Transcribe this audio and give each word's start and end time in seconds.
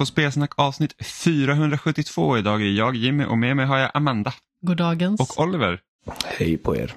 På 0.00 0.06
Spelsnack 0.06 0.52
avsnitt 0.56 1.06
472. 1.06 2.38
Idag 2.38 2.62
är 2.62 2.70
jag 2.70 2.96
Jimmy 2.96 3.24
och 3.24 3.38
med 3.38 3.56
mig 3.56 3.66
har 3.66 3.78
jag 3.78 3.90
Amanda. 3.94 4.34
Goddagens. 4.66 5.20
Och 5.20 5.40
Oliver. 5.44 5.80
Hej 6.24 6.58
på 6.58 6.76
er. 6.76 6.94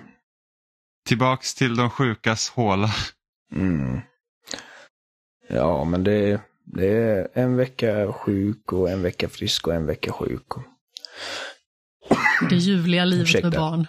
Tillbaks 1.06 1.56
till 1.56 1.76
de 1.76 1.90
sjukas 1.90 2.50
håla. 2.50 2.90
Mm. 3.52 4.00
Ja, 5.50 5.84
men 5.84 6.04
det, 6.04 6.42
det 6.66 6.88
är 6.88 7.28
en 7.34 7.56
vecka 7.56 8.14
sjuk 8.14 8.74
och 8.74 8.90
en 8.90 9.02
vecka 9.02 9.30
frisk 9.30 9.68
och 9.68 9.76
en 9.76 9.86
vecka 9.86 10.12
sjuk. 10.12 10.48
Det 12.50 12.56
ljuvliga 12.56 13.06
livet 13.06 13.24
Ursäkta. 13.28 13.50
med 13.50 13.60
barn. 13.60 13.88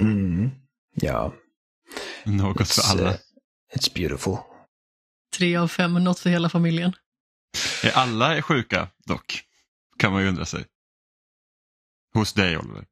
Mm. 0.00 0.50
Ja, 0.94 1.32
Något 2.24 2.56
för 2.56 2.64
it's, 2.64 2.90
alla. 2.92 3.10
uh, 3.10 3.16
it's 3.74 3.94
beautiful. 3.94 4.36
Tre 5.36 5.56
av 5.56 5.68
fem, 5.68 6.04
något 6.04 6.18
för 6.18 6.30
hela 6.30 6.48
familjen. 6.48 6.92
Är 7.84 7.90
alla 7.90 8.42
sjuka 8.42 8.88
dock? 9.06 9.42
Kan 9.98 10.12
man 10.12 10.22
ju 10.22 10.28
undra 10.28 10.44
sig. 10.44 10.64
Hos 12.14 12.32
dig 12.32 12.58
Oliver. 12.58 12.84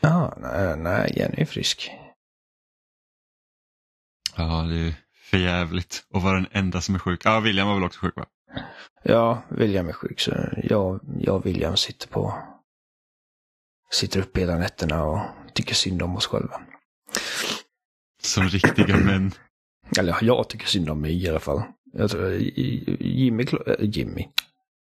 Ja, 0.00 0.34
nej, 0.36 0.76
nej, 0.76 1.12
Jenny 1.16 1.42
är 1.42 1.46
frisk. 1.46 1.90
Ja, 4.36 4.62
det 4.62 4.76
är 4.76 4.94
för 5.14 5.38
jävligt 5.38 6.04
att 6.14 6.22
vara 6.22 6.34
den 6.34 6.48
enda 6.52 6.80
som 6.80 6.94
är 6.94 6.98
sjuk. 6.98 7.20
Ja, 7.24 7.40
William 7.40 7.68
var 7.68 7.74
väl 7.74 7.84
också 7.84 8.00
sjuk 8.00 8.16
va? 8.16 8.26
Ja, 9.02 9.42
William 9.48 9.88
är 9.88 9.92
sjuk 9.92 10.20
så 10.20 10.30
jag, 10.62 11.00
jag 11.20 11.36
och 11.36 11.46
William 11.46 11.76
sitter 11.76 12.08
på 12.08 12.42
sitter 13.90 14.20
upp 14.20 14.36
hela 14.36 14.58
nätterna 14.58 15.04
och 15.04 15.20
tycker 15.54 15.74
synd 15.74 16.02
om 16.02 16.16
oss 16.16 16.26
själva. 16.26 16.60
Som 18.22 18.48
riktiga 18.48 18.96
män. 18.96 19.32
Eller 19.98 20.18
jag 20.22 20.48
tycker 20.48 20.66
synd 20.66 20.90
om 20.90 21.00
mig 21.00 21.24
i 21.24 21.28
alla 21.28 21.40
fall. 21.40 21.62
Tror, 21.96 22.32
Jimmy, 23.00 23.42
äh, 23.66 23.74
Jimmy, 23.80 24.28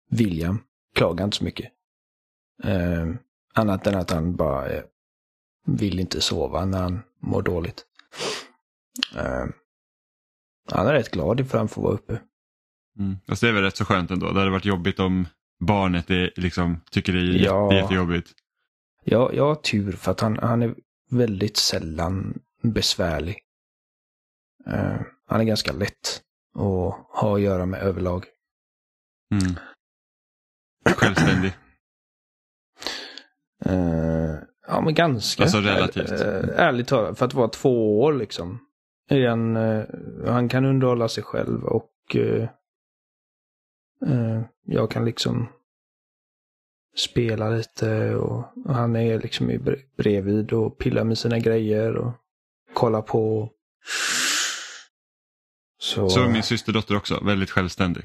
William 0.09 0.59
klagar 0.95 1.25
inte 1.25 1.37
så 1.37 1.43
mycket. 1.43 1.71
Eh, 2.63 3.07
annat 3.53 3.87
än 3.87 3.95
att 3.95 4.11
han 4.11 4.35
bara 4.35 4.69
eh, 4.69 4.83
vill 5.65 5.99
inte 5.99 6.21
sova 6.21 6.65
när 6.65 6.81
han 6.81 7.01
mår 7.21 7.41
dåligt. 7.41 7.85
Eh, 9.15 9.45
han 10.71 10.87
är 10.87 10.93
rätt 10.93 11.11
glad 11.11 11.39
ifall 11.39 11.57
han 11.57 11.67
får 11.67 11.81
vara 11.81 11.93
uppe. 11.93 12.21
Mm. 12.99 13.15
Fast 13.27 13.41
det 13.41 13.49
är 13.49 13.53
väl 13.53 13.63
rätt 13.63 13.77
så 13.77 13.85
skönt 13.85 14.11
ändå. 14.11 14.31
Det 14.31 14.39
hade 14.39 14.51
varit 14.51 14.65
jobbigt 14.65 14.99
om 14.99 15.27
barnet 15.59 16.09
är, 16.09 16.31
liksom, 16.35 16.81
tycker 16.91 17.13
det 17.13 17.19
är 17.19 17.45
Ja. 17.45 17.63
jätte, 17.73 17.75
jättejobbigt. 17.75 18.31
Jag, 19.03 19.33
jag 19.35 19.45
har 19.47 19.55
tur 19.55 19.91
för 19.91 20.11
att 20.11 20.19
han, 20.19 20.37
han 20.37 20.61
är 20.63 20.75
väldigt 21.09 21.57
sällan 21.57 22.39
besvärlig. 22.63 23.37
Eh, 24.67 24.99
han 25.27 25.39
är 25.41 25.43
ganska 25.43 25.71
lätt 25.73 26.21
att 26.55 27.07
ha 27.09 27.35
att 27.35 27.41
göra 27.41 27.65
med 27.65 27.81
överlag. 27.81 28.25
Mm. 29.31 29.55
Självständig. 30.95 31.53
Eh, 33.65 34.35
ja, 34.67 34.81
men 34.81 34.93
ganska. 34.93 35.43
Alltså 35.43 35.57
relativt. 35.57 36.11
Är, 36.11 36.43
eh, 36.43 36.65
ärligt 36.65 36.87
talat, 36.87 37.17
för 37.17 37.25
att 37.25 37.33
vara 37.33 37.47
två 37.47 38.01
år 38.01 38.13
liksom. 38.13 38.59
Han, 39.09 39.55
eh, 39.55 39.83
han 40.25 40.49
kan 40.49 40.65
underhålla 40.65 41.07
sig 41.07 41.23
själv 41.23 41.63
och 41.63 42.15
eh, 42.15 42.49
jag 44.65 44.91
kan 44.91 45.05
liksom 45.05 45.47
spela 46.95 47.49
lite 47.49 48.15
och, 48.15 48.43
och 48.65 48.75
han 48.75 48.95
är 48.95 49.19
liksom 49.19 49.59
bredvid 49.97 50.53
och 50.53 50.77
pillar 50.77 51.03
med 51.03 51.17
sina 51.17 51.39
grejer 51.39 51.95
och 51.95 52.11
kollar 52.73 53.01
på. 53.01 53.49
Så, 55.85 56.09
Så 56.09 56.29
min 56.29 56.43
systerdotter 56.43 56.95
också, 56.95 57.23
väldigt 57.23 57.51
självständig. 57.51 58.03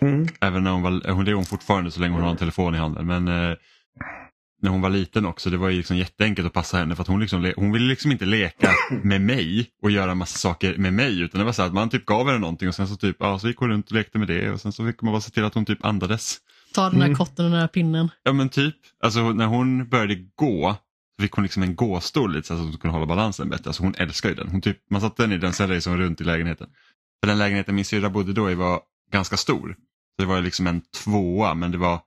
mm, 0.00 0.26
Även 0.40 0.64
när 0.64 0.70
hon 0.70 0.82
var, 0.82 1.10
hon 1.12 1.24
det 1.24 1.30
är 1.30 1.34
hon 1.34 1.44
fortfarande 1.44 1.90
så 1.90 2.00
länge 2.00 2.14
hon 2.14 2.22
har 2.22 2.30
en 2.30 2.36
telefon 2.36 2.74
i 2.74 2.78
handen. 2.78 3.06
Men 3.06 3.28
eh, 3.28 3.56
när 4.62 4.70
hon 4.70 4.80
var 4.80 4.90
liten 4.90 5.26
också, 5.26 5.50
det 5.50 5.56
var 5.56 5.68
ju 5.68 5.76
liksom 5.76 5.96
jätteenkelt 5.96 6.46
att 6.46 6.52
passa 6.52 6.76
henne 6.78 6.94
för 6.96 7.02
att 7.02 7.08
hon, 7.08 7.20
liksom, 7.20 7.52
hon 7.56 7.72
ville 7.72 7.86
liksom 7.88 8.12
inte 8.12 8.24
leka 8.24 8.70
med 9.02 9.20
mig 9.20 9.70
och 9.82 9.90
göra 9.90 10.14
massa 10.14 10.38
saker 10.38 10.76
med 10.78 10.92
mig. 10.92 11.20
Utan 11.20 11.38
det 11.38 11.44
var 11.44 11.52
så 11.52 11.62
att 11.62 11.74
man 11.74 11.88
typ 11.90 12.06
gav 12.06 12.26
henne 12.26 12.38
någonting 12.38 12.68
och 12.68 12.74
sen 12.74 12.88
så 12.88 12.96
typ, 12.96 13.16
ja 13.20 13.38
så 13.38 13.48
gick 13.48 13.56
hon 13.56 13.68
runt 13.68 13.86
och 13.86 13.92
lekte 13.92 14.18
med 14.18 14.28
det 14.28 14.50
och 14.50 14.60
sen 14.60 14.72
så 14.72 14.86
fick 14.86 15.02
man 15.02 15.12
bara 15.12 15.20
se 15.20 15.30
till 15.30 15.44
att 15.44 15.54
hon 15.54 15.64
typ 15.64 15.84
andades. 15.84 16.36
Ta 16.74 16.90
den 16.90 17.00
här 17.00 17.06
Mm. 17.06 17.16
kotten 17.18 17.44
och 17.44 17.50
den 17.50 17.60
här 17.60 17.68
pinnen. 17.68 18.10
Ja 18.22 18.32
men 18.32 18.48
typ, 18.48 18.74
alltså 19.02 19.32
när 19.32 19.46
hon 19.46 19.88
började 19.88 20.14
gå 20.34 20.76
så 21.16 21.22
fick 21.22 21.32
hon 21.32 21.42
liksom 21.44 21.62
en 21.62 21.74
gåstol 21.76 22.32
lite 22.32 22.48
så 22.48 22.54
att 22.54 22.60
hon 22.60 22.72
kunde 22.72 22.94
hålla 22.94 23.06
balansen 23.06 23.48
bättre. 23.48 23.68
Alltså 23.68 23.82
hon 23.82 23.94
älskar 23.98 24.28
ju 24.28 24.34
den. 24.34 24.48
Hon 24.48 24.60
typ, 24.60 24.78
man 24.90 25.00
satte 25.00 25.22
den 25.22 25.32
i 25.32 25.38
den, 25.38 25.52
sen 25.52 25.70
liksom 25.70 25.96
runt 25.98 26.20
i 26.20 26.24
lägenheten. 26.24 26.66
För 27.20 27.28
den 27.28 27.38
lägenheten 27.38 27.74
min 27.74 27.84
syrra 27.84 28.10
bodde 28.10 28.32
då 28.32 28.50
i 28.50 28.54
var 28.54 28.82
ganska 29.12 29.36
stor. 29.36 29.76
Så 30.16 30.22
det 30.22 30.26
var 30.26 30.36
ju 30.36 30.42
liksom 30.42 30.66
en 30.66 30.80
tvåa 30.80 31.54
men 31.54 31.70
det 31.70 31.78
var 31.78 32.00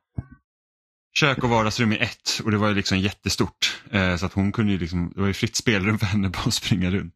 kök 1.14 1.44
och 1.44 1.50
vardagsrum 1.50 1.94
i 1.94 1.97
ett 1.97 2.42
och 2.44 2.52
det 2.52 2.58
var 2.58 2.68
ju 2.68 2.75
liksom 2.75 3.00
jättestort. 3.00 3.81
Eh, 3.92 4.18
så 4.18 4.25
att 4.25 4.34
hon 4.34 4.52
kunde 4.52 4.72
ju 4.72 4.78
liksom, 4.78 5.12
det 5.16 5.22
var 5.22 5.28
ju 5.28 5.34
fritt 5.34 5.56
spelrum 5.56 6.00
för 6.00 6.06
henne 6.06 6.30
bara 6.30 6.44
att 6.46 6.53
springa 6.53 6.92
runt. 6.92 7.16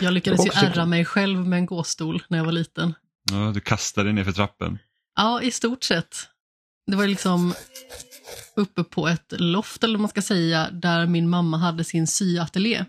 Jag 0.00 0.12
lyckades 0.12 0.46
ju 0.46 0.50
ärra 0.54 0.86
mig 0.86 1.04
själv 1.04 1.46
med 1.46 1.58
en 1.58 1.66
gåstol 1.66 2.22
när 2.28 2.38
jag 2.38 2.44
var 2.44 2.52
liten. 2.52 2.94
Ja, 3.30 3.50
du 3.54 3.60
kastade 3.60 4.12
ner 4.12 4.24
för 4.24 4.32
trappen. 4.32 4.78
Ja, 5.16 5.42
i 5.42 5.50
stort 5.50 5.84
sett. 5.84 6.16
Det 6.86 6.96
var 6.96 7.06
liksom 7.06 7.54
uppe 8.56 8.84
på 8.84 9.08
ett 9.08 9.32
loft, 9.32 9.84
eller 9.84 9.94
vad 9.94 10.00
man 10.00 10.08
ska 10.08 10.22
säga, 10.22 10.70
där 10.70 11.06
min 11.06 11.28
mamma 11.28 11.58
hade 11.58 11.84
sin 11.84 12.06
syateljé. 12.06 12.84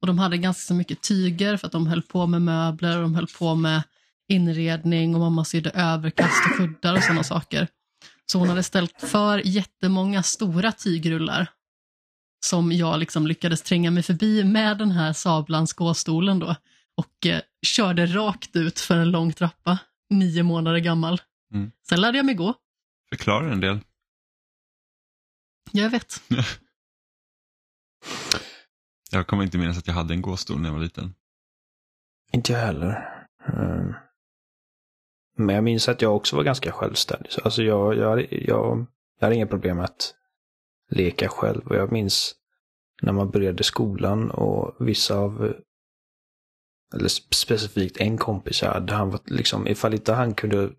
Och 0.00 0.06
de 0.06 0.18
hade 0.18 0.36
ganska 0.36 0.60
så 0.60 0.74
mycket 0.74 1.02
tyger 1.02 1.56
för 1.56 1.66
att 1.66 1.72
de 1.72 1.86
höll 1.86 2.02
på 2.02 2.26
med 2.26 2.42
möbler 2.42 2.96
och 2.96 3.02
de 3.02 3.14
höll 3.14 3.26
på 3.26 3.54
med 3.54 3.82
inredning 4.28 5.14
och 5.14 5.20
mamma 5.20 5.44
sydde 5.44 5.70
överkast 5.70 6.46
och 6.46 6.56
kuddar 6.56 6.96
och 6.96 7.02
sådana 7.02 7.24
saker. 7.24 7.68
Så 8.26 8.38
hon 8.38 8.48
hade 8.48 8.62
ställt 8.62 9.00
för 9.00 9.46
jättemånga 9.46 10.22
stora 10.22 10.72
tygrullar 10.72 11.50
som 12.46 12.72
jag 12.72 13.00
liksom 13.00 13.26
lyckades 13.26 13.62
tränga 13.62 13.90
mig 13.90 14.02
förbi 14.02 14.44
med 14.44 14.78
den 14.78 14.90
här 14.90 15.12
sablans 15.12 15.72
gåstolen 15.72 16.38
då 16.38 16.56
och 16.96 17.26
eh, 17.26 17.40
körde 17.66 18.06
rakt 18.06 18.56
ut 18.56 18.80
för 18.80 18.96
en 18.96 19.10
lång 19.10 19.32
trappa, 19.32 19.78
nio 20.10 20.42
månader 20.42 20.78
gammal. 20.78 21.20
Mm. 21.54 21.72
Sen 21.88 22.00
lärde 22.00 22.18
jag 22.18 22.26
mig 22.26 22.34
gå. 22.34 22.54
Förklarar 23.08 23.50
en 23.50 23.60
del. 23.60 23.80
Jag 25.72 25.90
vet. 25.90 26.22
Jag 29.10 29.26
kommer 29.26 29.44
inte 29.44 29.58
minnas 29.58 29.78
att 29.78 29.86
jag 29.86 29.94
hade 29.94 30.14
en 30.14 30.22
gåstol 30.22 30.60
när 30.60 30.68
jag 30.68 30.74
var 30.74 30.82
liten. 30.82 31.14
Inte 32.32 32.52
jag 32.52 32.60
heller. 32.60 33.26
Mm. 33.52 33.94
Men 35.36 35.54
jag 35.54 35.64
minns 35.64 35.88
att 35.88 36.02
jag 36.02 36.16
också 36.16 36.36
var 36.36 36.42
ganska 36.42 36.72
självständig. 36.72 37.30
Alltså 37.44 37.62
jag, 37.62 37.96
jag, 37.96 38.32
jag, 38.32 38.86
jag 39.18 39.26
hade 39.26 39.34
inga 39.34 39.46
problem 39.46 39.76
med 39.76 39.84
att 39.84 40.14
leka 40.90 41.28
själv. 41.28 41.66
Och 41.66 41.76
jag 41.76 41.92
minns 41.92 42.34
när 43.02 43.12
man 43.12 43.30
började 43.30 43.64
skolan 43.64 44.30
och 44.30 44.86
vissa 44.86 45.16
av, 45.16 45.54
eller 46.94 47.08
specifikt 47.34 48.00
en 48.00 48.18
kompis 48.18 48.62
jag 48.62 48.70
hade, 48.70 48.92
han 48.92 49.10
var 49.10 49.20
liksom, 49.24 49.66
ifall 49.66 49.94
inte 49.94 50.12
han 50.12 50.34
kunde 50.34 50.70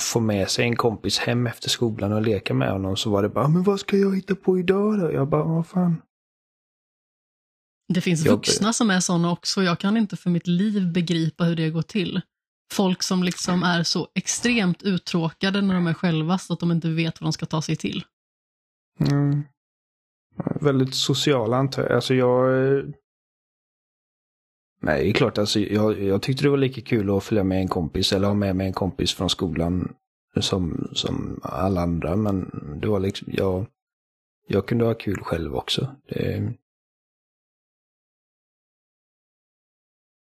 få 0.00 0.20
med 0.20 0.50
sig 0.50 0.64
en 0.64 0.76
kompis 0.76 1.18
hem 1.18 1.46
efter 1.46 1.68
skolan 1.68 2.12
och 2.12 2.22
leka 2.22 2.54
med 2.54 2.70
honom 2.70 2.96
så 2.96 3.10
var 3.10 3.22
det 3.22 3.28
bara, 3.28 3.44
ah, 3.44 3.48
men 3.48 3.62
vad 3.62 3.80
ska 3.80 3.96
jag 3.96 4.16
hitta 4.16 4.34
på 4.34 4.58
idag 4.58 4.98
då? 4.98 5.12
Jag 5.12 5.28
bara, 5.28 5.44
vad 5.44 5.66
fan. 5.66 6.02
Det 7.94 8.00
finns 8.00 8.26
vuxna 8.26 8.72
som 8.72 8.90
är 8.90 9.00
sådana 9.00 9.32
också. 9.32 9.62
Jag 9.62 9.78
kan 9.78 9.96
inte 9.96 10.16
för 10.16 10.30
mitt 10.30 10.46
liv 10.46 10.92
begripa 10.92 11.44
hur 11.44 11.56
det 11.56 11.70
går 11.70 11.82
till. 11.82 12.20
Folk 12.72 13.02
som 13.02 13.22
liksom 13.22 13.62
är 13.62 13.82
så 13.82 14.08
extremt 14.14 14.82
uttråkade 14.82 15.60
när 15.60 15.74
de 15.74 15.86
är 15.86 15.94
själva 15.94 16.38
så 16.38 16.52
att 16.52 16.60
de 16.60 16.72
inte 16.72 16.88
vet 16.88 17.20
vad 17.20 17.26
de 17.26 17.32
ska 17.32 17.46
ta 17.46 17.62
sig 17.62 17.76
till. 17.76 18.04
Mm. 19.10 19.42
Väldigt 20.60 20.94
social 20.94 21.52
antar 21.54 21.82
jag. 21.82 21.92
Alltså 21.92 22.14
jag... 22.14 22.66
eh, 22.76 22.84
Nej, 24.82 25.02
det 25.04 25.10
är 25.10 25.12
klart. 25.12 25.38
Alltså, 25.38 25.60
jag, 25.60 26.02
jag 26.02 26.22
tyckte 26.22 26.42
det 26.44 26.50
var 26.50 26.56
lika 26.56 26.80
kul 26.80 27.16
att 27.16 27.24
följa 27.24 27.44
med 27.44 27.60
en 27.60 27.68
kompis 27.68 28.12
eller 28.12 28.26
ha 28.26 28.34
med 28.34 28.56
mig 28.56 28.66
en 28.66 28.72
kompis 28.72 29.14
från 29.14 29.30
skolan 29.30 29.94
som, 30.40 30.88
som 30.92 31.40
alla 31.42 31.80
andra. 31.80 32.16
Men 32.16 32.50
det 32.80 32.88
var 32.88 33.00
liksom, 33.00 33.28
jag, 33.32 33.66
jag 34.46 34.66
kunde 34.66 34.84
ha 34.84 34.94
kul 34.94 35.20
själv 35.22 35.54
också. 35.54 35.96
Det... 36.08 36.52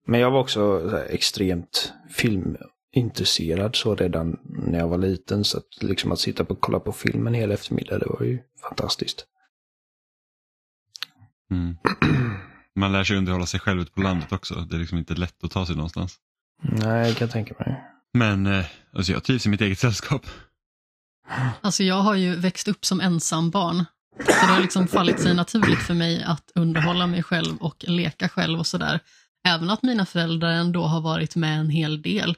Men 0.06 0.20
jag 0.20 0.32
var 0.32 0.40
också 0.40 0.90
så 0.90 0.98
här, 0.98 1.06
extremt 1.10 1.94
filmintresserad 2.10 3.76
så 3.76 3.96
redan 3.96 4.40
när 4.44 4.80
jag 4.80 4.88
var 4.88 4.98
liten. 4.98 5.44
Så 5.44 5.58
att, 5.58 5.84
liksom 5.84 6.12
att 6.12 6.20
sitta 6.20 6.44
och 6.44 6.62
kolla 6.62 6.80
på 6.80 6.92
filmen 6.92 7.34
hela 7.34 7.54
eftermiddag, 7.54 8.00
det 8.00 8.06
var 8.06 8.26
ju 8.26 8.40
fantastiskt. 8.62 9.26
Mm. 11.52 11.78
Man 12.76 12.92
lär 12.92 13.04
sig 13.04 13.18
underhålla 13.18 13.46
sig 13.46 13.60
själv 13.60 13.82
ute 13.82 13.92
på 13.92 14.02
landet 14.02 14.32
också. 14.32 14.56
Det 14.56 14.76
är 14.76 14.80
liksom 14.80 14.98
inte 14.98 15.14
lätt 15.14 15.44
att 15.44 15.52
ta 15.52 15.66
sig 15.66 15.76
någonstans. 15.76 16.20
Nej, 16.62 17.08
jag 17.08 17.18
kan 17.18 17.30
tänka 17.30 17.56
mig. 17.60 17.84
Men 18.14 18.48
eh, 18.48 18.66
alltså 18.94 19.12
jag 19.12 19.24
trivs 19.24 19.46
i 19.46 19.50
mitt 19.50 19.62
eget 19.62 19.80
sällskap. 19.80 20.26
Alltså 21.62 21.84
jag 21.84 21.96
har 21.96 22.16
ju 22.16 22.36
växt 22.36 22.68
upp 22.68 22.86
som 22.86 23.02
ensam 23.02 23.50
barn. 23.50 23.86
Så 24.20 24.32
det 24.32 24.54
har 24.54 24.62
liksom 24.62 24.88
fallit 24.88 25.20
sig 25.20 25.34
naturligt 25.36 25.80
för 25.80 25.94
mig 25.94 26.24
att 26.24 26.52
underhålla 26.56 27.08
mig 27.08 27.24
själv 27.24 27.58
och 27.58 27.86
leka 27.88 28.30
själv 28.30 28.60
och 28.60 28.68
sådär. 28.68 29.00
Även 29.48 29.70
att 29.70 29.84
mina 29.84 30.06
föräldrar 30.06 30.52
ändå 30.52 30.84
har 30.84 31.02
varit 31.02 31.36
med 31.36 31.60
en 31.60 31.70
hel 31.70 32.02
del. 32.02 32.36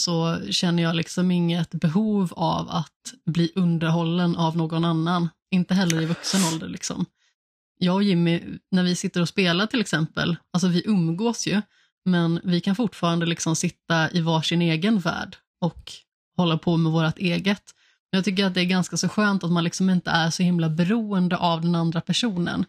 så 0.00 0.40
känner 0.50 0.82
jag 0.82 0.96
liksom 0.96 1.30
inget 1.30 1.70
behov 1.70 2.32
av 2.36 2.70
att 2.70 3.14
bli 3.26 3.52
underhållen 3.54 4.36
av 4.36 4.56
någon 4.56 4.84
annan. 4.84 5.28
Inte 5.50 5.74
heller 5.74 6.02
i 6.02 6.06
vuxen 6.06 6.40
ålder. 6.52 6.68
Liksom. 6.68 7.06
Jag 7.78 7.94
och 7.94 8.02
Jimmy, 8.02 8.42
när 8.70 8.82
vi 8.82 8.96
sitter 8.96 9.20
och 9.20 9.28
spelar 9.28 9.66
till 9.66 9.80
exempel, 9.80 10.36
alltså 10.52 10.68
vi 10.68 10.82
umgås 10.86 11.46
ju, 11.46 11.62
men 12.04 12.40
vi 12.44 12.60
kan 12.60 12.76
fortfarande 12.76 13.26
liksom 13.26 13.56
sitta 13.56 14.10
i 14.10 14.20
varsin 14.20 14.62
egen 14.62 14.98
värld 14.98 15.36
och 15.60 15.92
hålla 16.36 16.58
på 16.58 16.76
med 16.76 16.92
vårt 16.92 17.18
eget. 17.18 17.62
Jag 18.10 18.24
tycker 18.24 18.44
att 18.44 18.54
det 18.54 18.60
är 18.60 18.64
ganska 18.64 18.96
så 18.96 19.08
skönt 19.08 19.44
att 19.44 19.52
man 19.52 19.64
liksom 19.64 19.90
inte 19.90 20.10
är 20.10 20.30
så 20.30 20.42
himla 20.42 20.68
beroende 20.68 21.36
av 21.36 21.60
den 21.62 21.74
andra 21.74 22.00
personen. 22.00 22.64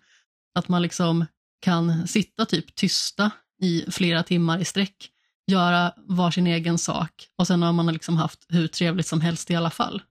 Att 0.55 0.67
man 0.67 0.81
liksom 0.81 1.25
kan 1.61 2.07
sitta 2.07 2.45
typ 2.45 2.75
tysta 2.75 3.31
i 3.61 3.85
flera 3.91 4.23
timmar 4.23 4.59
i 4.59 4.65
sträck, 4.65 5.09
göra 5.47 5.93
varsin 5.97 6.47
egen 6.47 6.77
sak 6.77 7.27
och 7.37 7.47
sen 7.47 7.61
har 7.61 7.73
man 7.73 7.93
liksom 7.93 8.17
haft 8.17 8.45
hur 8.49 8.67
trevligt 8.67 9.07
som 9.07 9.21
helst 9.21 9.51
i 9.51 9.55
alla 9.55 9.69
fall. 9.69 10.01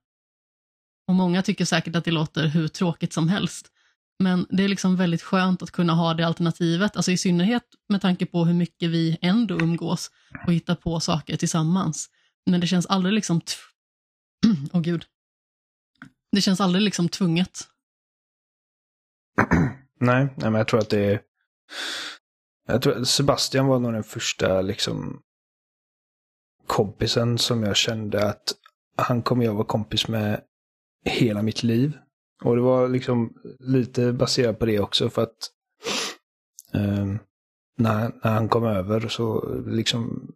Och 1.07 1.15
många 1.15 1.41
tycker 1.41 1.65
säkert 1.65 1.95
att 1.95 2.05
det 2.05 2.11
låter 2.11 2.47
hur 2.47 2.67
tråkigt 2.67 3.13
som 3.13 3.29
helst. 3.29 3.71
Men 4.19 4.45
det 4.49 4.63
är 4.63 4.67
liksom 4.67 4.95
väldigt 4.95 5.21
skönt 5.21 5.61
att 5.61 5.71
kunna 5.71 5.93
ha 5.93 6.13
det 6.13 6.27
alternativet, 6.27 6.95
alltså 6.95 7.11
i 7.11 7.17
synnerhet 7.17 7.63
med 7.89 8.01
tanke 8.01 8.25
på 8.25 8.45
hur 8.45 8.53
mycket 8.53 8.89
vi 8.89 9.17
ändå 9.21 9.59
umgås 9.59 10.11
och 10.47 10.53
hittar 10.53 10.75
på 10.75 10.99
saker 10.99 11.37
tillsammans. 11.37 12.09
Men 12.45 12.61
det 12.61 12.67
känns 12.67 12.85
aldrig 12.85 13.13
liksom... 13.13 13.41
Åh 14.73 14.79
oh, 14.79 14.81
gud. 14.81 15.05
Det 16.31 16.41
känns 16.41 16.61
aldrig 16.61 16.81
liksom 16.81 17.09
tvunget. 17.09 17.59
Nej, 19.99 20.25
nej, 20.37 20.51
men 20.51 20.53
jag 20.53 20.67
tror 20.67 20.79
att 20.79 20.89
det 20.89 20.99
är... 20.99 21.21
Jag 22.67 22.81
tror 22.81 23.03
Sebastian 23.03 23.67
var 23.67 23.79
nog 23.79 23.93
den 23.93 24.03
första 24.03 24.61
liksom 24.61 25.21
kompisen 26.67 27.37
som 27.37 27.63
jag 27.63 27.75
kände 27.75 28.29
att 28.29 28.53
han 28.97 29.21
kommer 29.21 29.45
jag 29.45 29.53
vara 29.53 29.65
kompis 29.65 30.07
med 30.07 30.41
hela 31.05 31.41
mitt 31.41 31.63
liv. 31.63 31.97
Och 32.43 32.55
det 32.55 32.61
var 32.61 32.89
liksom 32.89 33.33
lite 33.59 34.13
baserat 34.13 34.59
på 34.59 34.65
det 34.65 34.79
också 34.79 35.09
för 35.09 35.23
att 35.23 35.51
eh, 36.73 37.05
när, 37.77 38.11
när 38.23 38.31
han 38.31 38.49
kom 38.49 38.63
över 38.63 39.07
så 39.07 39.53
liksom 39.67 40.31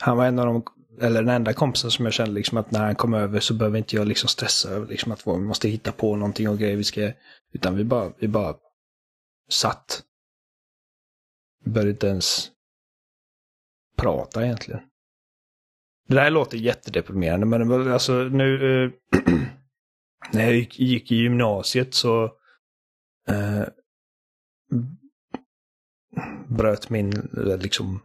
han 0.00 0.16
var 0.16 0.26
en 0.26 0.38
av 0.38 0.46
de, 0.46 0.62
eller 1.00 1.22
den 1.22 1.34
enda 1.34 1.52
kompisen 1.52 1.90
som 1.90 2.04
jag 2.04 2.14
kände 2.14 2.34
liksom 2.34 2.58
att 2.58 2.70
när 2.70 2.80
han 2.80 2.94
kom 2.94 3.14
över 3.14 3.40
så 3.40 3.54
behöver 3.54 3.78
inte 3.78 3.96
jag 3.96 4.08
liksom 4.08 4.28
stressa 4.28 4.70
över 4.70 4.86
liksom 4.86 5.12
att 5.12 5.26
vi 5.26 5.38
måste 5.38 5.68
hitta 5.68 5.92
på 5.92 6.16
någonting 6.16 6.48
och 6.48 6.58
grejer 6.58 6.76
vi 6.76 6.84
ska, 6.84 7.12
utan 7.52 7.76
vi 7.76 7.84
bara, 7.84 8.12
vi 8.18 8.28
bara 8.28 8.54
satt. 9.50 10.02
Vi 11.64 11.70
började 11.70 11.90
inte 11.90 12.06
ens 12.06 12.50
prata 13.96 14.44
egentligen. 14.44 14.80
Det 16.08 16.20
här 16.20 16.30
låter 16.30 16.58
jättedeprimerande 16.58 17.46
men 17.46 17.92
alltså 17.92 18.12
nu 18.12 18.84
eh, 18.84 18.90
när 20.32 20.44
jag 20.44 20.54
gick, 20.54 20.80
gick, 20.80 21.12
i 21.12 21.16
gymnasiet 21.16 21.94
så 21.94 22.24
eh, 23.28 23.64
bröt 26.48 26.90
min 26.90 27.12
eh, 27.12 27.58
liksom 27.58 28.00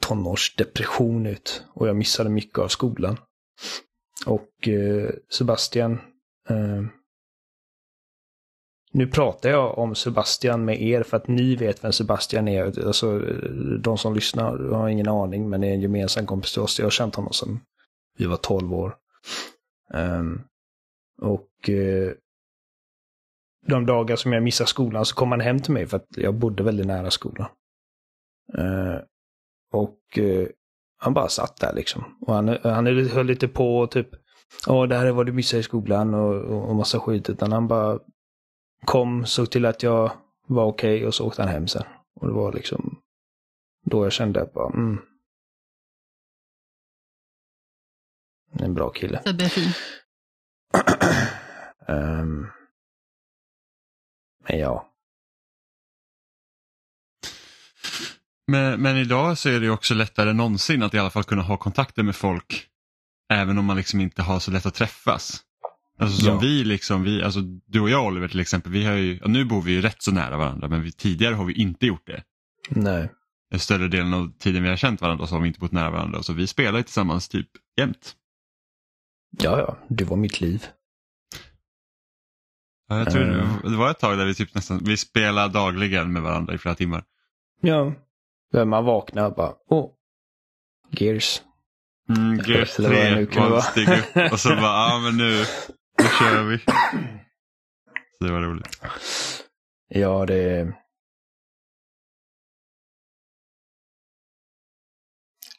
tonårsdepression 0.00 1.26
ut 1.26 1.64
och 1.74 1.88
jag 1.88 1.96
missade 1.96 2.30
mycket 2.30 2.58
av 2.58 2.68
skolan. 2.68 3.16
Och 4.26 4.68
eh, 4.68 5.10
Sebastian, 5.30 5.92
eh, 6.48 6.84
nu 8.92 9.06
pratar 9.06 9.50
jag 9.50 9.78
om 9.78 9.94
Sebastian 9.94 10.64
med 10.64 10.82
er 10.82 11.02
för 11.02 11.16
att 11.16 11.28
ni 11.28 11.56
vet 11.56 11.84
vem 11.84 11.92
Sebastian 11.92 12.48
är. 12.48 12.86
Alltså, 12.86 13.18
de 13.80 13.98
som 13.98 14.14
lyssnar 14.14 14.58
har 14.58 14.88
ingen 14.88 15.08
aning, 15.08 15.48
men 15.48 15.60
det 15.60 15.66
är 15.66 15.72
en 15.72 15.80
gemensam 15.80 16.26
kompis 16.26 16.52
till 16.52 16.62
oss. 16.62 16.78
Jag 16.78 16.86
har 16.86 16.90
känt 16.90 17.14
honom 17.14 17.32
sedan 17.32 17.60
vi 18.18 18.26
var 18.26 18.36
12 18.36 18.74
år. 18.74 18.96
Um, 19.94 20.42
och 21.22 21.68
uh, 21.68 22.12
de 23.66 23.86
dagar 23.86 24.16
som 24.16 24.32
jag 24.32 24.42
missar 24.42 24.64
skolan 24.64 25.04
så 25.04 25.14
kom 25.14 25.30
han 25.30 25.40
hem 25.40 25.60
till 25.60 25.72
mig 25.72 25.86
för 25.86 25.96
att 25.96 26.08
jag 26.16 26.34
bodde 26.34 26.62
väldigt 26.62 26.86
nära 26.86 27.10
skolan. 27.10 27.48
Uh, 28.58 28.98
och 29.72 30.18
uh, 30.18 30.46
han 30.98 31.14
bara 31.14 31.28
satt 31.28 31.56
där 31.56 31.72
liksom. 31.74 32.04
Och 32.20 32.34
han, 32.34 32.48
han 32.62 32.86
höll 32.86 33.26
lite 33.26 33.48
på 33.48 33.78
och 33.78 33.90
typ, 33.90 34.08
ja 34.66 34.86
det 34.86 34.96
här 34.96 35.06
är 35.06 35.12
vad 35.12 35.26
du 35.26 35.32
missade 35.32 35.60
i 35.60 35.62
skolan 35.62 36.14
och, 36.14 36.34
och, 36.34 36.68
och 36.68 36.76
massa 36.76 37.00
skit. 37.00 37.30
Utan 37.30 37.52
han 37.52 37.68
bara 37.68 37.98
kom, 38.84 39.26
såg 39.26 39.50
till 39.50 39.66
att 39.66 39.82
jag 39.82 40.12
var 40.46 40.64
okej 40.64 40.96
okay, 40.96 41.06
och 41.06 41.14
så 41.14 41.26
åkte 41.26 41.42
han 41.42 41.50
hem 41.50 41.68
sen. 41.68 41.84
Och 42.14 42.26
det 42.26 42.32
var 42.32 42.52
liksom 42.52 43.00
då 43.84 44.04
jag 44.04 44.12
kände 44.12 44.42
att 44.42 44.52
bara, 44.52 44.72
mm. 44.72 44.98
En 48.60 48.74
bra 48.74 48.90
kille. 48.90 49.22
Sebbe 49.22 49.44
är 49.44 49.48
fin. 49.48 49.72
um, 51.88 52.50
men 54.48 54.58
ja. 54.58 54.92
Men, 58.46 58.82
men 58.82 58.96
idag 58.96 59.38
så 59.38 59.48
är 59.48 59.60
det 59.60 59.70
också 59.70 59.94
lättare 59.94 60.30
än 60.30 60.36
någonsin 60.36 60.82
att 60.82 60.94
i 60.94 60.98
alla 60.98 61.10
fall 61.10 61.24
kunna 61.24 61.42
ha 61.42 61.56
kontakter 61.56 62.02
med 62.02 62.16
folk 62.16 62.68
även 63.28 63.58
om 63.58 63.64
man 63.64 63.76
liksom 63.76 64.00
inte 64.00 64.22
har 64.22 64.40
så 64.40 64.50
lätt 64.50 64.66
att 64.66 64.74
träffas. 64.74 65.42
Alltså 65.98 66.22
som 66.22 66.34
ja. 66.34 66.38
vi, 66.38 66.64
liksom, 66.64 67.02
vi, 67.02 67.22
alltså 67.22 67.40
du 67.66 67.80
och 67.80 67.90
jag 67.90 68.06
Oliver 68.06 68.28
till 68.28 68.40
exempel, 68.40 68.72
vi 68.72 68.84
har 68.84 68.92
ju, 68.92 69.20
nu 69.24 69.44
bor 69.44 69.62
vi 69.62 69.72
ju 69.72 69.80
rätt 69.80 70.02
så 70.02 70.12
nära 70.12 70.36
varandra 70.36 70.68
men 70.68 70.82
vi, 70.82 70.92
tidigare 70.92 71.34
har 71.34 71.44
vi 71.44 71.52
inte 71.52 71.86
gjort 71.86 72.06
det. 72.06 72.22
Nej. 72.70 73.12
Den 73.50 73.60
större 73.60 73.88
delen 73.88 74.14
av 74.14 74.32
tiden 74.38 74.62
vi 74.62 74.68
har 74.68 74.76
känt 74.76 75.00
varandra 75.00 75.26
så 75.26 75.34
har 75.34 75.42
vi 75.42 75.48
inte 75.48 75.60
bott 75.60 75.72
nära 75.72 75.90
varandra 75.90 76.22
så 76.22 76.32
vi 76.32 76.46
spelar 76.46 76.82
tillsammans 76.82 77.28
typ 77.28 77.48
jämt. 77.76 78.14
Ja, 79.38 79.58
ja, 79.58 79.78
du 79.88 80.04
var 80.04 80.16
mitt 80.16 80.40
liv. 80.40 80.66
Ja, 82.88 82.98
jag 82.98 83.10
tror 83.10 83.24
det, 83.24 83.70
det 83.70 83.76
var 83.76 83.90
ett 83.90 83.98
tag 83.98 84.18
där 84.18 84.26
vi 84.26 84.34
typ 84.34 84.54
nästan, 84.54 84.80
vi 84.84 84.96
spelade 84.96 85.52
dagligen 85.52 86.12
med 86.12 86.22
varandra 86.22 86.54
i 86.54 86.58
flera 86.58 86.74
timmar. 86.74 87.04
Ja, 87.60 87.94
man 88.64 88.84
vaknar 88.84 89.30
bara, 89.30 89.54
åh, 89.68 89.90
Gears. 90.90 91.42
Mm, 92.08 92.40
Gears 92.46 92.76
3 92.76 93.26
man 93.36 93.62
steg 93.62 93.88
upp 93.88 94.32
och 94.32 94.40
så 94.40 94.48
bara, 94.48 94.62
ja 94.62 94.94
ah, 94.94 94.98
men 94.98 95.16
nu, 95.16 95.44
nu 95.98 96.08
kör 96.18 96.42
vi. 96.44 96.58
Så 98.18 98.24
det 98.24 98.32
var 98.32 98.40
roligt. 98.40 98.78
Ja, 99.88 100.26
det... 100.26 100.72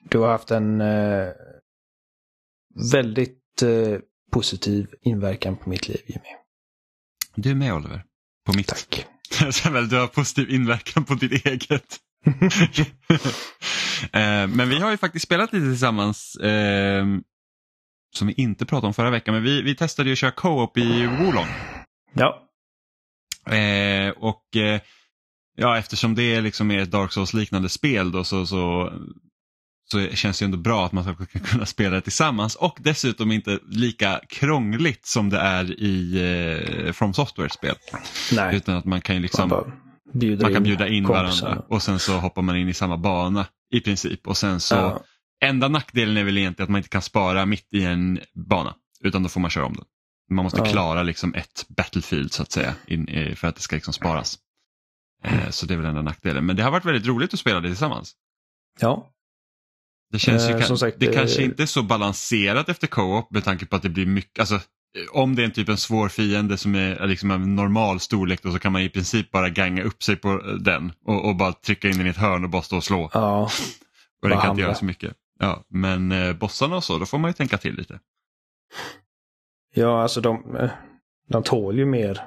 Du 0.10 0.18
har 0.18 0.28
haft 0.28 0.52
en 0.52 0.82
eh, 0.82 1.28
väldigt 2.92 3.62
eh, 3.62 4.00
positiv 4.32 4.88
inverkan 5.02 5.58
på 5.58 5.70
mitt 5.70 5.88
liv, 5.88 6.02
Jimmy. 6.08 6.36
Du 7.36 7.56
med 7.56 7.74
Oliver. 7.74 8.04
På 8.46 8.54
mitt. 8.54 8.68
Tack. 8.68 9.08
du 9.90 9.96
har 9.96 10.08
positiv 10.08 10.50
inverkan 10.50 11.06
på 11.06 11.14
ditt 11.14 11.46
eget. 11.46 12.00
Eh, 14.14 14.48
men 14.48 14.70
vi 14.70 14.80
har 14.80 14.92
ju 14.92 14.98
faktiskt 14.98 15.26
spelat 15.26 15.54
lite 15.54 15.66
tillsammans 15.66 16.36
eh, 16.36 17.06
som 18.16 18.28
vi 18.28 18.34
inte 18.34 18.66
pratade 18.66 18.88
om 18.88 18.94
förra 18.94 19.10
veckan. 19.10 19.34
Men 19.34 19.44
vi, 19.44 19.62
vi 19.62 19.76
testade 19.76 20.10
ju 20.10 20.14
att 20.14 20.20
köra 20.20 20.32
co-op 20.32 20.78
i 20.78 21.06
Wolong. 21.06 21.48
Ja. 22.14 22.50
Eh, 23.56 24.10
och 24.10 24.56
eh, 24.56 24.82
ja, 25.56 25.78
eftersom 25.78 26.16
det 26.16 26.36
är 26.36 26.42
liksom 26.42 26.72
ett 26.72 26.92
Dark 26.92 27.12
Souls-liknande 27.12 27.70
spel 27.70 28.12
då 28.12 28.24
så, 28.24 28.46
så, 28.46 28.94
så 29.92 30.08
känns 30.08 30.40
det 30.40 30.46
ändå 30.46 30.58
bra 30.58 30.86
att 30.86 30.92
man 30.92 31.04
ska 31.04 31.16
kunna 31.40 31.66
spela 31.66 31.96
det 31.96 32.02
tillsammans 32.02 32.56
och 32.56 32.78
dessutom 32.80 33.32
inte 33.32 33.60
lika 33.68 34.22
krångligt 34.30 35.06
som 35.06 35.30
det 35.30 35.40
är 35.40 35.80
i 35.80 36.16
eh, 36.88 36.94
From 36.94 37.14
Software-spel. 37.14 37.76
Utan 38.54 38.76
att 38.76 38.86
man 38.86 39.02
kan 39.02 39.16
ju 39.16 39.22
liksom 39.22 39.50
man 39.50 39.80
man 40.42 40.54
kan 40.54 40.64
bjuda 40.64 40.88
in 40.88 41.08
varandra 41.08 41.64
och 41.68 41.82
sen 41.82 42.00
så 42.00 42.14
hoppar 42.14 42.42
man 42.42 42.58
in 42.58 42.70
i 42.70 42.74
samma 42.74 42.98
bana 42.98 43.46
i 43.72 43.80
princip. 43.80 44.28
Och 44.28 44.38
sen 44.38 44.60
så, 44.60 44.76
ja. 44.76 45.02
Enda 45.42 45.68
nackdelen 45.68 46.18
är 46.18 46.24
väl 46.24 46.38
egentligen 46.38 46.66
att 46.66 46.72
man 46.72 46.80
inte 46.80 46.90
kan 46.90 47.02
spara 47.02 47.46
mitt 47.46 47.74
i 47.74 47.84
en 47.84 48.20
bana 48.34 48.76
utan 49.04 49.24
då 49.24 49.30
får 49.30 49.40
man 49.40 49.50
köra 49.50 49.66
om 49.66 49.74
den. 49.74 49.86
Man 50.32 50.44
måste 50.44 50.60
ja. 50.60 50.66
klara 50.66 51.04
liksom 51.04 51.34
ett 51.34 51.66
battlefield 51.68 52.34
så 52.34 52.42
att 52.42 52.52
säga 52.52 52.76
in, 52.88 53.36
för 53.36 53.48
att 53.48 53.56
det 53.56 53.62
ska 53.62 53.76
liksom 53.76 53.94
sparas. 53.94 54.40
Mm. 55.24 55.52
Så 55.52 55.66
det 55.66 55.74
är 55.74 55.78
väl 55.78 55.86
enda 55.86 56.02
nackdelen. 56.02 56.46
Men 56.46 56.56
det 56.56 56.64
har 56.64 56.72
varit 56.72 56.86
väldigt 56.86 57.08
roligt 57.08 57.34
att 57.34 57.40
spela 57.40 57.60
det 57.60 57.68
tillsammans. 57.68 58.16
Ja. 58.80 59.10
Det 60.12 60.20
känns 60.20 60.50
ju, 60.50 60.54
eh, 60.54 60.76
sagt, 60.76 61.00
det, 61.00 61.06
det 61.06 61.14
kanske 61.14 61.44
inte 61.44 61.64
är 61.64 61.68
så 61.68 61.84
balanserat 61.84 62.70
efter 62.70 62.88
co-op 62.88 63.32
med 63.32 63.44
tanke 63.44 63.66
på 63.66 63.76
att 63.76 63.82
det 63.82 63.90
blir 63.90 64.06
mycket, 64.06 64.40
alltså 64.40 64.60
om 65.12 65.36
det 65.36 65.42
är 65.42 65.46
en 65.46 65.52
typ 65.52 65.70
en 65.70 65.78
svår 65.78 66.10
fiende 66.10 66.58
som 66.58 66.76
är 66.76 67.08
liksom 67.08 67.32
en 67.32 67.56
normal 67.56 68.00
storlek 68.00 68.44
då, 68.44 68.52
så 68.52 68.60
kan 68.60 68.72
man 68.72 68.82
i 68.82 68.90
princip 68.90 69.32
bara 69.32 69.50
ganga 69.50 69.84
upp 69.84 70.04
sig 70.04 70.16
på 70.16 70.38
den 70.60 70.92
och, 71.06 71.26
och 71.26 71.36
bara 71.36 71.54
trycka 71.54 71.90
in 71.90 71.98
den 71.98 72.08
i 72.08 72.10
ett 72.10 72.18
hörn 72.18 72.44
och 72.44 72.50
bara 72.50 72.62
stå 72.62 72.78
och 72.78 72.84
slå. 72.84 73.10
Ja, 73.14 73.50
och 74.22 74.30
det 74.30 74.36
kan 74.36 74.50
inte 74.50 74.62
göra 74.62 74.76
så 74.76 74.86
mycket. 74.86 75.14
Ja, 75.40 75.64
men 75.68 76.12
eh, 76.12 76.34
bossarna 76.34 76.76
och 76.76 76.84
så, 76.84 76.98
då 76.98 77.06
får 77.06 77.18
man 77.18 77.30
ju 77.30 77.34
tänka 77.34 77.58
till 77.58 77.76
lite. 77.76 78.00
Ja, 79.74 80.02
alltså 80.02 80.22
de, 80.22 80.56
eh, 80.56 80.72
de 81.28 81.44
tål 81.44 81.78
ju 81.78 81.86
mer 81.86 82.22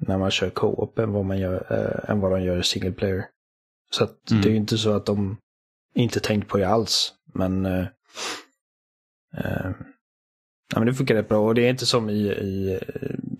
när 0.00 0.18
man 0.18 0.30
kör 0.30 0.50
co-op 0.50 0.98
än 0.98 1.12
vad, 1.12 1.24
man 1.24 1.38
gör, 1.38 1.66
äh, 1.70 2.10
än 2.10 2.20
vad 2.20 2.32
de 2.32 2.42
gör 2.42 2.58
i 2.58 2.62
single 2.62 2.92
player. 2.92 3.26
Så 3.90 4.04
att 4.04 4.30
mm. 4.30 4.42
det 4.42 4.48
är 4.48 4.50
ju 4.50 4.56
inte 4.56 4.78
så 4.78 4.92
att 4.96 5.06
de 5.06 5.36
inte 5.94 6.20
tänkt 6.20 6.48
på 6.48 6.58
det 6.58 6.68
alls. 6.68 7.14
Men, 7.34 7.66
uh, 7.66 7.86
uh, 9.38 9.72
ja, 10.72 10.78
men 10.78 10.86
det 10.86 10.94
funkar 10.94 11.14
rätt 11.14 11.28
bra 11.28 11.38
och 11.38 11.54
det 11.54 11.66
är 11.66 11.70
inte 11.70 11.86
som 11.86 12.10
i, 12.10 12.28
i 12.28 12.80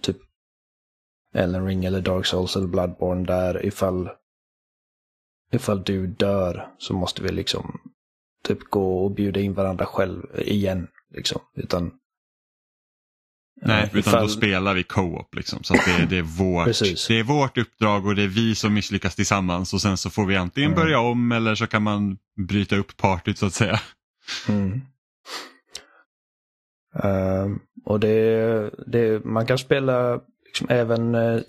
typ 0.00 0.16
Elden 1.34 1.66
Ring 1.66 1.84
eller 1.84 2.00
Dark 2.00 2.26
Souls 2.26 2.56
eller 2.56 2.66
Bloodborne 2.66 3.26
där 3.26 3.66
ifall 3.66 4.10
ifall 5.52 5.84
du 5.84 6.06
dör 6.06 6.74
så 6.78 6.94
måste 6.94 7.22
vi 7.22 7.32
liksom 7.32 7.80
typ 8.44 8.70
gå 8.70 9.04
och 9.04 9.10
bjuda 9.10 9.40
in 9.40 9.54
varandra 9.54 9.86
själv 9.86 10.22
igen. 10.38 10.86
Liksom. 11.14 11.40
Utan, 11.56 11.92
Nej, 13.62 13.84
utan 13.92 13.98
ifall... 13.98 14.22
då 14.22 14.28
spelar 14.28 14.74
vi 14.74 14.82
co-op. 14.82 15.34
Liksom, 15.34 15.62
så 15.62 15.74
det, 15.74 16.06
det, 16.10 16.18
är 16.18 16.22
vårt, 16.22 16.66
det 17.08 17.18
är 17.18 17.22
vårt 17.22 17.58
uppdrag 17.58 18.06
och 18.06 18.14
det 18.14 18.22
är 18.22 18.28
vi 18.28 18.54
som 18.54 18.74
misslyckas 18.74 19.14
tillsammans 19.14 19.74
och 19.74 19.80
sen 19.80 19.96
så 19.96 20.10
får 20.10 20.26
vi 20.26 20.36
antingen 20.36 20.72
mm. 20.72 20.84
börja 20.84 21.00
om 21.00 21.32
eller 21.32 21.54
så 21.54 21.66
kan 21.66 21.82
man 21.82 22.18
bryta 22.48 22.76
upp 22.76 22.96
partyt 22.96 23.38
så 23.38 23.46
att 23.46 23.52
säga. 23.52 23.80
Mm. 24.48 24.80
Uh, 27.04 27.56
och 27.84 28.00
det, 28.00 28.70
det, 28.86 29.24
man 29.24 29.46
kan 29.46 29.58
spela 29.58 30.20
liksom 30.44 30.66
även 30.70 31.14
uh, 31.14 31.42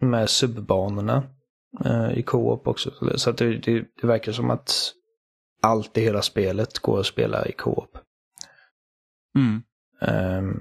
med 0.00 0.30
subbanorna 0.30 1.22
uh, 1.86 2.18
i 2.18 2.22
co-op 2.22 2.66
också. 2.66 2.90
Så 3.16 3.30
att 3.30 3.36
det, 3.36 3.58
det, 3.58 3.84
det 4.00 4.06
verkar 4.06 4.32
som 4.32 4.50
att 4.50 4.92
allt 5.60 5.98
i 5.98 6.00
hela 6.00 6.22
spelet 6.22 6.78
går 6.78 7.00
att 7.00 7.06
spela 7.06 7.46
i 7.46 7.52
co-op. 7.52 7.98
Mm. 9.36 9.62
Um, 10.00 10.60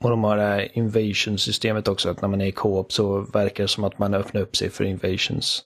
och 0.00 0.10
de 0.10 0.24
har 0.24 0.36
det 0.36 0.42
här 0.42 0.78
invasion-systemet 0.78 1.88
också, 1.88 2.10
att 2.10 2.22
när 2.22 2.28
man 2.28 2.40
är 2.40 2.46
i 2.46 2.52
co-op 2.52 2.92
så 2.92 3.20
verkar 3.20 3.64
det 3.64 3.68
som 3.68 3.84
att 3.84 3.98
man 3.98 4.14
öppnar 4.14 4.40
upp 4.40 4.56
sig 4.56 4.70
för 4.70 4.84
invasions. 4.84 5.64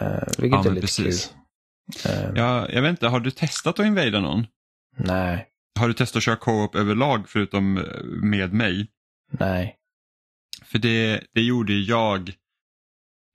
Uh, 0.00 0.28
vilket 0.38 0.64
ja, 0.64 0.70
är 0.70 0.70
lite 0.70 0.80
precis. 0.80 1.34
kul. 2.02 2.12
Uh, 2.12 2.32
ja, 2.34 2.68
jag 2.68 2.82
vet 2.82 2.90
inte, 2.90 3.08
har 3.08 3.20
du 3.20 3.30
testat 3.30 3.78
att 3.80 3.86
invada 3.86 4.20
någon? 4.20 4.46
Nej. 4.96 5.48
Har 5.78 5.88
du 5.88 5.94
testat 5.94 6.16
att 6.16 6.22
köra 6.22 6.36
co-op 6.36 6.74
överlag 6.74 7.28
förutom 7.28 7.78
eh, 7.78 8.04
med 8.04 8.52
mig? 8.52 8.90
Nej. 9.30 9.76
För 10.64 10.78
det, 10.78 11.24
det 11.34 11.42
gjorde 11.42 11.72
jag 11.72 12.32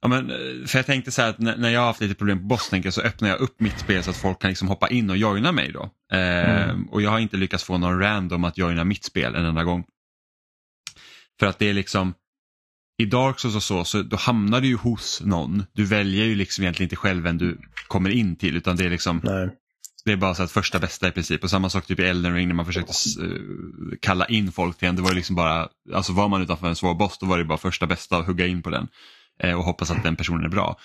Ja, 0.02 0.08
men, 0.08 0.30
eh, 0.30 0.66
för 0.68 0.80
jag 0.80 0.86
tänkte 0.86 1.12
så 1.12 1.22
här 1.22 1.30
att 1.30 1.40
när 1.40 1.70
jag 1.70 1.80
har 1.80 1.88
haft 1.88 2.02
lite 2.02 2.16
problem 2.16 2.40
på 2.40 2.46
boss 2.46 2.72
så 2.90 3.02
öppnar 3.02 3.30
jag 3.30 3.40
upp 3.40 3.60
mitt 3.60 3.80
spel 3.80 4.04
så 4.04 4.10
att 4.10 4.18
folk 4.18 4.42
kan 4.42 4.50
liksom 4.50 4.68
hoppa 4.68 4.90
in 4.90 5.10
och 5.10 5.18
joina 5.18 5.52
mig 5.52 5.72
då. 5.72 5.90
Eh, 6.14 6.70
mm. 6.70 6.84
Och 6.86 7.02
jag 7.02 7.10
har 7.10 7.20
inte 7.20 7.38
lyckats 7.38 7.64
få 7.64 7.78
någon 7.78 8.00
random 8.00 8.44
att 8.44 8.58
joina 8.58 8.84
mitt 8.84 9.04
spel 9.04 9.36
en 9.36 9.46
enda 9.46 9.64
gång. 9.64 9.86
För 11.40 11.48
att 11.48 11.60
det 11.60 11.70
är 11.70 11.74
liksom, 11.74 12.14
i 13.02 13.06
Dark 13.06 13.40
Souls 13.40 13.56
och 13.56 13.64
så, 13.64 13.84
så 13.84 14.02
då 14.02 14.18
hamnar 14.18 14.62
du 14.62 14.68
ju 14.68 14.76
hos 14.76 15.22
någon. 15.26 15.64
Du 15.74 15.86
väljer 15.86 16.26
ju 16.26 16.36
liksom 16.36 16.64
egentligen 16.64 16.86
inte 16.86 16.96
själv 16.96 17.24
vem 17.24 17.38
du 17.38 17.58
kommer 17.88 18.10
in 18.10 18.36
till 18.36 18.58
utan 18.58 18.76
det 18.76 18.86
är 18.86 18.90
liksom 18.90 19.22
Nej. 19.24 19.50
Det 20.06 20.12
är 20.12 20.18
bara 20.18 20.36
så 20.36 20.44
att 20.44 20.52
första 20.52 20.80
bästa 20.80 21.08
i 21.08 21.12
princip 21.12 21.44
och 21.44 21.50
samma 21.50 21.70
sak 21.70 21.86
typ 21.86 22.00
i 22.00 22.04
Elden 22.04 22.34
Ring 22.34 22.48
när 22.48 22.56
man 22.56 22.66
försökte 22.66 22.94
uh, 23.22 23.94
kalla 24.02 24.26
in 24.26 24.52
folk 24.52 24.78
till 24.78 24.88
en. 24.88 24.96
Det 24.96 25.02
var 25.02 25.10
ju 25.10 25.16
liksom 25.16 25.36
bara, 25.36 25.70
alltså 25.94 26.14
var 26.14 26.28
man 26.28 26.42
utanför 26.42 26.68
en 26.68 26.76
svår 26.76 26.94
boss 26.94 27.18
då 27.20 27.26
var 27.26 27.38
det 27.38 27.46
bara 27.46 27.58
första 27.58 27.88
bästa 27.88 28.18
att 28.18 28.26
hugga 28.26 28.48
in 28.48 28.62
på 28.62 28.70
den. 28.70 28.88
Eh, 29.44 29.54
och 29.54 29.64
hoppas 29.64 29.92
att 29.92 30.04
den 30.04 30.16
personen 30.16 30.46
är 30.46 30.50
bra. 30.50 30.78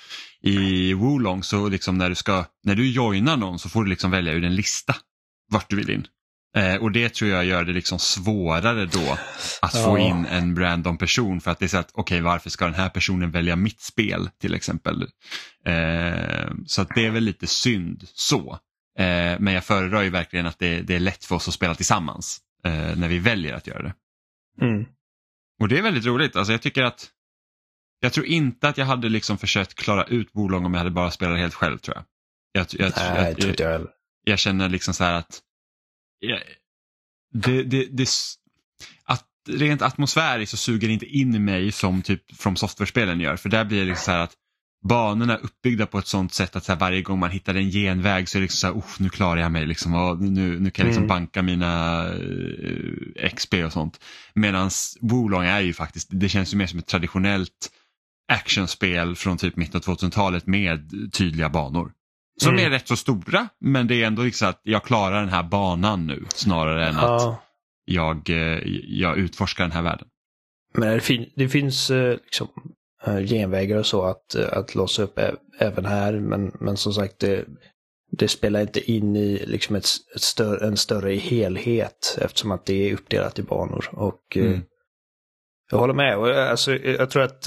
I 0.43 0.93
Wolong 0.93 1.43
så 1.43 1.69
liksom 1.69 1.99
när 1.99 2.09
du 2.09 2.15
ska, 2.15 2.45
när 2.63 2.75
du 2.75 2.91
joinar 2.91 3.37
någon 3.37 3.59
så 3.59 3.69
får 3.69 3.85
du 3.85 3.91
liksom 3.91 4.11
välja 4.11 4.33
ur 4.33 4.45
en 4.45 4.55
lista 4.55 4.97
vart 5.51 5.71
du 5.71 5.77
vill 5.77 5.91
in. 5.91 6.07
Eh, 6.57 6.77
och 6.77 6.93
det 6.93 7.15
tror 7.15 7.31
jag 7.31 7.45
gör 7.45 7.65
det 7.65 7.73
liksom 7.73 7.99
svårare 7.99 8.87
då 8.87 9.13
att 9.63 9.75
ja. 9.75 9.85
få 9.85 9.99
in 9.99 10.27
en 10.27 10.57
random 10.57 10.99
person 10.99 11.41
för 11.41 11.51
att 11.51 11.59
det 11.59 11.67
är 11.67 11.69
så 11.69 11.79
att 11.79 11.91
okej 11.93 12.03
okay, 12.03 12.21
varför 12.21 12.51
ska 12.51 12.65
den 12.65 12.75
här 12.75 12.89
personen 12.89 13.31
välja 13.31 13.57
mitt 13.57 13.81
spel 13.81 14.31
till 14.41 14.55
exempel. 14.55 15.03
Eh, 15.67 16.51
så 16.67 16.83
att 16.83 16.89
det 16.95 17.07
är 17.07 17.11
väl 17.11 17.25
lite 17.25 17.47
synd 17.47 18.03
så. 18.15 18.59
Eh, 18.99 19.39
men 19.39 19.55
jag 19.55 19.65
föredrar 19.65 20.03
ju 20.03 20.11
verkligen 20.11 20.47
att 20.47 20.59
det, 20.59 20.81
det, 20.81 20.95
är 20.95 21.01
lätt 21.01 21.25
för 21.25 21.37
oss 21.37 21.49
att 21.49 21.55
spela 21.55 21.75
tillsammans 21.75 22.39
eh, 22.65 22.97
när 22.97 23.09
vi 23.09 23.19
väljer 23.19 23.55
att 23.55 23.67
göra 23.67 23.83
det. 23.83 23.95
Mm. 24.61 24.85
Och 25.61 25.69
det 25.69 25.79
är 25.79 25.83
väldigt 25.83 26.07
roligt, 26.07 26.37
alltså 26.37 26.53
jag 26.53 26.63
tycker 26.63 26.83
att 26.83 27.11
jag 28.01 28.13
tror 28.13 28.27
inte 28.27 28.69
att 28.69 28.79
jag 28.79 28.87
hade 28.87 29.09
liksom 29.09 29.39
försökt 29.39 29.75
klara 29.75 30.05
ut 30.05 30.33
Bolong 30.33 30.65
om 30.65 30.75
jag 30.75 30.79
hade 30.79 30.91
bara 30.91 31.11
spelat 31.11 31.39
helt 31.39 31.55
själv 31.55 31.79
tror 31.79 31.97
jag. 31.97 32.05
Jag, 32.53 32.67
jag, 32.71 32.93
Nej, 32.97 33.29
jag, 33.29 33.37
tror 33.37 33.51
inte 33.51 33.63
jag 33.63 33.71
heller. 33.71 33.91
Jag 34.25 34.39
känner 34.39 34.69
liksom 34.69 34.95
så 34.95 35.05
här 35.05 35.15
att 35.15 35.41
det, 37.33 37.63
det, 37.63 37.87
det, 37.91 38.09
att 39.05 39.25
rent 39.49 39.83
atmosfäriskt 39.83 40.51
så 40.51 40.57
suger 40.57 40.89
det 40.89 40.95
inte 40.95 41.07
in 41.07 41.35
i 41.35 41.39
mig 41.39 41.73
som 41.73 42.03
typ 42.03 42.37
från 42.37 42.57
software-spelen 42.57 43.21
gör. 43.21 43.37
För 43.37 43.49
där 43.49 43.65
blir 43.65 43.79
det 43.79 43.85
liksom 43.85 44.05
så 44.05 44.11
här 44.11 44.21
att 44.21 44.35
banorna 44.85 45.35
är 45.35 45.45
uppbyggda 45.45 45.87
på 45.87 45.99
ett 45.99 46.07
sånt 46.07 46.35
sätt 46.35 46.57
att 46.57 46.65
så 46.65 46.75
varje 46.75 47.03
gång 47.03 47.19
man 47.19 47.31
hittar 47.31 47.55
en 47.55 47.71
genväg 47.71 48.29
så 48.29 48.39
är 48.39 48.41
det 48.41 48.45
liksom 48.45 48.59
så 48.59 48.67
här, 48.67 49.03
nu 49.03 49.09
klarar 49.09 49.41
jag 49.41 49.53
mig 49.53 49.67
liksom, 49.67 49.95
och 49.95 50.21
nu, 50.21 50.61
nu 50.61 50.71
kan 50.71 50.83
jag 50.83 50.87
liksom 50.87 51.05
mm. 51.05 51.09
banka 51.09 51.43
mina 51.43 52.05
uh, 52.09 53.31
XP 53.35 53.55
och 53.55 53.73
sånt. 53.73 54.01
Medan 54.35 54.71
Wolong 55.01 55.45
är 55.45 55.61
ju 55.61 55.73
faktiskt, 55.73 56.09
det 56.11 56.29
känns 56.29 56.55
ju 56.55 56.57
mer 56.57 56.67
som 56.67 56.79
ett 56.79 56.87
traditionellt 56.87 57.71
actionspel 58.29 59.17
från 59.17 59.37
typ 59.37 59.57
mitten 59.57 59.81
av 59.87 59.97
2000-talet 59.97 60.47
med 60.47 60.91
tydliga 61.13 61.49
banor. 61.49 61.93
Som 62.41 62.53
mm. 62.53 62.67
är 62.67 62.71
rätt 62.71 62.89
så 62.89 62.97
stora 62.97 63.49
men 63.61 63.87
det 63.87 64.03
är 64.03 64.07
ändå 64.07 64.23
liksom 64.23 64.49
att 64.49 64.61
jag 64.63 64.85
klarar 64.85 65.21
den 65.21 65.29
här 65.29 65.43
banan 65.43 66.07
nu 66.07 66.25
snarare 66.29 66.89
än 66.89 66.95
ja. 66.95 67.17
att 67.17 67.41
jag, 67.85 68.31
eh, 68.31 68.61
jag 68.85 69.19
utforskar 69.19 69.65
den 69.65 69.73
här 69.73 69.83
världen. 69.83 70.09
Men 70.75 70.95
det, 70.95 71.01
fin 71.01 71.31
det 71.37 71.49
finns 71.49 71.91
eh, 71.91 72.11
liksom 72.11 72.49
eh, 73.07 73.19
genvägar 73.19 73.79
och 73.79 73.87
så 73.87 74.03
att, 74.03 74.35
att 74.35 74.75
låsa 74.75 75.03
upp 75.03 75.19
även 75.59 75.85
här 75.85 76.13
men, 76.13 76.53
men 76.61 76.77
som 76.77 76.93
sagt 76.93 77.19
det, 77.19 77.45
det 78.13 78.29
spelar 78.29 78.61
inte 78.61 78.91
in 78.93 79.17
i 79.17 79.47
liksom 79.47 79.77
ett, 79.77 79.87
ett 80.15 80.23
större, 80.23 80.67
en 80.67 80.77
större 80.77 81.15
helhet 81.15 82.19
eftersom 82.21 82.51
att 82.51 82.67
det 82.67 82.91
är 82.91 82.95
uppdelat 82.95 83.39
i 83.39 83.43
banor. 83.43 83.89
Och 83.93 84.37
mm. 84.37 84.63
Jag 85.71 85.79
håller 85.79 85.95
med. 85.95 86.19
Alltså, 86.19 86.77
jag 86.77 87.11
tror 87.11 87.23
att 87.23 87.47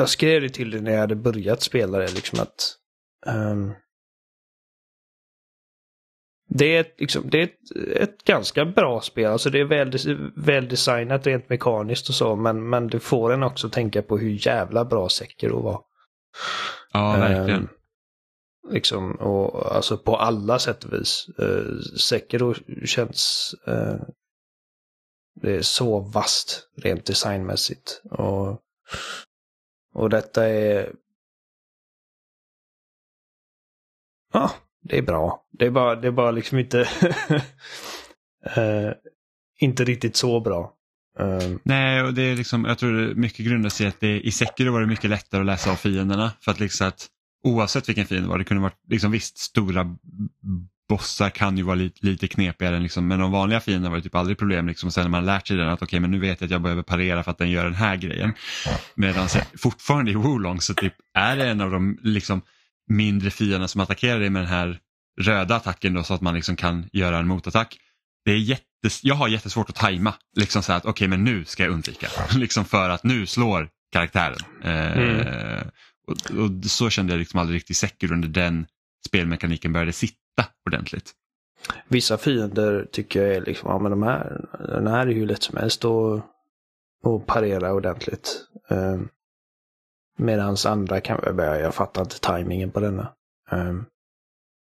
jag 0.00 0.08
skrev 0.08 0.42
det 0.42 0.48
till 0.48 0.70
dig 0.70 0.80
när 0.80 0.92
jag 0.92 1.00
hade 1.00 1.16
börjat 1.16 1.62
spela 1.62 1.98
det, 1.98 2.14
liksom 2.14 2.40
att 2.40 2.76
um, 3.26 3.74
det 6.48 6.76
är, 6.76 6.86
liksom, 6.98 7.30
det 7.30 7.38
är 7.38 7.42
ett, 7.42 7.76
ett, 7.96 8.24
ganska 8.24 8.64
bra 8.64 9.00
spel. 9.00 9.26
Alltså 9.26 9.50
det 9.50 9.60
är 9.60 9.64
väl, 9.64 9.92
väldesignat 10.36 11.26
rent 11.26 11.48
mekaniskt 11.48 12.08
och 12.08 12.14
så, 12.14 12.36
men, 12.36 12.68
men 12.68 12.86
du 12.86 13.00
får 13.00 13.32
en 13.32 13.42
också 13.42 13.68
tänka 13.68 14.02
på 14.02 14.18
hur 14.18 14.46
jävla 14.46 14.84
bra 14.84 15.08
Sekiro 15.08 15.62
var. 15.62 15.82
Ja, 16.92 17.12
verkligen. 17.12 17.60
Um, 17.60 17.68
liksom, 18.70 19.14
och 19.14 19.76
alltså 19.76 19.98
på 19.98 20.16
alla 20.16 20.58
sätt 20.58 20.84
och 20.84 20.92
vis. 20.92 21.26
Uh, 21.42 21.80
Sekiro 21.98 22.54
känns... 22.84 23.54
Uh, 23.68 24.02
det 25.42 25.56
är 25.56 25.62
så 25.62 26.00
vast 26.00 26.68
rent 26.76 27.06
designmässigt. 27.06 28.02
Och 28.10 28.60
och 29.92 30.10
detta 30.10 30.48
är... 30.48 30.92
Ja, 34.32 34.50
det 34.82 34.98
är 34.98 35.02
bra. 35.02 35.46
Det 35.50 35.66
är 35.66 35.70
bara, 35.70 35.96
det 35.96 36.06
är 36.06 36.12
bara 36.12 36.30
liksom 36.30 36.58
inte... 36.58 36.78
uh, 38.56 38.92
inte 39.60 39.84
riktigt 39.84 40.16
så 40.16 40.40
bra. 40.40 40.74
Uh... 41.20 41.56
Nej, 41.62 42.02
och 42.02 42.14
det 42.14 42.22
är 42.22 42.36
liksom, 42.36 42.64
jag 42.64 42.78
tror 42.78 42.92
det 42.92 43.14
mycket 43.14 43.46
grundar 43.46 43.70
sig 43.70 43.86
i 43.86 43.88
att 43.88 44.00
det, 44.00 44.20
i 44.20 44.30
Sekiro 44.30 44.72
var 44.72 44.80
det 44.80 44.86
mycket 44.86 45.10
lättare 45.10 45.40
att 45.40 45.46
läsa 45.46 45.70
av 45.70 45.76
fienderna. 45.76 46.32
För 46.40 46.50
att 46.50 46.60
liksom 46.60 46.88
att 46.88 47.08
oavsett 47.44 47.88
vilken 47.88 48.06
fiende 48.06 48.26
det 48.26 48.30
var, 48.30 48.38
det 48.38 48.44
kunde 48.44 48.62
varit 48.62 48.80
liksom 48.88 49.10
visst 49.10 49.38
stora 49.38 49.96
bossar 50.90 51.30
kan 51.30 51.56
ju 51.56 51.62
vara 51.62 51.74
lite, 51.74 52.06
lite 52.06 52.28
knepigare, 52.28 52.80
liksom, 52.80 53.08
men 53.08 53.18
de 53.18 53.32
vanliga 53.32 53.60
fienderna 53.60 53.90
var 53.90 53.96
det 53.96 54.02
typ 54.02 54.14
aldrig 54.14 54.38
problem. 54.38 54.68
Liksom, 54.68 54.86
och 54.86 54.92
sen 54.92 55.04
när 55.04 55.10
man 55.10 55.26
lärt 55.26 55.46
sig 55.46 55.56
den 55.56 55.68
att 55.68 55.82
okej, 55.82 55.86
okay, 55.86 56.00
men 56.00 56.10
nu 56.10 56.18
vet 56.18 56.40
jag 56.40 56.46
att 56.46 56.50
jag 56.50 56.62
behöver 56.62 56.82
parera 56.82 57.22
för 57.22 57.30
att 57.30 57.38
den 57.38 57.50
gör 57.50 57.64
den 57.64 57.74
här 57.74 57.96
grejen. 57.96 58.32
Medan 58.94 59.28
fortfarande 59.58 60.10
i 60.10 60.14
Wolong 60.14 60.60
så 60.60 60.74
typ 60.74 60.94
är 61.14 61.36
det 61.36 61.48
en 61.48 61.60
av 61.60 61.70
de 61.70 61.98
liksom, 62.02 62.42
mindre 62.88 63.30
fienderna 63.30 63.68
som 63.68 63.80
attackerar 63.80 64.20
dig 64.20 64.30
med 64.30 64.42
den 64.42 64.48
här 64.48 64.78
röda 65.20 65.56
attacken 65.56 65.94
då, 65.94 66.02
så 66.02 66.14
att 66.14 66.20
man 66.20 66.34
liksom 66.34 66.56
kan 66.56 66.88
göra 66.92 67.18
en 67.18 67.26
motattack. 67.26 67.76
Det 68.24 68.30
är 68.30 68.38
jättes, 68.38 69.04
jag 69.04 69.14
har 69.14 69.28
jättesvårt 69.28 69.70
att 69.70 69.76
tajma, 69.76 70.14
liksom 70.36 70.62
så 70.62 70.72
att 70.72 70.84
okej 70.84 70.90
okay, 70.90 71.08
men 71.08 71.24
nu 71.24 71.44
ska 71.44 71.62
jag 71.62 71.72
undvika, 71.72 72.08
liksom 72.34 72.64
för 72.64 72.90
att 72.90 73.04
nu 73.04 73.26
slår 73.26 73.68
karaktären. 73.92 74.38
Eh, 74.64 74.98
mm. 74.98 75.68
och, 76.06 76.30
och, 76.30 76.64
så 76.64 76.90
kände 76.90 77.12
jag 77.12 77.18
liksom 77.18 77.40
aldrig 77.40 77.56
riktigt 77.56 77.76
säker 77.76 78.12
under 78.12 78.28
den 78.28 78.66
spelmekaniken 79.06 79.72
började 79.72 79.92
sitta 79.92 80.19
ordentligt. 80.66 81.12
Vissa 81.88 82.18
fiender 82.18 82.88
tycker 82.92 83.22
jag 83.22 83.36
är 83.36 83.40
liksom, 83.40 83.70
ja 83.70 83.78
men 83.78 83.90
de 83.90 84.02
här, 84.02 84.48
den 84.58 84.86
här 84.86 85.06
är 85.06 85.10
ju 85.10 85.26
lätt 85.26 85.42
som 85.42 85.56
helst 85.56 85.84
att, 85.84 86.24
att 87.04 87.26
parera 87.26 87.72
ordentligt. 87.72 88.46
Um, 88.68 89.08
Medan 90.16 90.56
andra 90.66 91.00
kan, 91.00 91.20
jag, 91.22 91.60
jag 91.60 91.74
fattar 91.74 92.02
inte 92.02 92.20
tajmingen 92.20 92.70
på 92.70 92.80
denna. 92.80 93.12
Um, 93.50 93.86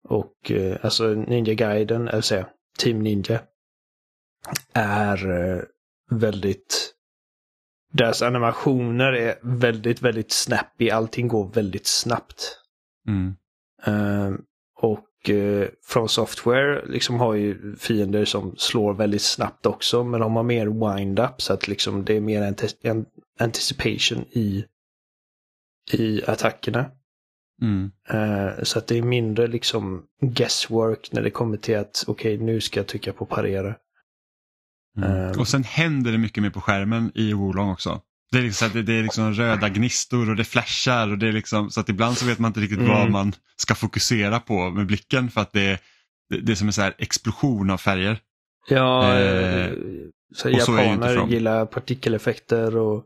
och 0.10 0.52
uh, 0.52 0.76
alltså 0.82 1.08
Ninja 1.08 1.54
Guiden, 1.54 2.08
eller 2.08 2.22
säga, 2.22 2.48
Team 2.78 3.00
Ninja, 3.00 3.42
är 4.74 5.28
uh, 5.32 5.62
väldigt 6.10 6.94
deras 7.94 8.22
animationer 8.22 9.14
är 9.14 9.36
väldigt, 9.42 10.02
väldigt 10.02 10.32
snappy. 10.32 10.90
Allting 10.90 11.28
går 11.28 11.48
väldigt 11.54 11.88
snabbt. 11.88 12.60
Mm. 13.08 13.36
Eh, 13.86 14.34
och 14.76 15.00
eh, 15.30 15.68
från 15.84 16.10
Software 16.10 16.86
liksom 16.86 17.20
har 17.20 17.34
ju 17.34 17.76
fiender 17.76 18.26
som 18.26 18.56
slår 18.58 18.94
väldigt 18.94 19.22
snabbt 19.22 19.66
också. 19.66 20.04
Men 20.04 20.20
de 20.20 20.36
har 20.36 20.44
mer 20.44 20.68
wind-up 20.68 21.42
så 21.42 21.54
att 21.54 21.68
liksom 21.68 22.06
det 22.06 22.18
är 22.18 22.22
mer 22.22 22.56
en 22.82 23.06
anticipation 23.40 24.26
i, 24.32 24.66
i 25.92 26.24
attackerna. 26.28 26.86
Mm. 27.62 27.92
Eh, 28.10 28.64
så 28.64 28.80
att 28.80 28.88
det 28.88 28.98
är 28.98 29.02
mindre 29.02 29.48
liksom 29.48 30.04
guesswork 30.22 31.10
när 31.12 31.22
det 31.22 31.32
kommer 31.32 31.58
till 31.58 31.78
att 31.78 32.04
okej 32.08 32.38
nu 32.38 32.62
ska 32.62 32.80
jag 32.80 32.88
trycka 32.88 33.14
på 33.14 33.26
parera. 33.26 33.76
Mm. 34.98 35.12
Ehm. 35.12 35.40
Och 35.40 35.48
sen 35.48 35.64
händer 35.64 36.12
det 36.12 36.18
mycket 36.18 36.44
mer 36.44 36.50
på 36.50 36.62
skärmen 36.62 37.12
i 37.16 37.34
Wolong 37.34 37.70
också. 37.70 38.02
Det 38.34 38.40
är, 38.40 38.44
liksom, 38.44 38.70
så 38.70 38.74
det, 38.76 38.84
det 38.84 38.94
är 38.94 39.04
liksom 39.04 39.34
röda 39.34 39.70
gnistor 39.70 40.30
och 40.30 40.36
det 40.36 40.44
flashar 40.44 41.08
och 41.12 41.18
det 41.18 41.28
är 41.28 41.32
liksom 41.32 41.70
så 41.72 41.80
att 41.80 41.90
ibland 41.90 42.18
så 42.18 42.26
vet 42.26 42.40
man 42.40 42.50
inte 42.50 42.60
riktigt 42.60 42.80
Mm. 42.80 42.92
vad 42.92 43.10
man 43.12 43.34
ska 43.56 43.76
fokusera 43.76 44.40
på 44.40 44.70
med 44.70 44.86
blicken 44.88 45.32
för 45.32 45.42
att 45.42 45.54
det 45.54 45.62
är, 45.62 45.80
det, 46.44 46.52
är 46.52 46.56
som 46.56 46.68
en 46.68 46.74
så 46.74 46.92
explosion 46.98 47.70
av 47.70 47.78
färger. 47.78 48.18
Ja, 48.70 49.14
Eh, 49.14 49.66
eh, 49.66 49.72
så 50.36 50.42
så 50.42 50.50
japaner 50.50 51.16
From. 51.16 51.30
gillar 51.30 51.66
partikeleffekter 51.66 52.78
och... 52.78 53.04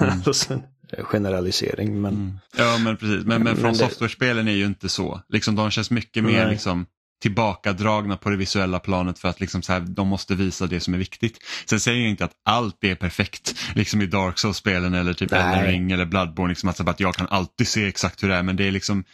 Mm. 0.00 0.62
generalisering 1.04 2.00
men... 2.00 2.14
Mm. 2.14 2.38
Ja 2.56 2.78
men 2.78 2.96
precis, 2.96 3.24
men, 3.24 3.24
men 3.26 3.42
Men 3.42 3.56
från 3.56 3.72
det- 3.72 3.78
software-spelen 3.78 4.48
är 4.48 4.52
ju 4.52 4.64
inte 4.64 4.88
så. 4.88 5.20
Liksom, 5.28 5.54
de 5.56 5.70
känns 5.70 5.90
mycket 5.90 6.24
mer 6.24 6.44
Nej. 6.44 6.50
liksom, 6.52 6.86
tillbakadragna 7.22 8.16
på 8.16 8.30
det 8.30 8.36
visuella 8.36 8.78
planet 8.78 9.18
för 9.18 9.28
att 9.28 9.40
liksom, 9.40 9.62
så 9.62 9.72
här, 9.72 9.80
de 9.80 10.08
måste 10.08 10.34
visa 10.34 10.66
det 10.66 10.80
som 10.80 10.94
är 10.94 10.98
viktigt. 10.98 11.38
Sen 11.64 11.80
säger 11.80 12.00
jag 12.00 12.10
inte 12.10 12.24
att 12.24 12.34
allt 12.44 12.84
är 12.84 12.94
perfekt, 12.94 13.54
liksom 13.74 14.02
i 14.02 14.06
Dark 14.06 14.38
Souls-spelen 14.38 14.94
eller 14.94 15.12
typ. 15.12 15.32
Elden 15.32 15.66
Ring 15.66 15.92
eller 15.92 16.04
Bloodborne, 16.04 16.48
liksom, 16.48 16.68
att, 16.68 16.76
så 16.76 16.90
att 16.90 17.00
jag 17.00 17.14
kan 17.14 17.26
alltid 17.30 17.68
se 17.68 17.86
exakt 17.88 18.22
hur 18.22 18.28
det 18.28 18.34
är 18.34 18.42
men 18.42 18.56
det 18.56 18.64
är 18.64 18.70
liksom 18.70 19.04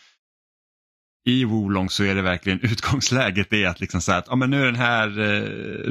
i 1.25 1.45
Wolong 1.45 1.91
så 1.91 2.05
är 2.05 2.15
det 2.15 2.23
verkligen 2.23 2.61
utgångsläget 2.63 3.53
är 3.53 3.67
att 3.67 3.81
liksom 3.81 4.01
här 4.09 4.19
att 4.19 4.27
ja, 4.29 4.37
men 4.37 4.51
nu 4.51 4.63
är 4.63 4.67
den 4.67 4.77
här 4.77 5.21
eh, 5.21 5.43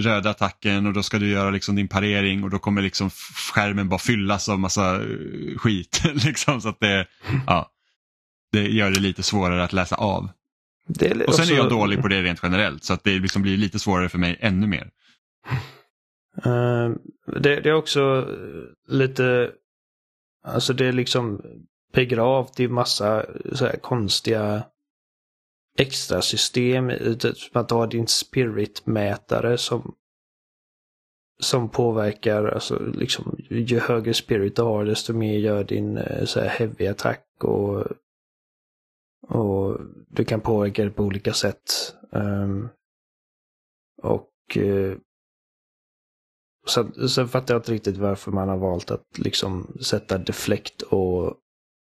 röda 0.01 0.29
attacken 0.29 0.85
och 0.87 0.93
då 0.93 1.03
ska 1.03 1.19
du 1.19 1.27
göra 1.27 1.49
liksom 1.49 1.75
din 1.75 1.87
parering 1.87 2.43
och 2.43 2.49
då 2.49 2.59
kommer 2.59 2.81
liksom 2.81 3.09
skärmen 3.53 3.89
bara 3.89 3.99
fyllas 3.99 4.49
av 4.49 4.59
massa 4.59 4.95
eh, 4.95 5.57
skit. 5.57 6.01
liksom, 6.13 6.61
så 6.61 6.69
att 6.69 6.79
det, 6.79 7.07
ja, 7.47 7.69
det 8.51 8.67
gör 8.67 8.91
det 8.91 8.99
lite 8.99 9.23
svårare 9.23 9.63
att 9.63 9.73
läsa 9.73 9.95
av. 9.95 10.29
Det 11.00 11.07
är 11.07 11.27
Och 11.27 11.36
sen 11.36 11.45
är 11.45 11.57
jag 11.57 11.65
också- 11.65 11.77
dålig 11.77 12.01
på 12.01 12.07
det 12.07 12.21
rent 12.21 12.39
generellt 12.43 12.83
så 12.83 12.93
att 12.93 13.03
det 13.03 13.19
liksom 13.19 13.41
blir 13.41 13.57
lite 13.57 13.79
svårare 13.79 14.10
för 14.10 14.17
mig 14.17 14.38
ännu 14.39 14.67
mer. 14.67 14.89
Eh, 16.45 16.89
det, 17.41 17.60
det 17.62 17.69
är 17.69 17.74
också 17.74 18.27
lite, 18.88 19.51
alltså 20.48 20.74
det 20.74 20.86
är 20.86 20.91
liksom 20.91 21.41
begravt 21.93 22.60
i 22.60 22.67
massa 22.67 23.25
så 23.53 23.65
här 23.65 23.77
konstiga 23.77 24.63
extra 25.77 26.21
system. 26.21 26.92
Som 27.20 27.61
att 27.61 27.70
du 27.70 27.75
har 27.75 27.87
din 27.87 28.07
spirit-mätare 28.07 29.57
som 29.57 29.96
som 31.39 31.70
påverkar, 31.70 32.46
alltså 32.46 32.79
liksom 32.79 33.35
ju 33.50 33.79
högre 33.79 34.13
spirit 34.13 34.55
du 34.55 34.61
har 34.61 34.85
desto 34.85 35.13
mer 35.13 35.37
gör 35.37 35.63
din 35.63 35.98
eh, 35.98 36.25
så 36.25 36.39
här 36.39 36.48
heavy 36.48 36.87
attack 36.87 37.25
och 37.44 37.85
och 39.31 39.79
du 40.07 40.25
kan 40.25 40.41
påverka 40.41 40.83
det 40.83 40.91
på 40.91 41.03
olika 41.03 41.33
sätt. 41.33 41.96
Ehm, 42.11 42.70
och 44.01 44.57
eh, 44.57 44.98
Sen, 46.70 47.09
sen 47.09 47.27
fattar 47.27 47.53
jag 47.53 47.59
inte 47.59 47.72
riktigt 47.72 47.98
varför 47.98 48.31
man 48.31 48.50
har 48.50 48.57
valt 48.57 48.91
att 48.91 49.17
liksom 49.17 49.77
sätta 49.81 50.17
deflect 50.17 50.81
och, 50.81 51.37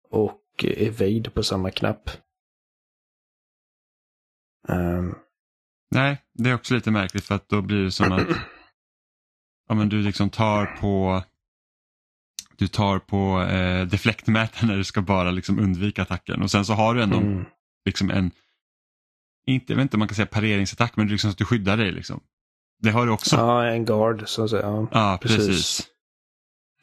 och 0.09 0.41
evade 0.63 1.29
på 1.29 1.43
samma 1.43 1.71
knapp. 1.71 2.09
Ehm, 4.67 5.15
Nej, 5.91 6.21
det 6.33 6.49
är 6.49 6.55
också 6.55 6.73
lite 6.73 6.91
märkligt 6.91 7.23
för 7.23 7.35
att 7.35 7.49
då 7.49 7.61
blir 7.61 7.83
det 7.83 7.91
som 7.91 8.11
att 8.11 8.27
ja, 9.67 9.75
men 9.75 9.89
du 9.89 10.01
liksom 10.01 10.29
tar 10.29 10.65
på 10.65 11.23
du 12.59 12.67
tar 12.67 12.99
på 12.99 13.41
eh, 13.41 13.85
deflektmätaren 13.85 14.69
när 14.69 14.77
du 14.77 14.83
ska 14.83 15.01
bara 15.01 15.31
liksom 15.31 15.59
undvika 15.59 16.01
attacken 16.01 16.41
och 16.41 16.51
sen 16.51 16.65
så 16.65 16.73
har 16.73 16.95
du 16.95 17.03
ändå 17.03 17.17
mm. 17.17 17.45
liksom 17.85 18.09
en, 18.09 18.31
inte, 19.45 19.73
jag 19.73 19.77
vet 19.77 19.83
inte 19.83 19.95
om 19.95 19.99
man 19.99 20.07
kan 20.07 20.15
säga 20.15 20.25
pareringsattack 20.25 20.95
men 20.95 21.07
det 21.07 21.09
är 21.09 21.11
liksom 21.11 21.29
så 21.29 21.33
att 21.33 21.37
du 21.37 21.45
skyddar 21.45 21.77
dig. 21.77 21.91
Liksom. 21.91 22.19
Det 22.81 22.89
har 22.89 23.05
du 23.05 23.11
också. 23.11 23.35
Ja, 23.35 23.65
Ja, 23.65 23.71
en 23.71 23.85
guard 23.85 24.23
så 24.25 24.43
att 24.43 24.49
säga. 24.49 24.87
Ja, 24.91 25.19
precis. 25.21 25.47
precis. 25.47 25.87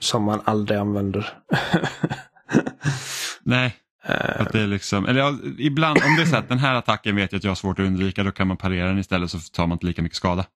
Som 0.01 0.23
man 0.23 0.41
aldrig 0.45 0.79
använder. 0.79 1.39
Nej, 3.43 3.77
Ehm, 4.07 4.47
att 4.47 4.53
det 4.53 4.61
är 4.61 4.67
liksom, 4.67 5.07
eller 5.07 5.21
ja, 5.21 5.35
ibland 5.59 5.99
om 6.05 6.17
det 6.17 6.23
är 6.23 6.27
så 6.27 6.37
att 6.37 6.49
den 6.49 6.59
här 6.59 6.75
attacken 6.75 7.17
vet 7.17 7.33
jag 7.33 7.39
att 7.39 7.45
jag 7.45 7.51
har 7.51 7.57
svårt 7.57 7.79
att 7.79 7.87
undvika 7.87 8.23
då 8.23 8.33
kan 8.33 8.49
man 8.49 8.57
parera 8.57 8.89
den 8.89 8.99
istället 8.99 9.31
så 9.31 9.39
tar 9.39 9.67
man 9.67 9.77
inte 9.77 9.87
lika 9.87 10.03
mycket 10.03 10.17
skada. 10.17 10.47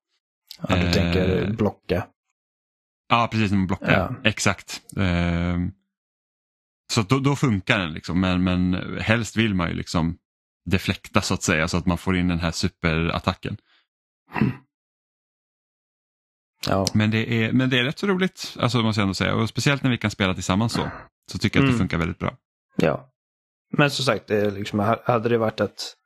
ja, 0.68 0.76
du 0.76 0.86
eh, 0.86 0.92
tänker 0.92 1.52
blocka. 1.52 2.06
Ja, 3.10 3.28
precis 3.32 3.50
när 3.50 3.58
man 3.58 3.66
blockar. 3.66 3.92
Ja. 3.92 4.14
Exakt. 4.30 4.82
Ehm, 4.96 5.72
så 6.92 7.02
då, 7.02 7.18
då 7.18 7.36
funkar 7.36 7.78
den 7.78 7.92
liksom, 7.92 8.20
men, 8.20 8.44
men 8.44 8.74
helst 9.00 9.36
vill 9.36 9.54
man 9.54 9.68
ju 9.68 9.74
liksom 9.74 10.16
deflekta 10.70 11.20
så 11.20 11.34
att 11.34 11.42
säga 11.42 11.68
så 11.68 11.76
att 11.76 11.86
man 11.86 11.98
får 11.98 12.16
in 12.16 12.28
den 12.28 12.38
här 12.38 12.50
superattacken. 12.50 13.56
Ja. 16.66 16.86
Men 16.94 17.10
det 17.10 17.44
är, 17.44 17.52
men 17.52 17.70
det 17.70 17.78
är 17.78 17.84
rätt 17.84 17.98
så 17.98 18.06
roligt, 18.06 18.56
alltså 18.60 18.82
måste 18.82 19.00
jag 19.00 19.04
ändå 19.04 19.14
säga. 19.14 19.34
Och 19.34 19.48
speciellt 19.48 19.82
när 19.82 19.90
vi 19.90 19.98
kan 19.98 20.10
spela 20.10 20.34
tillsammans 20.34 20.72
så. 20.72 20.90
Så 21.32 21.38
tycker 21.38 21.58
jag 21.58 21.64
att 21.64 21.68
det 21.68 21.72
Mm. 21.74 21.78
funkar 21.78 21.98
väldigt 21.98 22.18
bra. 22.18 22.36
ja. 22.76 23.06
Men 23.72 23.90
som 23.90 24.04
sagt, 24.04 24.26
det 24.26 24.50
liksom, 24.50 24.78
hade 25.04 25.28
det 25.28 25.38
varit 25.38 25.60
att 25.60 25.96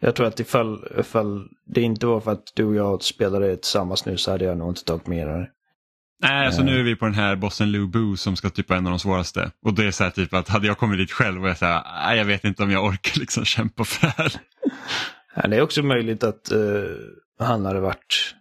jag 0.00 0.14
tror 0.16 0.26
att 0.26 0.40
ifall, 0.40 0.88
ifall 0.98 1.48
det 1.66 1.80
inte 1.80 2.06
var 2.06 2.20
för 2.20 2.32
att 2.32 2.52
du 2.54 2.64
och 2.64 2.74
jag 2.74 3.02
spelade 3.02 3.56
tillsammans 3.56 4.06
nu 4.06 4.16
så 4.16 4.30
hade 4.30 4.44
jag 4.44 4.58
nog 4.58 4.70
inte 4.70 4.84
tagit 4.84 5.06
med 5.06 5.28
det. 5.28 5.50
Nej, 6.22 6.46
alltså 6.46 6.60
Eh. 6.60 6.66
nu 6.66 6.78
är 6.78 6.82
vi 6.82 6.96
på 6.96 7.04
den 7.04 7.14
här 7.14 7.36
bossen 7.36 7.72
Lu 7.72 7.86
Bu 7.86 8.16
som 8.16 8.36
ska 8.36 8.50
typ 8.50 8.68
vara 8.68 8.78
en 8.78 8.86
av 8.86 8.90
de 8.90 8.98
svåraste. 8.98 9.50
Och 9.62 9.74
det 9.74 9.84
är 9.86 9.90
så 9.90 10.04
här 10.04 10.10
typ 10.10 10.34
att 10.34 10.48
hade 10.48 10.66
jag 10.66 10.78
kommit 10.78 10.98
dit 10.98 11.12
själv 11.12 11.42
och 11.42 11.48
jag 11.48 11.58
säger 11.58 11.82
nej 12.06 12.18
jag 12.18 12.24
vet 12.24 12.44
inte 12.44 12.62
om 12.62 12.70
jag 12.70 12.84
orkar 12.84 13.20
liksom 13.20 13.44
kämpa 13.44 13.84
för 13.84 14.06
det 14.06 14.14
här. 14.16 14.32
Ja, 15.34 15.48
det 15.48 15.56
är 15.56 15.60
också 15.62 15.82
möjligt 15.82 16.24
att 16.24 16.50
eh, 16.52 16.58
han 17.38 17.64
hade 17.64 17.80
varit... 17.80 18.34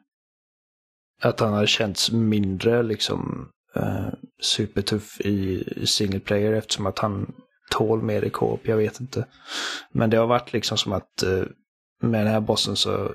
Att 1.22 1.40
han 1.40 1.54
hade 1.54 1.68
känts 1.68 2.12
mindre 2.12 2.84
liksom 2.84 3.50
eh, 3.76 4.08
supertuff 4.42 5.22
i 5.22 5.64
single 5.86 6.20
player 6.20 6.54
eftersom 6.54 6.86
att 6.86 7.00
han 7.00 7.34
tål 7.72 8.02
mer 8.02 8.22
i 8.22 8.30
co-op, 8.30 8.68
jag 8.68 8.78
vet 8.78 9.00
inte. 9.00 9.26
Men 9.92 10.10
det 10.10 10.18
har 10.18 10.28
varit 10.28 10.54
liksom 10.54 10.78
som 10.78 10.94
att 10.94 11.24
eh, 11.24 11.44
med 12.02 12.22
den 12.26 12.34
här 12.34 12.40
bossen 12.42 12.76
så 12.76 13.12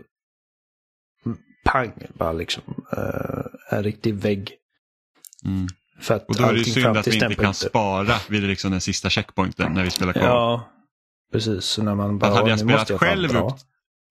pang, 1.65 1.93
bara 2.15 2.33
liksom 2.33 2.63
eh, 2.97 3.77
en 3.79 3.83
riktig 3.83 4.15
vägg. 4.15 4.53
Mm. 5.45 5.69
För 6.01 6.15
att 6.15 6.29
Och 6.29 6.37
då 6.37 6.45
är 6.45 6.53
det 6.55 6.65
synd 6.65 6.87
att 6.87 7.07
vi 7.07 7.15
inte 7.15 7.35
kan 7.35 7.55
spara 7.55 8.15
vid 8.29 8.43
liksom 8.43 8.71
den 8.71 8.81
sista 8.81 9.11
checkpointen 9.11 9.73
när 9.73 9.85
vi 9.85 9.91
spelar 9.91 10.13
kvar. 10.13 10.23
Ja, 10.23 10.69
precis. 11.33 11.65
Så 11.65 11.83
när 11.83 11.95
man 11.95 12.19
bara, 12.19 12.31
Att 12.31 12.37
hade 12.37 12.51
jag 12.51 12.59
"Nu 12.59 12.65
spelat 12.73 12.91
jag 12.91 13.01
själv 13.01 13.29
dra." 13.29 13.39
upp, 13.49 13.55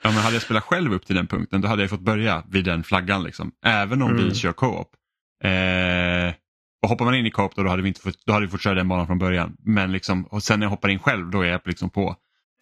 ja, 0.03 0.09
men 0.11 0.17
hade 0.19 0.35
jag 0.35 0.41
spelat 0.43 0.63
själv 0.63 0.93
upp 0.93 1.05
till 1.05 1.15
den 1.15 1.27
punkten 1.27 1.61
då 1.61 1.67
hade 1.67 1.83
jag 1.83 1.89
fått 1.89 1.99
börja 1.99 2.43
vid 2.49 2.65
den 2.65 2.83
flaggan. 2.83 3.23
Liksom. 3.23 3.51
Även 3.65 4.01
om 4.01 4.11
Mm. 4.11 4.23
vi 4.29 4.35
kör 4.35 4.51
co-op. 4.53 4.89
Eh, 5.43 6.33
och 6.83 6.89
hoppar 6.89 7.05
man 7.05 7.15
in 7.15 7.25
i 7.25 7.31
co-op 7.31 7.55
då, 7.55 7.63
då 7.63 7.69
hade 7.69 7.81
vi 7.81 7.87
inte 7.87 8.01
fått, 8.01 8.25
då 8.25 8.33
hade 8.33 8.45
vi 8.45 8.51
fått 8.51 8.61
köra 8.61 8.73
den 8.73 8.87
banan 8.87 9.07
från 9.07 9.19
början. 9.19 9.55
Men 9.59 9.91
liksom, 9.91 10.23
och 10.25 10.43
sen 10.43 10.59
när 10.59 10.65
jag 10.65 10.69
hoppar 10.71 10.89
in 10.89 10.99
själv 10.99 11.29
då 11.29 11.41
är 11.41 11.47
jag 11.47 11.61
liksom 11.65 11.89
på 11.89 12.15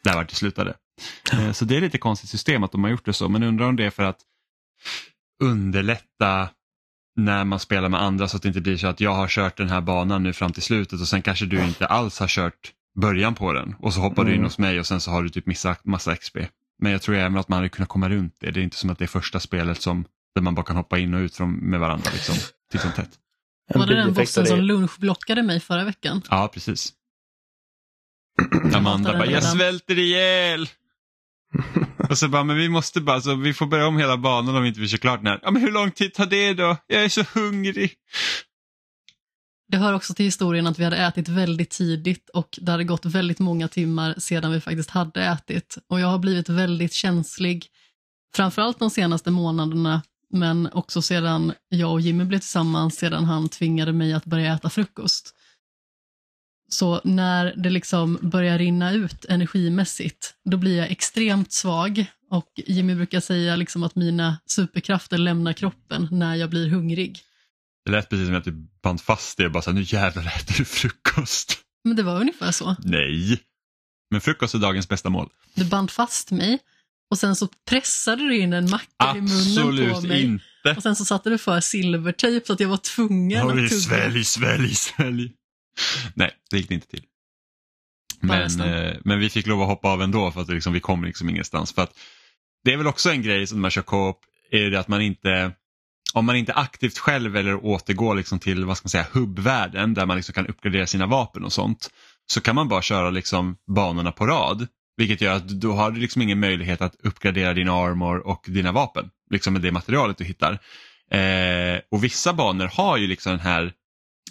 där 0.04 0.14
vart 0.16 0.30
det 0.30 0.36
slutade. 0.36 0.74
Eh, 1.34 1.52
så 1.52 1.66
det 1.66 1.78
är 1.78 1.82
lite 1.82 1.98
konstigt 1.98 2.30
system 2.30 2.64
att 2.64 2.72
de 2.72 2.84
har 2.84 2.92
gjort 2.92 3.06
det 3.06 3.14
så. 3.14 3.30
Men 3.30 3.44
undrar 3.44 3.66
om 3.68 3.76
det 3.76 3.86
är 3.86 3.90
för 3.90 4.04
att 4.04 4.18
underlätta 5.44 6.50
när 7.16 7.44
man 7.44 7.60
spelar 7.60 7.90
med 7.90 8.02
andra 8.02 8.28
så 8.28 8.38
att 8.38 8.44
det 8.44 8.48
inte 8.48 8.62
blir 8.62 8.78
så 8.78 8.88
att 8.88 9.00
jag 9.02 9.14
har 9.14 9.28
kört 9.28 9.58
den 9.58 9.70
här 9.70 9.82
banan 9.82 10.24
nu 10.24 10.34
fram 10.34 10.54
till 10.54 10.64
slutet 10.64 11.02
och 11.02 11.08
sen 11.08 11.22
kanske 11.22 11.46
du 11.46 11.64
inte 11.66 11.86
alls 11.86 12.20
har 12.20 12.28
kört 12.28 12.74
början 13.00 13.36
på 13.36 13.54
den 13.54 13.76
och 13.80 13.94
så 13.94 14.00
hoppar 14.02 14.24
du 14.24 14.30
in 14.30 14.36
Mm. 14.36 14.46
hos 14.46 14.58
mig 14.58 14.80
och 14.80 14.88
sen 14.88 15.02
så 15.02 15.12
har 15.12 15.24
du 15.24 15.30
typ 15.30 15.46
missat 15.46 15.86
massa 15.86 16.16
XP. 16.16 16.38
Men 16.80 16.92
jag 16.92 17.02
tror 17.02 17.16
även 17.16 17.38
att 17.38 17.50
man 17.50 17.58
hade 17.58 17.70
kunnat 17.70 17.90
komma 17.90 18.10
runt 18.10 18.36
det. 18.40 18.52
Det 18.52 18.60
är 18.60 18.64
inte 18.64 18.78
som 18.78 18.90
att 18.90 18.98
det 19.00 19.06
är 19.06 19.08
första 19.08 19.40
spelet 19.40 19.82
som 19.82 20.06
där 20.36 20.42
man 20.42 20.56
bara 20.56 20.66
kan 20.66 20.76
hoppa 20.76 21.00
in 21.00 21.14
och 21.14 21.20
ut 21.20 21.36
från, 21.36 21.54
med 21.54 21.80
varandra 21.80 22.12
liksom, 22.14 22.36
titt 22.72 22.82
som 22.82 22.92
tätt. 22.92 23.10
En 23.74 23.80
Var 23.80 23.88
det 23.88 23.96
den 23.96 24.14
bossen 24.14 24.46
som 24.46 24.60
lunchblockade 24.60 25.44
mig 25.44 25.60
förra 25.60 25.84
veckan? 25.84 26.22
Ja, 26.30 26.50
precis. 26.54 26.94
Amanda 28.76 29.12
bara, 29.14 29.26
jag 29.26 29.30
redan." 29.30 29.42
svälter 29.42 30.00
ihjäl! 30.00 30.70
och 32.12 32.18
så 32.18 32.28
bara, 32.28 32.44
men 32.44 32.58
vi 32.58 32.70
måste 32.70 33.02
bara, 33.02 33.22
så 33.22 33.36
vi 33.36 33.54
får 33.54 33.66
börja 33.66 33.88
om 33.88 33.98
hela 33.98 34.18
banan 34.18 34.56
om 34.56 34.62
vi 34.62 34.68
inte 34.68 34.80
vill 34.80 34.90
köra 34.90 35.00
klart 35.00 35.20
den 35.20 35.28
här. 35.28 35.40
Ja, 35.42 35.52
men 35.52 35.62
hur 35.62 35.72
lång 35.72 35.92
tid 35.92 36.14
tar 36.14 36.26
det 36.26 36.54
då? 36.54 36.78
Jag 36.88 37.04
är 37.04 37.10
så 37.10 37.24
hungrig. 37.34 37.94
Det 39.72 39.78
hör 39.78 39.94
också 39.94 40.14
till 40.14 40.26
historien 40.26 40.68
att 40.68 40.80
vi 40.80 40.84
hade 40.84 40.98
ätit 40.98 41.28
väldigt 41.28 41.70
tidigt 41.70 42.30
och 42.30 42.60
det 42.62 42.72
hade 42.72 42.84
gått 42.84 43.06
väldigt 43.06 43.40
många 43.40 43.68
timmar 43.68 44.16
sedan 44.18 44.52
vi 44.52 44.62
faktiskt 44.62 44.90
hade 44.90 45.24
ätit. 45.24 45.78
Och 45.90 46.00
jag 46.00 46.08
har 46.08 46.20
blivit 46.20 46.50
väldigt 46.50 46.94
känslig, 46.94 47.68
framförallt 48.36 48.80
de 48.80 48.90
senaste 48.90 49.32
månaderna 49.32 50.02
men 50.34 50.70
också 50.74 51.02
sedan 51.02 51.54
jag 51.70 51.92
och 51.92 52.02
Jimmy 52.02 52.24
blev 52.24 52.40
tillsammans, 52.40 52.96
sedan 52.96 53.26
han 53.26 53.50
tvingade 53.50 53.94
mig 53.94 54.14
att 54.14 54.26
börja 54.26 54.54
äta 54.54 54.70
frukost. 54.70 55.34
Så 56.70 57.02
när 57.04 57.54
det 57.58 57.70
liksom 57.70 58.20
börjar 58.22 58.58
rinna 58.58 58.92
ut 58.92 59.26
energimässigt, 59.26 60.34
då 60.50 60.58
blir 60.58 60.78
jag 60.78 60.92
extremt 60.92 61.52
svag 61.54 62.06
och 62.32 62.52
Jimmy 62.56 62.96
brukar 62.96 63.20
säga 63.20 63.56
liksom 63.56 63.84
att 63.84 63.96
mina 63.96 64.38
superkrafter 64.46 65.18
lämnar 65.18 65.54
kroppen 65.54 66.08
när 66.12 66.36
jag 66.36 66.50
blir 66.50 66.70
hungrig. 66.70 67.20
Det 67.86 67.92
lät 67.92 68.10
precis 68.10 68.26
som 68.28 68.36
att 68.36 68.44
du 68.44 68.52
band 68.84 69.02
fast 69.02 69.38
det 69.38 69.46
och 69.46 69.52
bara 69.52 69.62
så 69.64 69.70
här, 69.70 69.76
nu 69.76 69.86
jävlar 69.88 70.26
äter 70.26 70.56
du 70.58 70.66
frukost. 70.66 71.60
Men 71.84 71.96
det 71.96 72.04
var 72.04 72.22
ungefär 72.22 72.52
så. 72.52 72.76
Nej, 72.80 73.40
men 74.12 74.22
frukost 74.22 74.56
är 74.56 74.60
dagens 74.60 74.90
bästa 74.90 75.10
mål. 75.10 75.30
Du 75.54 75.66
band 75.66 75.92
fast 75.92 76.32
mig 76.32 76.60
och 77.12 77.18
sen 77.18 77.36
så 77.36 77.48
pressade 77.70 78.24
du 78.24 78.38
in 78.38 78.54
en 78.54 78.70
macka 78.70 79.18
i 79.18 79.22
munnen 79.22 79.56
på 79.56 79.96
Absolut 79.96 80.04
mig. 80.10 80.24
inte. 80.24 80.44
Och 80.78 80.84
sen 80.84 80.96
så 80.96 81.06
satte 81.06 81.30
du 81.30 81.38
för 81.38 81.60
silvertejp 81.60 82.46
så 82.48 82.54
att 82.54 82.60
jag 82.60 82.70
var 82.70 82.78
tvungen 82.78 83.48
Oj, 83.48 83.52
att 83.64 83.70
tugga. 83.70 83.82
svälj, 83.82 84.24
svälj, 84.24 84.76
svälj. 84.76 85.32
Nej, 86.14 86.32
det 86.52 86.58
gick 86.58 86.68
det 86.68 86.76
inte 86.76 86.88
till. 86.88 87.04
Men, 88.20 88.62
eh, 88.62 88.96
men 89.06 89.20
vi 89.20 89.30
fick 89.30 89.48
lov 89.48 89.62
att 89.62 89.68
hoppa 89.68 89.90
av 89.90 90.02
ändå 90.02 90.32
för 90.32 90.42
att 90.42 90.50
liksom, 90.50 90.74
vi 90.74 90.80
kom 90.80 91.04
liksom 91.04 91.30
ingenstans. 91.30 91.74
För 91.74 91.82
att 91.82 91.98
det 92.64 92.74
är 92.74 92.78
väl 92.78 92.88
också 92.88 93.10
en 93.10 93.22
grej 93.22 93.48
som 93.48 93.62
man 93.62 93.72
kör 93.72 93.82
co-op, 93.82 94.20
är 94.52 94.70
det 94.70 94.80
att 94.80 94.88
man 94.88 95.02
inte, 95.02 95.52
om 96.14 96.26
man 96.26 96.36
inte 96.36 96.54
aktivt 96.54 96.98
själv 96.98 97.38
eller 97.38 97.66
återgår 97.66 98.16
liksom 98.16 98.40
till 98.40 98.66
vad 98.66 98.78
ska 98.78 98.86
man 98.86 98.90
säga, 98.90 99.08
hubbvärlden 99.12 99.94
där 99.94 100.06
man 100.06 100.18
liksom 100.18 100.34
kan 100.34 100.48
uppgradera 100.48 100.88
sina 100.88 101.06
vapen 101.06 101.44
och 101.44 101.54
sånt, 101.54 101.90
så 102.32 102.42
kan 102.42 102.56
man 102.56 102.68
bara 102.68 102.82
köra 102.82 103.10
liksom 103.10 103.58
banorna 103.76 104.12
på 104.12 104.28
rad. 104.28 104.68
Vilket 104.98 105.22
gör 105.22 105.34
att 105.34 105.48
då 105.48 105.74
har 105.74 105.92
du 105.92 106.00
liksom 106.00 106.22
ingen 106.22 106.40
möjlighet 106.40 106.82
att 106.82 106.96
uppgradera 107.00 107.54
din 107.54 107.70
armor 107.70 108.28
och 108.28 108.46
dina 108.48 108.72
vapen 108.72 109.10
liksom 109.30 109.54
med 109.54 109.62
det 109.62 109.72
materialet 109.72 110.18
du 110.18 110.24
hittar. 110.24 110.60
Eh, 111.12 111.80
och 111.92 112.04
vissa 112.04 112.34
banor 112.34 112.66
har 112.74 112.98
ju 112.98 113.08
liksom 113.08 113.32
den 113.32 113.40
här 113.40 113.74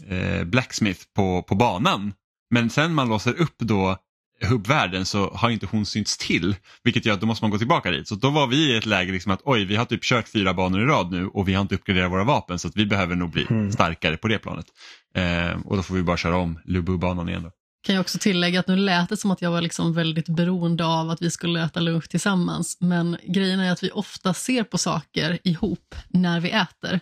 eh, 0.09 0.45
blacksmith 0.45 1.01
på, 1.17 1.43
på 1.43 1.55
banan. 1.55 2.13
Men 2.51 2.71
sen 2.71 2.95
man 2.95 3.09
låser 3.09 3.41
upp 3.41 3.59
då 3.59 3.97
hubbvärlden 4.45 5.05
så 5.07 5.31
har 5.35 5.51
inte 5.51 5.67
hon 5.67 5.87
synts 5.87 6.19
till. 6.19 6.57
Vilket 6.85 7.07
gör 7.07 7.15
att 7.15 7.21
då 7.21 7.27
måste 7.27 7.45
man 7.45 7.51
gå 7.51 7.59
tillbaka 7.59 7.91
dit. 7.91 8.09
Så 8.09 8.15
då 8.15 8.31
var 8.31 8.47
vi 8.47 8.57
i 8.73 8.77
ett 8.77 8.87
läge 8.87 9.13
liksom 9.13 9.33
att 9.33 9.41
oj, 9.45 9.65
vi 9.65 9.77
har 9.77 9.85
typ 9.85 10.03
kört 10.03 10.29
fyra 10.29 10.55
banor 10.55 10.81
i 10.83 10.85
rad 10.85 11.13
nu 11.13 11.27
och 11.27 11.49
vi 11.49 11.55
har 11.55 11.63
inte 11.63 11.75
uppgraderat 11.75 12.11
våra 12.11 12.25
vapen 12.25 12.59
så 12.59 12.69
att 12.69 12.77
vi 12.77 12.87
behöver 12.87 13.17
nog 13.17 13.31
bli 13.31 13.47
Mm. 13.51 13.73
starkare 13.73 14.17
på 14.17 14.29
det 14.29 14.39
planet. 14.39 14.67
Eh, 15.15 15.61
och 15.65 15.77
då 15.77 15.83
får 15.83 15.95
vi 15.95 16.03
bara 16.03 16.17
köra 16.17 16.37
om 16.37 16.59
Lubu-banan 16.65 17.29
igen 17.29 17.43
då. 17.43 17.51
Kan 17.87 17.95
jag 17.95 18.03
också 18.03 18.19
tillägga 18.19 18.61
att 18.61 18.69
nu 18.69 18.77
lät 18.77 19.09
det 19.09 19.17
som 19.17 19.31
att 19.31 19.43
jag 19.43 19.51
var 19.51 19.61
liksom 19.61 19.95
väldigt 19.95 20.29
beroende 20.29 20.85
av 20.87 21.11
att 21.11 21.23
vi 21.23 21.31
skulle 21.31 21.65
äta 21.65 21.81
lunch 21.81 22.09
tillsammans. 22.09 22.77
Men 22.81 23.17
grejen 23.27 23.61
är 23.61 23.73
att 23.73 23.83
vi 23.83 23.91
ofta 23.91 24.35
ser 24.35 24.65
på 24.65 24.79
saker 24.79 25.39
ihop 25.45 25.95
när 26.09 26.41
vi 26.41 26.51
äter. 26.51 27.01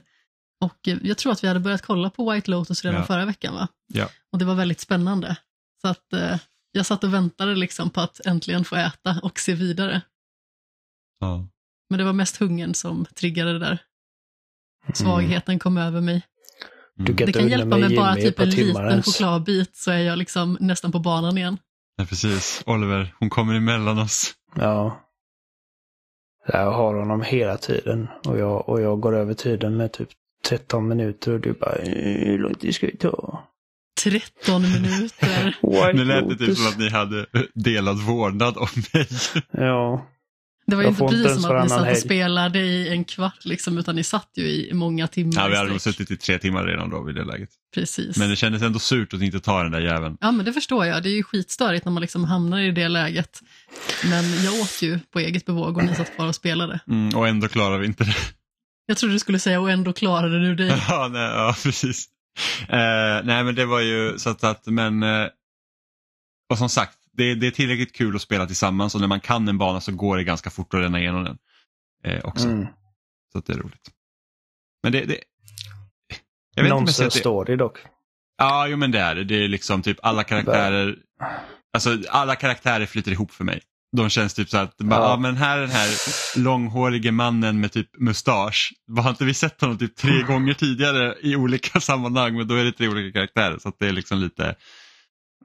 Och 0.64 0.88
eh, 0.88 0.98
jag 1.02 1.18
tror 1.18 1.32
att 1.32 1.44
vi 1.44 1.48
hade 1.48 1.60
börjat 1.60 1.82
kolla 1.82 2.10
på 2.10 2.30
White 2.32 2.50
Lotus 2.50 2.84
redan 2.84 3.00
Ja. 3.00 3.06
förra 3.06 3.24
veckan 3.24 3.54
va? 3.54 3.68
Ja. 3.86 4.08
Och 4.32 4.38
det 4.38 4.44
var 4.44 4.54
väldigt 4.54 4.80
spännande. 4.80 5.36
Så 5.82 5.88
att 5.88 6.12
eh, 6.12 6.38
jag 6.72 6.86
satt 6.86 7.04
och 7.04 7.14
väntade 7.14 7.54
liksom 7.54 7.90
på 7.90 8.00
att 8.00 8.26
äntligen 8.26 8.64
få 8.64 8.76
äta 8.76 9.20
och 9.22 9.38
se 9.38 9.54
vidare. 9.54 10.00
Ja. 11.20 11.46
Men 11.90 11.98
det 11.98 12.04
var 12.04 12.12
mest 12.12 12.36
hungern 12.36 12.74
som 12.74 13.04
triggade 13.04 13.52
det 13.52 13.58
där. 13.58 13.78
Mm. 14.84 14.94
Svagheten 14.94 15.58
kom 15.58 15.76
över 15.76 16.00
mig. 16.00 16.14
Mm. 16.98 17.06
Du 17.06 17.16
kan 17.16 17.26
Det 17.26 17.32
kan 17.32 17.48
hjälpa 17.48 17.66
mig 17.66 17.80
med 17.80 17.96
bara 17.96 18.14
typ 18.14 18.38
en 18.40 18.50
liten 18.50 18.86
ens. 18.88 19.06
chokladbit 19.06 19.76
så 19.76 19.90
är 19.90 19.98
jag 19.98 20.18
liksom 20.18 20.56
nästan 20.60 20.92
på 20.92 20.98
banan 20.98 21.38
igen. 21.38 21.58
Ja, 21.96 22.04
precis. 22.04 22.62
Oliver, 22.66 23.14
hon 23.18 23.30
kommer 23.30 23.54
emellan 23.54 23.98
oss. 23.98 24.34
Ja. 24.54 25.00
Jag 26.46 26.72
har 26.72 26.94
honom 26.94 27.22
hela 27.22 27.56
tiden 27.56 28.08
och 28.26 28.38
jag, 28.38 28.68
och 28.68 28.80
jag 28.80 29.00
går 29.00 29.16
över 29.16 29.34
tiden 29.34 29.76
med 29.76 29.92
typ 29.92 30.08
13 30.48 30.88
minuter 30.88 31.32
och 31.32 31.40
du 31.40 31.52
bara 31.52 31.74
"Eh, 31.76 32.28
hur 32.28 32.38
lång 32.38 32.54
tid 32.54 32.74
ska 32.74 32.86
det 32.86 32.96
ta? 32.96 33.48
13 34.04 34.62
minuter. 34.62 35.56
White 35.62 35.92
Nu 35.92 36.04
lät 36.04 36.28
det 36.28 36.46
typ 36.46 36.56
som 36.56 36.66
att 36.66 36.78
ni 36.78 36.88
hade 36.90 37.26
delad 37.54 37.98
vårdnad 38.00 38.56
om 38.56 38.68
mig. 38.92 39.06
Ja. 39.50 40.06
Det 40.66 40.76
var 40.76 40.82
ju 40.82 40.88
inte 40.88 41.06
precis 41.06 41.42
som 41.42 41.56
att 41.56 41.62
ni 41.64 41.68
satt 41.70 41.90
och 41.90 41.96
spelade 41.96 42.58
i 42.58 42.88
en 42.88 43.04
kvart, 43.04 43.44
liksom, 43.44 43.78
utan 43.78 43.96
ni 43.96 44.04
satt 44.04 44.30
ju 44.36 44.44
i 44.44 44.70
många 44.74 45.08
timmar 45.08 45.32
Ja, 45.36 45.48
vi 45.48 45.56
hade 45.56 45.70
nog 45.70 45.80
suttit 45.80 46.10
i 46.10 46.16
tre 46.16 46.38
timmar 46.38 46.64
redan 46.66 46.90
då 46.90 47.02
vid 47.02 47.14
det 47.14 47.24
läget. 47.24 47.48
Precis. 47.74 48.16
Men 48.16 48.30
det 48.30 48.36
kändes 48.36 48.62
ändå 48.62 48.78
surt 48.78 49.14
att 49.14 49.22
inte 49.22 49.40
ta 49.40 49.62
den 49.62 49.72
där 49.72 49.80
jäveln. 49.80 50.16
Ja, 50.20 50.30
men 50.32 50.44
det 50.44 50.52
förstår 50.52 50.86
jag. 50.86 51.02
Det 51.02 51.08
är 51.08 51.16
ju 51.16 51.22
skitstörigt 51.22 51.84
när 51.84 51.92
man 51.92 52.00
liksom 52.00 52.24
hamnar 52.24 52.58
i 52.60 52.70
det 52.70 52.88
läget. 52.88 53.40
Men 54.10 54.24
jag 54.44 54.54
åt 54.54 54.82
ju 54.82 54.98
på 55.12 55.18
eget 55.20 55.44
bevåg 55.46 55.76
och 55.76 55.84
ni 55.84 55.94
satt 55.94 56.16
kvar 56.16 56.26
och 56.28 56.34
spelade. 56.34 56.80
Mm, 56.88 57.16
och 57.16 57.28
ändå 57.28 57.48
klarar 57.48 57.78
vi 57.78 57.86
inte 57.86 58.04
det. 58.04 58.16
Jag 58.86 58.96
trodde 58.96 59.14
du 59.14 59.18
skulle 59.18 59.38
säga 59.38 59.60
och 59.60 59.70
ändå 59.70 59.92
klarade 59.92 60.40
du 60.40 60.54
dig. 60.54 60.68
ja, 60.88 61.08
nej, 61.12 61.22
ja, 61.22 61.54
precis. 61.62 62.08
Eh, 62.68 63.24
nej, 63.24 63.44
men 63.44 63.54
det 63.54 63.66
var 63.66 63.80
ju 63.80 64.18
så 64.18 64.30
att, 64.30 64.44
att 64.44 64.66
men 64.66 65.02
eh, 65.02 65.28
och 66.50 66.58
som 66.58 66.68
sagt, 66.68 66.98
det, 67.12 67.34
det 67.34 67.46
är 67.46 67.50
tillräckligt 67.50 67.92
kul 67.92 68.16
att 68.16 68.22
spela 68.22 68.46
tillsammans 68.46 68.94
och 68.94 69.00
när 69.00 69.08
man 69.08 69.20
kan 69.20 69.48
en 69.48 69.58
bana 69.58 69.80
så 69.80 69.92
går 69.92 70.16
det 70.16 70.24
ganska 70.24 70.50
fort 70.50 70.74
att 70.74 70.80
ränna 70.80 71.00
igenom 71.00 71.24
den 71.24 71.38
eh, 72.04 72.24
också. 72.24 72.48
Mm. 72.48 72.66
Så 73.32 73.38
att 73.38 73.46
det 73.46 73.52
är 73.52 73.58
roligt. 73.58 73.90
Men 74.82 74.92
det, 74.92 75.04
det 75.04 75.18
jag 76.54 76.62
vet 76.62 76.70
inte 76.70 76.80
Nonsens 76.80 77.14
det, 77.14 77.20
story 77.20 77.56
dock. 77.56 77.78
Ja, 78.36 78.66
jo 78.66 78.76
men 78.76 78.90
det 78.90 78.98
är 78.98 79.14
det. 79.14 79.24
Det 79.24 79.34
är 79.34 79.48
liksom 79.48 79.82
typ 79.82 79.98
alla 80.02 80.24
karaktärer, 80.24 80.98
alltså 81.72 81.98
alla 82.08 82.36
karaktärer 82.36 82.86
flyter 82.86 83.12
ihop 83.12 83.32
för 83.32 83.44
mig. 83.44 83.62
De 83.96 84.08
känns 84.10 84.34
typ 84.34 84.48
så 84.48 84.58
att, 84.58 84.76
bara, 84.76 85.00
Ja. 85.00 85.08
ja. 85.10 85.16
men 85.16 85.36
här 85.36 85.56
är 85.58 85.60
den 85.60 85.70
här 85.70 85.88
långhårige 86.38 87.12
mannen 87.12 87.60
med 87.60 87.72
typ 87.72 87.88
mustasch. 87.98 88.72
Har 88.98 89.10
inte 89.10 89.24
vi 89.24 89.34
sett 89.34 89.60
honom 89.60 89.78
typ 89.78 89.96
tre 89.96 90.22
gånger 90.26 90.54
tidigare 90.54 91.14
i 91.22 91.36
olika 91.36 91.80
sammanhang 91.80 92.36
men 92.36 92.48
då 92.48 92.54
är 92.54 92.64
det 92.64 92.72
tre 92.72 92.88
olika 92.88 93.12
karaktärer 93.18 93.58
så 93.58 93.68
att 93.68 93.74
det 93.78 93.88
är 93.88 93.92
liksom 93.92 94.18
lite, 94.18 94.54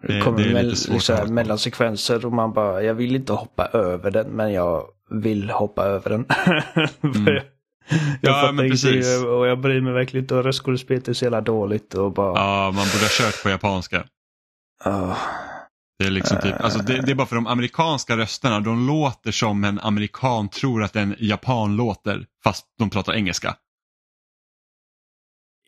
Det 0.02 0.14
det 0.14 0.22
kommer 0.22 0.40
är 0.42 0.54
mell- 0.54 0.64
lite 0.66 0.76
svårt 0.76 1.02
så 1.04 1.14
här, 1.14 1.26
mellansekvenser 1.26 2.26
och 2.26 2.34
man 2.34 2.54
bara, 2.54 2.84
jag 2.84 2.94
vill 2.94 3.16
inte 3.16 3.34
hoppa 3.34 3.66
över 3.66 4.12
den 4.12 4.28
men 4.28 4.54
jag 4.54 4.84
vill 5.10 5.50
hoppa 5.50 5.84
över 5.86 6.10
den. 6.10 6.26
För 7.14 7.32
jag 7.32 7.44
Mm. 7.92 8.18
Ja, 8.22 8.34
fattar 8.34 8.70
precis. 8.70 9.24
och 9.24 9.48
jag 9.48 9.60
bryr 9.62 9.82
mig 9.82 9.94
verkligen 9.94 10.24
inte 10.24 10.36
och 10.36 10.44
röstskådespelet 10.44 11.08
är 11.08 11.14
så 11.14 11.26
jävla 11.26 11.42
dåligt 11.42 11.94
och 11.94 12.14
bara... 12.14 12.40
ja 12.40 12.66
man 12.66 12.74
borde 12.88 13.04
ha 13.06 13.10
kört 13.10 13.44
på 13.44 13.50
japanska. 13.50 14.04
ah. 14.84 15.16
Det 16.00 16.06
är, 16.06 16.12
liksom 16.12 16.38
typ, 16.42 16.62
alltså 16.62 16.80
det, 16.80 17.02
det 17.02 17.12
är 17.12 17.16
bara 17.16 17.28
för 17.28 17.36
de 17.36 17.48
amerikanska 17.48 18.18
rösterna, 18.18 18.60
de 18.60 18.88
låter 18.88 19.32
som 19.32 19.64
en 19.64 19.80
amerikan 19.80 20.50
tror 20.50 20.84
att 20.84 20.96
en 20.96 21.16
japan 21.20 21.76
låter 21.76 22.26
fast 22.44 22.66
de 22.78 22.90
pratar 22.90 23.14
engelska. 23.14 23.56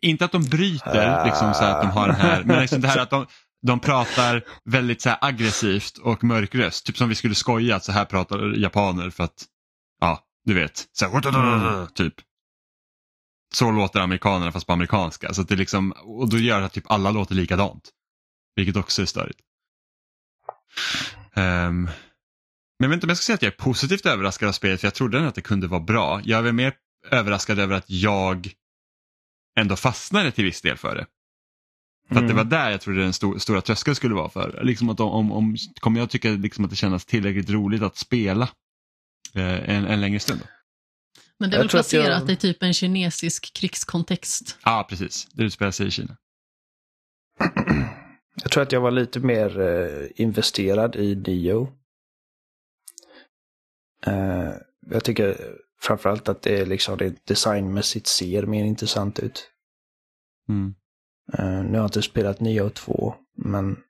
Inte 0.02 0.26
att 0.26 0.32
de 0.32 0.44
bryter, 0.44 1.26
liksom 1.26 1.54
så 1.54 1.64
att 1.64 1.82
de 1.82 1.92
har 1.92 2.08
den 2.08 2.16
här, 2.16 2.44
men 2.44 2.62
liksom 2.62 2.82
det 2.82 2.88
här 2.88 3.00
att 3.00 3.10
de, 3.10 3.26
de 3.62 3.80
pratar 3.80 4.44
väldigt 4.66 5.02
så 5.02 5.10
aggressivt 5.22 5.98
och 5.98 6.24
mörk 6.24 6.56
röst. 6.56 6.86
Typ 6.86 6.98
som 6.98 7.10
vi 7.10 7.16
skulle 7.16 7.36
skoja 7.36 7.76
att 7.76 7.84
så 7.84 7.92
här 7.92 8.06
pratar 8.06 8.58
japaner 8.58 9.10
för 9.10 9.24
att, 9.24 9.46
ja, 10.02 10.20
du 10.46 10.54
vet, 10.54 10.88
så 10.92 11.06
här, 11.06 11.86
typ. 11.86 12.14
Så 13.54 13.72
låter 13.72 14.00
amerikanerna 14.00 14.52
fast 14.52 14.68
på 14.68 14.74
amerikanska. 14.74 15.34
Så 15.34 15.44
det 15.44 15.56
liksom, 15.56 15.92
och 15.92 16.30
då 16.30 16.38
gör 16.38 16.60
det 16.60 16.66
att 16.66 16.74
typ 16.74 16.92
alla 16.92 17.12
låter 17.12 17.36
likadant. 17.36 17.90
Vilket 18.56 18.76
också 18.76 19.02
är 19.02 19.06
störigt. 19.06 19.40
Ehm, 21.34 21.84
men 21.84 21.92
jag 22.80 22.90
vet 22.90 22.94
inte 22.94 23.06
om 23.06 23.10
jag 23.10 23.18
ska 23.18 23.24
säga 23.26 23.36
att 23.36 23.42
jag 23.42 23.54
är 23.54 23.58
positivt 23.58 24.06
överraskad 24.06 24.50
av 24.50 24.54
spelet 24.54 24.80
för 24.82 24.88
jag 24.88 24.94
trodde 24.96 25.28
att 25.28 25.36
det 25.36 25.42
kunde 25.42 25.68
vara 25.68 25.80
bra. 25.82 26.22
Jag 26.24 26.38
är 26.40 26.42
väl 26.44 26.54
mer 26.54 26.74
överraskad 27.12 27.60
över 27.60 27.76
att 27.76 27.86
jag 27.90 28.52
ändå 29.60 29.76
fastnade 29.76 30.32
till 30.32 30.46
viss 30.46 30.62
del 30.62 30.78
för 30.78 30.96
det. 30.96 31.06
För 32.10 32.16
att 32.16 32.22
det 32.28 32.34
Mm. 32.34 32.38
var 32.38 32.44
där 32.44 32.72
jag 32.72 32.82
trodde 32.82 33.02
den 33.02 33.12
sto- 33.12 33.38
stora 33.40 33.62
tröskeln 33.62 33.96
skulle 33.96 34.16
vara 34.16 34.30
för. 34.30 34.60
Liksom 34.64 34.90
att 34.90 35.00
om, 35.00 35.12
om, 35.12 35.32
om, 35.32 35.56
kommer 35.80 36.00
jag 36.00 36.10
tycka 36.10 36.30
liksom 36.30 36.64
att 36.64 36.70
det 36.70 36.76
känns 36.76 37.06
tillräckligt 37.06 37.50
roligt 37.50 37.82
att 37.82 37.98
spela 37.98 38.50
eh, 39.36 39.70
en, 39.70 39.86
en 39.86 40.02
längre 40.02 40.20
stund? 40.20 40.42
Men 41.40 41.50
det 41.50 41.56
är 41.56 41.58
Jag 41.58 41.64
väl 41.64 41.66
jag- 41.66 41.72
placerat 41.72 42.30
i 42.30 42.36
typ 42.36 42.64
en 42.64 42.74
kinesisk 42.74 43.54
krigskontext. 43.54 44.58
Ja, 44.64 44.86
precis. 44.90 45.28
Det 45.34 45.44
utspelar 45.44 45.72
sig 45.72 45.88
i 45.88 45.92
Kina. 45.92 46.18
Jag 48.36 48.52
tror 48.52 48.64
att 48.64 48.72
jag 48.72 48.82
var 48.82 48.92
lite 48.92 49.20
mer 49.20 49.60
eh, 49.60 50.08
investerad 50.16 50.96
i 50.96 51.16
Dio. 51.16 51.68
Eh, 54.06 54.52
jag 54.90 55.04
tycker 55.04 55.58
framförallt 55.82 56.30
att 56.30 56.42
det 56.42 56.66
liksom 56.66 56.98
det 56.98 57.26
designmässigt 57.26 58.08
ser 58.08 58.46
mer 58.46 58.64
intressant 58.64 59.20
ut. 59.20 59.52
Mm. 60.50 60.76
Eh, 61.34 61.64
nu 61.64 61.70
har 61.70 61.78
jag 61.78 61.86
inte 61.86 62.02
spelat 62.02 62.40
Nio 62.40 62.70
2, 62.70 63.16
men... 63.36 63.84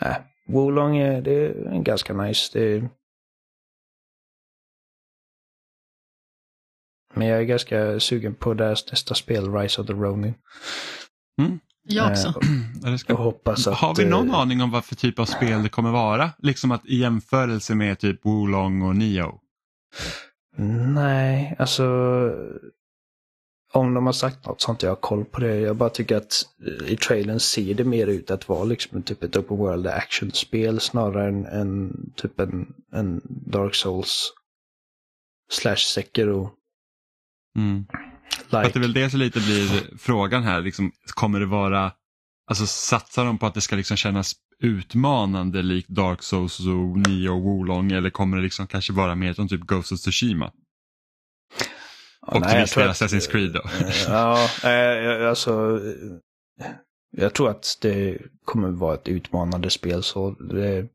Äh, 0.00 0.16
Wolong 0.46 0.96
är, 0.96 1.22
det 1.22 1.32
är 1.32 1.82
ganska 1.82 2.12
nice. 2.12 2.58
Det. 2.58 2.88
Men 7.14 7.26
jag 7.26 7.40
är 7.40 7.44
ganska 7.44 8.00
sugen 8.00 8.34
på 8.34 8.54
deras 8.54 8.90
nästa 8.90 9.14
spel, 9.14 9.54
Rise 9.54 9.80
of 9.80 9.86
the 9.86 9.92
Ronin. 9.92 10.34
Jag 11.82 12.10
också. 12.10 12.28
Eh, 12.28 12.34
Ja, 12.82 12.90
det 12.90 12.98
ska- 12.98 13.12
och 13.14 13.22
hoppas 13.22 13.66
att... 13.66 13.74
Har 13.78 13.94
vi 13.94 14.04
någon 14.04 14.28
eh, 14.30 14.34
aning 14.38 14.62
om 14.62 14.70
vad 14.70 14.84
för 14.84 14.94
typ 14.96 15.18
av 15.18 15.24
spel 15.24 15.62
det 15.62 15.68
kommer 15.68 15.90
vara? 15.90 16.30
Liksom 16.38 16.70
att 16.70 16.86
i 16.86 16.96
jämförelse 16.96 17.74
med 17.74 17.98
typ 17.98 18.24
Wolong 18.26 18.82
och 18.82 18.96
Nio. 18.96 19.34
Nej, 20.94 21.56
alltså 21.58 21.84
om 23.72 23.94
de 23.94 24.06
har 24.06 24.12
sagt 24.12 24.46
något 24.46 24.60
så 24.60 24.68
har 24.68 24.74
inte 24.74 24.86
jag 24.86 25.00
koll 25.00 25.24
på 25.24 25.40
det. 25.40 25.56
Jag 25.56 25.76
bara 25.76 25.90
tycker 25.90 26.16
att 26.16 26.42
i 26.86 26.96
trailern 26.96 27.40
ser 27.40 27.74
det 27.74 27.84
mer 27.84 28.06
ut 28.06 28.30
att 28.30 28.48
vara 28.48 28.64
liksom 28.64 29.02
typ 29.02 29.22
ett 29.22 29.36
open 29.36 29.56
world 29.56 29.86
action-spel 29.86 30.80
snarare 30.80 31.28
än, 31.28 31.46
än 31.46 31.96
typ 32.16 32.40
en, 32.40 32.74
en 32.92 33.20
Dark 33.24 33.74
Souls 33.74 34.32
slash 35.52 35.76
Sekiro. 35.76 36.50
Mm. 37.56 37.86
Like. 38.50 38.58
Att 38.58 38.72
det 38.72 38.78
är 38.78 38.80
väl 38.80 38.92
det 38.92 39.10
som 39.10 39.20
lite 39.20 39.40
blir 39.40 39.98
frågan 39.98 40.42
här, 40.42 40.60
liksom, 40.60 40.92
kommer 41.14 41.40
det 41.40 41.46
vara, 41.46 41.92
alltså 42.50 42.66
satsar 42.66 43.24
de 43.24 43.38
på 43.38 43.46
att 43.46 43.54
det 43.54 43.60
ska 43.60 43.76
liksom 43.76 43.96
kännas 43.96 44.34
utmanande 44.60 45.62
likt 45.62 45.88
Dark 45.88 46.22
Souls 46.22 46.60
och 46.60 46.98
Nio 47.08 47.40
Wolong 47.40 47.92
eller 47.92 48.10
kommer 48.10 48.36
det 48.36 48.42
liksom 48.42 48.66
kanske 48.66 48.92
vara 48.92 49.14
mer 49.14 49.32
som 49.32 49.48
typ 49.48 49.60
Ghost 49.60 49.92
of 49.92 49.98
Tsushima? 49.98 50.52
Och 52.20 52.40
nej, 52.40 52.50
till 52.50 52.60
viss 52.60 52.74
del 52.74 52.88
Assassin's 52.88 53.30
Creed 53.30 53.52
då. 53.52 53.62
Ja, 54.08 54.48
alltså. 55.28 55.80
Jag 57.10 57.34
tror 57.34 57.50
att 57.50 57.78
det 57.80 58.18
kommer 58.44 58.68
vara 58.68 58.94
ett 58.94 59.08
utmanande 59.08 59.70
spel. 59.70 60.02
Så 60.02 60.30
det, 60.30 60.88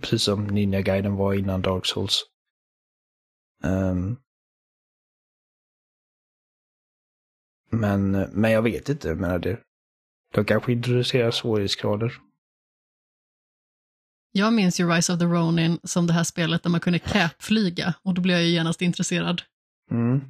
precis 0.00 0.22
som 0.22 0.46
Ninja 0.46 0.80
Guiden 0.80 1.14
var 1.14 1.34
innan 1.34 1.62
Dark 1.62 1.86
Souls. 1.86 2.24
Um, 3.64 4.16
men, 7.70 8.10
men 8.10 8.50
jag 8.50 8.62
vet 8.62 8.88
inte. 8.88 9.08
Jag 9.08 9.20
menar 9.20 9.38
det. 9.38 9.60
De 10.34 10.44
kanske 10.44 10.72
introducerar 10.72 11.30
svårighetsgrader. 11.30 12.18
Jag 14.32 14.52
minns 14.52 14.80
ju 14.80 14.88
Rise 14.90 15.12
of 15.12 15.18
the 15.18 15.24
Ronin 15.24 15.78
som 15.82 16.06
det 16.06 16.12
här 16.12 16.24
spelet 16.24 16.62
där 16.62 16.70
man 16.70 16.80
kunde 16.80 16.98
cap-flyga 16.98 17.94
och 18.02 18.14
då 18.14 18.22
blev 18.22 18.36
jag 18.36 18.46
ju 18.46 18.52
genast 18.52 18.82
intresserad. 18.82 19.42
Mm. 19.90 20.20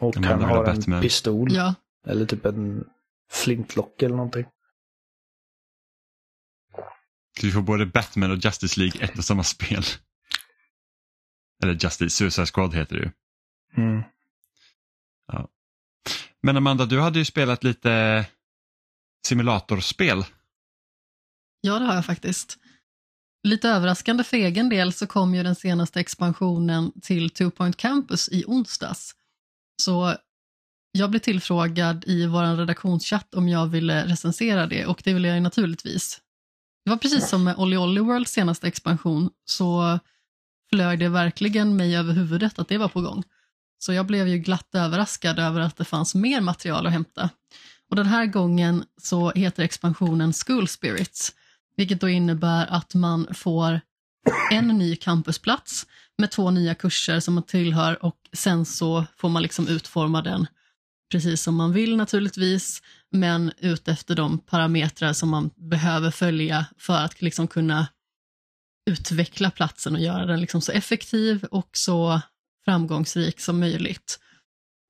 Och 0.00 0.16
han 0.16 0.42
har 0.42 0.64
en 0.64 0.76
Batman. 0.76 1.02
pistol. 1.02 1.52
Ja. 1.52 1.74
Eller 2.06 2.26
typ 2.26 2.44
en 2.44 2.84
flintlock 3.30 4.02
eller 4.02 4.16
någonting. 4.16 4.46
Så 7.40 7.46
vi 7.46 7.52
får 7.52 7.62
både 7.62 7.86
Batman 7.86 8.30
och 8.30 8.38
Justice 8.38 8.80
League 8.80 9.02
ett 9.04 9.18
och 9.18 9.24
samma 9.24 9.44
spel. 9.44 9.82
Eller 11.62 11.72
Justice 11.72 12.10
Suicide 12.10 12.46
Squad 12.46 12.74
heter 12.74 12.96
det 12.96 13.02
ju. 13.02 13.10
Mm. 13.82 14.02
Ja. 15.32 15.48
Men 16.42 16.56
Amanda, 16.56 16.86
du 16.86 17.00
hade 17.00 17.18
ju 17.18 17.24
spelat 17.24 17.64
lite 17.64 18.26
simulatorspel. 19.26 20.24
Ja, 21.60 21.78
det 21.78 21.84
har 21.84 21.94
jag 21.94 22.06
faktiskt. 22.06 22.58
Lite 23.42 23.68
överraskande 23.68 24.24
för 24.24 24.36
egen 24.36 24.68
del 24.68 24.92
så 24.92 25.06
kom 25.06 25.34
ju 25.34 25.42
den 25.42 25.54
senaste 25.54 26.00
expansionen 26.00 26.92
till 27.00 27.30
Two 27.30 27.50
Point 27.50 27.76
Campus 27.76 28.28
i 28.28 28.44
onsdags. 28.46 29.14
Så 29.82 30.16
jag 30.92 31.10
blev 31.10 31.20
tillfrågad 31.20 32.04
i 32.06 32.26
vår 32.26 32.56
redaktionschatt 32.56 33.34
om 33.34 33.48
jag 33.48 33.66
ville 33.66 34.06
recensera 34.06 34.66
det 34.66 34.86
och 34.86 35.00
det 35.04 35.14
ville 35.14 35.28
jag 35.28 35.42
naturligtvis. 35.42 36.20
Det 36.84 36.90
var 36.90 36.96
precis 36.98 37.28
som 37.28 37.44
med 37.44 37.56
Olly 37.56 37.76
Olly 37.76 38.00
Worlds 38.00 38.32
senaste 38.32 38.68
expansion 38.68 39.30
så 39.44 39.98
flög 40.70 40.98
det 40.98 41.08
verkligen 41.08 41.76
mig 41.76 41.96
över 41.96 42.12
huvudet 42.12 42.58
att 42.58 42.68
det 42.68 42.78
var 42.78 42.88
på 42.88 43.00
gång. 43.00 43.24
Så 43.78 43.92
jag 43.92 44.06
blev 44.06 44.28
ju 44.28 44.38
glatt 44.38 44.74
överraskad 44.74 45.38
över 45.38 45.60
att 45.60 45.76
det 45.76 45.84
fanns 45.84 46.14
mer 46.14 46.40
material 46.40 46.86
att 46.86 46.92
hämta. 46.92 47.30
Och 47.90 47.96
den 47.96 48.06
här 48.06 48.26
gången 48.26 48.84
så 49.02 49.30
heter 49.30 49.62
expansionen 49.62 50.32
School 50.32 50.68
Spirits 50.68 51.34
vilket 51.78 52.00
då 52.00 52.08
innebär 52.08 52.66
att 52.66 52.94
man 52.94 53.34
får 53.34 53.80
en 54.50 54.68
ny 54.68 54.96
campusplats 54.96 55.86
med 56.18 56.30
två 56.30 56.50
nya 56.50 56.74
kurser 56.74 57.20
som 57.20 57.34
man 57.34 57.42
tillhör 57.42 58.04
och 58.04 58.16
sen 58.32 58.64
så 58.64 59.04
får 59.16 59.28
man 59.28 59.42
liksom 59.42 59.68
utforma 59.68 60.22
den 60.22 60.46
precis 61.12 61.42
som 61.42 61.56
man 61.56 61.72
vill 61.72 61.96
naturligtvis, 61.96 62.82
men 63.10 63.52
utefter 63.58 64.14
de 64.14 64.38
parametrar 64.38 65.12
som 65.12 65.28
man 65.28 65.50
behöver 65.56 66.10
följa 66.10 66.66
för 66.78 67.04
att 67.04 67.22
liksom 67.22 67.48
kunna 67.48 67.86
utveckla 68.90 69.50
platsen 69.50 69.94
och 69.94 70.00
göra 70.00 70.26
den 70.26 70.40
liksom 70.40 70.60
så 70.60 70.72
effektiv 70.72 71.44
och 71.44 71.70
så 71.72 72.20
framgångsrik 72.68 73.40
som 73.40 73.60
möjligt. 73.60 74.18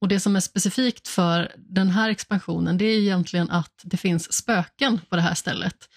Och 0.01 0.09
Det 0.09 0.21
som 0.21 0.37
är 0.37 0.41
specifikt 0.41 1.09
för 1.09 1.53
den 1.57 1.91
här 1.91 2.11
expansionen 2.11 2.79
det 2.79 2.85
är 2.85 2.99
egentligen 2.99 3.51
att 3.51 3.81
det 3.83 3.97
finns 3.97 4.33
spöken 4.33 5.01
på 5.09 5.17
det 5.17 5.23
här 5.23 5.35
stället. 5.35 5.89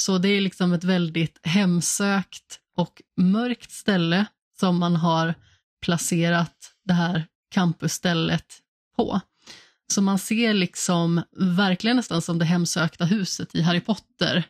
Så 0.00 0.18
det 0.18 0.28
är 0.28 0.40
liksom 0.40 0.72
ett 0.72 0.84
väldigt 0.84 1.38
hemsökt 1.42 2.60
och 2.76 3.02
mörkt 3.16 3.70
ställe 3.70 4.26
som 4.60 4.78
man 4.78 4.96
har 4.96 5.34
placerat 5.84 6.74
det 6.84 6.94
här 6.94 7.26
campusstället 7.54 8.46
på. 8.96 9.20
Så 9.92 10.02
man 10.02 10.18
ser 10.18 10.54
liksom 10.54 11.22
verkligen 11.36 11.96
nästan 11.96 12.22
som 12.22 12.38
det 12.38 12.44
hemsökta 12.44 13.04
huset 13.04 13.54
i 13.54 13.62
Harry 13.62 13.80
Potter. 13.80 14.44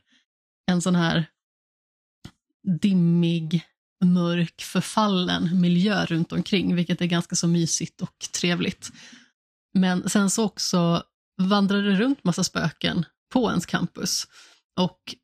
En 0.66 0.82
sån 0.82 0.94
här 0.94 1.26
dimmig, 2.80 3.64
mörk, 4.04 4.62
förfallen 4.62 5.60
miljö 5.60 6.04
runt 6.04 6.32
omkring, 6.32 6.74
vilket 6.74 7.00
är 7.00 7.06
ganska 7.06 7.36
så 7.36 7.48
mysigt 7.48 8.02
och 8.02 8.18
trevligt. 8.32 8.90
Men 9.74 10.08
sen 10.08 10.30
så 10.30 10.44
också 10.44 11.02
vandrar 11.40 11.82
det 11.82 11.94
runt 11.94 12.24
massa 12.24 12.44
spöken 12.44 13.04
på 13.32 13.48
ens 13.50 13.66
campus. 13.66 14.26
Och 14.80 15.14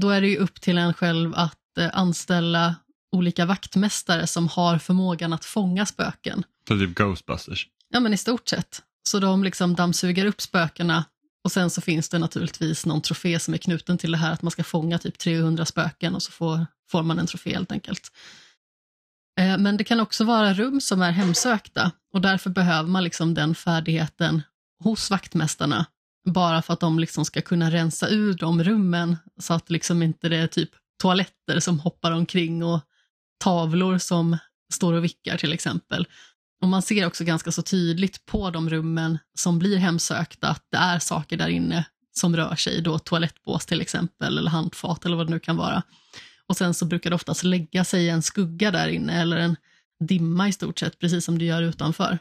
då 0.00 0.10
är 0.10 0.20
det 0.20 0.28
ju 0.28 0.36
upp 0.36 0.60
till 0.60 0.78
en 0.78 0.94
själv 0.94 1.34
att 1.34 1.78
eh, 1.78 1.90
anställa 1.92 2.74
olika 3.16 3.46
vaktmästare 3.46 4.26
som 4.26 4.48
har 4.48 4.78
förmågan 4.78 5.32
att 5.32 5.44
fånga 5.44 5.86
spöken. 5.86 6.44
Så 6.68 6.78
typ 6.78 6.94
Ghostbusters? 6.94 7.66
Ja, 7.88 8.00
men 8.00 8.14
i 8.14 8.16
stort 8.16 8.48
sett. 8.48 8.82
Så 9.08 9.18
de 9.18 9.44
liksom 9.44 9.74
dammsuger 9.74 10.26
upp 10.26 10.40
spökena 10.40 11.04
och 11.44 11.52
sen 11.52 11.70
så 11.70 11.80
finns 11.80 12.08
det 12.08 12.18
naturligtvis 12.18 12.86
någon 12.86 13.02
trofé 13.02 13.38
som 13.38 13.54
är 13.54 13.58
knuten 13.58 13.98
till 13.98 14.12
det 14.12 14.18
här 14.18 14.32
att 14.32 14.42
man 14.42 14.50
ska 14.50 14.64
fånga 14.64 14.98
typ 14.98 15.18
300 15.18 15.64
spöken 15.64 16.14
och 16.14 16.22
så 16.22 16.32
får, 16.32 16.66
får 16.90 17.02
man 17.02 17.18
en 17.18 17.26
trofé 17.26 17.54
helt 17.54 17.72
enkelt. 17.72 18.12
Eh, 19.40 19.58
men 19.58 19.76
det 19.76 19.84
kan 19.84 20.00
också 20.00 20.24
vara 20.24 20.54
rum 20.54 20.80
som 20.80 21.02
är 21.02 21.12
hemsökta 21.12 21.92
och 22.12 22.20
därför 22.20 22.50
behöver 22.50 22.88
man 22.88 23.04
liksom 23.04 23.34
den 23.34 23.54
färdigheten 23.54 24.42
hos 24.84 25.10
vaktmästarna 25.10 25.86
bara 26.30 26.62
för 26.62 26.72
att 26.72 26.80
de 26.80 26.98
liksom 26.98 27.24
ska 27.24 27.40
kunna 27.40 27.70
rensa 27.70 28.08
ur 28.08 28.34
de 28.34 28.64
rummen 28.64 29.16
så 29.40 29.54
att 29.54 29.70
liksom 29.70 30.02
inte 30.02 30.28
det 30.28 30.36
är 30.36 30.46
typ 30.46 30.70
toaletter 31.02 31.60
som 31.60 31.80
hoppar 31.80 32.12
omkring 32.12 32.64
och 32.64 32.80
tavlor 33.44 33.98
som 33.98 34.38
står 34.72 34.92
och 34.92 35.04
vickar 35.04 35.36
till 35.36 35.52
exempel. 35.52 36.06
Och 36.62 36.68
man 36.68 36.82
ser 36.82 37.06
också 37.06 37.24
ganska 37.24 37.52
så 37.52 37.62
tydligt 37.62 38.26
på 38.26 38.50
de 38.50 38.70
rummen 38.70 39.18
som 39.34 39.58
blir 39.58 39.76
hemsökta 39.76 40.48
att 40.48 40.64
det 40.70 40.76
är 40.76 40.98
saker 40.98 41.36
där 41.36 41.48
inne 41.48 41.84
som 42.18 42.36
rör 42.36 42.54
sig, 42.54 42.80
då 42.80 42.98
toalettbås 42.98 43.66
till 43.66 43.80
exempel, 43.80 44.38
eller 44.38 44.50
handfat 44.50 45.04
eller 45.04 45.16
vad 45.16 45.26
det 45.26 45.30
nu 45.30 45.40
kan 45.40 45.56
vara. 45.56 45.82
Och 46.48 46.56
sen 46.56 46.74
så 46.74 46.84
brukar 46.84 47.10
det 47.10 47.16
oftast 47.16 47.42
lägga 47.42 47.84
sig 47.84 48.08
en 48.08 48.22
skugga 48.22 48.70
där 48.70 48.88
inne 48.88 49.20
eller 49.20 49.36
en 49.36 49.56
dimma 50.04 50.48
i 50.48 50.52
stort 50.52 50.78
sett, 50.78 50.98
precis 50.98 51.24
som 51.24 51.38
det 51.38 51.44
gör 51.44 51.62
utanför. 51.62 52.18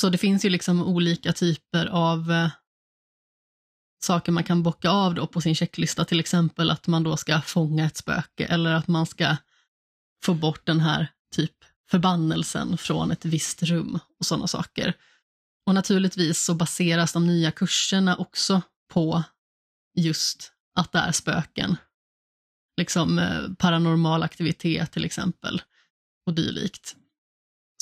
Så 0.00 0.08
det 0.08 0.18
finns 0.18 0.44
ju 0.44 0.50
liksom 0.50 0.82
olika 0.82 1.32
typer 1.32 1.86
av 1.86 2.32
eh, 2.32 2.50
saker 4.02 4.32
man 4.32 4.44
kan 4.44 4.62
bocka 4.62 4.90
av 4.90 5.14
då 5.14 5.26
på 5.26 5.40
sin 5.40 5.54
checklista, 5.54 6.04
till 6.04 6.20
exempel 6.20 6.70
att 6.70 6.86
man 6.86 7.02
då 7.02 7.16
ska 7.16 7.40
fånga 7.40 7.86
ett 7.86 7.96
spöke 7.96 8.46
eller 8.46 8.74
att 8.74 8.88
man 8.88 9.06
ska 9.06 9.36
få 10.24 10.34
bort 10.34 10.66
den 10.66 10.80
här 10.80 11.12
typ 11.34 11.54
förbannelsen 11.90 12.78
från 12.78 13.10
ett 13.10 13.24
visst 13.24 13.62
rum 13.62 13.98
och 14.18 14.26
sådana 14.26 14.46
saker. 14.46 14.96
Och 15.66 15.74
naturligtvis 15.74 16.44
så 16.44 16.54
baseras 16.54 17.12
de 17.12 17.26
nya 17.26 17.50
kurserna 17.50 18.16
också 18.16 18.62
på 18.88 19.22
just 19.94 20.52
att 20.74 20.92
det 20.92 20.98
är 20.98 21.12
spöken. 21.12 21.76
Liksom 22.76 23.18
eh, 23.18 23.42
paranormal 23.58 24.22
aktivitet 24.22 24.92
till 24.92 25.04
exempel 25.04 25.62
och 26.26 26.34
dylikt. 26.34 26.96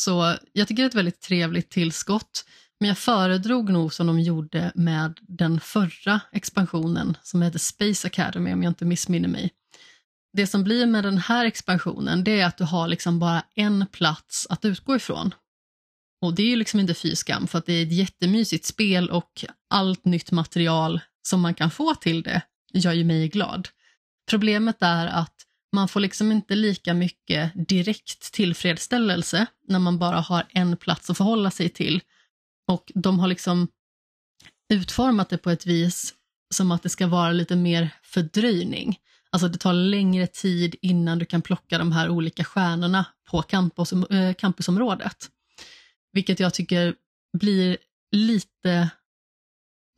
Så 0.01 0.37
jag 0.53 0.69
tycker 0.69 0.83
det 0.83 0.87
är 0.87 0.89
ett 0.89 0.95
väldigt 0.95 1.21
trevligt 1.21 1.71
tillskott. 1.71 2.45
Men 2.81 2.89
jag 2.89 2.99
föredrog 2.99 3.71
nog 3.71 3.93
som 3.93 4.07
de 4.07 4.21
gjorde 4.21 4.73
med 4.75 5.19
den 5.23 5.61
förra 5.61 6.21
expansionen 6.33 7.17
som 7.23 7.43
heter 7.43 7.59
Space 7.59 8.07
Academy 8.07 8.53
om 8.53 8.63
jag 8.63 8.71
inte 8.71 8.85
missminner 8.85 9.29
mig. 9.29 9.51
Det 10.33 10.47
som 10.47 10.65
blir 10.65 10.87
med 10.87 11.05
den 11.05 11.19
här 11.19 11.45
expansionen 11.45 12.25
det 12.25 12.41
är 12.41 12.47
att 12.47 12.59
du 12.59 12.65
har 12.65 12.89
liksom 12.89 13.19
bara 13.19 13.43
en 13.55 13.87
plats 13.93 14.47
att 14.51 14.65
utgå 14.65 14.97
ifrån. 14.97 15.35
Och 16.21 16.35
det 16.35 16.43
är 16.43 16.47
ju 16.47 16.57
liksom 16.57 16.81
inte 16.81 16.95
fy 16.95 17.17
skam 17.17 17.47
för 17.47 17.59
att 17.59 17.67
det 17.67 17.73
är 17.73 17.83
ett 17.83 17.93
jättemysigt 17.93 18.65
spel 18.65 19.11
och 19.11 19.45
allt 19.71 20.05
nytt 20.05 20.31
material 20.31 21.01
som 21.23 21.41
man 21.41 21.55
kan 21.55 21.71
få 21.71 21.95
till 21.95 22.23
det 22.23 22.43
gör 22.73 22.93
ju 22.93 23.05
mig 23.05 23.29
glad. 23.29 23.69
Problemet 24.29 24.77
är 24.81 25.07
att 25.07 25.35
man 25.73 25.89
får 25.89 26.01
liksom 26.01 26.33
inte 26.33 26.55
lika 26.55 26.95
mycket 26.95 27.69
direkt 27.69 28.33
tillfredsställelse 28.33 29.47
när 29.69 29.79
man 29.79 29.99
bara 29.99 30.21
har 30.21 30.47
en 30.49 30.77
plats 30.77 31.11
att 31.11 31.17
förhålla 31.17 31.51
sig 31.51 31.69
till. 31.69 32.01
Och 32.69 32.93
de 32.95 33.19
har 33.19 33.29
liksom 33.29 33.69
utformat 34.73 35.29
det 35.29 35.39
på 35.39 35.51
ett 35.51 35.67
vis 35.67 36.15
som 36.55 36.71
att 36.71 36.83
det 36.83 36.89
ska 36.89 37.07
vara 37.07 37.33
lite 37.33 37.57
mer 37.57 37.91
fördröjning. 38.03 38.99
Alltså 39.31 39.49
det 39.49 39.59
tar 39.59 39.73
längre 39.73 40.27
tid 40.27 40.77
innan 40.83 41.19
du 41.19 41.25
kan 41.25 41.43
plocka 41.43 41.79
de 41.79 41.93
här 41.93 42.09
olika 42.09 42.45
stjärnorna 42.45 43.05
på 43.31 43.43
campus, 43.43 43.93
eh, 43.93 44.35
campusområdet. 44.35 45.31
Vilket 46.13 46.41
jag 46.41 46.55
tycker 46.55 46.95
blir 47.39 47.77
lite 48.13 48.91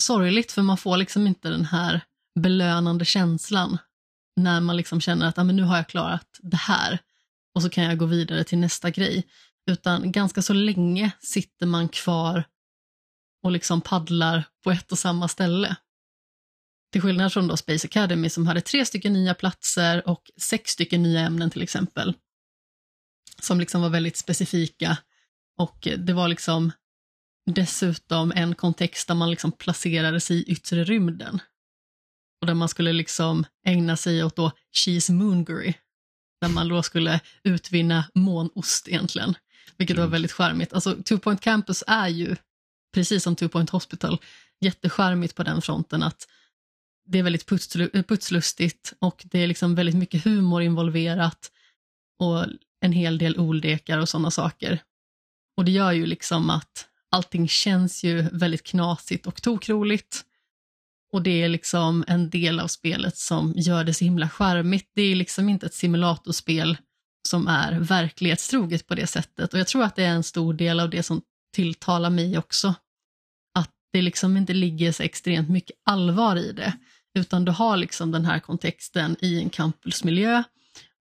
sorgligt 0.03 0.53
för 0.53 0.63
man 0.63 0.77
får 0.77 0.97
liksom 0.97 1.27
inte 1.27 1.49
den 1.49 1.65
här 1.65 2.01
belönande 2.41 3.05
känslan 3.05 3.79
när 4.37 4.61
man 4.61 4.77
liksom 4.77 5.01
känner 5.01 5.27
att 5.27 5.39
ah, 5.39 5.45
men 5.45 5.57
nu 5.57 5.63
har 5.63 5.77
jag 5.77 5.89
klarat 5.89 6.41
det 6.43 6.57
här 6.57 6.99
och 7.55 7.63
så 7.63 7.71
kan 7.71 7.85
jag 7.85 7.99
gå 7.99 8.07
vidare 8.07 8.45
till 8.45 8.59
nästa 8.59 8.91
grej. 8.91 9.27
Utan 9.71 10.13
ganska 10.13 10.43
så 10.43 10.53
länge 10.53 11.11
sitter 11.21 11.67
man 11.67 11.89
kvar 11.89 12.45
och 13.43 13.51
liksom 13.51 13.81
paddlar 13.81 14.45
på 14.65 14.71
ett 14.71 14.93
och 14.93 14.99
samma 14.99 15.29
ställe. 15.29 15.77
Till 16.93 17.03
skillnad 17.03 17.33
från 17.33 17.49
då 17.49 17.57
Space 17.57 17.87
Academy 17.87 18.31
som 18.31 18.47
hade 18.47 18.61
tre 18.61 18.87
stycken 18.87 19.13
nya 19.13 19.35
platser 19.35 20.09
och 20.09 20.31
sex 20.37 20.71
stycken 20.71 21.03
nya 21.03 21.21
ämnen 21.21 21.51
till 21.51 21.63
exempel. 21.63 22.15
Som 23.41 23.61
liksom 23.61 23.83
var 23.83 23.89
väldigt 23.89 24.17
specifika 24.17 24.99
och 25.59 25.89
det 25.99 26.13
var 26.13 26.29
liksom 26.29 26.73
dessutom 27.47 28.33
en 28.37 28.55
kontext 28.55 29.09
där 29.09 29.15
man 29.15 29.31
liksom 29.31 29.53
placerade 29.53 30.21
sig 30.21 30.37
i 30.37 30.43
yttre 30.43 30.85
rymden. 30.85 31.41
Och 32.41 32.47
där 32.47 32.55
man 32.55 32.69
skulle 32.69 32.93
liksom 32.93 33.47
ägna 33.67 33.97
sig 33.97 34.25
åt 34.25 34.37
då 34.37 34.53
cheese 34.73 35.13
moongery. 35.13 35.75
Där 36.41 36.49
man 36.49 36.69
då 36.69 36.83
skulle 36.83 37.21
utvinna 37.43 38.05
månost 38.15 38.89
egentligen. 38.89 39.35
Vilket 39.77 39.97
var 39.97 40.05
mm. 40.05 40.13
väldigt 40.13 40.33
charmigt. 40.33 40.73
Alltså 40.73 41.03
Two 41.03 41.17
Point 41.17 41.41
Campus 41.41 41.85
är 41.87 42.09
ju, 42.09 42.37
precis 42.95 43.23
som 43.23 43.37
Two 43.37 43.49
Point 43.49 43.71
Hospital, 43.71 44.19
jättecharmigt 44.61 45.35
på 45.35 45.43
den 45.43 45.63
fronten 45.63 46.03
att 46.03 46.29
det 47.07 47.19
är 47.19 47.23
väldigt 47.23 47.47
putslustigt 48.09 48.93
och 48.99 49.23
det 49.25 49.39
är 49.39 49.47
liksom 49.47 49.75
väldigt 49.75 49.95
mycket 49.95 50.25
humor 50.25 50.63
involverat 50.63 51.51
och 52.19 52.47
en 52.81 52.93
hel 52.93 53.19
del 53.19 53.39
oldekar 53.39 53.99
och 53.99 54.09
sådana 54.09 54.31
saker. 54.31 54.83
Och 55.57 55.65
det 55.65 55.71
gör 55.71 55.93
ju 55.93 56.07
liksom 56.07 56.51
att 56.51 56.89
allting 57.11 57.49
känns 57.49 58.05
ju 58.05 58.23
väldigt 58.23 58.63
knasigt 58.63 59.27
och 59.27 59.43
tokroligt. 59.43 60.25
Och 61.13 61.23
det 61.23 61.43
är 61.43 61.49
liksom 61.49 62.05
en 62.07 62.31
del 62.31 62.61
av 62.61 62.67
spelet 62.67 63.17
som 63.17 63.55
gör 63.57 63.85
det 63.85 63.95
så 63.95 64.05
himla 64.05 64.29
charmigt. 64.29 64.91
Det 64.95 65.03
är 65.03 65.15
liksom 65.15 65.49
inte 65.49 65.67
ett 65.67 65.75
simulatorspel 65.75 66.77
som 67.29 67.49
är 67.49 67.81
verklighetstroget 67.81 68.87
på 68.87 68.95
det 68.95 69.07
sättet. 69.07 69.53
Och 69.53 69.61
jag 69.61 69.67
tror 69.67 69.83
att 69.83 69.97
det 69.97 70.05
är 70.05 70.15
en 70.15 70.23
stor 70.23 70.55
del 70.55 70.81
av 70.81 70.91
det 70.91 71.03
som 71.03 71.23
tilltalar 71.55 72.11
mig 72.11 72.39
också. 72.39 72.75
Att 73.55 73.71
det 73.93 74.03
liksom 74.03 74.37
inte 74.37 74.53
ligger 74.53 74.93
så 74.93 75.03
extremt 75.03 75.49
mycket 75.49 75.77
allvar 75.85 76.37
i 76.37 76.53
det, 76.53 76.73
utan 77.19 77.45
du 77.45 77.53
har 77.53 77.77
liksom 77.77 78.11
den 78.11 78.25
här 78.25 78.39
kontexten 78.39 79.17
i 79.21 79.41
en 79.43 79.51
campusmiljö 79.51 80.43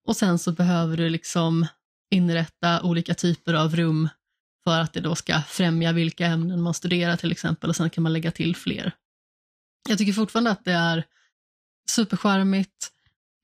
och 0.06 0.16
sen 0.16 0.38
så 0.38 0.52
behöver 0.52 0.96
du 0.96 1.08
liksom 1.08 1.66
inrätta 2.10 2.82
olika 2.82 3.14
typer 3.14 3.54
av 3.54 3.76
rum 3.76 4.08
för 4.64 4.80
att 4.80 4.92
det 4.92 5.00
då 5.00 5.14
ska 5.14 5.42
främja 5.42 5.92
vilka 5.92 6.26
ämnen 6.26 6.62
man 6.62 6.74
studerar 6.74 7.16
till 7.16 7.32
exempel 7.32 7.70
och 7.70 7.76
sen 7.76 7.90
kan 7.90 8.02
man 8.02 8.12
lägga 8.12 8.30
till 8.30 8.56
fler. 8.56 8.92
Jag 9.88 9.98
tycker 9.98 10.12
fortfarande 10.12 10.50
att 10.50 10.64
det 10.64 10.72
är 10.72 11.04
superskärmigt 11.90 12.92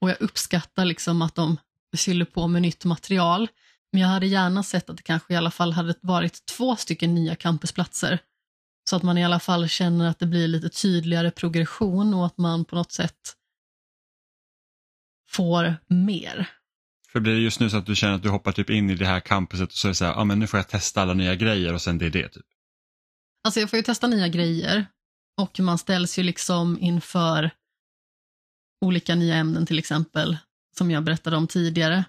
och 0.01 0.11
jag 0.11 0.17
uppskattar 0.21 0.85
liksom 0.85 1.23
att 1.23 1.35
de 1.35 1.57
fyller 1.97 2.25
på 2.25 2.47
med 2.47 2.63
nytt 2.63 2.85
material. 2.85 3.49
Men 3.93 4.01
jag 4.03 4.09
hade 4.09 4.27
gärna 4.27 4.63
sett 4.63 4.91
att 4.91 4.97
det 4.97 5.03
kanske 5.03 5.35
i 5.35 5.37
alla 5.37 5.51
fall 5.51 5.73
hade 5.73 5.95
varit 6.01 6.47
två 6.47 6.77
stycken 6.77 7.15
nya 7.15 7.35
campusplatser. 7.35 8.19
Så 8.91 8.97
att 8.97 9.03
man 9.03 9.19
i 9.19 9.25
alla 9.25 9.41
fall 9.41 9.69
känner 9.69 10.09
att 10.09 10.19
det 10.19 10.27
blir 10.27 10.49
lite 10.49 10.69
tydligare 10.69 11.31
progression 11.31 12.15
och 12.15 12.27
att 12.27 12.39
man 12.39 12.65
på 12.65 12.77
något 12.77 12.93
sätt 12.93 13.37
får 15.29 15.77
mer. 15.87 16.51
För 17.13 17.21
blir 17.21 17.35
det 17.35 17.41
just 17.41 17.61
nu 17.61 17.71
så 17.71 17.77
att 17.77 17.87
du 17.87 17.95
känner 17.95 18.15
att 18.15 18.23
du 18.23 18.29
hoppar 18.29 18.53
typ 18.53 18.71
in 18.71 18.91
i 18.91 18.95
det 18.95 19.07
här 19.07 19.21
campuset 19.21 19.69
och 19.69 19.75
så 19.75 19.89
är 19.89 19.91
det 19.91 19.95
så 19.95 20.05
här, 20.05 20.13
ja 20.13 20.21
ah, 20.21 20.25
men 20.25 20.39
nu 20.39 20.47
får 20.47 20.59
jag 20.59 20.69
testa 20.69 21.03
alla 21.03 21.15
nya 21.15 21.35
grejer 21.35 21.75
och 21.75 21.83
sen 21.83 21.99
det 21.99 22.07
är 22.07 22.11
det 22.11 22.29
typ? 22.29 22.47
Alltså 23.45 23.61
jag 23.61 23.71
får 23.71 23.77
ju 23.77 23.83
testa 23.83 24.07
nya 24.07 24.29
grejer 24.29 24.87
och 25.37 25.61
man 25.61 25.79
ställs 25.79 26.19
ju 26.19 26.23
liksom 26.23 26.79
inför 26.81 27.51
olika 28.85 29.15
nya 29.15 29.35
ämnen 29.35 29.67
till 29.67 29.79
exempel, 29.79 30.37
som 30.79 30.91
jag 30.91 31.05
berättade 31.05 31.37
om 31.37 31.47
tidigare. 31.47 32.05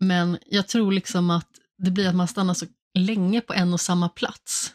Men 0.00 0.38
jag 0.46 0.68
tror 0.68 0.92
liksom 0.92 1.30
att 1.30 1.48
det 1.78 1.90
blir 1.90 2.08
att 2.08 2.14
man 2.14 2.28
stannar 2.28 2.54
så 2.54 2.66
länge 2.98 3.40
på 3.40 3.52
en 3.52 3.72
och 3.72 3.80
samma 3.80 4.08
plats. 4.08 4.74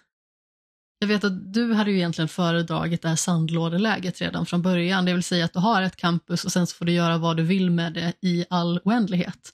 Jag 1.00 1.08
vet 1.08 1.24
att 1.24 1.54
du 1.54 1.74
hade 1.74 1.92
ju 1.92 1.98
egentligen 1.98 2.30
föredragit 2.30 3.02
det 3.02 3.10
här 3.10 3.16
sandlådeläget 3.16 4.22
redan 4.22 4.46
från 4.46 4.62
början, 4.62 5.06
det 5.06 5.14
vill 5.14 5.24
säga 5.24 5.46
att 5.46 5.54
du 5.54 5.60
har 5.60 5.82
ett 5.82 5.96
campus 5.96 6.46
och 6.46 6.52
sen 6.52 6.68
så 6.68 6.76
får 6.76 6.86
du 6.86 6.92
göra 6.92 7.18
vad 7.18 7.38
du 7.38 7.44
vill 7.44 7.72
med 7.72 7.94
det 7.94 8.14
i 8.22 8.46
all 8.50 8.80
oändlighet. 8.84 9.54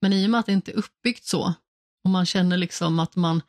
Men 0.00 0.12
i 0.12 0.26
och 0.26 0.30
med 0.30 0.40
att 0.40 0.46
det 0.46 0.52
inte 0.52 0.70
är 0.70 0.76
uppbyggt 0.76 1.24
så 1.24 1.54
och 2.04 2.10
man 2.10 2.26
känner 2.26 2.56
liksom 2.56 2.98
att 2.98 3.16
man 3.16 3.42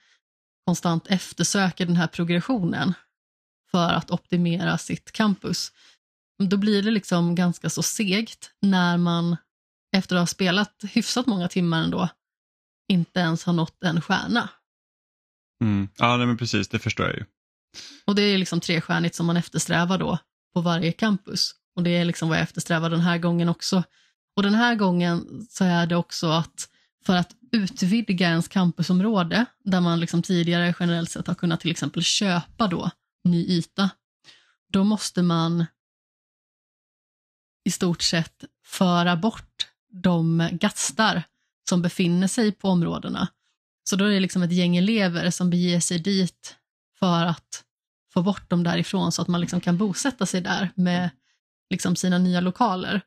konstant 0.66 1.08
eftersöker 1.08 1.86
den 1.86 1.96
här 1.96 2.08
progressionen 2.08 2.94
för 3.76 3.90
att 3.90 4.12
optimera 4.12 4.78
sitt 4.78 5.12
campus, 5.12 5.72
då 6.44 6.58
blir 6.58 6.84
det 6.84 6.92
liksom 6.92 7.36
ganska 7.36 7.70
så 7.70 7.84
segt 7.84 8.52
när 8.62 8.98
man 8.98 9.38
efter 9.96 10.16
att 10.16 10.22
ha 10.22 10.28
spelat 10.28 10.84
hyfsat 10.94 11.26
många 11.26 11.48
timmar 11.48 11.84
ändå 11.84 12.10
inte 12.88 13.20
ens 13.20 13.44
har 13.44 13.54
nått 13.54 13.84
en 13.84 14.02
stjärna. 14.02 14.50
Mm. 15.62 15.88
Ja, 15.98 16.18
men 16.18 16.38
precis, 16.38 16.68
det 16.68 16.80
förstår 16.80 17.06
jag 17.06 17.16
ju. 17.16 17.26
Och 18.06 18.16
det 18.16 18.22
är 18.22 18.38
liksom 18.38 18.60
trestjärnigt 18.60 19.16
som 19.16 19.26
man 19.26 19.38
eftersträvar 19.38 19.98
då 19.98 20.18
på 20.54 20.62
varje 20.62 20.92
campus. 20.92 21.52
Och 21.76 21.84
det 21.84 21.90
är 21.90 22.06
liksom 22.06 22.30
vad 22.30 22.38
jag 22.38 22.44
eftersträvar 22.44 22.90
den 22.90 23.02
här 23.02 23.18
gången 23.18 23.50
också. 23.50 23.84
Och 24.36 24.44
den 24.44 24.56
här 24.56 24.76
gången 24.76 25.46
så 25.50 25.64
är 25.64 25.86
det 25.86 25.96
också 25.96 26.30
att 26.30 26.70
för 27.06 27.16
att 27.16 27.36
utvidga 27.52 28.28
ens 28.28 28.48
campusområde, 28.48 29.46
där 29.64 29.82
man 29.82 30.00
liksom 30.00 30.22
tidigare 30.22 30.76
generellt 30.80 31.12
sett 31.12 31.28
har 31.28 31.36
kunnat 31.36 31.60
till 31.60 31.72
exempel 31.72 32.04
köpa 32.04 32.68
då 32.68 32.92
ny 33.24 33.46
yta, 33.46 33.90
då 34.70 34.84
måste 34.84 35.22
man 35.22 35.66
i 37.64 37.72
stort 37.72 38.02
sett 38.02 38.44
föra 38.66 39.16
bort 39.16 39.68
de 39.90 40.50
gastar 40.52 41.24
som 41.70 41.82
befinner 41.82 42.28
sig 42.28 42.52
på 42.52 42.70
områdena. 42.70 43.28
Så 43.84 43.96
då 43.96 44.06
är 44.06 44.12
det 44.12 44.20
liksom 44.20 44.44
ett 44.44 44.52
gäng 44.52 44.78
elever 44.78 45.30
som 45.30 45.50
beger 45.50 45.80
sig 45.80 46.00
dit 46.00 46.56
för 47.00 47.26
att 47.26 47.64
få 48.14 48.22
bort 48.22 48.50
dem 48.50 48.64
därifrån 48.64 49.12
så 49.12 49.22
att 49.22 49.28
man 49.28 49.42
liksom 49.42 49.62
kan 49.62 49.78
bosätta 49.78 50.26
sig 50.26 50.42
där 50.42 50.72
med 50.76 51.10
liksom 51.70 51.96
sina 51.96 52.18
nya 52.18 52.42
lokaler. 52.42 53.02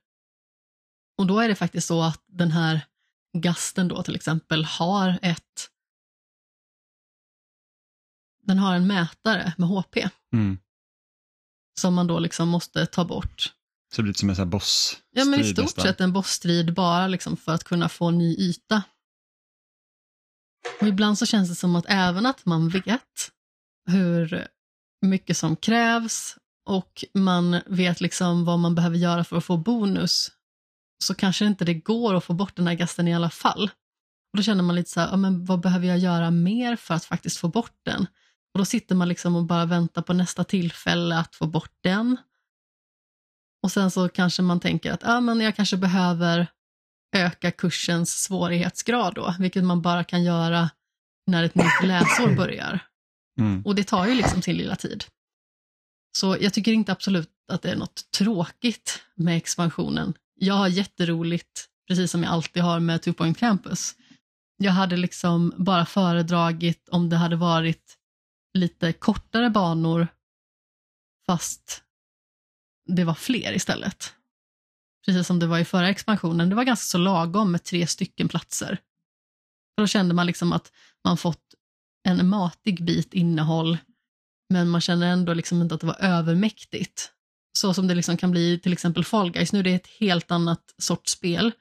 Och 1.18 1.26
då 1.26 1.40
är 1.40 1.48
det 1.48 1.54
faktiskt 1.54 1.86
så 1.86 2.02
att 2.02 2.22
den 2.26 2.50
här 2.50 2.80
gasten 3.38 3.88
då 3.88 4.02
till 4.02 4.14
exempel 4.14 4.64
har 4.64 5.18
ett 5.22 5.70
den 8.46 8.58
har 8.58 8.74
en 8.74 8.86
mätare 8.86 9.54
med 9.58 9.68
HP. 9.68 9.96
Mm. 10.32 10.58
Som 11.80 11.94
man 11.94 12.06
då 12.06 12.18
liksom 12.18 12.48
måste 12.48 12.86
ta 12.86 13.04
bort. 13.04 13.52
Så 13.94 14.02
det 14.02 14.02
blir 14.02 14.14
som 14.14 14.30
en 14.30 14.36
sån 14.36 14.50
boss 14.50 14.96
Ja, 15.10 15.24
men 15.24 15.40
i 15.40 15.44
stort 15.44 15.64
nästan. 15.64 15.84
sett 15.84 16.00
en 16.00 16.12
bossstrid 16.12 16.74
bara 16.74 17.06
liksom 17.06 17.36
för 17.36 17.52
att 17.52 17.64
kunna 17.64 17.88
få 17.88 18.10
ny 18.10 18.36
yta. 18.36 18.82
Och 20.80 20.86
ibland 20.86 21.18
så 21.18 21.26
känns 21.26 21.48
det 21.48 21.54
som 21.54 21.76
att 21.76 21.84
även 21.88 22.26
att 22.26 22.46
man 22.46 22.68
vet 22.68 23.30
hur 23.90 24.48
mycket 25.06 25.36
som 25.36 25.56
krävs 25.56 26.36
och 26.68 27.04
man 27.14 27.60
vet 27.66 28.00
liksom 28.00 28.44
vad 28.44 28.58
man 28.58 28.74
behöver 28.74 28.96
göra 28.96 29.24
för 29.24 29.36
att 29.36 29.44
få 29.44 29.56
bonus 29.56 30.30
så 31.04 31.14
kanske 31.14 31.44
inte 31.46 31.64
det 31.64 31.74
går 31.74 32.14
att 32.14 32.24
få 32.24 32.32
bort 32.32 32.56
den 32.56 32.66
här 32.66 32.74
gasten 32.74 33.08
i 33.08 33.14
alla 33.14 33.30
fall. 33.30 33.70
Och 34.32 34.36
Då 34.36 34.42
känner 34.42 34.62
man 34.62 34.76
lite 34.76 34.90
så 34.90 35.00
här, 35.00 35.08
ja, 35.08 35.16
men 35.16 35.44
vad 35.44 35.60
behöver 35.60 35.86
jag 35.86 35.98
göra 35.98 36.30
mer 36.30 36.76
för 36.76 36.94
att 36.94 37.04
faktiskt 37.04 37.38
få 37.38 37.48
bort 37.48 37.76
den? 37.82 38.06
Och 38.56 38.58
Då 38.58 38.64
sitter 38.64 38.94
man 38.94 39.08
liksom 39.08 39.36
och 39.36 39.44
bara 39.44 39.66
väntar 39.66 40.02
på 40.02 40.12
nästa 40.12 40.44
tillfälle 40.44 41.18
att 41.18 41.34
få 41.34 41.46
bort 41.46 41.78
den. 41.82 42.16
Och 43.62 43.72
sen 43.72 43.90
så 43.90 44.08
kanske 44.08 44.42
man 44.42 44.60
tänker 44.60 44.92
att 44.92 45.02
ja, 45.02 45.20
men 45.20 45.40
jag 45.40 45.56
kanske 45.56 45.76
behöver 45.76 46.46
öka 47.16 47.50
kursens 47.50 48.22
svårighetsgrad 48.22 49.14
då, 49.14 49.34
vilket 49.38 49.64
man 49.64 49.82
bara 49.82 50.04
kan 50.04 50.24
göra 50.24 50.70
när 51.26 51.44
ett 51.44 51.54
nytt 51.54 51.82
läsår 51.82 52.34
börjar. 52.36 52.80
Mm. 53.40 53.62
Och 53.62 53.74
det 53.74 53.84
tar 53.84 54.06
ju 54.06 54.14
liksom 54.14 54.42
sin 54.42 54.56
lilla 54.56 54.76
tid. 54.76 55.04
Så 56.18 56.36
jag 56.40 56.52
tycker 56.52 56.72
inte 56.72 56.92
absolut 56.92 57.30
att 57.52 57.62
det 57.62 57.70
är 57.70 57.76
något 57.76 58.10
tråkigt 58.10 59.02
med 59.14 59.36
expansionen. 59.36 60.14
Jag 60.34 60.54
har 60.54 60.68
jätteroligt, 60.68 61.66
precis 61.88 62.10
som 62.10 62.22
jag 62.22 62.32
alltid 62.32 62.62
har 62.62 62.80
med 62.80 63.02
Two 63.02 63.12
Point 63.12 63.38
Campus. 63.38 63.94
Jag 64.56 64.72
hade 64.72 64.96
liksom 64.96 65.54
bara 65.56 65.86
föredragit 65.86 66.88
om 66.88 67.08
det 67.08 67.16
hade 67.16 67.36
varit 67.36 67.96
lite 68.56 68.92
kortare 68.92 69.50
banor 69.50 70.08
fast 71.26 71.82
det 72.86 73.04
var 73.04 73.14
fler 73.14 73.52
istället. 73.52 74.14
Precis 75.06 75.26
som 75.26 75.38
det 75.38 75.46
var 75.46 75.58
i 75.58 75.64
förra 75.64 75.88
expansionen. 75.88 76.48
Det 76.48 76.54
var 76.54 76.64
ganska 76.64 76.84
så 76.84 76.98
lagom 76.98 77.52
med 77.52 77.64
tre 77.64 77.86
stycken 77.86 78.28
platser. 78.28 78.78
För 79.74 79.82
då 79.82 79.86
kände 79.86 80.14
man 80.14 80.26
liksom 80.26 80.52
att 80.52 80.72
man 81.04 81.16
fått 81.16 81.54
en 82.04 82.28
matig 82.28 82.84
bit 82.84 83.14
innehåll 83.14 83.78
men 84.48 84.68
man 84.68 84.80
känner 84.80 85.06
ändå 85.06 85.34
liksom 85.34 85.62
inte 85.62 85.74
att 85.74 85.80
det 85.80 85.86
var 85.86 86.00
övermäktigt. 86.00 87.12
så 87.58 87.74
som 87.74 87.86
det 87.86 87.94
liksom 87.94 88.16
kan 88.16 88.30
bli 88.30 88.58
till 88.58 88.72
exempel 88.72 89.04
Fall 89.04 89.30
Guys. 89.30 89.52
Nu 89.52 89.58
är 89.58 89.62
det 89.62 89.74
ett 89.74 89.86
helt 89.86 90.30
annat 90.30 90.74
sorts 90.78 91.12
spel, 91.12 91.52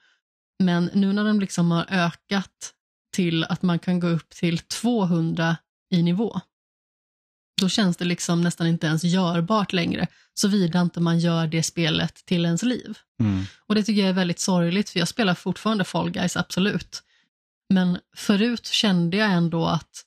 men 0.64 0.90
nu 0.94 1.14
när 1.14 1.24
de 1.24 1.40
liksom 1.40 1.72
har 1.72 1.86
ökat 1.90 2.74
till 3.14 3.44
att 3.44 3.62
man 3.62 3.80
kan 3.80 4.00
gå 4.00 4.08
upp 4.08 4.30
till 4.30 4.60
200 4.60 5.58
i 5.90 6.04
nivå, 6.04 6.42
då 7.62 7.70
känns 7.70 7.98
det 7.98 8.06
liksom 8.06 8.42
nästan 8.42 8.68
inte 8.68 8.88
ens 8.88 9.04
görbart 9.04 9.74
längre, 9.74 10.08
såvida 10.34 10.82
inte 10.82 11.00
man 11.00 11.20
gör 11.20 11.48
det 11.48 11.64
spelet 11.64 12.26
till 12.26 12.46
ens 12.46 12.64
liv. 12.64 12.98
Mm. 13.20 13.44
Och 13.68 13.76
det 13.76 13.84
tycker 13.84 14.02
jag 14.02 14.10
är 14.10 14.14
väldigt 14.14 14.40
sorgligt, 14.40 14.90
för 14.90 15.00
jag 15.00 15.08
spelar 15.08 15.36
fortfarande 15.36 15.84
Fall 15.84 16.12
Guys, 16.12 16.38
absolut. 16.38 17.04
Men 17.74 17.98
förut 18.16 18.66
kände 18.66 19.18
jag 19.18 19.32
ändå 19.32 19.66
att 19.66 20.04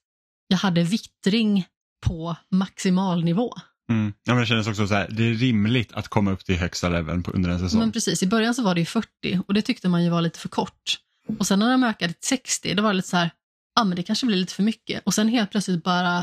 jag 0.49 0.59
hade 0.59 0.83
vittring 0.83 1.67
på 2.07 2.37
maximal 2.51 3.25
nivå. 3.25 3.55
Mm. 3.91 4.13
Ja, 4.25 4.35
men 4.35 4.41
det 4.41 4.47
kändes 4.47 4.67
också 4.67 4.87
så 4.87 4.95
här, 4.95 5.09
det 5.11 5.23
är 5.23 5.35
rimligt 5.35 5.93
att 5.93 6.09
komma 6.09 6.31
upp 6.31 6.45
till 6.45 6.57
högsta 6.57 6.89
leveln 6.89 7.23
på, 7.23 7.31
under 7.31 7.51
en 7.51 7.59
säsong. 7.59 7.81
Men 7.81 7.93
precis, 7.93 8.23
i 8.23 8.27
början 8.27 8.55
så 8.55 8.63
var 8.63 8.75
det 8.75 8.81
ju 8.81 8.87
40 8.87 9.09
och 9.47 9.55
det 9.55 9.63
tyckte 9.63 9.89
man 9.89 10.05
ju 10.05 10.11
var 10.11 10.21
lite 10.21 10.39
för 10.39 10.49
kort. 10.49 10.99
Och 11.39 11.47
sen 11.47 11.59
när 11.59 11.71
de 11.71 11.85
ökade 11.85 12.13
till 12.13 12.29
60, 12.29 12.75
då 12.75 12.83
var 12.83 12.91
det 12.91 12.97
lite 12.97 13.09
så 13.09 13.17
här, 13.17 13.31
ja 13.75 13.83
ah, 13.83 13.85
men 13.85 13.97
det 13.97 14.03
kanske 14.03 14.27
blir 14.27 14.37
lite 14.37 14.55
för 14.55 14.63
mycket. 14.63 15.03
Och 15.05 15.15
sen 15.15 15.29
helt 15.29 15.51
plötsligt 15.51 15.85
bara 15.85 16.17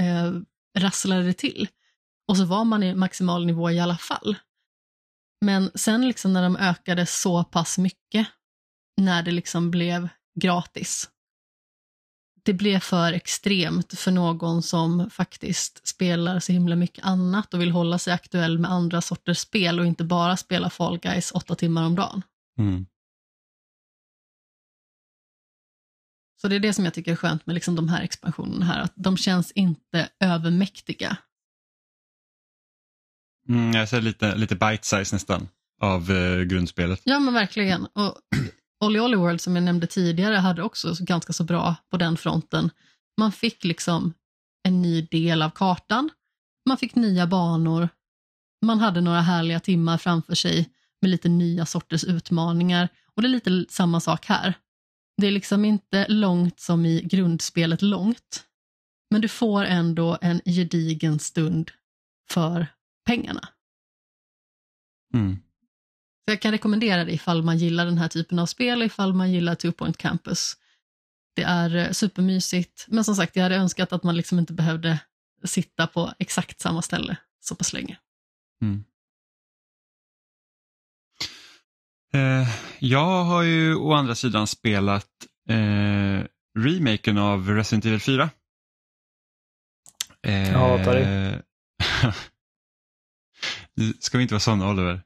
eh, 0.00 0.32
rasslade 0.78 1.22
det 1.22 1.32
till. 1.32 1.68
Och 2.28 2.36
så 2.36 2.44
var 2.44 2.64
man 2.64 2.82
i 2.82 2.94
maximal 2.94 3.46
nivå 3.46 3.70
i 3.70 3.80
alla 3.80 3.96
fall. 3.96 4.36
Men 5.44 5.70
sen 5.74 6.08
liksom 6.08 6.32
när 6.32 6.42
de 6.42 6.56
ökade 6.56 7.06
så 7.06 7.44
pass 7.44 7.78
mycket, 7.78 8.26
när 8.96 9.22
det 9.22 9.30
liksom 9.30 9.70
blev 9.70 10.08
gratis, 10.40 11.10
det 12.44 12.52
blev 12.52 12.80
för 12.80 13.12
extremt 13.12 13.98
för 13.98 14.10
någon 14.10 14.62
som 14.62 15.10
faktiskt 15.10 15.86
spelar 15.86 16.40
så 16.40 16.52
himla 16.52 16.76
mycket 16.76 17.04
annat 17.04 17.54
och 17.54 17.60
vill 17.60 17.70
hålla 17.70 17.98
sig 17.98 18.12
aktuell 18.12 18.58
med 18.58 18.70
andra 18.70 19.00
sorters 19.00 19.38
spel 19.38 19.80
och 19.80 19.86
inte 19.86 20.04
bara 20.04 20.36
spela 20.36 20.70
Fall 20.70 20.98
Guys 20.98 21.32
åtta 21.32 21.54
timmar 21.54 21.86
om 21.86 21.94
dagen. 21.94 22.22
Mm. 22.58 22.86
Så 26.42 26.48
det 26.48 26.56
är 26.56 26.60
det 26.60 26.72
som 26.72 26.84
jag 26.84 26.94
tycker 26.94 27.12
är 27.12 27.16
skönt 27.16 27.46
med 27.46 27.54
liksom 27.54 27.74
de 27.76 27.88
här 27.88 28.02
expansionerna 28.02 28.64
här, 28.64 28.80
att 28.80 28.92
de 28.94 29.16
känns 29.16 29.52
inte 29.52 30.08
övermäktiga. 30.20 31.16
Mm, 33.48 33.72
jag 33.72 33.88
ser 33.88 34.00
lite, 34.00 34.34
lite 34.34 34.54
bite 34.54 34.86
size 34.86 35.14
nästan 35.14 35.48
av 35.80 36.10
eh, 36.10 36.40
grundspelet. 36.42 37.00
Ja 37.04 37.18
men 37.18 37.34
verkligen. 37.34 37.84
Och 37.86 38.14
Olly 38.84 39.00
Olly 39.00 39.16
World 39.16 39.40
som 39.40 39.56
jag 39.56 39.62
nämnde 39.62 39.86
tidigare 39.86 40.36
hade 40.36 40.62
också 40.62 40.94
ganska 41.00 41.32
så 41.32 41.44
bra 41.44 41.76
på 41.90 41.96
den 41.96 42.16
fronten. 42.16 42.70
Man 43.18 43.32
fick 43.32 43.64
liksom 43.64 44.14
en 44.68 44.82
ny 44.82 45.02
del 45.02 45.42
av 45.42 45.50
kartan, 45.50 46.10
man 46.68 46.78
fick 46.78 46.94
nya 46.94 47.26
banor, 47.26 47.88
man 48.66 48.78
hade 48.78 49.00
några 49.00 49.20
härliga 49.20 49.60
timmar 49.60 49.98
framför 49.98 50.34
sig 50.34 50.70
med 51.00 51.10
lite 51.10 51.28
nya 51.28 51.66
sorters 51.66 52.04
utmaningar 52.04 52.88
och 53.14 53.22
det 53.22 53.28
är 53.28 53.30
lite 53.30 53.64
samma 53.68 54.00
sak 54.00 54.26
här. 54.26 54.54
Det 55.16 55.26
är 55.26 55.30
liksom 55.30 55.64
inte 55.64 56.08
långt 56.08 56.60
som 56.60 56.86
i 56.86 57.02
grundspelet 57.02 57.82
långt, 57.82 58.44
men 59.10 59.20
du 59.20 59.28
får 59.28 59.64
ändå 59.64 60.18
en 60.20 60.40
gedigen 60.44 61.18
stund 61.18 61.70
för 62.30 62.66
pengarna. 63.06 63.48
Mm. 65.14 65.36
Så 66.24 66.32
jag 66.32 66.40
kan 66.40 66.52
rekommendera 66.52 67.04
det 67.04 67.12
ifall 67.12 67.42
man 67.42 67.58
gillar 67.58 67.84
den 67.84 67.98
här 67.98 68.08
typen 68.08 68.38
av 68.38 68.46
spel, 68.46 68.82
ifall 68.82 69.14
man 69.14 69.32
gillar 69.32 69.54
Two 69.54 69.72
Point 69.72 69.96
Campus. 69.96 70.56
Det 71.34 71.42
är 71.42 71.76
eh, 71.76 71.90
supermysigt, 71.90 72.86
men 72.88 73.04
som 73.04 73.14
sagt, 73.14 73.36
jag 73.36 73.42
hade 73.42 73.56
önskat 73.56 73.92
att 73.92 74.02
man 74.02 74.16
liksom 74.16 74.38
inte 74.38 74.52
behövde 74.52 74.98
sitta 75.44 75.86
på 75.86 76.12
exakt 76.18 76.60
samma 76.60 76.82
ställe 76.82 77.16
så 77.40 77.54
pass 77.54 77.72
länge. 77.72 77.98
Mm. 78.62 78.84
Eh, 82.14 82.48
jag 82.78 83.24
har 83.24 83.42
ju 83.42 83.74
å 83.74 83.92
andra 83.92 84.14
sidan 84.14 84.46
spelat 84.46 85.08
eh, 85.48 86.24
remaken 86.58 87.18
av 87.18 87.48
Resident 87.50 87.84
Evil 87.84 88.00
4. 88.00 88.30
Eh, 90.26 90.52
Jag 90.52 90.58
hatar 90.58 90.94
det. 90.94 91.42
Du 93.76 93.92
ska 94.00 94.18
vi 94.18 94.22
inte 94.22 94.34
vara 94.34 94.40
sådana 94.40 94.70
Oliver. 94.70 95.02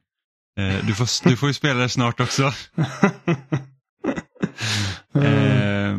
Eh, 0.59 0.85
du, 0.87 0.93
får, 0.95 1.29
du 1.29 1.37
får 1.37 1.49
ju 1.49 1.53
spela 1.53 1.79
det 1.79 1.89
snart 1.89 2.19
också. 2.19 2.51
Eh, 5.15 5.97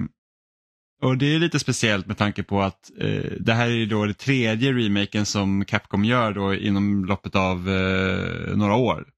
och 1.02 1.18
det 1.18 1.34
är 1.34 1.38
lite 1.38 1.58
speciellt 1.58 2.06
med 2.06 2.18
tanke 2.18 2.42
på 2.42 2.62
att 2.62 2.90
eh, 2.98 3.32
det 3.40 3.54
här 3.54 3.66
är 3.66 3.70
ju 3.74 3.86
då 3.86 4.06
det 4.06 4.14
tredje 4.14 4.72
remaken 4.72 5.26
som 5.26 5.64
Capcom 5.64 6.04
gör 6.04 6.32
då 6.32 6.54
inom 6.54 7.04
loppet 7.04 7.34
av 7.36 7.68
eh, 7.68 8.56
några 8.56 8.74
år. 8.74 9.08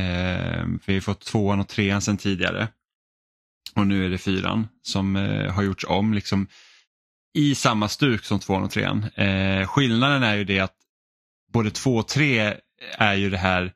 Eh, 0.00 0.64
vi 0.86 0.94
har 0.94 1.00
fått 1.00 1.20
tvåan 1.20 1.60
och 1.60 1.68
trean 1.68 2.02
sedan 2.02 2.16
tidigare. 2.16 2.68
Och 3.74 3.86
nu 3.86 4.06
är 4.06 4.10
det 4.10 4.18
fyran 4.18 4.68
som 4.82 5.16
eh, 5.16 5.52
har 5.52 5.62
gjorts 5.62 5.84
om 5.88 6.14
liksom 6.14 6.46
i 7.34 7.54
samma 7.54 7.88
stuk 7.88 8.24
som 8.24 8.38
tvåan 8.38 8.62
och 8.62 8.70
trean. 8.70 9.04
Eh, 9.14 9.66
skillnaden 9.66 10.22
är 10.22 10.34
ju 10.34 10.44
det 10.44 10.60
att 10.60 10.76
både 11.52 11.70
två 11.70 11.96
och 11.96 12.08
tre 12.08 12.54
är 12.98 13.14
ju 13.14 13.30
det 13.30 13.38
här, 13.38 13.72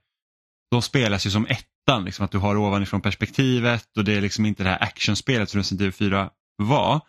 de 0.71 0.83
spelas 0.83 1.27
ju 1.27 1.31
som 1.31 1.47
ettan, 1.47 2.05
liksom, 2.05 2.25
att 2.25 2.31
du 2.31 2.39
har 2.39 2.57
ovanifrån 2.57 3.01
perspektivet 3.01 3.97
och 3.97 4.05
det 4.05 4.15
är 4.15 4.21
liksom 4.21 4.47
inte 4.47 4.63
det 4.63 4.71
här 4.71 4.83
actionspelet 4.83 5.51
som 5.51 5.59
Resident 5.59 5.81
Evil 5.81 5.93
4 5.93 6.31
var. 6.57 7.01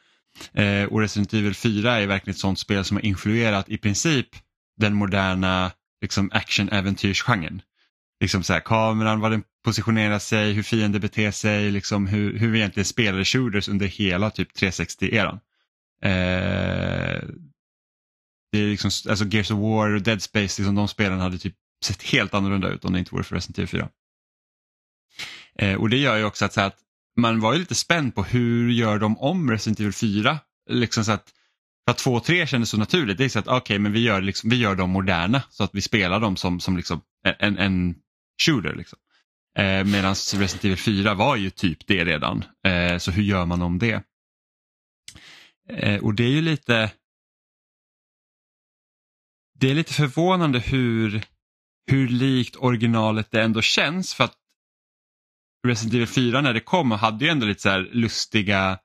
Eh, 0.53 0.83
och 0.83 0.99
Resident 0.99 1.33
Evil 1.33 1.55
4 1.55 1.99
är 1.99 2.07
verkligen 2.07 2.33
ett 2.33 2.39
sånt 2.39 2.59
spel 2.59 2.85
som 2.85 2.97
har 2.97 3.05
influerat 3.05 3.69
i 3.69 3.77
princip 3.77 4.27
den 4.77 4.93
moderna 4.93 5.71
liksom, 6.01 6.31
action-äventyrsgenren. 6.33 7.61
Liksom 8.21 8.43
så 8.43 8.53
här, 8.53 8.59
kameran, 8.59 9.19
var 9.19 9.29
den 9.29 9.43
positionerar 9.63 10.19
sig, 10.19 10.53
hur 10.53 10.63
fiender 10.63 10.99
beter 10.99 11.31
sig, 11.31 11.71
liksom 11.71 12.07
hur, 12.07 12.37
hur 12.37 12.51
vi 12.51 12.59
egentligen 12.59 12.85
spelade 12.85 13.25
shooters 13.25 13.67
under 13.67 13.85
hela 13.85 14.29
typ 14.29 14.57
360-eran. 14.57 15.39
Eh, 16.01 17.23
det 18.51 18.59
är 18.59 18.67
liksom, 18.67 18.91
alltså 19.09 19.25
Gears 19.25 19.51
of 19.51 19.59
War 19.59 19.89
och 19.89 20.01
Dead 20.01 20.21
Space, 20.21 20.61
liksom, 20.61 20.75
de 20.75 20.87
spelen 20.87 21.19
hade 21.19 21.37
typ 21.37 21.55
sett 21.85 22.03
helt 22.03 22.33
annorlunda 22.33 22.69
ut 22.69 22.85
om 22.85 22.93
det 22.93 22.99
inte 22.99 23.11
vore 23.11 23.23
för 23.23 23.35
Resident 23.35 23.57
Evil 23.57 23.67
4. 23.67 23.89
Eh, 25.59 25.75
och 25.75 25.89
det 25.89 25.97
gör 25.97 26.17
ju 26.17 26.23
också 26.23 26.45
att, 26.45 26.53
så 26.53 26.59
här, 26.59 26.67
att 26.67 26.79
man 27.17 27.39
var 27.39 27.53
ju 27.53 27.59
lite 27.59 27.75
spänd 27.75 28.15
på 28.15 28.23
hur 28.23 28.69
gör 28.69 28.99
de 28.99 29.17
om 29.17 29.51
Resident 29.51 29.79
Evil 29.79 29.93
4? 29.93 30.39
Liksom 30.69 31.03
så 31.03 31.11
att, 31.11 31.29
för 31.85 31.91
att 31.91 31.97
2 31.97 32.13
och 32.13 32.23
3 32.23 32.47
kändes 32.47 32.69
så 32.69 32.77
naturligt. 32.77 33.17
Det 33.17 33.25
är 33.25 33.29
så 33.29 33.39
att 33.39 33.47
okej, 33.47 33.57
okay, 33.57 33.79
men 33.79 33.91
vi 33.91 33.99
gör, 33.99 34.21
liksom, 34.21 34.49
vi 34.49 34.55
gör 34.55 34.75
dem 34.75 34.89
moderna 34.89 35.41
så 35.49 35.63
att 35.63 35.75
vi 35.75 35.81
spelar 35.81 36.19
dem 36.19 36.35
som, 36.35 36.59
som 36.59 36.77
liksom 36.77 37.01
en, 37.39 37.57
en 37.57 37.95
shooter. 38.41 38.75
Liksom. 38.75 38.99
Eh, 39.57 39.83
Medan 39.85 40.15
Resident 40.15 40.65
Evil 40.65 40.77
4 40.77 41.13
var 41.13 41.35
ju 41.35 41.49
typ 41.49 41.87
det 41.87 42.05
redan. 42.05 42.43
Eh, 42.67 42.97
så 42.97 43.11
hur 43.11 43.23
gör 43.23 43.45
man 43.45 43.61
om 43.61 43.79
det? 43.79 44.03
Eh, 45.69 46.03
och 46.03 46.13
det 46.13 46.23
är 46.23 46.29
ju 46.29 46.41
lite 46.41 46.91
det 49.59 49.71
är 49.71 49.75
lite 49.75 49.93
förvånande 49.93 50.59
hur, 50.59 51.23
hur 51.91 52.07
likt 52.07 52.55
originalet 52.55 53.31
det 53.31 53.41
ändå 53.41 53.61
känns 53.61 54.13
för 54.13 54.23
att 54.23 54.35
Resident 55.67 55.93
Evil 55.93 56.07
4 56.07 56.41
när 56.41 56.53
det 56.53 56.59
kom 56.59 56.91
hade 56.91 57.25
ju 57.25 57.31
ändå 57.31 57.45
lite 57.45 57.61
så 57.61 57.69
här 57.69 57.89
lustiga 57.91 58.79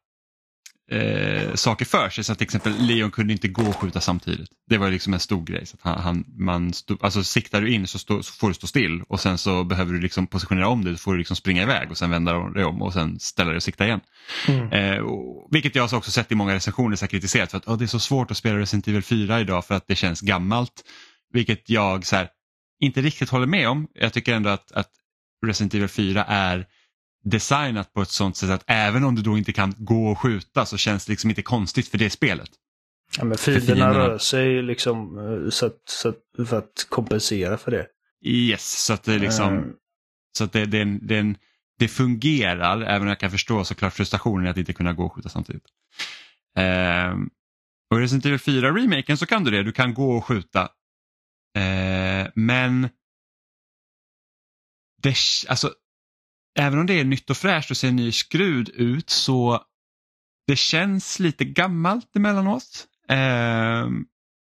eh, 0.93 1.55
saker 1.55 1.85
för 1.85 2.11
sig. 2.11 2.25
Så 2.25 2.33
att 2.33 2.39
till 2.39 2.45
exempel 2.45 2.75
Leon 2.79 3.11
kunde 3.11 3.33
inte 3.33 3.49
gå 3.49 3.63
och 3.63 3.77
skjuta 3.77 4.01
samtidigt. 4.01 4.51
Det 4.69 4.79
var 4.79 4.91
liksom 4.91 5.15
en 5.15 5.21
stor 5.21 5.45
grej. 5.45 5.67
Så 5.67 5.77
att 5.77 5.83
han, 5.83 6.03
han, 6.03 6.25
man 6.39 6.73
stod, 6.73 7.05
alltså 7.05 7.25
siktar 7.25 7.61
du 7.61 7.75
in 7.75 7.87
så, 7.87 7.99
stå, 7.99 8.23
så, 8.23 8.33
får 8.33 8.49
du 8.49 8.55
stå 8.55 8.67
still 8.67 9.03
och 9.09 9.21
sen 9.21 9.39
så 9.39 9.65
behöver 9.65 9.93
du 9.93 10.01
liksom 10.01 10.27
positionera 10.27 10.69
om 10.69 10.85
dig 10.85 10.93
så 10.97 10.99
får 10.99 11.13
du 11.13 11.19
liksom 11.19 11.37
springa 11.37 11.63
iväg 11.63 11.91
och 11.91 11.99
sen 11.99 12.11
vända 12.11 12.49
dig 12.49 12.65
om 12.65 12.83
och 12.83 12.93
sen 12.93 13.21
ställa 13.21 13.51
dig 13.51 13.57
och 13.57 13.63
sikta 13.63 13.87
igen. 13.87 14.01
Mm. 14.49 14.73
Eh, 14.73 14.99
och, 14.99 15.49
vilket 15.51 15.75
jag 15.75 15.93
också 15.93 16.11
sett 16.11 16.33
i 16.33 16.35
många 16.35 16.55
recensioner 16.55 16.97
så 16.97 17.07
kritiserat 17.07 17.51
för 17.51 17.59
att 17.59 17.69
oh, 17.69 17.79
det 17.79 17.85
är 17.85 17.87
så 17.87 18.01
svårt 18.01 18.31
att 18.31 18.37
spela 18.37 18.59
Resident 18.59 18.89
Evil 18.89 19.03
4 19.03 19.41
idag 19.41 19.65
för 19.65 19.75
att 19.75 19.87
det 19.87 19.95
känns 19.95 20.21
gammalt. 20.21 20.85
Vilket 21.33 21.71
jag 21.71 22.07
så 22.07 22.17
här, 22.17 22.29
inte 22.81 23.01
riktigt 23.01 23.29
håller 23.29 23.47
med 23.47 23.69
om. 23.69 23.89
Jag 23.95 24.13
tycker 24.13 24.35
ändå 24.35 24.51
att, 24.51 24.73
att 24.73 24.91
Resident 25.47 25.75
Evil 25.75 25.89
4 25.89 26.25
är 26.25 26.67
designat 27.25 27.93
på 27.93 28.03
ett 28.03 28.09
sånt 28.09 28.37
sätt 28.37 28.51
att 28.51 28.65
även 28.67 29.05
om 29.05 29.15
du 29.15 29.23
då 29.23 29.39
inte 29.39 29.53
kan 29.53 29.75
gå 29.79 30.07
och 30.09 30.19
skjuta 30.19 30.67
så 30.67 30.77
känns 30.77 31.07
det 31.07 31.13
liksom 31.13 31.31
inte 31.31 31.43
konstigt 31.43 31.89
för 31.89 31.99
det 31.99 32.11
spelet. 32.11 32.51
Ja, 33.19 33.25
men 33.25 33.39
fienderna- 33.39 33.95
rör 33.95 34.19
sig 34.19 34.63
liksom 34.63 35.19
eh, 35.19 35.51
så 35.51 35.67
att, 35.67 35.83
så 35.85 36.09
att, 36.09 36.49
för 36.49 36.59
att 36.59 36.87
kompensera 36.89 37.59
för 37.59 37.71
det. 37.71 37.87
Yes, 38.25 38.85
så 38.85 38.93
att 38.93 39.03
det 39.03 39.15
är 39.15 39.19
liksom 39.19 39.59
Eh, 39.59 39.65
så 40.39 40.45
att 40.45 40.53
det, 40.53 40.67
det, 40.67 40.85
det, 40.85 41.35
det 41.79 41.89
fungerar 41.89 42.81
även 42.83 43.03
om 43.03 43.09
jag 43.09 43.21
kan 43.21 43.31
förstå 43.31 43.65
såklart 43.65 43.93
frustrationen 43.93 44.47
i 44.47 44.49
att 44.49 44.57
inte 44.57 44.73
kunna 44.73 44.93
gå 44.93 45.05
och 45.05 45.13
skjuta 45.15 45.29
samtidigt. 45.29 45.65
Ehm, 46.57 47.31
och 47.91 47.99
i 47.99 48.03
Resident 48.03 48.27
Evil 48.27 48.39
4 48.39 48.71
remaken 48.75 49.17
så 49.17 49.27
kan 49.27 49.45
du 49.45 49.51
det, 49.51 49.63
du 49.63 49.73
kan 49.73 49.95
gå 49.95 50.17
och 50.17 50.25
skjuta. 50.25 50.63
Eh, 51.57 52.27
men 52.35 52.89
det, 55.03 55.15
alltså, 55.49 55.75
även 56.59 56.79
om 56.79 56.87
det 56.87 57.01
är 57.01 57.05
nytt 57.05 57.31
och 57.31 57.37
fräscht 57.37 57.71
och 57.71 57.77
ser 57.77 57.93
ny 57.93 58.13
skrud 58.13 58.69
ut 58.69 59.11
så 59.11 59.61
det 60.47 60.57
känns 60.57 61.19
lite 61.19 61.45
gammalt 61.45 62.17
emellanåt. 62.17 62.87
Eh, 63.09 63.89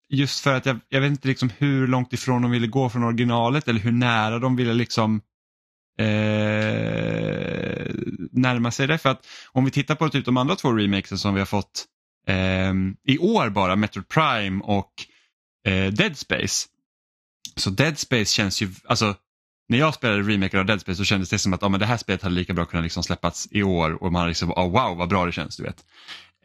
just 0.10 0.40
för 0.40 0.54
att 0.54 0.66
jag, 0.66 0.80
jag 0.90 1.02
vet 1.02 1.10
inte 1.10 1.28
liksom 1.28 1.50
hur 1.58 1.88
långt 1.88 2.14
ifrån 2.14 2.42
de 2.42 2.52
ville 2.52 2.68
gå 2.68 2.90
från 2.90 3.04
originalet 3.04 3.68
eller 3.68 3.80
hur 3.80 3.92
nära 3.92 4.40
de 4.40 4.56
ville 4.56 4.74
liksom 4.74 5.22
eh, 6.00 6.06
närma 8.32 8.72
sig 8.72 8.88
det. 8.88 8.98
För 8.98 9.10
att 9.10 9.28
om 9.52 9.66
vi 9.66 9.72
tittar 9.72 9.96
på 9.96 10.10
typ 10.10 10.26
de 10.26 10.38
andra 10.38 10.56
två 10.56 10.74
remakesen 10.74 11.18
som 11.18 11.34
vi 11.34 11.40
har 11.40 11.46
fått 11.46 11.86
eh, 12.28 12.74
i 13.04 13.18
år 13.18 13.50
bara, 13.50 13.76
Metroid 13.76 14.08
Prime 14.08 14.64
och 14.64 14.94
eh, 15.68 15.94
Dead 15.94 16.18
Space. 16.18 16.68
Så 17.56 17.70
Dead 17.70 18.00
Space 18.00 18.34
känns 18.34 18.62
ju, 18.62 18.70
alltså 18.86 19.16
när 19.74 19.80
jag 19.80 19.94
spelade 19.94 20.22
remaken 20.22 20.60
av 20.60 20.66
Dead 20.66 20.82
Space 20.82 20.98
så 20.98 21.04
kändes 21.04 21.30
det 21.30 21.40
som 21.40 21.54
att 21.54 21.64
ah, 21.64 21.70
men 21.70 21.80
det 21.80 21.86
här 21.86 21.98
spelet 21.98 22.22
hade 22.22 22.36
lika 22.36 22.54
bra 22.54 22.66
kunnat 22.66 22.84
liksom 22.84 23.04
släppas 23.04 23.48
i 23.52 23.64
år 23.64 24.04
och 24.04 24.12
man 24.12 24.28
liksom, 24.28 24.52
ah, 24.52 24.68
wow 24.68 24.98
vad 24.98 25.10
bra 25.10 25.26
det 25.26 25.32
känns 25.32 25.58
du 25.58 25.64
vet. 25.64 25.86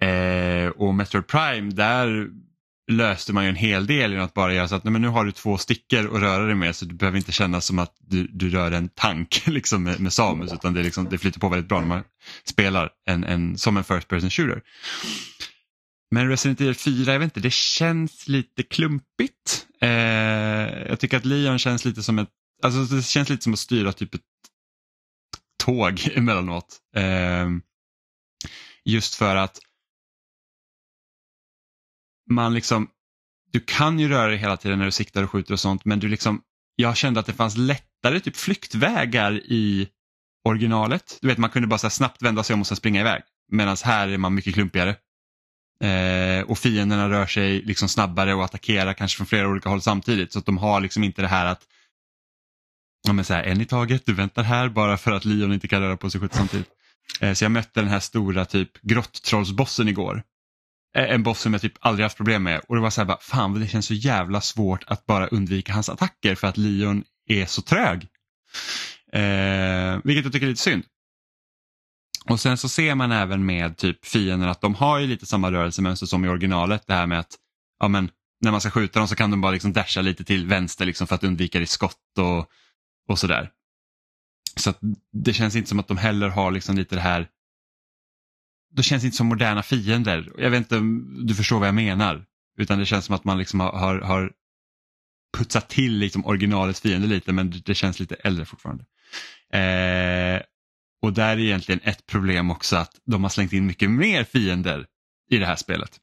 Eh, 0.01 0.68
och 0.68 0.95
Metroid 0.95 1.26
Prime 1.26 1.70
där 1.70 2.29
löste 2.91 3.33
man 3.33 3.45
ju 3.45 3.49
en 3.49 3.57
hel 3.57 3.87
del 3.87 4.11
genom 4.11 4.26
att 4.26 4.35
bara 4.35 4.55
göra 4.55 4.68
så 4.68 4.74
att 4.74 4.85
nej, 4.85 4.93
men 4.93 5.03
nu 5.03 5.09
har 5.09 5.24
du 5.24 5.33
två 5.33 5.59
stickor 5.59 6.16
att 6.16 6.22
röra 6.22 6.47
dig 6.47 6.55
med 6.55 6.76
så 6.76 6.85
du 6.85 6.95
behöver 6.95 7.18
inte 7.18 7.33
känna 7.33 7.61
som 7.61 7.79
att 7.79 7.93
du, 8.01 8.26
du 8.26 8.51
rör 8.51 8.72
en 8.72 8.89
tank 8.89 9.43
liksom 9.47 9.83
med, 9.83 10.01
med 10.01 10.12
Samus 10.12 10.53
utan 10.53 10.74
det, 10.74 10.83
liksom, 10.83 11.09
det 11.09 11.18
flyter 11.18 11.41
på 11.41 11.49
väldigt 11.49 11.68
bra 11.68 11.81
när 11.81 11.87
man 11.87 12.03
spelar 12.45 12.91
en, 13.07 13.24
en, 13.24 13.59
som 13.59 13.76
en 13.76 13.85
first 13.85 14.09
person 14.09 14.31
shooter. 14.31 14.62
Men 16.11 16.29
Resident 16.29 16.61
Evil 16.61 16.74
4, 16.74 17.12
jag 17.12 17.18
vet 17.18 17.26
inte, 17.26 17.41
det 17.41 17.53
känns 17.53 18.29
lite 18.29 18.62
klumpigt. 18.62 19.66
Eh, 19.81 19.89
jag 20.89 21.01
tycker 21.01 21.16
att 21.16 21.24
Leon 21.24 21.59
känns 21.59 21.85
lite 21.85 22.03
som 22.03 22.18
ett, 22.18 22.29
alltså 22.62 22.96
det 22.96 23.02
känns 23.02 23.28
lite 23.28 23.44
som 23.44 23.52
att 23.52 23.59
styra 23.59 23.92
typ 23.92 24.14
ett 24.14 24.20
tåg 25.64 26.00
emellanåt. 26.14 26.80
Eh, 26.96 27.48
just 28.84 29.14
för 29.14 29.36
att 29.36 29.59
man 32.30 32.54
liksom, 32.54 32.90
du 33.52 33.61
kan 33.61 33.98
ju 33.98 34.09
röra 34.09 34.26
dig 34.26 34.36
hela 34.36 34.56
tiden 34.56 34.78
när 34.78 34.84
du 34.84 34.92
siktar 34.92 35.22
och 35.22 35.30
skjuter 35.30 35.52
och 35.52 35.61
sånt 35.61 35.84
men 35.84 36.00
du 36.00 36.09
liksom, 36.09 36.42
jag 36.76 36.96
kände 36.96 37.20
att 37.20 37.26
det 37.26 37.32
fanns 37.32 37.56
lättare 37.56 38.20
typ 38.20 38.36
flyktvägar 38.36 39.32
i 39.32 39.88
originalet. 40.44 41.18
Du 41.20 41.28
vet 41.28 41.38
man 41.38 41.50
kunde 41.50 41.68
bara 41.68 41.78
så 41.78 41.90
snabbt 41.90 42.22
vända 42.22 42.42
sig 42.42 42.54
om 42.54 42.61
och 42.61 42.66
sen 42.66 42.76
springa 42.76 43.00
iväg. 43.00 43.22
Medan 43.52 43.76
här 43.84 44.09
är 44.09 44.18
man 44.18 44.34
mycket 44.34 44.54
klumpigare. 44.54 44.96
Eh, 45.84 46.42
och 46.42 46.59
fienderna 46.59 47.11
rör 47.11 47.26
sig 47.26 47.62
liksom 47.62 47.88
snabbare 47.88 48.34
och 48.34 48.44
attackerar 48.44 48.92
kanske 48.94 49.16
från 49.16 49.26
flera 49.26 49.48
olika 49.48 49.68
håll 49.68 49.82
samtidigt. 49.82 50.32
Så 50.32 50.38
att 50.38 50.46
de 50.46 50.59
har 50.59 50.80
liksom 50.80 51.04
inte 51.04 51.22
det 51.22 51.28
här 51.28 51.46
att 51.46 51.66
ja, 53.07 53.12
men 53.12 53.24
så 53.24 53.34
här, 53.34 53.42
en 53.42 53.61
i 53.61 53.64
taget, 53.64 54.07
du 54.07 54.14
väntar 54.14 54.42
här 54.42 54.68
bara 54.68 54.96
för 54.96 55.12
att 55.12 55.24
Leon 55.24 55.53
inte 55.53 55.68
kan 55.68 55.80
röra 55.80 55.96
på 55.96 56.11
sig 56.11 56.20
samtidigt. 56.30 56.68
Eh, 57.20 57.32
så 57.32 57.44
jag 57.44 57.53
mötte 57.53 57.80
den 57.80 57.88
här 57.88 58.01
stora 58.01 58.44
typ 58.44 58.80
grotttrollsbossen 58.82 59.88
igår. 59.88 60.22
Eh, 60.96 61.14
en 61.14 61.22
boss 61.22 61.40
som 61.40 61.53
jag 61.53 61.62
typ 61.62 61.74
aldrig 61.80 62.05
haft 62.05 62.16
problem 62.16 62.42
med 62.42 62.61
och 62.68 62.74
det 62.74 62.82
var 62.82 62.90
så 62.90 63.01
här 63.01 63.07
bara, 63.07 63.18
fan 63.20 63.61
det 63.61 63.68
känns 63.68 63.86
så 63.86 63.94
jävla 63.94 64.40
svårt 64.40 64.84
att 64.86 65.07
bara 65.07 65.26
undvika 65.26 65.72
hans 65.72 65.88
attacker 65.88 66.34
för 66.34 66.46
att 66.46 66.57
Leon 66.57 67.05
är 67.28 67.46
så 67.46 67.62
trög. 67.62 68.07
Eh, 69.12 69.99
vilket 70.05 70.24
jag 70.24 70.32
tycker 70.32 70.46
är 70.46 70.51
lite 70.51 70.62
synd. 70.62 70.84
Och 72.28 72.40
sen 72.40 72.59
så 72.59 72.68
ser 72.68 72.94
man 72.94 73.12
även 73.12 73.46
med 73.46 73.76
typ 73.76 74.07
fienden 74.07 74.49
att 74.49 74.61
de 74.61 74.74
har 74.74 74.99
ju 74.99 75.07
lite 75.07 75.26
samma 75.26 75.53
rörelsemönster 75.53 76.07
som 76.07 76.24
i 76.24 76.28
originalet. 76.28 76.86
Det 76.86 76.94
här 76.94 77.07
med 77.07 77.18
att 77.18 77.34
ja, 77.80 77.88
men, 77.88 78.11
när 78.40 78.51
man 78.51 78.61
ska 78.61 78.70
skjuta 78.70 78.99
dem 78.99 79.09
så 79.09 79.16
kan 79.16 79.30
de 79.30 79.40
bara 79.40 79.53
liksom 79.53 79.72
dasha 79.72 80.01
lite 80.01 80.24
till 80.24 80.46
vänster 80.46 80.86
liksom 80.86 81.07
för 81.07 81.14
att 81.14 81.24
undvika 81.24 81.59
ditt 81.59 81.70
skott 81.70 82.18
och, 82.18 82.51
och 83.09 83.18
sådär. 83.18 83.50
Så 84.56 84.74
det 85.12 85.32
känns 85.32 85.56
inte 85.56 85.68
som 85.68 85.78
att 85.78 85.88
de 85.88 85.96
heller 85.96 86.28
har 86.28 86.50
liksom 86.50 86.76
lite 86.76 86.94
det 86.94 87.00
här 87.00 87.28
det 88.70 88.82
känns 88.82 89.04
inte 89.04 89.16
som 89.16 89.26
moderna 89.26 89.62
fiender. 89.62 90.32
Jag 90.38 90.50
vet 90.50 90.59
inte 90.59 90.76
om 90.76 91.26
du 91.26 91.34
förstår 91.34 91.59
vad 91.59 91.68
jag 91.68 91.74
menar. 91.74 92.24
Utan 92.59 92.78
det 92.78 92.86
känns 92.86 93.04
som 93.04 93.14
att 93.14 93.24
man 93.24 93.38
liksom 93.38 93.61
har, 93.61 93.72
har, 93.72 94.00
har 94.00 94.32
putsat 95.36 95.68
till 95.68 95.98
liksom 95.98 96.26
originalets 96.26 96.80
fiende 96.80 97.09
lite 97.09 97.32
men 97.32 97.62
det 97.64 97.74
känns 97.74 98.00
lite 98.00 98.14
äldre 98.14 98.44
fortfarande. 98.44 98.84
Eh, 99.52 100.42
och 101.02 101.12
där 101.12 101.36
är 101.36 101.38
egentligen 101.38 101.80
ett 101.84 102.06
problem 102.06 102.50
också 102.50 102.76
att 102.76 103.00
de 103.04 103.22
har 103.22 103.30
slängt 103.30 103.52
in 103.52 103.66
mycket 103.66 103.90
mer 103.90 104.24
fiender 104.24 104.86
i 105.30 105.38
det 105.38 105.46
här 105.46 105.56
spelet. 105.56 106.00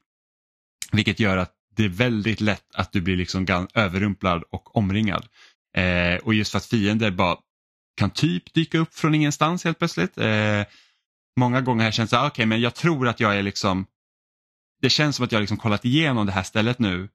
Vilket 0.92 1.20
gör 1.20 1.36
att 1.36 1.52
det 1.76 1.84
är 1.84 1.88
väldigt 1.88 2.40
lätt 2.40 2.74
att 2.74 2.92
du 2.92 3.00
blir 3.00 3.16
liksom 3.16 3.68
överrumplad 3.74 4.42
och 4.50 4.76
omringad. 4.76 5.26
Eh, 5.76 6.16
och 6.16 6.34
just 6.34 6.50
för 6.50 6.58
att 6.58 6.66
fiender 6.66 7.10
bara 7.10 7.36
kan 7.96 8.10
typ 8.10 8.54
dyka 8.54 8.78
upp 8.78 8.94
från 8.94 9.14
ingenstans 9.14 9.64
helt 9.64 9.78
plötsligt. 9.78 10.18
Eh, 10.18 10.62
många 11.40 11.60
gånger 11.60 11.80
har 11.80 11.86
jag 11.86 11.94
känt 11.94 12.12
att 12.12 12.18
ah, 12.18 12.26
okej 12.26 12.30
okay, 12.30 12.46
men 12.46 12.60
jag 12.60 12.74
tror 12.74 13.08
att 13.08 13.20
jag 13.20 13.36
är 13.38 13.42
liksom, 13.42 13.86
det 14.82 14.90
känns 14.90 15.16
som 15.16 15.24
att 15.24 15.32
jag 15.32 15.40
liksom 15.40 15.56
kollat 15.56 15.84
igenom 15.84 16.26
det 16.26 16.32
här 16.32 16.42
stället 16.42 16.78
nu 16.78 17.08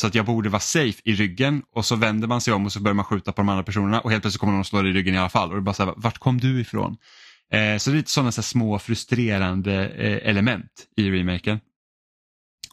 så 0.00 0.06
att 0.06 0.14
jag 0.14 0.26
borde 0.26 0.48
vara 0.48 0.60
safe 0.60 1.02
i 1.04 1.14
ryggen 1.14 1.62
och 1.74 1.86
så 1.86 1.96
vänder 1.96 2.28
man 2.28 2.40
sig 2.40 2.54
om 2.54 2.66
och 2.66 2.72
så 2.72 2.80
börjar 2.80 2.94
man 2.94 3.04
skjuta 3.04 3.32
på 3.32 3.40
de 3.40 3.48
andra 3.48 3.62
personerna 3.62 4.00
och 4.00 4.10
helt 4.10 4.22
plötsligt 4.22 4.40
kommer 4.40 4.52
någon 4.52 4.60
och 4.60 4.66
slår 4.66 4.86
i 4.86 4.92
ryggen 4.92 5.14
i 5.14 5.18
alla 5.18 5.28
fall. 5.28 5.48
Och 5.48 5.54
det 5.54 5.60
är 5.60 5.62
bara 5.62 5.74
så 5.74 5.84
här, 5.84 5.94
vart 5.96 6.18
kom 6.18 6.38
du 6.38 6.60
ifrån? 6.60 6.96
Eh, 7.52 7.78
så 7.78 7.90
det 7.90 7.94
är 7.94 7.96
lite 7.96 8.10
sådana 8.10 8.32
så 8.32 8.42
små 8.42 8.78
frustrerande 8.78 9.88
eh, 9.88 10.28
element 10.30 10.86
i 10.96 11.10
remaken. 11.10 11.60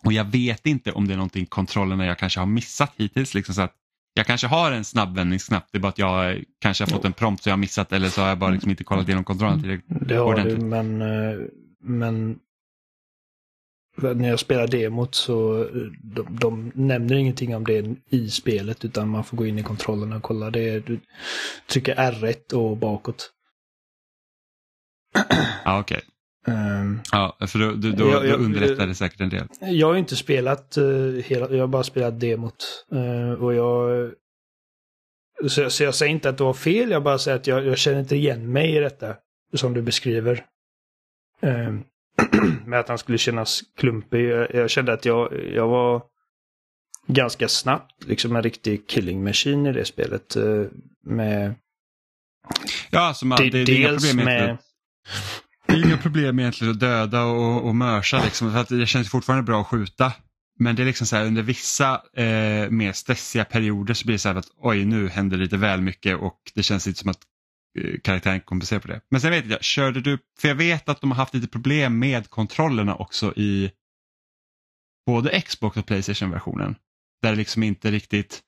Och 0.03 0.13
jag 0.13 0.25
vet 0.25 0.65
inte 0.65 0.91
om 0.91 1.07
det 1.07 1.13
är 1.13 1.17
någonting 1.17 1.45
kontrollerna 1.45 2.05
jag 2.05 2.19
kanske 2.19 2.39
har 2.39 2.47
missat 2.47 2.93
hittills. 2.97 3.33
Liksom 3.33 3.55
så 3.55 3.61
att 3.61 3.75
jag 4.17 4.25
kanske 4.27 4.47
har 4.47 4.71
en 4.71 4.83
snabbvändningsknapp, 4.83 5.67
det 5.71 5.77
är 5.77 5.79
bara 5.79 5.89
att 5.89 5.97
jag 5.97 6.43
kanske 6.61 6.83
har 6.83 6.89
fått 6.89 7.05
en 7.05 7.13
prompt 7.13 7.43
så 7.43 7.49
jag 7.49 7.53
har 7.53 7.57
missat 7.57 7.93
eller 7.93 8.09
så 8.09 8.21
har 8.21 8.27
jag 8.27 8.37
bara 8.37 8.51
liksom 8.51 8.71
inte 8.71 8.83
kollat 8.83 9.07
igenom 9.07 9.23
kontrollen 9.23 9.61
tillräckligt 9.61 10.07
Det 10.07 10.15
har 10.15 10.25
ordentligt. 10.25 10.59
du, 10.59 10.65
men, 10.65 11.01
eh, 11.01 11.39
men 11.83 12.39
när 13.97 14.29
jag 14.29 14.39
spelar 14.39 14.67
demot 14.67 15.15
så 15.15 15.67
de, 16.03 16.27
de 16.29 16.71
nämner 16.75 17.15
ingenting 17.15 17.55
om 17.55 17.63
det 17.63 17.95
i 18.09 18.29
spelet 18.29 18.85
utan 18.85 19.09
man 19.09 19.23
får 19.23 19.37
gå 19.37 19.45
in 19.45 19.59
i 19.59 19.63
kontrollerna 19.63 20.15
och 20.15 20.23
kolla. 20.23 20.51
Det 20.51 20.79
du 20.79 20.99
trycker 21.67 21.95
R1 21.95 22.53
och 22.53 22.77
bakåt. 22.77 23.31
Ja, 25.63 25.79
okej. 25.79 25.97
Okay. 25.97 26.14
Um, 26.47 27.01
ja, 27.11 27.37
för 27.47 27.59
då, 27.59 27.71
då, 27.71 27.91
då, 27.91 28.09
jag, 28.09 28.27
jag, 28.27 28.39
då 28.39 28.45
underlättar 28.45 28.87
det 28.87 28.95
säkert 28.95 29.21
en 29.21 29.29
del. 29.29 29.47
Jag 29.61 29.87
har 29.87 29.95
inte 29.95 30.15
spelat 30.15 30.77
uh, 30.77 31.21
hela, 31.21 31.49
jag 31.49 31.59
har 31.59 31.67
bara 31.67 31.83
spelat 31.83 32.19
demot. 32.19 32.85
Uh, 32.93 33.31
och 33.31 33.53
jag... 33.53 34.11
Så, 35.47 35.69
så, 35.69 35.83
jag 35.83 35.95
säger 35.95 36.11
inte 36.11 36.29
att 36.29 36.37
du 36.37 36.43
har 36.43 36.53
fel, 36.53 36.91
jag 36.91 37.03
bara 37.03 37.17
säger 37.17 37.37
att 37.37 37.47
jag, 37.47 37.65
jag 37.65 37.77
känner 37.77 37.99
inte 37.99 38.15
igen 38.15 38.51
mig 38.51 38.75
i 38.75 38.79
detta. 38.79 39.15
Som 39.53 39.73
du 39.73 39.81
beskriver. 39.81 40.45
Um, 41.41 41.83
med 42.65 42.79
att 42.79 42.89
han 42.89 42.97
skulle 42.97 43.17
kännas 43.17 43.61
klumpig. 43.77 44.29
Jag, 44.29 44.53
jag 44.53 44.69
kände 44.69 44.93
att 44.93 45.05
jag, 45.05 45.33
jag 45.53 45.67
var 45.67 46.03
ganska 47.07 47.47
snabbt 47.47 48.05
liksom 48.07 48.35
en 48.35 48.43
riktig 48.43 48.87
killing 48.87 49.23
machine 49.23 49.65
i 49.65 49.71
det 49.71 49.85
spelet. 49.85 50.37
Uh, 50.37 50.67
med... 51.03 51.55
Ja, 52.89 52.99
alltså 52.99 53.25
man, 53.25 53.37
det, 53.37 53.49
det, 53.49 53.63
det 53.63 53.71
är 53.71 53.79
inga 53.79 53.89
problem 53.89 54.15
med... 54.15 54.49
Det 54.49 54.57
är 55.79 55.85
inga 55.85 55.97
problem 55.97 56.39
egentligen 56.39 56.73
att 56.73 56.79
döda 56.79 57.23
och, 57.23 57.67
och 57.67 57.75
mörsa 57.75 58.23
liksom, 58.23 58.51
för 58.51 58.59
att 58.59 58.69
det 58.69 58.85
känns 58.85 59.09
fortfarande 59.09 59.43
bra 59.43 59.61
att 59.61 59.67
skjuta. 59.67 60.13
Men 60.59 60.75
det 60.75 60.83
är 60.83 60.85
liksom 60.85 61.07
så 61.07 61.15
här 61.15 61.25
under 61.25 61.41
vissa 61.41 62.01
eh, 62.13 62.69
mer 62.69 62.91
stressiga 62.91 63.45
perioder 63.45 63.93
så 63.93 64.05
blir 64.05 64.15
det 64.15 64.19
så 64.19 64.29
här 64.29 64.35
att 64.35 64.51
oj 64.57 64.85
nu 64.85 65.09
händer 65.09 65.37
lite 65.37 65.57
väl 65.57 65.81
mycket 65.81 66.17
och 66.17 66.39
det 66.55 66.63
känns 66.63 66.87
lite 66.87 66.99
som 66.99 67.09
att 67.09 67.19
eh, 67.79 67.99
karaktären 68.03 68.41
kompenserar 68.41 68.79
på 68.79 68.87
det. 68.87 69.01
Men 69.09 69.21
sen 69.21 69.31
vet 69.31 69.45
jag, 69.45 69.63
körde 69.63 70.01
du, 70.01 70.19
för 70.39 70.47
jag 70.47 70.55
vet 70.55 70.89
att 70.89 71.01
de 71.01 71.11
har 71.11 71.17
haft 71.17 71.33
lite 71.33 71.47
problem 71.47 71.99
med 71.99 72.29
kontrollerna 72.29 72.95
också 72.95 73.33
i 73.35 73.71
både 75.05 75.41
Xbox 75.41 75.77
och 75.77 75.85
Playstation-versionen. 75.85 76.75
Där 77.21 77.31
det 77.31 77.37
liksom 77.37 77.63
inte 77.63 77.91
riktigt, 77.91 78.41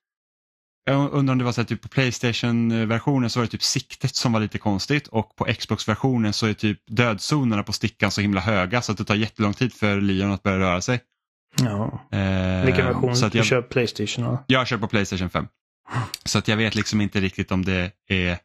jag 0.88 1.14
undrar 1.14 1.32
om 1.32 1.38
det 1.38 1.44
var 1.44 1.52
så 1.52 1.62
att 1.62 1.68
typ 1.68 1.82
på 1.82 1.88
Playstation-versionen 1.88 3.30
så 3.30 3.40
var 3.40 3.46
det 3.46 3.52
typ 3.52 3.64
siktet 3.64 4.16
som 4.16 4.34
var 4.34 4.40
lite 4.40 4.58
konstigt 4.58 5.08
och 5.08 5.36
på 5.36 5.46
Xbox-versionen 5.46 6.34
så 6.34 6.48
är 6.48 6.54
typ 6.54 6.80
dödzonerna 6.88 7.64
på 7.64 7.74
stickan 7.74 8.12
så 8.12 8.22
himla 8.22 8.42
höga 8.42 8.82
så 8.82 8.92
att 8.92 8.98
det 8.98 9.04
tar 9.04 9.16
jättelång 9.16 9.54
tid 9.54 9.74
för 9.74 10.02
Leon 10.02 10.32
att 10.32 10.44
börja 10.44 10.60
röra 10.60 10.82
sig. 10.82 11.00
Ja. 11.62 12.08
Eh, 12.12 12.66
Vilken 12.66 12.86
version? 12.86 13.16
Så 13.16 13.26
att 13.26 13.36
jag, 13.36 13.44
du 13.44 13.48
kör 13.48 13.62
Playstation? 13.62 14.26
Eller? 14.26 14.38
Jag 14.48 14.68
kör 14.68 14.78
på 14.78 14.88
Playstation 14.88 15.30
5. 15.30 15.48
Så 16.26 16.40
att 16.40 16.48
jag 16.48 16.58
vet 16.58 16.76
liksom 16.76 17.02
inte 17.02 17.20
riktigt 17.20 17.52
om 17.52 17.66
det 17.66 17.92
är 18.08 18.38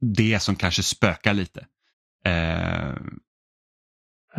det 0.00 0.42
som 0.42 0.56
kanske 0.56 0.82
spökar 0.82 1.34
lite. 1.34 1.66
Eh, 2.24 2.32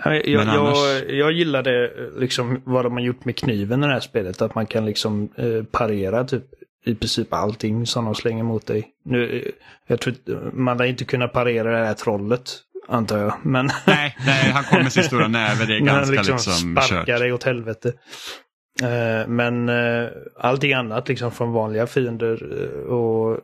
jag, 0.06 0.48
annars... 0.48 0.78
jag, 0.78 1.12
jag 1.12 1.32
gillade 1.32 1.92
liksom 2.18 2.62
vad 2.66 2.86
de 2.86 2.94
har 2.94 3.02
gjort 3.02 3.26
med 3.26 3.38
kniven 3.38 3.84
i 3.84 3.88
det 3.88 3.94
här 3.94 4.00
spelet. 4.00 4.42
Att 4.42 4.56
man 4.56 4.66
kan 4.66 4.86
liksom 4.86 5.30
eh, 5.36 5.64
parera 5.64 6.24
typ 6.24 6.44
i 6.86 6.96
princip 6.96 7.34
allting 7.34 7.86
som 7.86 8.06
de 8.06 8.16
slänger 8.16 8.44
mot 8.44 8.68
dig. 8.68 8.88
Nu, 9.06 9.52
jag 9.88 10.00
tror 10.00 10.16
man 10.54 10.78
lär 10.78 10.86
inte 10.86 11.06
kunna 11.06 11.28
parera 11.28 11.80
det 11.80 11.86
här 11.86 11.94
trollet, 11.94 12.52
antar 12.88 13.18
jag. 13.18 13.34
Men 13.44 13.70
nej, 13.88 14.18
nej, 14.26 14.52
han 14.52 14.64
kommer 14.64 14.84
med 14.84 14.94
sin 14.94 15.04
stora 15.04 15.28
näve. 15.28 15.66
Det 15.66 15.76
är 15.76 15.80
ganska 15.80 16.16
liksom, 16.16 16.36
liksom 16.36 16.54
sparkar 16.54 17.06
kört. 17.06 17.20
dig 17.20 17.34
åt 17.34 17.44
helvete. 17.44 17.94
Uh, 18.84 19.28
men 19.28 19.70
uh, 19.70 20.10
allting 20.40 20.74
annat 20.74 21.08
liksom 21.08 21.32
från 21.32 21.52
vanliga 21.52 21.88
fiender 21.88 22.44
uh, 22.44 22.84
och, 22.84 23.40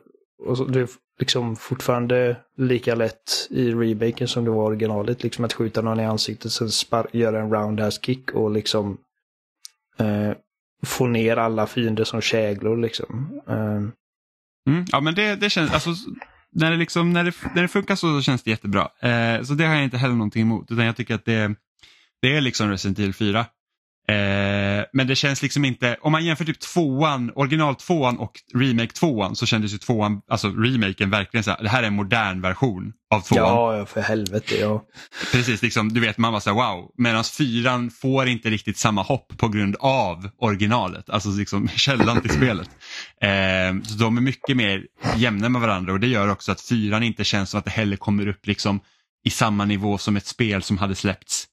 och 0.46 0.56
så, 0.56 0.64
det 0.64 0.80
är 0.80 0.88
liksom 1.18 1.56
fortfarande 1.56 2.36
lika 2.56 2.94
lätt 2.94 3.48
i 3.50 3.70
remaken 3.70 4.28
som 4.28 4.44
det 4.44 4.50
var 4.50 4.64
originalet. 4.64 5.22
Liksom 5.22 5.44
att 5.44 5.52
skjuta 5.52 5.82
någon 5.82 6.00
i 6.00 6.06
ansiktet, 6.06 6.52
sen 6.52 6.68
spar- 6.68 7.08
göra 7.12 7.40
en 7.40 7.52
roundhouse 7.52 8.00
kick 8.02 8.30
och 8.30 8.50
liksom 8.50 8.98
få 10.86 11.06
ner 11.06 11.36
alla 11.36 11.66
fiender 11.66 12.04
som 12.04 12.20
käglor 12.20 12.76
liksom. 12.76 13.40
Ehm. 13.48 13.92
Mm, 14.68 14.84
ja 14.92 15.00
men 15.00 15.14
det, 15.14 15.36
det 15.36 15.50
känns, 15.50 15.72
alltså, 15.72 15.90
när, 16.52 16.70
det 16.70 16.76
liksom, 16.76 17.12
när, 17.12 17.24
det, 17.24 17.32
när 17.54 17.62
det 17.62 17.68
funkar 17.68 17.94
så, 17.94 18.18
så 18.18 18.22
känns 18.22 18.42
det 18.42 18.50
jättebra. 18.50 18.88
Eh, 19.00 19.42
så 19.42 19.54
det 19.54 19.64
har 19.64 19.74
jag 19.74 19.84
inte 19.84 19.98
heller 19.98 20.14
någonting 20.14 20.42
emot 20.42 20.70
utan 20.70 20.84
jag 20.84 20.96
tycker 20.96 21.14
att 21.14 21.24
det, 21.24 21.54
det 22.22 22.36
är 22.36 22.40
liksom 22.40 22.70
Resident 22.70 22.98
Evil 22.98 23.14
4. 23.14 23.46
Eh, 24.08 24.84
men 24.92 25.06
det 25.06 25.16
känns 25.16 25.42
liksom 25.42 25.64
inte, 25.64 25.96
om 26.00 26.12
man 26.12 26.24
jämför 26.24 26.44
typ 26.44 26.60
tvåan, 26.60 27.32
original 27.34 27.74
tvåan 27.74 28.18
och 28.18 28.32
remake 28.54 28.92
tvåan 28.92 29.36
så 29.36 29.46
kändes 29.46 29.74
ju 29.74 29.78
tvåan, 29.78 30.20
alltså 30.28 30.48
remaken 30.48 31.10
verkligen 31.10 31.44
så 31.44 31.50
här, 31.50 31.62
det 31.62 31.68
här 31.68 31.82
är 31.82 31.86
en 31.86 31.94
modern 31.94 32.40
version 32.40 32.92
av 33.10 33.20
tvåan. 33.20 33.78
Ja, 33.78 33.86
för 33.86 34.00
helvete. 34.00 34.54
Ja. 34.60 34.84
Precis, 35.32 35.62
liksom, 35.62 35.92
du 35.92 36.00
vet 36.00 36.18
man 36.18 36.32
var 36.32 36.40
så 36.40 36.50
här, 36.50 36.56
wow. 36.56 36.90
Medan 36.96 37.24
fyran 37.24 37.90
får 37.90 38.28
inte 38.28 38.50
riktigt 38.50 38.78
samma 38.78 39.02
hopp 39.02 39.38
på 39.38 39.48
grund 39.48 39.76
av 39.80 40.30
originalet, 40.38 41.10
alltså 41.10 41.28
liksom 41.28 41.68
källan 41.76 42.20
till 42.20 42.30
spelet. 42.30 42.70
Eh, 43.22 43.82
så 43.84 43.94
de 43.98 44.16
är 44.16 44.20
mycket 44.20 44.56
mer 44.56 44.82
jämna 45.16 45.48
med 45.48 45.60
varandra 45.60 45.92
och 45.92 46.00
det 46.00 46.08
gör 46.08 46.28
också 46.28 46.52
att 46.52 46.60
fyran 46.60 47.02
inte 47.02 47.24
känns 47.24 47.50
som 47.50 47.58
att 47.58 47.64
det 47.64 47.70
heller 47.70 47.96
kommer 47.96 48.28
upp 48.28 48.46
liksom 48.46 48.80
i 49.24 49.30
samma 49.30 49.64
nivå 49.64 49.98
som 49.98 50.16
ett 50.16 50.26
spel 50.26 50.62
som 50.62 50.78
hade 50.78 50.94
släppts 50.94 51.46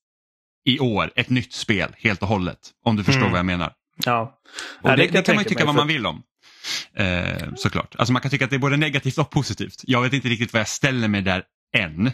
i 0.65 0.79
år. 0.79 1.11
Ett 1.15 1.29
nytt 1.29 1.53
spel 1.53 1.95
helt 1.97 2.21
och 2.21 2.27
hållet. 2.27 2.59
Om 2.85 2.95
du 2.95 3.03
förstår 3.03 3.21
Mm. 3.21 3.31
vad 3.31 3.39
jag 3.39 3.45
menar. 3.45 3.73
Ja. 4.05 4.39
Och 4.81 4.89
Ja, 4.89 4.95
det, 4.95 4.95
det 4.95 5.01
det, 5.01 5.07
kan 5.07 5.15
jag 5.15 5.25
kan 5.25 5.35
man 5.35 5.43
tycka 5.43 5.65
vad 5.65 5.75
för- 5.75 5.81
man 5.81 5.87
vill 5.87 6.05
om. 6.05 6.23
Eh, 6.95 7.53
såklart. 7.55 7.95
Alltså 7.97 8.13
man 8.13 8.21
kan 8.21 8.31
tycka 8.31 8.45
att 8.45 8.51
det 8.51 8.57
är 8.57 8.59
både 8.59 8.77
negativt 8.77 9.17
och 9.17 9.29
positivt. 9.31 9.81
Jag 9.83 10.01
vet 10.01 10.13
inte 10.13 10.27
riktigt 10.27 10.53
vad 10.53 10.59
jag 10.59 10.67
ställer 10.67 11.07
mig 11.07 11.21
där 11.21 11.43
än. 11.77 12.07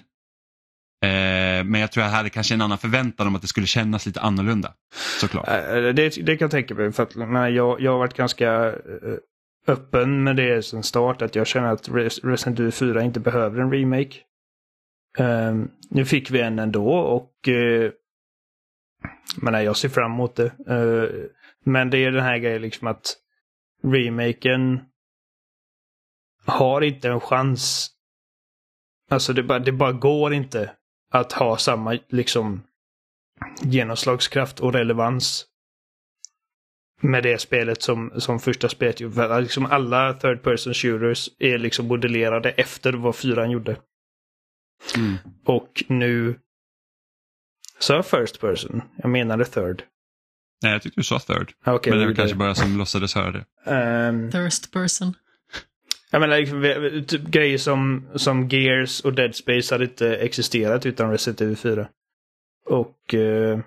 Eh, 1.03 1.63
men 1.63 1.75
jag 1.75 1.91
tror 1.91 2.03
jag 2.05 2.11
hade 2.11 2.29
kanske 2.29 2.53
en 2.53 2.61
annan 2.61 2.77
förväntan 2.77 3.27
om 3.27 3.35
att 3.35 3.41
det 3.41 3.47
skulle 3.47 3.67
kännas 3.67 4.05
lite 4.05 4.21
annorlunda. 4.21 4.73
Såklart. 5.19 5.47
Eh, 5.47 5.73
Det, 5.73 5.93
det 5.93 6.37
kan 6.37 6.45
jag 6.45 6.51
tänka 6.51 6.75
mig. 6.75 6.91
För 6.91 7.03
att, 7.03 7.15
men 7.15 7.55
jag, 7.55 7.81
jag 7.81 7.91
har 7.91 7.99
varit 7.99 8.13
ganska 8.17 8.67
eh, 8.67 8.73
öppen 9.67 10.23
med 10.23 10.35
det 10.35 10.65
sen 10.65 10.83
start. 10.83 11.21
Att 11.21 11.35
jag 11.35 11.47
känner 11.47 11.67
att 11.67 11.89
Res- 11.89 12.19
Resident 12.23 12.59
Evil 12.59 12.71
4 12.71 13.01
inte 13.03 13.19
behöver 13.19 13.61
en 13.61 13.71
remake. 13.71 14.15
Ehm, 15.17 15.67
nu 15.89 16.05
fick 16.05 16.31
vi 16.31 16.41
en 16.41 16.59
ändå 16.59 16.89
och 16.93 17.31
uh, 17.47 17.89
men 19.41 19.53
nej, 19.53 19.65
jag 19.65 19.77
ser 19.77 19.89
fram 19.89 20.11
emot 20.11 20.35
det. 20.35 20.45
Eh, 20.45 21.29
men 21.65 21.89
det 21.89 21.97
är 21.97 22.11
den 22.11 22.23
här 22.23 22.37
grejen 22.37 22.61
liksom 22.61 22.87
att 22.87 23.17
remaken 23.83 24.79
har 26.45 26.81
inte 26.81 27.09
en 27.09 27.19
chans. 27.19 27.91
Alltså 29.09 29.33
det 29.33 29.43
bara, 29.43 29.59
det 29.59 29.71
bara 29.71 29.91
går 29.91 30.33
inte 30.33 30.71
att 31.11 31.31
ha 31.31 31.57
samma 31.57 31.99
liksom 32.09 32.63
genomslagskraft 33.61 34.59
och 34.59 34.73
relevans 34.73 35.45
med 37.01 37.23
det 37.23 37.41
spelet 37.41 37.81
som, 37.81 38.11
som 38.17 38.39
första 38.39 38.69
spelet 38.69 38.99
gjorde. 38.99 39.41
Liksom 39.41 39.65
alla 39.65 40.13
third 40.13 40.43
person 40.43 40.73
shooters 40.73 41.29
är 41.39 41.57
liksom 41.57 41.87
modellerade 41.87 42.51
efter 42.51 42.93
vad 42.93 43.15
fyran 43.15 43.51
gjorde. 43.51 43.77
Mm. 44.97 45.17
Och 45.45 45.83
nu 45.87 46.39
så 47.81 47.93
jag 47.93 48.05
first 48.05 48.41
person. 48.41 48.81
Jag 48.95 49.09
menade 49.09 49.45
third. 49.45 49.83
Nej, 50.61 50.71
jag 50.71 50.81
tyckte 50.81 50.99
du 50.99 51.03
sa 51.03 51.19
third. 51.19 51.51
Okej, 51.65 51.91
men 51.91 51.99
det 51.99 52.05
var 52.05 52.13
kanske 52.13 52.33
gjorde 52.33 52.45
bara 52.45 52.55
som 52.55 52.77
låtsades 52.77 53.15
höra 53.15 53.31
det. 53.31 53.71
Ehm, 53.71 54.31
Thirst 54.31 54.71
person. 54.71 55.13
Jag 56.11 56.19
menar, 56.19 57.01
typ 57.03 57.21
grejer 57.21 57.57
som, 57.57 58.09
som 58.15 58.49
Gears 58.49 59.01
och 59.01 59.13
Dead 59.13 59.35
Space 59.35 59.75
hade 59.75 59.83
inte 59.83 60.15
existerat 60.15 60.85
utan 60.85 61.11
Resident 61.11 61.41
Evil 61.41 61.57
4. 61.57 61.87
Och... 62.65 63.13
Eh, 63.13 63.59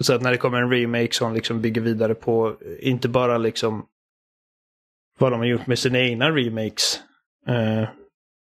så 0.00 0.14
att 0.14 0.22
när 0.22 0.30
det 0.30 0.38
kommer 0.38 0.58
en 0.62 0.70
remake 0.70 1.12
som 1.12 1.34
liksom 1.34 1.60
bygger 1.60 1.80
vidare 1.80 2.14
på, 2.14 2.56
inte 2.80 3.08
bara 3.08 3.38
liksom 3.38 3.86
vad 5.18 5.32
de 5.32 5.38
har 5.40 5.46
gjort 5.46 5.66
med 5.66 5.78
sina 5.78 5.98
egna 5.98 6.30
remakes. 6.30 7.00
Eh, 7.46 7.88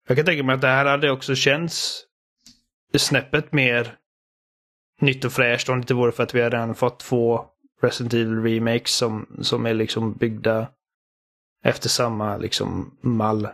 jag 0.08 0.16
kan 0.16 0.26
tänka 0.26 0.42
mig 0.42 0.54
att 0.54 0.60
det 0.60 0.68
här 0.68 0.84
hade 0.84 1.10
också 1.10 1.34
känts 1.34 2.02
snäppet 2.98 3.52
mer 3.52 3.94
nytt 5.00 5.24
och 5.24 5.32
fräscht 5.32 5.68
om 5.68 5.76
det 5.76 5.80
inte 5.80 5.94
vore 5.94 6.12
för 6.12 6.22
att 6.22 6.34
vi 6.34 6.40
har 6.40 6.50
redan 6.50 6.74
fått 6.74 7.00
två 7.00 7.44
Resident 7.82 8.14
Evil 8.14 8.42
remakes 8.42 8.90
som, 8.96 9.26
som 9.42 9.66
är 9.66 9.74
liksom 9.74 10.12
byggda 10.12 10.68
efter 11.64 11.88
samma 11.88 12.36
liksom 12.36 12.98
mall. 13.00 13.48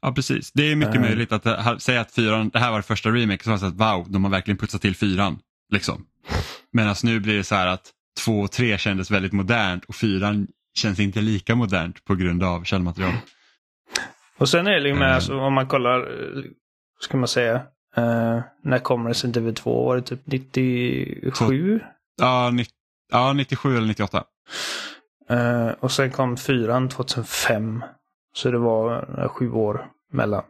Ja, 0.00 0.12
precis. 0.12 0.52
Det 0.52 0.62
är 0.72 0.76
mycket 0.76 0.94
Eh. 0.94 1.00
möjligt 1.00 1.32
att 1.32 1.44
här, 1.44 1.78
säga 1.78 2.00
att 2.00 2.12
fyran, 2.12 2.48
det 2.48 2.58
här 2.58 2.70
var 2.70 2.76
det 2.78 2.82
första 2.82 3.10
remake 3.10 3.44
så 3.44 3.50
var 3.50 3.58
det 3.58 3.66
att 3.66 3.74
wow, 3.96 4.06
de 4.10 4.24
har 4.24 4.30
verkligen 4.30 4.58
putsat 4.58 4.82
till 4.82 4.96
fyran. 4.96 5.38
Liksom. 5.72 6.06
Medan 6.72 6.94
nu 7.04 7.20
blir 7.20 7.36
det 7.36 7.44
så 7.44 7.54
här 7.54 7.66
att 7.66 7.92
två 8.24 8.40
och 8.40 8.52
tre 8.52 8.78
kändes 8.78 9.10
väldigt 9.10 9.32
modernt 9.32 9.84
och 9.84 9.94
fyran 9.94 10.46
känns 10.78 11.00
inte 11.00 11.20
lika 11.20 11.54
modernt 11.54 12.04
på 12.04 12.14
grund 12.14 12.42
av 12.42 12.64
källmaterial. 12.64 13.12
Och 14.38 14.48
sen 14.48 14.66
är 14.66 14.80
det 14.80 14.88
ju 14.88 14.94
med, 14.94 15.02
Mm. 15.02 15.14
alltså, 15.14 15.38
om 15.38 15.52
man 15.54 15.66
kollar, 15.66 16.00
eh, 16.00 16.42
ska 17.00 17.16
man 17.16 17.28
säga, 17.28 17.62
eh, 17.96 18.40
när 18.62 18.78
kommer 18.78 19.08
Resident 19.10 19.36
Evil 19.36 19.54
2? 19.54 19.84
Var 19.86 19.96
det 19.96 20.02
typ 20.02 20.20
97? 20.24 21.80
Ja, 22.20 22.50
ni, 22.50 22.66
ja 23.12 23.32
97 23.32 23.76
eller 23.76 23.86
98. 23.86 24.24
Eh, 25.28 25.68
och 25.68 25.92
sen 25.92 26.10
kom 26.10 26.36
fyran 26.36 26.88
2005. 26.88 27.84
Så 28.34 28.50
det 28.50 28.58
var 28.58 29.20
eh, 29.22 29.28
sju 29.28 29.50
år 29.50 29.86
mellan. 30.12 30.44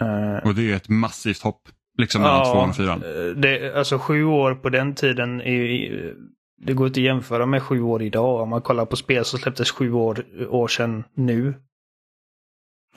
Eh, 0.00 0.46
Och 0.48 0.54
det 0.54 0.60
är 0.62 0.64
ju 0.64 0.74
ett 0.74 0.88
massivt 0.88 1.42
hopp 1.42 1.68
liksom 1.98 2.22
mellan 2.22 2.44
tvåan 2.44 2.68
och 2.70 2.76
fyran. 2.76 3.00
det, 3.40 3.74
alltså 3.78 3.98
sju 3.98 4.24
år 4.24 4.54
på 4.54 4.68
den 4.68 4.94
tiden 4.94 5.40
är 5.40 5.52
ju- 5.52 6.16
det 6.60 6.72
går 6.72 6.86
inte 6.86 7.00
att 7.00 7.04
jämföra 7.04 7.46
med 7.46 7.62
sju 7.62 7.80
år 7.82 8.02
idag. 8.02 8.40
Om 8.40 8.48
man 8.48 8.62
kollar 8.62 8.84
på 8.86 8.96
spel 8.96 9.24
så 9.24 9.38
släpptes 9.38 9.70
sju 9.70 9.92
år, 9.92 10.24
år 10.48 10.68
sedan 10.68 11.04
nu. 11.14 11.54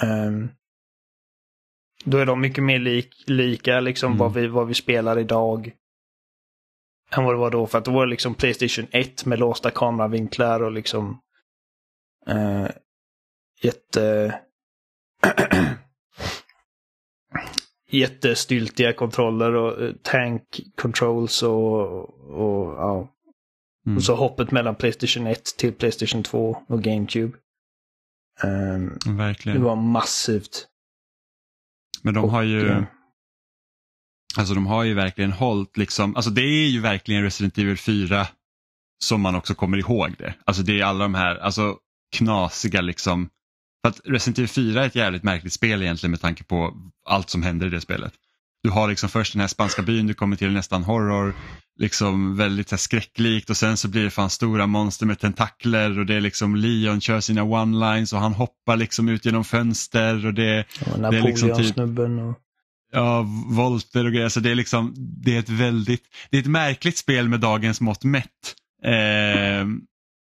Ehm, 0.01 0.49
då 2.04 2.18
är 2.18 2.26
de 2.26 2.41
mycket 2.41 2.64
mer 2.64 2.80
lik, 2.80 3.24
lika 3.28 3.80
liksom 3.80 4.08
Mm. 4.08 4.18
vad, 4.18 4.34
vi, 4.34 4.47
vad 4.47 4.68
vi 4.68 4.74
spelar 4.74 5.20
idag. 5.20 5.72
Än 7.12 7.24
vad 7.24 7.34
det 7.34 7.39
var 7.39 7.52
då. 7.52 7.68
För 7.68 7.78
att 7.78 7.86
då 7.86 7.91
var 7.91 8.06
det 8.06 8.10
liksom 8.10 8.34
Playstation 8.36 8.88
1 8.91 9.26
med 9.26 9.39
låsta 9.39 9.72
kameravinklar 9.72 10.64
och 10.64 10.72
liksom 10.72 11.20
eh, 12.28 12.68
jätte 13.62 14.36
jättestyltiga 17.89 18.93
kontroller 18.93 19.56
och 19.56 19.82
eh, 19.82 19.91
tank 20.02 20.60
controls 20.76 21.43
och, 21.43 21.89
och 22.30 22.74
ja. 22.74 23.08
Mm. 23.86 23.97
Och 23.97 24.04
så 24.04 24.16
hoppet 24.16 24.52
mellan 24.52 24.76
Playstation 24.76 25.28
1 25.28 25.43
till 25.58 25.74
Playstation 25.74 26.24
2 26.24 26.58
och 26.68 26.84
GameCube. 26.84 27.38
Det 28.41 29.12
Verkligen. 29.12 29.64
var 29.64 29.76
massivt. 29.76 30.68
Men 32.02 32.14
de 32.14 32.24
och, 32.24 32.32
har 32.32 32.43
ju, 32.43 32.86
alltså 34.38 34.54
de 34.54 34.68
har 34.68 34.84
ju 34.84 34.93
verkligen 34.93 35.32
hållit 35.32 35.78
liksom, 35.78 36.16
alltså 36.16 36.32
det 36.32 36.41
är 36.41 36.70
ju 36.70 36.80
verkligen 36.80 37.24
Resident 37.24 37.58
Evil 37.58 37.78
4 37.78 38.28
som 39.04 39.22
man 39.22 39.36
också 39.36 39.56
kommer 39.56 39.78
ihåg 39.78 40.16
det. 40.18 40.34
Alltså 40.45 40.64
det 40.64 40.80
är 40.80 40.86
alla 40.86 41.04
de 41.04 41.16
här, 41.16 41.36
alltså 41.36 41.78
knasiga 42.16 42.82
liksom, 42.82 43.30
för 43.82 43.89
att 43.89 44.02
Resident 44.06 44.38
Evil 44.38 44.49
4 44.49 44.84
är 44.84 44.88
ett 44.88 44.95
jävligt 44.95 45.24
märkligt 45.24 45.54
spel 45.54 45.82
egentligen 45.82 46.12
med 46.12 46.22
tanke 46.22 46.43
på 46.43 46.78
allt 47.06 47.30
som 47.30 47.43
händer 47.43 47.68
i 47.68 47.70
det 47.70 47.82
spelet. 47.82 48.14
Du 48.64 48.70
har 48.70 48.88
liksom 48.88 49.09
först 49.09 49.34
den 49.34 49.39
här 49.39 49.47
spanska 49.47 49.82
byn, 49.82 50.07
du 50.07 50.14
kommer 50.14 50.36
till 50.36 50.51
nästan 50.51 50.84
horror, 50.84 51.36
liksom 51.80 52.38
väldigt 52.38 52.72
här, 52.72 52.78
skräcklikt 52.78 53.49
och 53.49 53.57
sen 53.57 53.78
så 53.78 53.88
blir 53.88 54.03
det 54.03 54.09
fan 54.09 54.30
stora 54.30 54.68
monster 54.68 55.05
med 55.05 55.20
tentakler 55.20 55.99
och 55.99 56.05
det 56.05 56.16
är 56.16 56.22
liksom 56.22 56.55
Leon 56.55 57.01
kör 57.01 57.20
sina 57.20 57.41
one-lines 57.41 58.14
och 58.14 58.20
han 58.20 58.34
hoppar 58.34 58.78
liksom 58.78 59.09
ut 59.09 59.26
genom 59.26 59.43
fönster 59.43 60.26
och 60.26 60.34
det 60.34 60.66
och 60.93 60.99
det 60.99 61.18
är 61.18 61.22
liksom 61.24 61.55
typ- 61.57 61.78
och... 61.78 62.36
Ja, 62.93 63.26
volter 63.49 64.05
och 64.05 64.12
grejer. 64.12 64.30
Så 64.30 64.39
det 64.39 64.51
är 64.51 64.55
liksom, 64.55 64.93
det 64.97 65.36
är 65.36 65.39
ett 65.39 65.49
väldigt, 65.49 66.03
det 66.30 66.38
är 66.38 66.41
ett 66.41 66.47
märkligt 66.47 66.97
spel 66.97 67.30
med 67.30 67.39
dagens 67.39 67.82
mått 67.82 68.03
mätt. 68.03 68.55
Eh, 68.86 69.68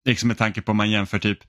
liksom 0.06 0.28
med 0.28 0.38
tanke 0.38 0.62
på 0.62 0.72
om 0.72 0.78
man 0.78 0.92
jämför 0.92 1.20
typ 1.20 1.40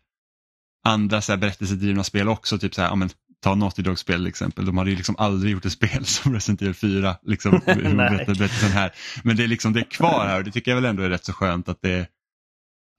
andra 0.85 1.21
så 1.21 1.33
här 1.33 1.37
berättelsedrivna 1.37 2.05
spel 2.05 2.29
också, 2.29 2.59
typ 2.59 2.75
så 2.75 2.83
här, 2.83 2.89
ja, 2.89 2.95
men, 2.95 3.11
ta 3.43 3.55
Naughty 3.55 3.83
Dog-spel 3.83 4.21
till 4.21 4.27
exempel. 4.27 4.67
De 4.67 4.79
hade 4.79 4.91
ju 4.91 4.97
liksom 4.97 5.15
aldrig 5.19 5.53
gjort 5.53 5.65
ett 5.65 5.73
spel 5.73 6.05
som 6.07 6.35
Resident 6.35 6.63
Evil 6.63 6.75
4, 6.75 7.17
liksom, 7.23 7.53
här. 8.73 8.93
Men 9.25 9.37
det 9.37 9.45
är 9.45 9.49
liksom, 9.49 9.73
det 9.73 9.81
är 9.81 9.91
kvar 9.91 10.27
här 10.27 10.39
och 10.39 10.45
det 10.45 10.51
tycker 10.51 10.71
jag 10.71 10.77
väl 10.77 10.85
ändå 10.85 11.03
är 11.03 11.11
rätt 11.11 11.25
så 11.25 11.33
skönt 11.33 11.69
att 11.69 11.83
det, 11.83 12.07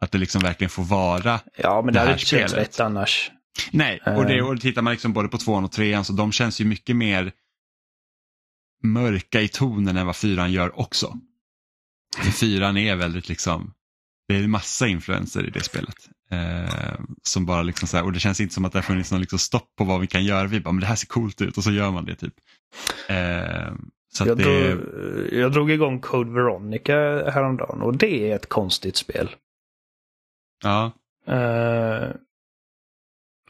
att 0.02 0.12
det 0.12 0.18
liksom 0.18 0.42
verkligen 0.42 0.70
får 0.70 0.84
vara 0.84 1.40
Ja, 1.58 1.82
men 1.82 1.86
det 1.86 1.92
det 1.92 2.00
hade 2.00 2.12
inte 2.12 2.26
känts 2.26 2.54
rätt 2.54 2.80
annars. 2.80 3.32
Nej, 3.72 4.02
och, 4.06 4.26
det, 4.26 4.38
Eh. 4.38 4.46
och 4.48 4.62
tittar 4.62 4.82
man 4.82 4.92
liksom 4.92 5.14
både 5.14 5.28
på 5.28 5.38
tvåan 5.38 5.64
och 5.64 5.72
trean 5.72 6.06
så 6.06 6.14
de 6.14 6.32
känns 6.32 6.62
ju 6.62 6.66
mycket 6.66 6.96
mer 6.96 7.32
mörka 8.84 9.42
i 9.42 9.48
tonen 9.48 9.98
än 9.98 10.06
vad 10.06 10.16
fyran 10.16 10.52
gör 10.52 10.80
också. 10.80 11.18
För 12.18 12.32
fyran 12.32 12.78
är 12.78 12.96
väldigt 12.96 13.30
liksom, 13.30 13.74
det 14.28 14.36
är 14.36 14.48
massa 14.48 14.88
influenser 14.88 15.48
i 15.48 15.50
det 15.50 15.64
spelet. 15.64 15.96
Eh, 16.32 17.00
som 17.24 17.46
bara 17.46 17.62
liksom 17.64 17.88
så 17.88 17.98
här, 17.98 18.04
och 18.04 18.12
det 18.14 18.20
känns 18.20 18.40
inte 18.40 18.54
som 18.54 18.66
att 18.66 18.72
det 18.72 18.78
har 18.78 18.84
funnits 18.84 19.12
någon 19.12 19.22
liksom 19.22 19.40
stopp 19.40 19.76
på 19.78 19.84
vad 19.84 20.02
vi 20.02 20.08
kan 20.08 20.26
göra. 20.26 20.48
Vi 20.48 20.60
bara, 20.60 20.72
men 20.72 20.82
det 20.82 20.88
här 20.88 20.96
ser 20.96 21.08
coolt 21.08 21.42
ut 21.42 21.58
och 21.58 21.64
så 21.64 21.72
gör 21.72 21.92
man 21.92 22.06
det 22.06 22.16
typ. 22.16 22.34
Eh, 23.10 23.74
Så 24.14 24.28
Jag, 24.28 24.38
det, 24.38 24.74
drog, 24.74 25.34
jag 25.34 25.52
drog 25.52 25.72
igång 25.72 26.00
Code 26.00 26.32
Veronica 26.32 26.94
häromdagen 27.32 27.82
och 27.82 27.98
det 27.98 28.32
är 28.32 28.36
ett 28.36 28.50
konstigt 28.50 28.96
spel. 28.98 29.30
ja, 30.64 30.92
Eh, 31.28 32.10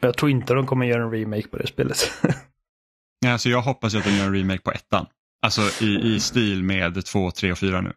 jag 0.01 0.17
tror 0.17 0.31
inte 0.31 0.53
de 0.53 0.65
kommer 0.67 0.85
göra 0.85 1.03
en 1.03 1.11
remake 1.11 1.47
på 1.47 1.57
det 1.57 1.67
spelet. 1.67 1.97
Nej, 3.21 3.31
alltså 3.31 3.49
jag 3.49 3.61
hoppas 3.61 3.95
att 3.95 4.03
de 4.03 4.09
gör 4.11 4.25
en 4.25 4.35
remake 4.35 4.61
på 4.61 4.71
ettan. 4.71 5.05
Alltså 5.41 5.83
i, 5.83 6.13
i 6.15 6.19
stil 6.19 6.63
med 6.63 7.05
två, 7.05 7.31
tre 7.31 7.51
och 7.51 7.57
fyra 7.57 7.81
nu. 7.81 7.93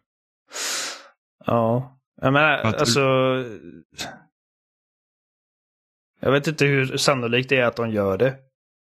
ja, 1.45 1.96
jag 2.21 2.33
menar, 2.33 2.57
att- 2.57 2.79
alltså. 2.79 2.99
Jag 6.19 6.31
vet 6.31 6.47
inte 6.47 6.65
hur 6.65 6.97
sannolikt 6.97 7.49
det 7.49 7.57
är 7.57 7.63
att 7.65 7.75
de 7.75 7.89
gör 7.89 8.17
det. 8.17 8.35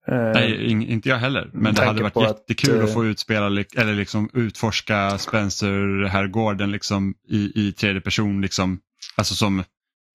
Eh, 0.07 0.31
Nej, 0.33 0.65
in, 0.71 0.81
inte 0.83 1.09
jag 1.09 1.17
heller. 1.17 1.49
Men 1.53 1.75
det 1.75 1.85
hade 1.85 2.01
varit 2.01 2.13
på 2.13 2.21
att, 2.21 2.27
jättekul 2.27 2.83
att, 2.83 2.89
eh, 2.89 2.93
få 2.93 3.05
utspela 3.05 3.45
eller 3.75 3.93
liksom 3.93 4.29
utforska 4.33 5.17
Spencer-herrgården 5.17 6.71
liksom 6.71 7.13
i, 7.29 7.67
i 7.67 7.71
tredje 7.71 8.01
person. 8.01 8.41
Liksom, 8.41 8.79
alltså 9.15 9.35
som 9.35 9.63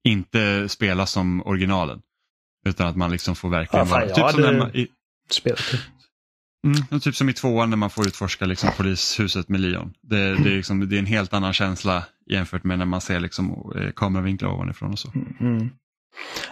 inte 0.04 0.68
spelas 0.68 1.10
som 1.10 1.46
originalen. 1.46 2.00
Utan 2.66 2.86
att 2.86 2.96
man 2.96 3.10
liksom 3.10 3.36
får 3.36 3.48
verkligen 3.48 3.86
Ja, 3.86 3.92
fan, 3.92 4.08
vara... 4.08 4.14
Typ, 4.14 4.30
som 4.30 4.40
när 4.40 4.58
man, 4.58 4.70
i, 4.76 4.88
mm, 6.90 7.00
typ 7.00 7.16
som 7.16 7.28
i 7.28 7.32
tvåan 7.32 7.70
när 7.70 7.76
man 7.76 7.90
får 7.90 8.06
utforska 8.06 8.46
liksom 8.46 8.70
polishuset 8.76 9.48
med 9.48 9.60
Leon. 9.60 9.94
Det, 10.02 10.16
det, 10.16 10.50
är 10.50 10.56
liksom, 10.56 10.88
det 10.88 10.96
är 10.96 10.98
en 10.98 11.06
helt 11.06 11.32
annan 11.34 11.52
känsla 11.52 12.04
jämfört 12.28 12.64
med 12.64 12.78
när 12.78 12.86
man 12.86 13.00
ser 13.00 13.20
liksom, 13.20 13.72
eh, 13.76 13.90
kameravinklar 13.90 14.50
ovanifrån 14.50 14.92
och 14.92 14.98
så. 14.98 15.12
Mm. 15.40 15.70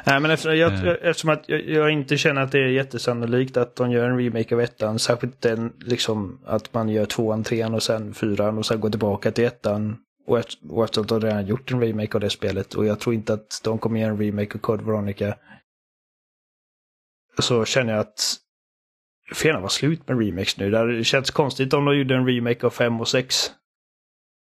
Nej, 0.04 0.20
men 0.20 0.30
efter, 0.30 0.52
jag, 0.52 0.72
Eh. 0.72 0.94
eftersom 1.02 1.30
att 1.30 1.48
jag, 1.48 1.68
jag 1.68 1.90
inte 1.90 2.16
känner 2.16 2.40
att 2.40 2.52
det 2.52 2.58
är 2.58 2.66
jättesannolikt 2.68 3.56
att 3.56 3.76
de 3.76 3.90
gör 3.90 4.10
en 4.10 4.18
remake 4.18 4.54
av 4.54 4.60
ettan, 4.60 4.98
särskilt 4.98 5.40
den 5.40 5.72
liksom 5.80 6.40
att 6.46 6.74
man 6.74 6.88
gör 6.88 7.06
tvåan, 7.06 7.44
trean 7.44 7.74
och 7.74 7.82
sen 7.82 8.14
fyran 8.14 8.58
och 8.58 8.66
sen 8.66 8.80
går 8.80 8.90
tillbaka 8.90 9.30
till 9.32 9.44
ettan. 9.44 9.96
Och 10.26 10.38
efter, 10.38 10.72
och 10.72 10.84
efter 10.84 11.00
att 11.00 11.08
de 11.08 11.20
redan 11.20 11.46
gjort 11.46 11.72
en 11.72 11.80
remake 11.80 12.14
av 12.14 12.20
det 12.20 12.30
spelet 12.30 12.74
och 12.74 12.86
jag 12.86 13.00
tror 13.00 13.14
inte 13.14 13.32
att 13.32 13.60
de 13.64 13.78
kommer 13.78 14.00
göra 14.00 14.10
en 14.10 14.18
remake 14.18 14.54
av 14.54 14.58
Code 14.58 14.84
Veronica. 14.84 15.36
Så 17.38 17.64
känner 17.64 17.92
jag 17.92 18.00
att 18.00 18.36
får 19.34 19.46
gärna 19.46 19.60
vara 19.60 19.70
slut 19.70 20.08
med 20.08 20.18
remakes 20.18 20.58
nu. 20.58 20.70
Det 20.70 21.04
känts 21.04 21.30
konstigt 21.30 21.72
om 21.72 21.84
de 21.84 21.98
gjorde 21.98 22.14
en 22.14 22.26
remake 22.26 22.66
av 22.66 22.70
fem 22.70 23.00
och 23.00 23.08
sex. 23.08 23.50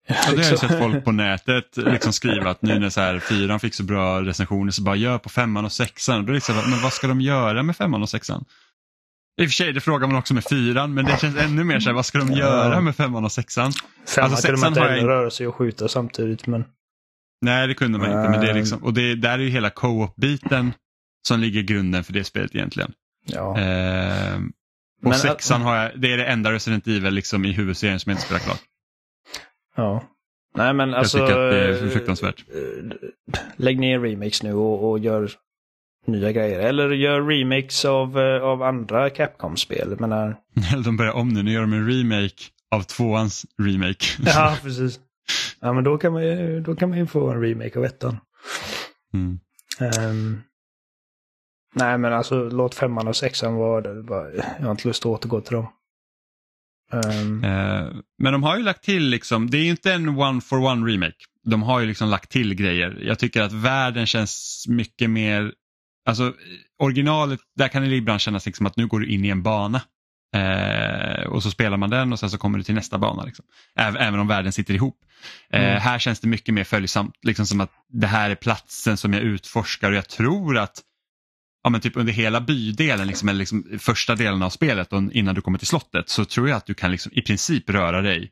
Ja, 0.08 0.14
det 0.36 0.44
har 0.44 0.50
jag 0.50 0.58
sett 0.58 0.78
folk 0.78 1.04
på 1.04 1.12
nätet 1.12 1.76
liksom 1.76 2.12
skriva 2.12 2.50
att 2.50 2.62
nu 2.62 2.78
när 2.78 2.90
så 2.90 3.00
här, 3.00 3.18
fyran 3.18 3.60
fick 3.60 3.74
så 3.74 3.82
bra 3.82 4.22
recensioner 4.22 4.72
så 4.72 4.82
bara 4.82 4.96
gör 4.96 5.18
på 5.18 5.28
femman 5.28 5.64
och 5.64 5.72
sexan. 5.72 6.26
Då 6.26 6.32
är 6.32 6.34
det 6.34 6.40
så 6.40 6.52
här, 6.52 6.70
men 6.70 6.82
vad 6.82 6.92
ska 6.92 7.06
de 7.06 7.20
göra 7.20 7.62
med 7.62 7.76
femman 7.76 8.02
och 8.02 8.08
sexan? 8.08 8.44
I 9.40 9.44
och 9.44 9.48
för 9.48 9.54
sig, 9.54 9.72
det 9.72 9.80
frågar 9.80 10.06
man 10.06 10.16
också 10.16 10.34
med 10.34 10.44
fyran, 10.44 10.94
men 10.94 11.04
det 11.04 11.20
känns 11.20 11.36
ännu 11.36 11.64
mer 11.64 11.80
så 11.80 11.88
här, 11.88 11.94
vad 11.94 12.06
ska 12.06 12.18
de 12.18 12.32
göra 12.32 12.80
med 12.80 12.96
femman 12.96 13.24
och 13.24 13.32
sexan? 13.32 13.72
Femman 14.06 14.30
Alltså, 14.30 14.46
kunde 14.46 14.60
man 14.60 14.68
inte 14.68 14.80
jag 14.80 15.08
röra 15.08 15.30
sig 15.30 15.46
och 15.46 15.54
skjuta 15.54 15.88
samtidigt 15.88 16.46
men... 16.46 16.64
Nej, 17.40 17.66
det 17.66 17.74
kunde 17.74 17.98
man 17.98 18.06
inte. 18.06 18.30
Men 18.30 18.40
det 18.40 18.50
är 18.50 18.54
liksom, 18.54 18.84
och 18.84 18.94
det, 18.94 19.14
där 19.14 19.32
är 19.32 19.38
ju 19.38 19.50
hela 19.50 19.70
co-op-biten 19.70 20.72
som 21.28 21.40
ligger 21.40 21.62
grunden 21.62 22.04
för 22.04 22.12
det 22.12 22.24
spelet 22.24 22.54
egentligen. 22.54 22.92
Ja. 23.26 23.58
Ehm, 23.58 24.52
och 25.02 25.10
Men, 25.10 25.18
sexan 25.18 25.62
har 25.62 25.76
jag, 25.76 26.00
det 26.00 26.12
är 26.12 26.16
det 26.16 26.26
enda 26.26 26.52
Resident 26.52 26.86
Evil 26.86 27.14
liksom 27.14 27.44
i 27.44 27.52
huvudserien 27.52 28.00
som 28.00 28.10
jag 28.10 28.14
inte 28.14 28.26
spelar 28.26 28.40
klart. 28.40 28.62
Ja. 29.78 30.02
Nej 30.54 30.74
men 30.74 30.94
alltså. 30.94 31.18
tycker 31.18 31.38
att 31.38 31.52
det 31.52 31.60
är 31.64 31.84
eh, 31.84 31.90
fruktansvärt. 31.90 32.44
eh, 32.48 33.08
Lägg 33.56 33.78
ner 33.78 34.00
remakes 34.00 34.42
nu 34.42 34.54
och, 34.54 34.90
och 34.90 34.98
gör 34.98 35.30
nya 36.06 36.32
grejer. 36.32 36.60
Eller 36.60 36.90
gör 36.90 37.22
remakes 37.22 37.84
av, 37.84 38.18
eh, 38.20 38.42
av 38.42 38.62
andra 38.62 39.10
Capcom-spel. 39.10 39.86
Jag 39.90 40.00
menar. 40.00 40.36
De 40.84 40.96
börjar 40.96 41.12
om 41.12 41.28
nu, 41.28 41.42
nu 41.42 41.52
gör 41.52 41.60
de 41.60 41.72
en 41.72 41.86
remake 41.90 42.44
av 42.70 42.82
tvåans 42.82 43.46
remake. 43.62 44.04
Ja, 44.26 44.56
precis. 44.62 45.00
Ja, 45.60 45.72
men 45.72 45.84
då 45.84 45.98
kan 45.98 46.12
man 46.12 46.22
ju, 46.26 46.60
då 46.60 46.76
kan 46.76 46.88
man 46.88 46.98
ju 46.98 47.06
få 47.06 47.30
en 47.30 47.42
remake 47.42 47.78
av 47.78 47.84
ettan. 47.84 48.16
Mm. 49.14 49.38
Ehm, 49.80 50.40
nej, 51.74 51.98
men 51.98 52.12
alltså 52.12 52.44
låt 52.48 52.74
femman 52.74 53.08
och 53.08 53.16
sexan 53.16 53.54
vara 53.54 53.84
jag 54.58 54.64
har 54.64 54.70
inte 54.70 54.88
lust 54.88 55.02
att 55.02 55.06
återgå 55.06 55.40
till 55.40 55.54
dem. 55.56 55.66
Eh, 57.44 57.92
men 58.18 58.32
de 58.32 58.42
har 58.42 58.56
ju 58.56 58.62
lagt 58.62 58.84
till, 58.84 59.08
liksom, 59.08 59.50
det 59.50 59.58
är 59.58 59.62
ju 59.62 59.70
inte 59.70 59.92
en 59.92 60.08
one 60.08 60.40
for 60.40 60.58
one 60.58 60.92
remake. 60.92 61.16
De 61.44 61.62
har 61.62 61.80
ju 61.80 61.86
liksom 61.86 62.08
lagt 62.08 62.30
till 62.30 62.54
grejer. 62.54 62.98
Jag 63.02 63.18
tycker 63.18 63.42
att 63.42 63.52
världen 63.52 64.06
känns 64.06 64.64
mycket 64.68 65.10
mer, 65.10 65.52
alltså 66.06 66.32
originalet, 66.78 67.40
där 67.56 67.68
kan 67.68 67.82
det 67.82 67.96
ibland 67.96 68.20
kännas 68.20 68.46
liksom 68.46 68.66
att 68.66 68.76
nu 68.76 68.86
går 68.86 69.00
du 69.00 69.06
in 69.06 69.24
i 69.24 69.28
en 69.28 69.42
bana. 69.42 69.82
Eh, 70.36 71.26
och 71.26 71.42
så 71.42 71.50
spelar 71.50 71.76
man 71.76 71.90
den 71.90 72.12
och 72.12 72.18
sen 72.18 72.30
så 72.30 72.38
kommer 72.38 72.58
du 72.58 72.64
till 72.64 72.74
nästa 72.74 72.98
bana. 72.98 73.24
Liksom. 73.24 73.44
Även, 73.76 73.96
även 74.02 74.20
om 74.20 74.28
världen 74.28 74.52
sitter 74.52 74.74
ihop. 74.74 74.96
Eh, 75.52 75.60
Mm. 75.60 75.80
Här 75.80 75.98
känns 75.98 76.20
det 76.20 76.28
mycket 76.28 76.54
mer 76.54 76.64
följsamt, 76.64 77.14
liksom 77.22 77.46
som 77.46 77.60
att 77.60 77.70
det 77.88 78.06
här 78.06 78.30
är 78.30 78.34
platsen 78.34 78.96
som 78.96 79.12
jag 79.12 79.22
utforskar 79.22 79.90
och 79.90 79.96
jag 79.96 80.08
tror 80.08 80.58
att 80.58 80.82
ja, 81.68 81.70
men 81.70 81.80
typ 81.80 81.96
under 81.96 82.12
hela 82.12 82.40
bydelen, 82.40 83.06
liksom, 83.06 83.28
eller 83.28 83.38
liksom 83.38 83.78
första 83.78 84.14
delen 84.14 84.42
av 84.42 84.50
spelet 84.50 84.92
och 84.92 85.02
innan 85.12 85.34
du 85.34 85.40
kommer 85.40 85.58
till 85.58 85.66
slottet 85.66 86.08
så 86.08 86.24
tror 86.24 86.48
jag 86.48 86.56
att 86.56 86.66
du 86.66 86.74
kan 86.74 86.90
liksom 86.90 87.12
i 87.14 87.22
princip 87.22 87.70
röra 87.70 88.02
dig, 88.02 88.30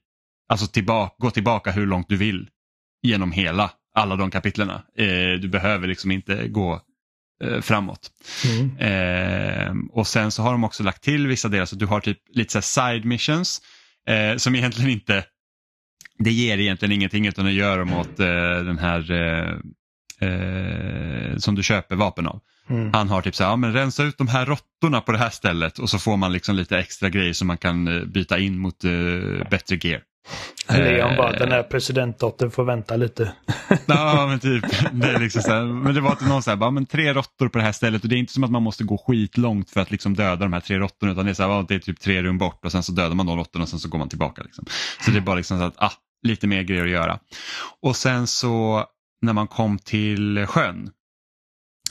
alltså 0.49 0.67
tillbaka, 0.67 1.15
gå 1.19 1.31
tillbaka 1.31 1.71
hur 1.71 1.87
långt 1.87 2.09
du 2.09 2.17
vill 2.17 2.49
genom 3.03 3.33
hela, 3.33 3.71
alla 3.95 4.17
de 4.17 4.31
kapitlerna. 4.31 4.83
Eh, 4.99 5.41
du 5.41 5.49
behöver 5.49 5.89
liksom 5.89 6.11
inte 6.11 6.49
gå 6.49 6.81
eh, 7.45 7.61
framåt. 7.61 8.11
mm. 8.45 8.77
Eh, 8.77 9.75
och 9.93 10.07
sen 10.07 10.31
så 10.31 10.43
har 10.43 10.53
de 10.53 10.65
också 10.65 10.83
lagt 10.83 11.03
till 11.03 11.27
vissa 11.27 11.49
delar 11.49 11.67
så 11.67 11.77
du 11.77 11.87
har 11.87 12.01
typ 12.01 12.19
lite 12.29 12.53
så 12.53 12.63
side 12.63 13.05
missions 13.05 13.61
eh, 14.09 14.37
som 14.37 14.55
egentligen 14.55 14.91
inte, 14.91 15.25
det 16.19 16.33
ger 16.33 16.59
egentligen 16.59 16.93
ingenting 16.93 17.27
utan 17.27 17.45
det 17.45 17.53
gör 17.53 17.79
dem 17.79 17.93
åt 17.93 18.21
eh, 18.21 18.65
den 18.65 18.79
här 18.79 19.13
eh, 20.21 21.37
som 21.37 21.55
du 21.55 21.63
köper 21.63 21.97
vapen 21.97 22.27
av. 22.27 22.43
Mm. 22.69 22.91
Han 22.93 23.09
har 23.09 23.23
typ 23.23 23.35
så 23.35 23.45
här, 23.45 23.51
ja, 23.51 23.57
men 23.57 23.73
rensa 23.73 24.03
ut 24.03 24.19
de 24.19 24.29
här 24.29 24.47
råttorna 24.47 25.01
på 25.01 25.13
det 25.13 25.19
här 25.19 25.31
stället 25.31 25.79
och 25.79 25.91
så 25.91 25.99
får 25.99 26.17
man 26.17 26.33
liksom 26.33 26.57
lite 26.57 26.79
extra 26.79 27.09
grejer 27.09 27.33
som 27.33 27.47
man 27.47 27.59
kan 27.59 27.89
eh, 27.89 28.05
byta 28.05 28.39
in 28.39 28.59
mot 28.59 28.85
eh, 28.85 28.91
bättre 29.51 29.79
gear. 29.83 30.01
Leon 30.69 31.17
bara, 31.17 31.33
Eh. 31.33 31.39
den 31.39 31.51
här 31.53 31.63
presidentdottern 31.63 32.51
får 32.51 32.65
vänta 32.65 32.97
lite. 32.97 33.33
Ja 33.87 34.27
men 34.27 34.39
typ, 34.41 34.65
det 34.93 35.09
är 35.09 35.21
liksom 35.21 35.43
så 35.43 35.51
här, 35.51 35.65
men 35.65 35.95
det 35.95 36.01
var 36.01 36.15
till 36.15 36.27
någon 36.27 36.43
så 36.43 36.51
här, 36.51 36.57
bara, 36.57 36.71
men 36.71 36.87
tre 36.87 37.15
råttor 37.15 37.49
på 37.49 37.59
det 37.59 37.65
här 37.65 37.73
stället 37.73 38.03
och 38.03 38.09
det 38.09 38.15
är 38.17 38.19
inte 38.19 38.33
som 38.33 38.45
att 38.45 38.51
man 38.51 38.63
måste 38.63 38.85
gå 38.85 38.99
skitlångt 39.07 39.71
för 39.71 39.81
att 39.81 39.91
liksom 39.91 40.15
döda 40.15 40.37
de 40.37 40.53
här 40.53 40.61
tre 40.61 40.79
råttorna 40.79 41.13
utan 41.13 41.25
det 41.25 41.31
är, 41.33 41.35
så 41.35 41.43
här, 41.53 41.65
det 41.69 41.75
är 41.75 41.79
typ 41.79 42.01
tre 42.01 42.23
rum 42.23 42.39
bort 42.39 42.65
och 42.65 42.73
sen 42.73 42.83
så 42.83 42.93
dödar 42.93 43.15
man 43.15 43.27
de 43.27 43.37
råttorna 43.37 43.63
och 43.63 43.69
sen 43.69 43.79
så 43.79 43.89
går 43.89 43.99
man 43.99 44.09
tillbaka. 44.09 44.43
Liksom. 44.43 44.65
Så 45.05 45.11
det 45.11 45.17
är 45.17 45.21
bara 45.21 45.37
liksom 45.37 45.59
så 45.59 45.65
att, 45.65 45.75
ah, 45.77 45.93
lite 46.27 46.47
mer 46.47 46.63
grejer 46.63 46.85
att 46.85 46.91
göra. 46.91 47.19
Och 47.83 47.97
sen 47.97 48.27
så 48.27 48.85
när 49.23 49.33
man 49.33 49.47
kom 49.47 49.79
till 49.79 50.47
sjön, 50.47 50.91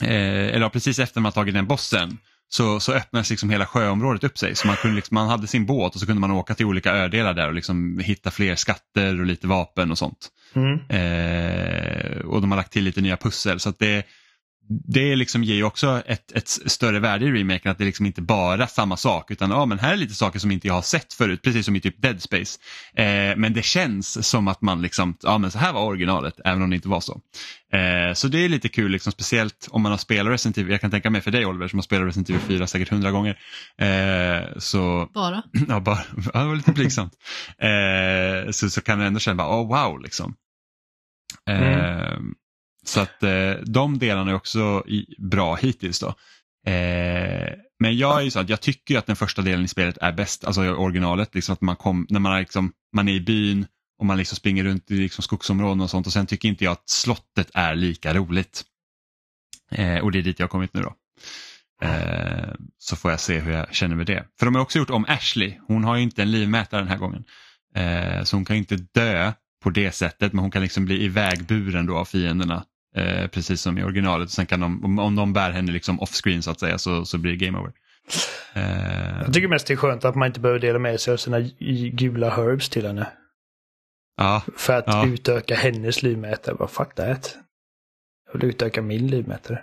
eh, 0.02 0.54
eller 0.54 0.68
precis 0.68 0.98
efter 0.98 1.20
man 1.20 1.32
tagit 1.32 1.54
den 1.54 1.66
bossen, 1.66 2.18
så, 2.48 2.80
så 2.80 2.92
öppnades 2.92 3.30
liksom 3.30 3.50
hela 3.50 3.66
sjöområdet 3.66 4.24
upp 4.24 4.38
sig. 4.38 4.54
Så 4.54 4.66
man, 4.66 4.76
kunde 4.76 4.96
liksom, 4.96 5.14
man 5.14 5.28
hade 5.28 5.46
sin 5.46 5.66
båt 5.66 5.94
och 5.94 6.00
så 6.00 6.06
kunde 6.06 6.20
man 6.20 6.30
åka 6.30 6.54
till 6.54 6.66
olika 6.66 6.92
ödelar 6.92 7.34
där 7.34 7.48
och 7.48 7.54
liksom 7.54 7.98
hitta 7.98 8.30
fler 8.30 8.54
skatter 8.56 9.20
och 9.20 9.26
lite 9.26 9.46
vapen 9.46 9.90
och 9.90 9.98
sånt. 9.98 10.28
Mm. 10.54 10.78
Eh, 10.88 12.18
och 12.18 12.40
de 12.40 12.50
har 12.50 12.56
lagt 12.56 12.72
till 12.72 12.84
lite 12.84 13.00
nya 13.00 13.16
pussel. 13.16 13.60
Så 13.60 13.68
att 13.68 13.78
det, 13.78 14.06
det 14.68 15.16
liksom 15.16 15.44
ger 15.44 15.54
ju 15.54 15.64
också 15.64 16.02
ett, 16.06 16.32
ett 16.32 16.48
större 16.48 17.00
värde 17.00 17.26
i 17.26 17.32
remaken 17.32 17.70
att 17.70 17.78
det 17.78 17.84
är 17.84 17.86
liksom 17.86 18.06
inte 18.06 18.22
bara 18.22 18.66
samma 18.66 18.96
sak 18.96 19.30
utan 19.30 19.50
ja, 19.50 19.66
men 19.66 19.78
här 19.78 19.92
är 19.92 19.96
lite 19.96 20.14
saker 20.14 20.38
som 20.38 20.50
inte 20.50 20.66
jag 20.66 20.74
har 20.74 20.82
sett 20.82 21.12
förut, 21.12 21.42
precis 21.42 21.66
som 21.66 21.76
i 21.76 21.80
typ 21.80 22.02
Dead 22.02 22.22
Space. 22.22 22.58
Eh, 22.96 23.36
men 23.36 23.52
det 23.52 23.64
känns 23.64 24.28
som 24.28 24.48
att 24.48 24.62
man 24.62 24.82
liksom, 24.82 25.16
ja 25.22 25.38
men 25.38 25.50
så 25.50 25.58
här 25.58 25.72
var 25.72 25.82
originalet, 25.82 26.40
även 26.44 26.62
om 26.62 26.70
det 26.70 26.76
inte 26.76 26.88
var 26.88 27.00
så. 27.00 27.20
Eh, 27.72 28.14
så 28.14 28.28
det 28.28 28.44
är 28.44 28.48
lite 28.48 28.68
kul, 28.68 28.90
liksom, 28.90 29.12
speciellt 29.12 29.68
om 29.70 29.82
man 29.82 29.92
har 29.92 29.98
spelat 29.98 30.32
Resident 30.32 30.58
Evil, 30.58 30.72
jag 30.72 30.80
kan 30.80 30.90
tänka 30.90 31.10
mig 31.10 31.20
för 31.20 31.30
dig 31.30 31.46
Oliver 31.46 31.68
som 31.68 31.78
har 31.78 31.82
spelat 31.82 32.06
Resident 32.06 32.30
Evil 32.30 32.42
4 32.42 32.66
säkert 32.66 32.88
hundra 32.88 33.10
gånger. 33.10 33.38
Eh, 33.78 34.58
så 34.58 35.10
Bara. 35.14 35.42
ja, 35.68 35.80
bara, 35.80 35.98
ja, 36.34 36.40
det 36.40 36.46
var 36.46 36.56
lite 36.56 36.72
blygsamt. 36.72 37.12
Eh, 37.58 38.50
så, 38.50 38.70
så 38.70 38.80
kan 38.80 38.98
du 38.98 39.04
ändå 39.04 39.20
känna, 39.20 39.36
bara, 39.36 39.60
oh, 39.60 39.68
wow, 39.68 40.00
liksom. 40.00 40.34
Eh, 41.50 42.18
så 42.86 43.00
att 43.00 43.22
eh, 43.22 43.52
de 43.66 43.98
delarna 43.98 44.30
är 44.30 44.34
också 44.34 44.84
i, 44.86 45.14
bra 45.18 45.54
hittills. 45.54 46.00
Då. 46.00 46.08
Eh, 46.70 47.52
men 47.78 47.96
jag 47.96 48.20
är 48.20 48.24
ju 48.24 48.30
så 48.30 48.40
att 48.40 48.48
jag 48.48 48.60
tycker 48.60 48.94
ju 48.94 48.98
att 48.98 49.06
den 49.06 49.16
första 49.16 49.42
delen 49.42 49.64
i 49.64 49.68
spelet 49.68 49.98
är 50.00 50.12
bäst, 50.12 50.44
alltså 50.44 50.60
originalet. 50.62 51.34
Liksom 51.34 51.52
att 51.52 51.60
man, 51.60 51.76
kom, 51.76 52.06
när 52.10 52.20
man, 52.20 52.32
är 52.32 52.40
liksom, 52.40 52.72
man 52.92 53.08
är 53.08 53.12
i 53.12 53.20
byn 53.20 53.66
och 53.98 54.06
man 54.06 54.16
liksom 54.16 54.36
springer 54.36 54.64
runt 54.64 54.90
i 54.90 54.94
liksom 54.94 55.22
skogsområden 55.22 55.80
och 55.80 55.90
sånt 55.90 56.06
och 56.06 56.12
sen 56.12 56.26
tycker 56.26 56.48
inte 56.48 56.64
jag 56.64 56.72
att 56.72 56.88
slottet 56.88 57.50
är 57.54 57.74
lika 57.74 58.14
roligt. 58.14 58.64
Eh, 59.70 59.98
och 59.98 60.12
det 60.12 60.18
är 60.18 60.22
dit 60.22 60.38
jag 60.38 60.44
har 60.46 60.50
kommit 60.50 60.74
nu 60.74 60.82
då. 60.82 60.94
Eh, 61.82 62.54
så 62.78 62.96
får 62.96 63.10
jag 63.10 63.20
se 63.20 63.38
hur 63.38 63.52
jag 63.52 63.74
känner 63.74 63.96
med 63.96 64.06
det. 64.06 64.24
För 64.38 64.46
de 64.46 64.54
har 64.54 64.62
också 64.62 64.78
gjort 64.78 64.90
om 64.90 65.04
Ashley. 65.08 65.58
Hon 65.66 65.84
har 65.84 65.96
ju 65.96 66.02
inte 66.02 66.22
en 66.22 66.30
livmätare 66.30 66.80
den 66.80 66.88
här 66.88 66.98
gången. 66.98 67.24
Eh, 67.74 68.22
så 68.22 68.36
hon 68.36 68.44
kan 68.44 68.56
ju 68.56 68.58
inte 68.58 68.76
dö 68.76 69.32
på 69.62 69.70
det 69.70 69.92
sättet 69.92 70.32
men 70.32 70.38
hon 70.38 70.50
kan 70.50 70.62
liksom 70.62 70.84
bli 70.84 71.04
ivägburen 71.04 71.86
då 71.86 71.96
av 71.96 72.04
fienderna. 72.04 72.64
Eh, 72.96 73.26
precis 73.28 73.60
som 73.60 73.78
i 73.78 73.84
originalet. 73.84 74.30
Sen 74.30 74.46
kan 74.46 74.60
de, 74.60 74.84
om, 74.84 74.98
om 74.98 75.16
de 75.16 75.32
bär 75.32 75.50
henne 75.50 75.72
liksom 75.72 76.00
off-screen 76.00 76.42
så 76.42 76.50
att 76.50 76.60
säga 76.60 76.78
så, 76.78 77.04
så 77.04 77.18
blir 77.18 77.32
det 77.36 77.46
game 77.46 77.58
over. 77.58 77.72
Eh, 78.54 79.20
Jag 79.24 79.32
tycker 79.34 79.48
mest 79.48 79.66
det 79.66 79.72
är 79.74 79.76
skönt 79.76 80.04
att 80.04 80.14
man 80.14 80.26
inte 80.26 80.40
behöver 80.40 80.60
dela 80.60 80.78
med 80.78 81.00
sig 81.00 81.12
av 81.12 81.16
sina 81.16 81.40
gula 81.92 82.30
herbs 82.30 82.68
till 82.68 82.86
henne. 82.86 83.06
ja, 84.16 84.42
För 84.56 84.72
att 84.72 84.84
Ja. 84.86 85.06
utöka 85.06 85.54
hennes 85.54 86.02
livmätare. 86.02 86.56
Vad 86.58 86.70
fuck 86.70 86.94
that. 86.94 87.36
Jag 88.32 88.40
vill 88.40 88.48
utöka 88.50 88.82
min 88.82 89.06
livmätare. 89.06 89.60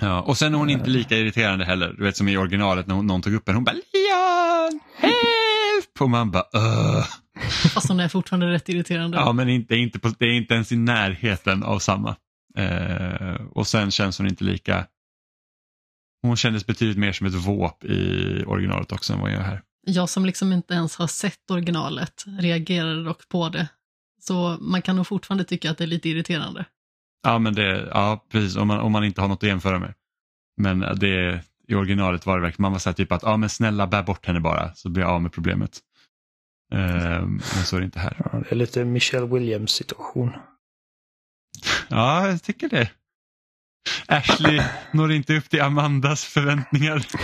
ja, 0.00 0.20
och 0.22 0.36
sen 0.38 0.54
är 0.54 0.58
hon 0.58 0.70
inte 0.70 0.90
lika 0.90 1.16
irriterande 1.16 1.64
heller. 1.64 1.94
Du 1.98 2.04
vet 2.04 2.16
som 2.16 2.28
i 2.28 2.36
originalet 2.36 2.86
när 2.86 2.94
hon, 2.94 3.06
någon 3.06 3.22
tog 3.22 3.34
upp 3.34 3.46
henne. 3.48 3.56
Hon 3.56 3.64
bara 3.64 3.72
Leon, 3.72 4.80
help! 4.96 6.00
Och 6.00 6.10
man 6.10 6.30
bara 6.30 6.44
Ugh. 6.54 7.06
Fast 7.74 7.88
hon 7.88 8.00
är 8.00 8.08
fortfarande 8.08 8.46
rätt 8.52 8.68
irriterande. 8.68 9.16
Ja, 9.18 9.32
men 9.32 9.48
inte, 9.48 9.76
inte 9.76 9.98
på, 9.98 10.08
det 10.18 10.24
är 10.24 10.32
inte 10.32 10.54
ens 10.54 10.72
i 10.72 10.76
närheten 10.76 11.62
av 11.62 11.78
samma. 11.78 12.16
Eh, 12.56 13.34
och 13.52 13.66
sen 13.66 13.90
känns 13.90 14.18
hon 14.18 14.26
inte 14.26 14.44
lika... 14.44 14.86
Hon 16.22 16.36
kändes 16.36 16.66
betydligt 16.66 16.98
mer 16.98 17.12
som 17.12 17.26
ett 17.26 17.34
våp 17.34 17.84
i 17.84 18.44
originalet 18.46 18.92
också 18.92 19.12
än 19.12 19.20
vad 19.20 19.30
jag 19.30 19.36
gör 19.36 19.44
här. 19.44 19.62
Jag 19.86 20.08
som 20.08 20.24
liksom 20.24 20.52
inte 20.52 20.74
ens 20.74 20.96
har 20.96 21.06
sett 21.06 21.50
originalet 21.50 22.24
reagerade 22.26 23.04
dock 23.04 23.28
på 23.28 23.48
det. 23.48 23.68
Så 24.20 24.56
man 24.60 24.82
kan 24.82 24.96
nog 24.96 25.06
fortfarande 25.06 25.44
tycka 25.44 25.70
att 25.70 25.78
det 25.78 25.84
är 25.84 25.88
lite 25.88 26.08
irriterande. 26.08 26.64
Ja, 27.22 27.38
men 27.38 27.54
det, 27.54 27.88
ja 27.90 28.26
precis, 28.28 28.56
om 28.56 28.68
man, 28.68 28.80
om 28.80 28.92
man 28.92 29.04
inte 29.04 29.20
har 29.20 29.28
något 29.28 29.42
att 29.42 29.48
jämföra 29.48 29.78
med. 29.78 29.94
Men 30.56 30.80
det, 30.80 31.44
i 31.68 31.74
originalet 31.74 32.26
var 32.26 32.36
det 32.36 32.42
verkligen, 32.42 32.62
man 32.62 32.72
var 32.72 32.78
så 32.78 32.88
här 32.88 32.94
typ 32.94 33.12
att, 33.12 33.22
ja 33.22 33.36
men 33.36 33.48
snälla 33.48 33.86
bär 33.86 34.02
bort 34.02 34.26
henne 34.26 34.40
bara 34.40 34.74
så 34.74 34.88
blir 34.88 35.02
jag 35.02 35.12
av 35.12 35.22
med 35.22 35.32
problemet. 35.32 35.78
Eh, 36.72 37.26
men 37.26 37.64
så 37.64 37.76
är 37.76 37.80
det 37.80 37.84
inte 37.84 37.98
här. 37.98 38.16
Ja, 38.32 38.38
det 38.38 38.52
är 38.52 38.56
lite 38.56 38.84
Michelle 38.84 39.26
Williams 39.26 39.70
situation. 39.70 40.32
Ja, 41.90 42.28
jag 42.28 42.42
tycker 42.42 42.68
det. 42.68 42.90
Ashley 44.06 44.62
når 44.92 45.12
inte 45.12 45.36
upp 45.36 45.50
till 45.50 45.62
Amandas 45.62 46.24
förväntningar. 46.24 47.06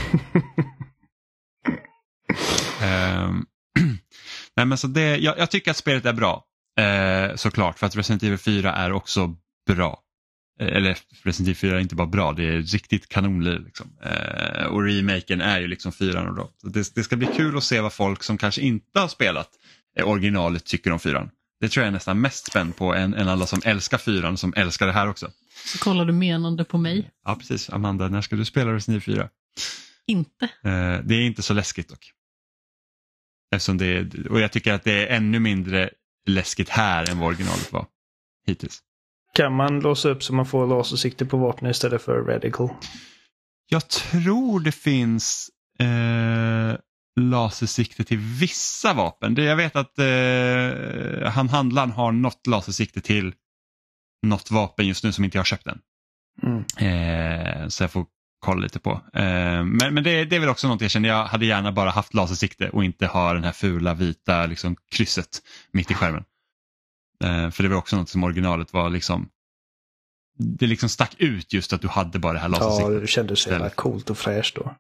Ehm, 2.83 3.47
Nej, 4.57 4.67
men 4.67 4.79
så 4.79 4.87
det, 4.87 5.17
jag, 5.17 5.39
jag 5.39 5.51
tycker 5.51 5.71
att 5.71 5.77
spelet 5.77 6.07
är 6.07 6.13
bra. 6.13 6.45
Eh, 6.81 7.35
såklart, 7.35 7.79
för 7.79 7.87
att 7.87 7.97
Resident 7.97 8.23
Evil 8.23 8.39
4 8.39 8.73
är 8.73 8.93
också 8.93 9.37
bra. 9.67 10.01
Eh, 10.61 10.77
eller 10.77 10.99
Resident 11.23 11.49
Evil 11.49 11.57
4 11.57 11.77
är 11.77 11.81
inte 11.81 11.95
bara 11.95 12.07
bra, 12.07 12.33
det 12.33 12.45
är 12.45 12.63
riktigt 12.63 13.09
kanonliv. 13.09 13.65
Liksom. 13.65 13.99
Eh, 14.03 14.67
och 14.67 14.85
remaken 14.85 15.41
är 15.41 15.61
ju 15.61 15.67
liksom 15.67 15.93
4 15.93 16.29
och 16.29 16.37
då. 16.37 16.51
Så 16.61 16.69
det, 16.69 16.95
det 16.95 17.03
ska 17.03 17.17
bli 17.17 17.27
kul 17.27 17.57
att 17.57 17.65
se 17.65 17.81
vad 17.81 17.93
folk 17.93 18.23
som 18.23 18.39
kanske 18.39 18.61
inte 18.61 19.01
har 19.01 19.09
spelat 19.09 19.51
originalet 20.05 20.65
tycker 20.65 20.93
om 20.93 20.99
4. 20.99 21.29
Det 21.61 21.69
tror 21.69 21.83
jag 21.83 21.89
är 21.89 21.93
nästan 21.93 22.21
mest 22.21 22.47
spänd 22.47 22.77
på 22.77 22.95
än, 22.95 23.15
än 23.15 23.29
alla 23.29 23.47
som 23.47 23.61
älskar 23.65 23.99
4 23.99 24.37
som 24.37 24.53
älskar 24.57 24.87
det 24.87 24.93
här 24.93 25.09
också. 25.09 25.31
Så 25.67 25.79
kollar 25.79 26.05
du 26.05 26.13
menande 26.13 26.65
på 26.65 26.79
mig. 26.79 27.11
Ja 27.25 27.35
precis, 27.35 27.71
Amanda, 27.71 28.09
när 28.09 28.21
ska 28.21 28.37
du 28.37 28.45
spela 28.45 28.73
Resident 28.75 29.09
Evil 29.09 29.17
4? 29.17 29.29
Inte. 30.07 30.45
Eh, 30.45 31.01
det 31.05 31.15
är 31.15 31.21
inte 31.21 31.43
så 31.43 31.55
läskigt 31.55 31.89
dock. 31.89 32.13
Eftersom 33.55 33.79
det 33.79 33.87
är, 33.87 34.31
och 34.31 34.41
jag 34.41 34.53
tycker 34.53 34.73
att 34.73 34.85
det 34.85 35.09
är 35.09 35.17
ännu 35.17 35.39
mindre 35.39 35.91
läskigt 36.27 36.69
här 36.69 37.11
än 37.11 37.19
vad 37.19 37.29
originalet 37.29 37.73
var 37.73 37.87
hittills. 38.47 38.83
Kan 39.35 39.53
man 39.53 39.81
låsa 39.81 40.09
upp 40.09 40.23
så 40.23 40.35
man 40.35 40.47
får 40.47 40.67
lasersikte 40.67 41.27
på 41.27 41.37
vapnet 41.37 41.71
istället 41.71 42.03
för 42.03 42.23
radical? 42.23 42.69
Jag 43.69 43.89
tror 43.89 44.61
det 44.61 44.73
finns 44.73 45.51
eh, 45.79 46.77
lasersikte 47.21 48.05
till 48.05 48.19
vissa 48.19 48.93
vapen. 48.95 49.35
Det, 49.35 49.45
jag 49.45 49.57
vet 49.57 49.77
att 49.77 49.99
eh, 49.99 51.31
han 51.31 51.49
handlaren 51.49 51.91
har 51.91 52.13
något 52.13 52.47
lasersikte 52.47 53.01
till 53.01 53.35
något 54.27 54.51
vapen 54.51 54.87
just 54.87 55.05
nu 55.05 55.13
som 55.13 55.25
inte 55.25 55.37
jag 55.37 55.41
har 55.41 55.45
köpt 55.47 55.67
än. 55.67 55.79
Mm. 56.43 56.65
Eh, 56.79 57.69
så 57.69 57.83
jag 57.83 57.91
får 57.91 58.07
kolla 58.39 58.61
lite 58.61 58.79
på. 58.79 58.91
Eh, 59.15 59.65
men 59.65 59.95
men 59.95 60.05
det, 60.05 60.25
det 60.25 60.37
är 60.37 60.41
väl 60.41 60.49
också 60.49 60.69
något 60.69 60.81
jag 60.81 60.91
känner, 60.91 61.09
jag 61.09 61.25
hade 61.25 61.47
gärna 61.47 61.73
bara 61.73 61.91
haft 61.91 62.15
lasersikte 62.15 62.69
och 62.71 62.85
inte 62.85 63.07
ha 63.07 63.33
den 63.35 63.45
här 63.45 63.53
fula 63.53 63.95
vita 63.95 64.47
liksom, 64.47 64.77
krysset 64.91 65.43
mitt 65.73 65.91
i 65.91 65.95
skärmen. 65.95 66.25
Eh, 67.25 67.51
för 67.51 67.63
det 67.63 67.69
var 67.69 67.77
också 67.77 67.97
något 67.97 68.09
som 68.09 68.25
originalet 68.25 68.73
var 68.73 68.91
liksom, 68.91 69.29
det 70.39 70.67
liksom 70.67 70.89
stack 70.89 71.15
ut 71.19 71.53
just 71.53 71.73
att 71.73 71.81
du 71.83 71.89
hade 71.89 72.19
bara 72.19 72.33
det 72.33 72.39
här 72.39 72.49
Ja, 72.49 72.59
lasersiktet. 72.59 73.01
det 73.01 73.07
kändes 73.07 73.41
så 73.41 73.51
jävla 73.51 73.71
coolt 73.71 74.11
och 74.11 74.19
fräscht 74.19 74.55
då. 74.57 74.75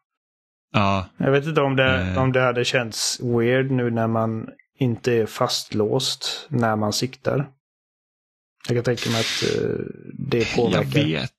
Ja, 0.76 1.08
Jag 1.16 1.30
vet 1.30 1.44
inte 1.46 1.60
om 1.60 1.76
det, 1.76 2.00
Eh. 2.00 2.18
om 2.22 2.32
det 2.32 2.40
hade 2.40 2.64
känts 2.64 3.20
weird 3.22 3.70
nu 3.70 3.90
när 3.90 4.06
man 4.06 4.48
inte 4.78 5.12
är 5.12 5.26
fastlåst 5.26 6.46
när 6.50 6.76
man 6.76 6.92
siktar. 6.92 7.48
Jag 8.68 8.76
kan 8.76 8.84
tänka 8.84 9.10
mig 9.10 9.20
att 9.20 9.62
eh, 9.62 9.68
det 10.18 10.38
jag 10.38 10.54
påverkar. 10.56 11.04
vet. 11.04 11.32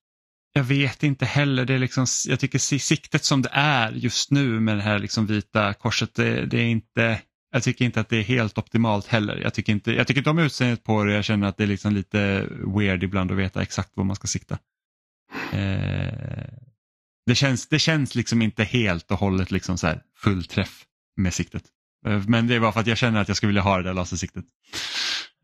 Jag 0.53 0.63
vet 0.63 1.03
inte 1.03 1.25
heller. 1.25 1.65
Det 1.65 1.73
är 1.73 1.79
liksom, 1.79 2.05
jag 2.27 2.39
tycker 2.39 2.59
si- 2.59 2.79
siktet 2.79 3.23
som 3.23 3.41
det 3.41 3.49
är 3.51 3.91
just 3.91 4.31
nu 4.31 4.59
med 4.59 4.77
det 4.77 4.81
här 4.81 4.99
liksom 4.99 5.25
vita 5.25 5.73
korset, 5.73 6.15
det, 6.15 6.45
det 6.45 6.57
är 6.57 6.65
inte, 6.67 7.21
jag 7.53 7.63
tycker 7.63 7.85
inte 7.85 7.99
att 7.99 8.09
det 8.09 8.17
är 8.17 8.23
helt 8.23 8.57
optimalt 8.57 9.07
heller. 9.07 9.35
Jag 9.35 9.53
tycker 9.53 9.73
inte, 9.73 9.91
jag 9.91 10.07
tycker 10.07 10.19
inte 10.21 10.29
om 10.29 10.39
utseendet 10.39 10.83
på 10.83 11.03
det. 11.03 11.13
Jag 11.13 11.23
känner 11.23 11.47
att 11.47 11.57
det 11.57 11.63
är 11.63 11.67
liksom 11.67 11.93
lite 11.93 12.45
weird 12.77 13.03
ibland 13.03 13.31
att 13.31 13.37
veta 13.37 13.61
exakt 13.61 13.89
var 13.93 14.03
man 14.03 14.15
ska 14.15 14.27
sikta. 14.27 14.57
Eh, 15.53 16.43
det, 17.27 17.35
känns, 17.35 17.67
det 17.67 17.79
känns 17.79 18.15
liksom 18.15 18.41
inte 18.41 18.63
helt 18.63 19.11
och 19.11 19.17
hållet 19.17 19.51
liksom 19.51 19.77
så 19.77 19.87
här 19.87 20.01
full 20.15 20.43
träff 20.43 20.83
med 21.17 21.33
siktet. 21.33 21.63
Eh, 22.05 22.23
Men 22.27 22.47
det 22.47 22.55
är 22.55 22.59
bara 22.59 22.71
för 22.71 22.79
att 22.79 22.87
jag 22.87 22.97
känner 22.97 23.21
att 23.21 23.27
jag 23.27 23.37
skulle 23.37 23.47
vilja 23.47 23.61
ha 23.61 23.77
det 23.77 23.83
där 23.83 23.93
lasersiktet. 23.93 24.45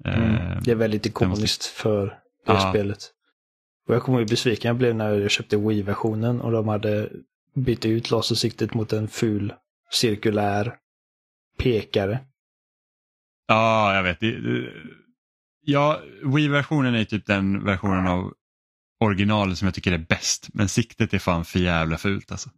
Eh, 0.05 0.17
Mm. 0.17 0.63
Det 0.63 0.71
är 0.71 0.75
väldigt 0.75 1.05
ikoniskt 1.05 1.65
för 1.65 2.05
det 2.05 2.13
Ja. 2.45 2.69
spelet. 2.73 2.99
Och 3.87 3.95
jag 3.95 4.03
kommer 4.03 4.19
ihåg 4.19 4.27
hur 4.29 4.33
besviken 4.33 4.69
jag 4.69 4.77
blev 4.77 4.95
när 4.95 5.13
jag 5.13 5.31
köpte 5.31 5.57
Wii-versionen 5.57 6.41
och 6.41 6.51
de 6.51 6.67
hade 6.67 7.09
bytt 7.55 7.85
ut 7.85 8.11
lasersiktet 8.11 8.73
mot 8.73 8.93
en 8.93 9.07
ful 9.07 9.53
cirkulär 9.91 10.75
pekare. 11.57 12.19
Ja, 13.47 13.95
jag 13.95 14.03
vet. 14.03 14.17
Ja, 15.65 16.01
Wii-versionen 16.23 16.95
är 16.95 17.03
typ 17.05 17.25
den 17.25 17.63
versionen 17.63 18.07
av 18.07 18.33
originalet 19.03 19.57
som 19.57 19.65
jag 19.65 19.75
tycker 19.75 19.91
är 19.91 19.97
bäst. 20.09 20.49
Men 20.53 20.69
siktet 20.69 21.13
är 21.13 21.19
fan 21.19 21.45
för 21.45 21.59
jävla 21.59 21.97
fult 21.97 22.31
alltså. 22.31 22.49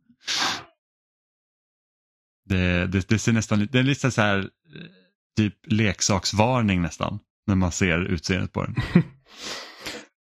Det, 2.49 2.87
det, 2.87 3.07
det 3.09 3.19
ser 3.19 3.31
nästan 3.33 3.59
lite- 3.59 3.71
det 3.73 3.79
är 3.79 3.83
lite 3.83 4.11
så 4.11 4.21
här 4.21 4.37
eh, 4.39 4.45
typ 5.37 5.53
leksaksvarning 5.67 6.81
nästan. 6.81 7.19
När 7.47 7.55
man 7.55 7.71
ser 7.71 7.99
utseendet 7.99 8.51
på 8.53 8.63
den. 8.63 8.75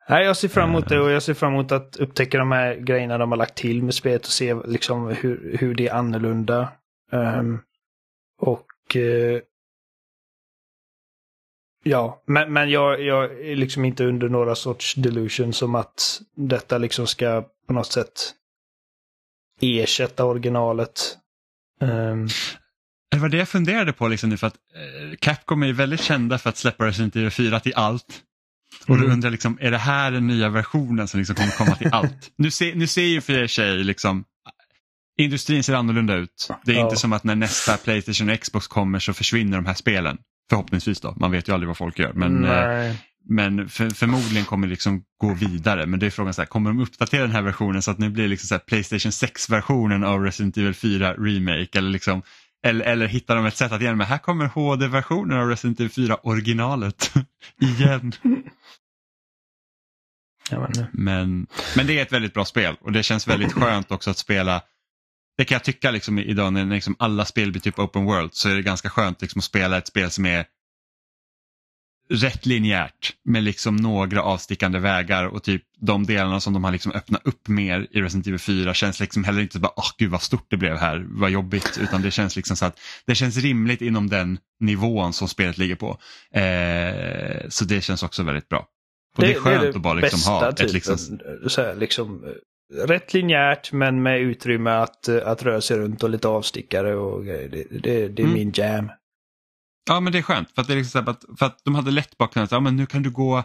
Nej, 0.09 0.25
jag 0.25 0.37
ser 0.37 0.47
fram 0.47 0.69
emot 0.69 0.83
Eh. 0.83 0.89
det 0.89 0.99
och 0.99 1.11
jag 1.11 1.23
ser 1.23 1.33
fram 1.33 1.53
emot 1.53 1.71
att 1.71 1.95
upptäcka 1.95 2.37
de 2.37 2.51
här 2.51 2.75
grejerna 2.75 3.17
de 3.17 3.31
har 3.31 3.37
lagt 3.37 3.55
till 3.57 3.83
med 3.83 3.93
spelet 3.93 4.25
och 4.25 4.31
se 4.31 4.55
liksom 4.65 5.07
hur, 5.07 5.57
hur 5.59 5.75
det 5.75 5.87
är 5.87 5.93
annorlunda. 5.93 6.71
Ehm, 7.11 7.59
och 8.41 8.95
eh, 8.95 9.41
ja, 11.89 12.23
men, 12.27 12.53
men 12.53 12.69
jag, 12.69 13.01
jag 13.01 13.23
är 13.47 13.55
liksom 13.55 13.85
inte 13.85 14.05
under 14.05 14.29
några 14.29 14.55
sorts 14.55 14.93
delusion 14.95 15.53
som 15.53 15.75
att 15.75 16.21
detta 16.35 16.77
liksom 16.77 17.07
ska 17.07 17.43
på 17.67 17.73
något 17.73 17.91
sätt 17.91 18.33
ersätta 19.61 20.25
originalet. 20.25 21.17
Ehm, 21.81 22.27
Det 23.11 23.17
var 23.17 23.29
det 23.29 23.37
jag 23.37 23.49
funderade 23.49 23.93
på 23.93 24.07
liksom 24.07 24.29
nu 24.29 24.37
för 24.37 24.47
att 24.47 24.55
eh, 24.55 25.17
Capcom 25.19 25.63
är 25.63 25.73
väldigt 25.73 26.01
kända 26.01 26.37
för 26.37 26.49
att 26.49 26.57
släppa 26.57 26.85
Resident 26.85 27.15
Evil 27.15 27.31
4 27.31 27.59
till 27.59 27.73
allt. 27.75 28.21
Och 28.87 28.97
då 28.97 29.03
Mm. 29.03 29.11
undrar 29.11 29.27
jag 29.27 29.31
liksom, 29.31 29.57
är 29.61 29.71
det 29.71 29.77
här 29.77 30.11
den 30.11 30.27
nya 30.27 30.49
versionen 30.49 31.07
som 31.07 31.17
liksom 31.19 31.35
kommer 31.35 31.51
komma 31.57 31.75
till 31.75 31.93
allt? 31.93 32.31
Nu 32.35 32.51
ser, 32.51 32.75
nu 32.75 32.87
ser 32.87 33.01
ju 33.03 33.21
för 33.21 33.47
sig 33.47 33.83
liksom, 33.83 34.23
industrin 35.17 35.63
ser 35.63 35.73
annorlunda 35.73 36.15
ut. 36.15 36.49
Det 36.65 36.71
är 36.71 36.75
Ja. 36.75 36.83
inte 36.83 36.95
som 36.95 37.13
att 37.13 37.23
när 37.23 37.35
nästa 37.35 37.77
Playstation 37.77 38.29
och 38.29 38.39
Xbox 38.39 38.67
kommer 38.67 38.99
så 38.99 39.13
försvinner 39.13 39.57
de 39.57 39.65
här 39.65 39.73
spelen. 39.73 40.17
Förhoppningsvis 40.49 41.01
då, 41.01 41.13
man 41.17 41.31
vet 41.31 41.49
ju 41.49 41.53
aldrig 41.53 41.67
vad 41.67 41.77
folk 41.77 41.99
gör. 41.99 42.13
Men, 42.13 42.45
eh, 42.45 42.95
men 43.29 43.69
för, 43.69 43.89
förmodligen 43.89 44.45
kommer 44.45 44.67
det 44.67 44.71
liksom 44.71 45.03
gå 45.17 45.33
vidare. 45.33 45.85
Men 45.85 45.99
det 45.99 46.05
är 46.05 46.09
frågan, 46.09 46.33
så 46.33 46.41
här, 46.41 46.47
kommer 46.47 46.69
de 46.69 46.79
uppdatera 46.79 47.21
den 47.21 47.31
här 47.31 47.41
versionen 47.41 47.81
så 47.81 47.91
att 47.91 47.97
nu 47.97 48.09
blir 48.09 48.27
liksom 48.27 48.47
så 48.47 48.59
Playstation 48.59 49.11
6-versionen 49.11 50.03
av 50.03 50.23
Resident 50.23 50.57
Evil 50.57 50.73
4 50.73 51.13
Remake? 51.13 51.77
Eller, 51.77 51.89
liksom, 51.89 52.21
eller, 52.65 52.85
eller 52.85 53.07
hittar 53.07 53.35
de 53.35 53.45
ett 53.45 53.57
sätt 53.57 53.71
att 53.71 53.81
igen, 53.81 53.97
men 53.97 54.07
här 54.07 54.17
kommer 54.17 54.45
HD-versionen 54.45 55.37
av 55.37 55.49
Resident 55.49 55.79
Evil 55.79 55.91
4 55.91 56.17
originalet 56.23 57.13
igen. 57.61 58.13
Men, 60.91 61.47
men 61.75 61.87
det 61.87 61.99
är 61.99 62.01
ett 62.01 62.13
väldigt 62.13 62.33
bra 62.33 62.45
spel 62.45 62.75
och 62.81 62.91
det 62.91 63.03
känns 63.03 63.27
väldigt 63.27 63.53
skönt 63.53 63.91
också 63.91 64.09
att 64.09 64.17
spela. 64.17 64.61
Det 65.37 65.45
kan 65.45 65.55
jag 65.55 65.63
tycka 65.63 65.91
liksom 65.91 66.19
idag 66.19 66.53
när 66.53 66.65
liksom 66.65 66.95
alla 66.99 67.25
spel 67.25 67.51
blir 67.51 67.61
typ 67.61 67.79
open 67.79 68.05
world 68.05 68.33
så 68.33 68.49
är 68.49 68.55
det 68.55 68.61
ganska 68.61 68.89
skönt 68.89 69.21
liksom 69.21 69.39
att 69.39 69.45
spela 69.45 69.77
ett 69.77 69.87
spel 69.87 70.11
som 70.11 70.25
är 70.25 70.45
rätt 72.09 72.45
linjärt 72.45 73.13
med 73.23 73.43
liksom 73.43 73.75
några 73.75 74.23
avstickande 74.23 74.79
vägar 74.79 75.25
och 75.25 75.43
typ 75.43 75.63
de 75.79 76.05
delarna 76.05 76.39
som 76.39 76.53
de 76.53 76.63
har 76.63 76.71
liksom 76.71 76.91
öppnat 76.91 77.27
upp 77.27 77.47
mer 77.47 77.87
i 77.91 78.01
Resident 78.01 78.27
Evil 78.27 78.39
4 78.39 78.73
känns 78.73 78.99
liksom 78.99 79.23
heller 79.23 79.41
inte 79.41 79.59
bara 79.59 79.71
åh 79.75 79.91
gud 79.97 80.11
vad 80.11 80.21
stort 80.21 80.45
det 80.49 80.57
blev 80.57 80.77
här, 80.77 81.05
vad 81.09 81.29
jobbigt, 81.29 81.77
utan 81.81 82.01
det 82.01 82.11
känns 82.11 82.35
liksom 82.35 82.57
så 82.57 82.65
att 82.65 82.79
det 83.05 83.15
känns 83.15 83.37
rimligt 83.37 83.81
inom 83.81 84.09
den 84.09 84.39
nivån 84.59 85.13
som 85.13 85.27
spelet 85.27 85.57
ligger 85.57 85.75
på. 85.75 85.97
Eh, 86.31 87.49
så 87.49 87.65
det 87.65 87.81
känns 87.81 88.03
också 88.03 88.23
väldigt 88.23 88.49
bra. 88.49 88.67
Och 89.17 89.23
det, 89.23 89.33
är 89.33 89.39
skönt 89.39 89.75
att 89.75 89.81
bara 89.81 89.93
liksom 89.93 90.33
ha 90.33 90.49
ett 90.49 90.57
typen, 90.57 90.73
liksom, 90.73 91.19
så 91.47 91.61
här, 91.61 91.75
liksom, 91.75 92.23
eh, 92.23 92.29
rätt 92.73 93.13
linjärt 93.13 93.71
men 93.71 94.03
med 94.03 94.19
utrymme 94.21 94.69
att, 94.69 95.09
att 95.09 95.43
röra 95.43 95.61
sig 95.61 95.77
runt 95.79 96.03
och 96.03 96.09
lite 96.09 96.27
avstickare 96.27 96.95
och 96.95 97.25
grejer. 97.25 97.49
Det, 97.49 97.63
det, 97.69 98.07
det 98.07 98.21
är 98.21 98.25
Mm. 98.25 98.33
min 98.33 98.51
jam. 98.55 98.91
Ja 99.89 99.99
men 99.99 100.13
det 100.13 100.19
är 100.19 100.21
skönt 100.23 100.51
för 100.55 100.61
att, 100.61 100.67
det 100.67 100.73
är 100.73 100.77
liksom 100.77 101.07
att, 101.07 101.23
för 101.39 101.45
att 101.45 101.59
de 101.63 101.75
hade 101.75 101.91
lätt 101.91 102.17
bara 102.17 102.29
kunnat, 102.29 102.51
ja 102.51 102.59
men 102.59 102.75
nu 102.75 102.85
kan 102.85 103.03
du 103.03 103.09
gå, 103.11 103.43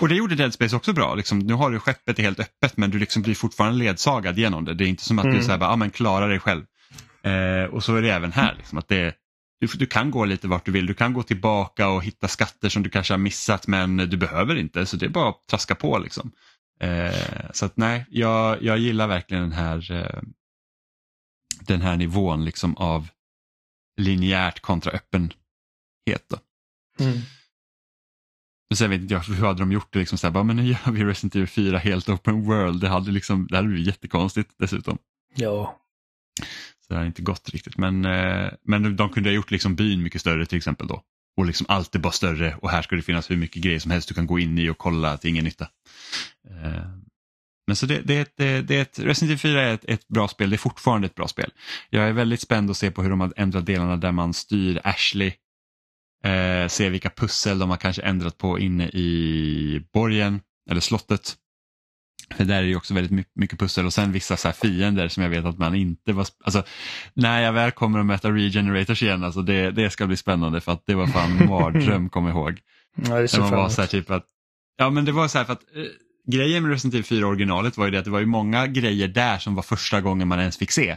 och 0.00 0.08
det 0.08 0.14
gjorde 0.14 0.34
Dead 0.34 0.52
Space 0.54 0.76
också 0.76 0.92
bra, 0.92 1.14
liksom, 1.14 1.38
nu 1.38 1.52
har 1.54 1.70
du 1.70 1.78
skeppet 1.78 2.18
är 2.18 2.22
helt 2.22 2.40
öppet 2.40 2.76
men 2.76 2.90
du 2.90 2.98
liksom 2.98 3.22
blir 3.22 3.34
fortfarande 3.34 3.78
ledsagad 3.78 4.38
genom 4.38 4.64
det. 4.64 4.74
Det 4.74 4.84
är 4.84 4.88
inte 4.88 5.04
som 5.04 5.18
att 5.18 5.24
Mm. 5.24 5.36
du 5.36 5.42
så 5.44 5.50
här, 5.50 5.58
bara, 5.58 5.70
ja 5.70 5.76
men 5.76 5.90
klara 5.90 6.26
dig 6.26 6.38
själv. 6.40 6.62
Eh, 7.22 7.74
och 7.74 7.84
så 7.84 7.96
är 7.96 8.02
det 8.02 8.10
även 8.10 8.32
här, 8.32 8.54
liksom, 8.58 8.78
att 8.78 8.88
det, 8.88 9.14
du, 9.60 9.66
du 9.66 9.86
kan 9.86 10.10
gå 10.10 10.24
lite 10.24 10.48
vart 10.48 10.64
du 10.64 10.72
vill, 10.72 10.86
du 10.86 10.94
kan 10.94 11.12
gå 11.12 11.22
tillbaka 11.22 11.88
och 11.88 12.04
hitta 12.04 12.28
skatter 12.28 12.68
som 12.68 12.82
du 12.82 12.90
kanske 12.90 13.12
har 13.12 13.18
missat 13.18 13.66
men 13.66 13.96
du 13.96 14.16
behöver 14.16 14.56
inte 14.56 14.86
så 14.86 14.96
det 14.96 15.06
är 15.06 15.10
bara 15.10 15.28
att 15.28 15.46
traska 15.50 15.74
på 15.74 15.98
liksom. 15.98 16.30
Eh, 16.80 17.50
så 17.52 17.66
att 17.66 17.76
nej, 17.76 18.06
jag, 18.10 18.62
jag 18.62 18.78
gillar 18.78 19.08
verkligen 19.08 19.42
den 19.42 19.52
här, 19.52 19.92
eh, 19.92 20.22
den 21.60 21.80
här 21.80 21.96
nivån 21.96 22.44
liksom 22.44 22.76
av 22.76 23.08
linjärt 23.96 24.60
kontra 24.60 24.92
öppenhet. 24.92 26.32
Mm. 27.00 27.18
Men 28.70 28.76
sen 28.76 28.90
vet 28.90 29.00
inte 29.00 29.14
jag, 29.14 29.20
hur 29.20 29.46
hade 29.46 29.58
de 29.58 29.72
gjort 29.72 29.92
det? 29.92 29.98
Liksom 29.98 30.18
så 30.18 30.26
här, 30.26 30.32
bara, 30.32 30.44
men 30.44 30.56
nu 30.56 30.64
gör 30.66 30.92
vi 30.92 31.04
Resident 31.04 31.34
Evil 31.34 31.48
4 31.48 31.78
helt 31.78 32.08
open 32.08 32.44
world. 32.44 32.80
Det 32.80 32.88
hade, 32.88 33.10
liksom, 33.10 33.46
det 33.46 33.56
hade 33.56 33.68
blivit 33.68 33.86
jättekonstigt 33.86 34.50
dessutom. 34.58 34.98
Ja. 35.34 35.80
Så 36.80 36.92
det 36.92 36.94
hade 36.94 37.06
inte 37.06 37.22
gått 37.22 37.48
riktigt. 37.48 37.78
Men, 37.78 38.04
eh, 38.04 38.50
men 38.62 38.96
de 38.96 39.10
kunde 39.10 39.28
ha 39.28 39.34
gjort 39.34 39.50
liksom 39.50 39.74
byn 39.74 40.02
mycket 40.02 40.20
större 40.20 40.46
till 40.46 40.58
exempel 40.58 40.86
då. 40.86 41.02
Och 41.38 41.46
liksom 41.46 41.66
allt 41.68 41.94
är 41.94 41.98
bara 41.98 42.12
större 42.12 42.56
och 42.62 42.70
här 42.70 42.82
ska 42.82 42.96
det 42.96 43.02
finnas 43.02 43.30
hur 43.30 43.36
mycket 43.36 43.62
grejer 43.62 43.78
som 43.78 43.90
helst 43.90 44.08
du 44.08 44.14
kan 44.14 44.26
gå 44.26 44.38
in 44.38 44.58
i 44.58 44.68
och 44.68 44.78
kolla 44.78 45.16
till 45.16 45.30
ingen 45.30 45.44
nytta. 45.44 45.68
Eh, 46.50 46.82
men 47.66 47.76
så 47.76 47.86
det, 47.86 48.00
det, 48.00 48.14
är 48.14 48.22
ett, 48.22 48.32
det, 48.36 48.62
det 48.62 48.76
är 48.76 48.82
ett, 48.82 48.98
Resident 48.98 49.30
Evil 49.30 49.38
4 49.38 49.62
är 49.62 49.74
ett, 49.74 49.84
ett 49.84 50.08
bra 50.08 50.28
spel, 50.28 50.50
det 50.50 50.56
är 50.56 50.58
fortfarande 50.58 51.06
ett 51.06 51.14
bra 51.14 51.28
spel. 51.28 51.50
Jag 51.90 52.08
är 52.08 52.12
väldigt 52.12 52.40
spänd 52.40 52.70
att 52.70 52.76
se 52.76 52.90
på 52.90 53.02
hur 53.02 53.10
de 53.10 53.20
har 53.20 53.32
ändrat 53.36 53.66
delarna 53.66 53.96
där 53.96 54.12
man 54.12 54.34
styr 54.34 54.80
Ashley. 54.84 55.32
Eh, 56.24 56.68
se 56.68 56.88
vilka 56.88 57.10
pussel 57.10 57.58
de 57.58 57.70
har 57.70 57.76
kanske 57.76 58.02
ändrat 58.02 58.38
på 58.38 58.58
inne 58.58 58.88
i 58.88 59.86
borgen 59.92 60.40
eller 60.70 60.80
slottet. 60.80 61.36
För 62.36 62.44
där 62.44 62.62
är 62.62 62.66
det 62.66 62.76
också 62.76 62.94
väldigt 62.94 63.12
my- 63.12 63.24
mycket 63.34 63.58
pussel 63.58 63.86
och 63.86 63.92
sen 63.92 64.12
vissa 64.12 64.36
så 64.36 64.52
fiender 64.52 65.08
som 65.08 65.22
jag 65.22 65.30
vet 65.30 65.44
att 65.44 65.58
man 65.58 65.74
inte 65.74 66.12
var... 66.12 66.26
Alltså, 66.44 66.62
när 67.14 67.40
jag 67.42 67.52
väl 67.52 67.70
kommer 67.70 67.98
att 68.00 68.06
möta 68.06 68.30
regenerators 68.30 69.02
igen, 69.02 69.24
alltså 69.24 69.42
det, 69.42 69.70
det 69.70 69.90
ska 69.90 70.06
bli 70.06 70.16
spännande 70.16 70.60
för 70.60 70.72
att 70.72 70.82
det 70.86 70.94
var 70.94 71.06
fan 71.06 71.46
mardröm, 71.48 72.08
kom 72.10 72.28
ihåg. 72.28 72.60
ja 72.96 73.14
det 73.14 73.20
När 73.20 73.26
ser 73.26 73.38
man 73.40 73.48
fram 73.48 73.56
var 73.58 73.64
emot. 73.64 73.72
så 73.72 73.80
här 73.80 73.88
typ 73.88 74.10
att, 74.10 74.24
ja 74.78 74.90
men 74.90 75.04
det 75.04 75.12
var 75.12 75.28
så 75.28 75.38
här 75.38 75.44
för 75.44 75.52
att 75.52 75.62
eh, 75.76 75.82
grejen 76.32 76.62
med 76.62 76.72
Resident 76.72 76.94
Evil 76.94 77.04
4 77.04 77.26
originalet 77.26 77.76
var 77.76 77.84
ju 77.84 77.90
det 77.90 77.98
att 77.98 78.04
det 78.04 78.10
var 78.10 78.20
ju 78.20 78.26
många 78.26 78.66
grejer 78.66 79.08
där 79.08 79.38
som 79.38 79.54
var 79.54 79.62
första 79.62 80.00
gången 80.00 80.28
man 80.28 80.40
ens 80.40 80.56
fick 80.58 80.70
se. 80.70 80.96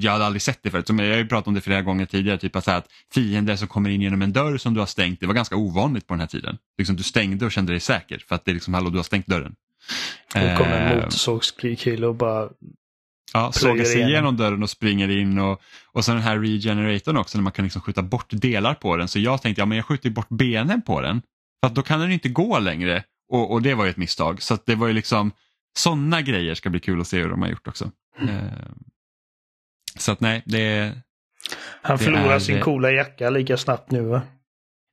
Jag 0.00 0.12
hade 0.12 0.26
aldrig 0.26 0.42
sett 0.42 0.62
det 0.62 0.70
förut, 0.70 0.88
jag 0.88 0.96
har 0.96 1.04
ju 1.04 1.26
pratat 1.28 1.46
om 1.48 1.54
det 1.54 1.60
flera 1.60 1.82
gånger 1.82 2.06
tidigare, 2.06 2.38
typ 2.38 2.56
att, 2.56 2.64
så 2.64 2.70
att 2.70 2.86
fiender 3.14 3.56
som 3.56 3.68
kommer 3.68 3.90
in 3.90 4.02
genom 4.02 4.22
en 4.22 4.32
dörr 4.32 4.56
som 4.58 4.74
du 4.74 4.80
har 4.80 4.86
stängt, 4.86 5.20
det 5.20 5.26
var 5.26 5.34
ganska 5.34 5.56
ovanligt 5.56 6.06
på 6.06 6.14
den 6.14 6.20
här 6.20 6.26
tiden. 6.26 6.58
Liksom, 6.78 6.96
du 6.96 7.02
stängde 7.02 7.44
och 7.46 7.52
kände 7.52 7.72
dig 7.72 7.80
säker 7.80 8.22
för 8.28 8.34
att 8.34 8.44
det 8.44 8.50
är 8.50 8.54
liksom, 8.54 8.74
hallå 8.74 8.90
du 8.90 8.96
har 8.96 9.02
stängt 9.02 9.26
dörren. 9.26 9.54
Och 10.26 10.58
kommer 10.58 10.80
en 10.80 10.92
Eh, 10.98 11.04
motorsågskille 11.04 12.06
och 12.06 12.14
bara... 12.14 12.48
Ja, 13.32 13.52
sågar 13.52 13.84
sig 13.84 14.00
igenom. 14.02 14.36
dörren 14.36 14.62
och 14.62 14.70
springer 14.70 15.08
in 15.10 15.38
och, 15.38 15.62
och 15.92 16.04
sen 16.04 16.14
den 16.14 16.24
här 16.24 16.38
regeneratorn 16.38 17.16
också 17.16 17.38
när 17.38 17.42
man 17.42 17.52
kan 17.52 17.64
liksom 17.64 17.82
skjuta 17.82 18.02
bort 18.02 18.26
delar 18.30 18.74
på 18.74 18.96
den. 18.96 19.08
Så 19.08 19.18
jag 19.18 19.42
tänkte, 19.42 19.60
ja 19.60 19.66
men 19.66 19.76
jag 19.76 19.86
skjuter 19.86 20.10
bort 20.10 20.28
benen 20.28 20.82
på 20.82 21.00
den. 21.00 21.22
För 21.62 21.66
att 21.66 21.74
då 21.74 21.82
kan 21.82 22.00
den 22.00 22.12
inte 22.12 22.28
gå 22.28 22.58
längre. 22.58 23.04
Och, 23.32 23.52
och 23.52 23.62
det 23.62 23.74
var 23.74 23.84
ju 23.84 23.90
ett 23.90 23.96
misstag. 23.96 24.42
Så 24.42 24.58
det 24.66 24.74
var 24.74 24.86
ju 24.86 24.92
liksom, 24.92 25.32
sådana 25.78 26.22
grejer 26.22 26.54
ska 26.54 26.70
bli 26.70 26.80
kul 26.80 27.00
att 27.00 27.06
se 27.08 27.18
hur 27.20 27.28
de 27.30 27.42
har 27.42 27.48
gjort 27.48 27.68
också. 27.68 27.90
Mm. 28.20 28.34
Eh, 28.36 28.42
så 29.98 30.12
att 30.12 30.20
nej, 30.20 30.42
det 30.46 30.60
är, 30.60 31.00
Han 31.82 31.96
Det 31.96 32.04
förlorar 32.04 32.34
är- 32.34 32.38
sin 32.38 32.60
coola 32.60 32.90
jacka 32.90 33.30
lika 33.30 33.56
snabbt 33.56 33.90
nu 33.90 34.00
va? 34.02 34.22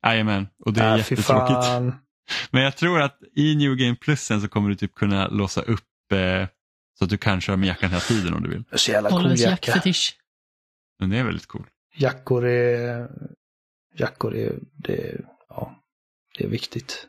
jajamän, 0.05 0.47
och 0.65 0.73
det 0.73 0.81
är 0.81 0.91
Äh, 0.91 0.97
jättetråkigt. 0.97 1.65
fan. 1.65 1.95
Men 2.51 2.63
jag 2.63 2.75
tror 2.77 3.01
att 3.01 3.19
i 3.35 3.55
New 3.55 3.75
Game 3.75 3.95
Plus 3.95 4.21
sen 4.21 4.41
så 4.41 4.47
kommer 4.47 4.69
du 4.69 4.75
typ 4.75 4.95
kunna 4.95 5.27
låsa 5.27 5.61
upp 5.61 6.11
eh, 6.11 6.47
så 6.97 7.03
att 7.03 7.09
du 7.09 7.17
kan 7.17 7.41
köra 7.41 7.57
med 7.57 7.67
jackan 7.67 7.89
hela 7.89 8.01
tiden 8.01 8.33
om 8.33 8.43
du 8.43 8.49
vill. 8.49 8.63
Så 8.73 8.91
jävla 8.91 9.09
cool 9.09 9.31
jacka. 9.31 9.49
jackfetisch. 9.49 10.17
Men 10.99 11.09
det 11.09 11.17
är 11.17 11.23
väldigt 11.23 11.45
cool. 11.47 11.67
Jackor 11.95 12.45
är... 12.47 13.09
Jackor 13.95 14.35
är... 14.35 14.53
Det 14.77 14.93
är, 15.09 15.21
ja, 15.49 15.75
det 16.37 16.43
är 16.43 16.47
viktigt. 16.47 17.07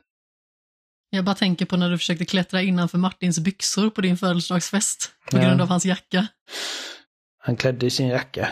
Jag 1.11 1.25
bara 1.25 1.35
tänker 1.35 1.67
på 1.67 1.77
när 1.77 1.91
du 1.91 1.99
försökte 1.99 2.25
klättra 2.25 2.63
innanför 2.63 2.99
Martins 2.99 3.39
byxor 3.41 3.91
på 3.91 4.01
din 4.01 4.17
födelsedagsfest 4.17 5.13
på 5.31 5.37
Ja. 5.37 5.43
grund 5.43 5.61
av 5.61 5.69
hans 5.69 5.85
jacka. 5.87 6.27
Han 7.39 7.57
klädde 7.57 7.87
i 7.87 7.91
sin 7.91 8.09
jacka. 8.09 8.49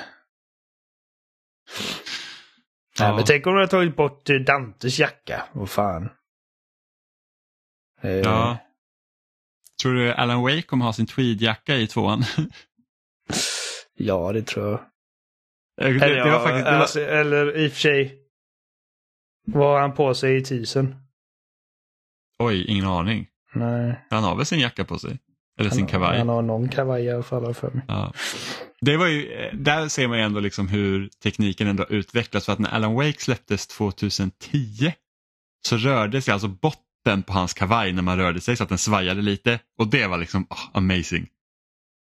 Ja. 2.98 3.06
Nej, 3.06 3.16
men 3.16 3.24
tänk 3.24 3.46
om 3.46 3.52
de 3.52 3.58
hade 3.58 3.70
tagit 3.70 3.96
bort 3.96 4.30
eh, 4.30 4.36
Dantes 4.36 4.98
jacka. 4.98 5.42
Vad 5.52 5.70
fan. 5.70 6.08
Eh, 8.00 8.10
Ja. 8.10 8.58
Tror 9.82 9.94
du 9.94 10.12
Alan 10.12 10.42
Wake 10.42 10.62
kommer 10.62 10.84
ha 10.84 10.92
sin 10.92 11.06
tweedjacka 11.06 11.76
i 11.76 11.86
tvåan? 11.86 12.24
ja, 13.98 14.32
det 14.32 14.42
tror 14.42 14.70
jag. 14.70 14.80
det, 15.76 16.04
Eller, 16.06 16.24
det 16.24 16.30
var 16.30 16.40
faktiskt, 16.40 16.64
det 16.64 16.70
var, 16.72 16.78
alltså, 16.78 17.00
eller 17.00 17.56
i 17.56 17.68
och 17.68 17.72
för 17.72 17.80
sig. 17.80 18.16
Vad 19.46 19.68
har 19.72 19.80
han 19.80 19.94
på 19.94 20.14
sig 20.14 20.36
i 20.36 20.44
tisen? 20.44 20.94
oj, 22.38 22.64
ingen 22.68 22.86
aning. 22.86 23.26
Nej. 23.54 24.06
Han 24.10 24.24
har 24.24 24.36
väl 24.36 24.46
sin 24.46 24.60
jacka 24.60 24.84
på 24.84 24.98
sig? 24.98 25.18
Eller 25.58 25.70
sin 25.70 25.80
han, 25.80 25.88
kavaj? 25.88 26.18
Han 26.18 26.28
har 26.28 26.42
någon 26.42 26.68
kavaj 26.68 27.04
i 27.04 27.10
alla 27.10 27.22
fall 27.22 27.54
för 27.54 27.70
mig. 27.70 27.82
Ja. 27.88 28.12
Det 28.80 28.96
var 28.96 29.06
ju, 29.06 29.32
eh, 29.32 29.54
där 29.54 29.88
ser 29.88 30.08
man 30.08 30.18
ju 30.18 30.24
ändå 30.24 30.40
liksom 30.40 30.68
hur 30.68 31.08
tekniken 31.22 31.66
ändå 31.68 31.86
utvecklats. 31.88 32.46
För 32.46 32.52
att 32.52 32.58
när 32.58 32.70
Alan 32.70 32.94
Wake 32.94 33.20
släpptes 33.20 33.66
2010 33.66 34.92
så 35.66 35.76
rörde 35.76 36.22
sig 36.22 36.32
alltså 36.32 36.48
botten 36.48 36.82
på 37.04 37.32
hans 37.32 37.54
kavaj 37.54 37.92
när 37.92 38.02
man 38.02 38.18
rörde 38.18 38.40
sig 38.40 38.56
så 38.56 38.62
att 38.62 38.68
den 38.68 38.78
svajade 38.78 39.22
lite. 39.22 39.58
Och 39.78 39.86
det 39.86 40.06
var 40.06 40.18
liksom 40.18 40.46
ah, 40.50 40.78
amazing. 40.78 41.26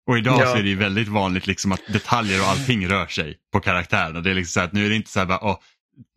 Och 0.08 0.18
idag 0.18 0.42
Ja. 0.42 0.46
så 0.46 0.58
är 0.58 0.64
det 0.64 0.70
ju 0.70 0.76
väldigt 0.76 1.08
vanligt 1.08 1.48
liksom 1.48 1.72
att 1.72 1.82
detaljer 1.88 2.42
och 2.42 2.48
allting 2.48 2.88
rör 2.88 3.08
sig 3.08 3.38
på 3.54 3.60
karaktärerna. 3.60 4.22
Det 4.22 4.30
är 4.30 4.36
liksom 4.36 4.62
så 4.62 4.66
att 4.66 4.74
nu 4.74 4.86
är 4.86 4.90
det 4.90 4.96
inte 4.96 5.12
så 5.12 5.20
här 5.20 5.26
bara, 5.26 5.38
ah, 5.38 5.62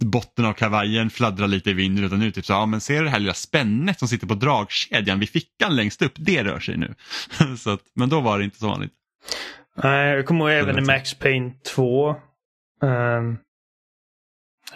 botten 0.04 0.44
av 0.44 0.52
kavajen 0.52 1.10
fladdrar 1.10 1.46
lite 1.46 1.70
i 1.70 1.72
vinden 1.72 2.04
utan 2.04 2.18
nu 2.18 2.30
typ 2.30 2.44
så, 2.44 2.52
ja 2.52 2.66
men 2.66 2.80
ser 2.80 2.98
du 2.98 3.04
det 3.04 3.10
här 3.10 3.18
lilla 3.18 3.34
spännet 3.34 3.98
som 3.98 4.08
sitter 4.08 4.26
på 4.26 4.34
dragkedjan 4.34 5.18
vid 5.20 5.28
fickan 5.28 5.76
längst 5.76 6.02
upp, 6.02 6.12
det 6.16 6.44
rör 6.44 6.60
sig 6.60 6.76
nu. 6.76 6.94
så 7.58 7.70
att, 7.70 7.80
men 7.94 8.08
då 8.08 8.20
var 8.20 8.38
det 8.38 8.44
inte 8.44 8.58
så 8.58 8.68
vanligt. 8.68 8.92
Nej, 9.82 10.08
jag 10.08 10.26
kommer 10.26 10.40
ihåg 10.40 10.62
även 10.62 10.74
i 10.74 10.80
vet 10.80 10.86
Max 10.86 11.14
Payne 11.14 11.52
2. 11.74 12.16
Um, 12.82 13.38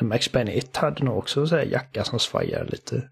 Max 0.01 0.29
Payne 0.29 0.53
1 0.53 0.77
hade 0.77 1.05
nog 1.05 1.19
också 1.19 1.47
så 1.47 1.57
här 1.57 1.65
jacka 1.65 2.05
som 2.05 2.19
svajar 2.19 2.65
lite. 2.65 3.09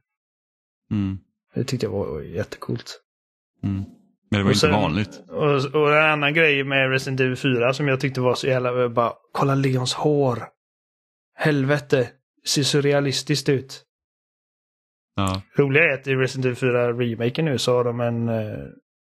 Mm. 0.90 1.18
Det 1.54 1.64
tyckte 1.64 1.86
jag 1.86 1.90
var 1.90 2.20
jättecoolt. 2.20 3.00
Mm. 3.62 3.84
Men 4.30 4.38
det 4.38 4.38
var 4.38 4.44
Och 4.44 4.48
inte 4.50 4.60
sen- 4.60 4.72
vanligt. 4.72 5.20
Och, 5.28 5.74
och 5.82 5.96
en 5.96 6.04
annan 6.10 6.34
grej 6.34 6.64
med 6.64 6.90
Resident 6.90 7.20
Evil 7.20 7.36
4 7.36 7.74
som 7.74 7.88
jag 7.88 8.00
tyckte 8.00 8.20
var 8.20 8.34
så 8.34 8.46
jävla... 8.46 8.88
Bara, 8.88 9.12
kolla 9.32 9.54
Leons 9.54 9.94
hår! 9.94 10.42
Helvete! 11.34 12.10
Ser 12.46 12.62
så 12.62 12.80
realistiskt 12.80 13.48
ut. 13.48 13.84
Ja. 15.16 15.42
Roliga 15.56 15.84
är 15.84 15.94
att 15.94 16.06
i 16.06 16.14
Resident 16.14 16.44
Evil 16.44 16.56
4 16.56 16.92
remaken 16.92 17.44
nu 17.44 17.58
så 17.58 17.72
har 17.76 17.84
de 17.84 18.00
en... 18.00 18.28
eh, 18.28 18.64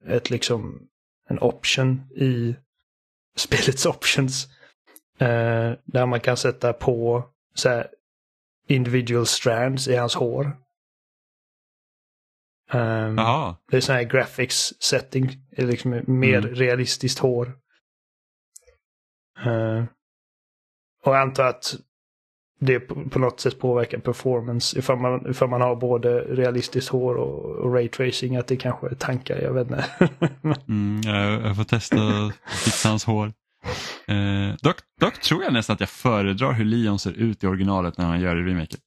Ett 0.06 0.30
liksom... 0.30 0.86
En 1.28 1.38
option 1.38 2.00
i 2.16 2.56
spelets 3.36 3.86
options. 3.86 4.46
eh, 5.18 5.72
där 5.84 6.06
man 6.06 6.20
kan 6.20 6.36
sätta 6.36 6.72
på 6.72 7.24
så 7.54 7.68
här, 7.68 7.88
individual 8.66 9.26
strands 9.26 9.88
i 9.88 9.96
hans 9.96 10.14
hår. 10.14 10.52
Um. 12.72 13.16
Det 13.70 13.76
är 13.76 13.80
sån 13.80 13.94
här 13.94 14.02
graphics 14.02 14.72
setting. 14.80 15.28
Är 15.56 15.66
liksom 15.66 15.90
mer 16.06 16.38
Mm. 16.38 16.54
realistiskt 16.54 17.18
hår. 17.18 17.52
Eh, 19.46 19.84
och 21.04 21.14
jag 21.14 21.20
antar 21.22 21.44
att 21.44 21.74
det 22.60 22.80
på, 22.80 23.18
något 23.18 23.40
sätt 23.40 23.58
påverkar 23.58 23.98
performance. 23.98 24.78
Ifall 24.78 24.96
man, 24.98 25.30
ifall 25.30 25.48
man 25.48 25.60
har 25.60 25.76
både 25.76 26.20
realistiskt 26.20 26.88
hår 26.90 27.14
och, 27.14 27.44
och 27.44 27.74
raytracing. 27.74 28.36
Att 28.36 28.46
det 28.46 28.56
kanske 28.56 28.86
är 28.86 28.94
tankar, 28.94 29.36
jag 29.42 29.52
vet 29.52 29.70
inte. 29.70 29.84
Mm, 30.68 31.00
jag, 31.04 31.42
jag 31.46 31.56
får 31.56 31.64
testa 31.64 31.96
fixa 32.64 32.88
hans 32.88 33.04
hår. 33.04 33.32
Eh, 34.06 34.54
dock, 34.62 34.76
dock 35.00 35.20
tror 35.20 35.42
jag 35.44 35.52
nästan 35.52 35.74
att 35.74 35.80
jag 35.80 35.88
föredrar 35.90 36.52
hur 36.52 36.64
Leon 36.64 36.98
ser 36.98 37.12
ut 37.12 37.44
i 37.44 37.46
originalet 37.46 37.98
när 37.98 38.04
han 38.04 38.20
gör 38.20 38.34
det 38.34 38.40
i 38.40 38.44
remaken. 38.44 38.80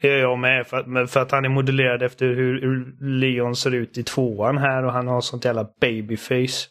Det 0.00 0.08
gör 0.08 0.18
jag 0.18 0.38
med. 0.38 0.66
För 0.66 0.76
att, 0.76 1.10
för 1.10 1.20
att 1.20 1.30
han 1.30 1.44
är 1.44 1.48
modellerad 1.48 2.02
efter 2.02 2.26
hur, 2.26 2.60
hur 2.60 2.96
Leon 3.00 3.56
ser 3.56 3.74
ut 3.74 3.98
i 3.98 4.02
tvåan 4.02 4.58
här. 4.58 4.84
Och 4.84 4.92
han 4.92 5.06
har 5.08 5.20
sånt 5.20 5.44
jävla 5.44 5.68
babyface. 5.80 6.68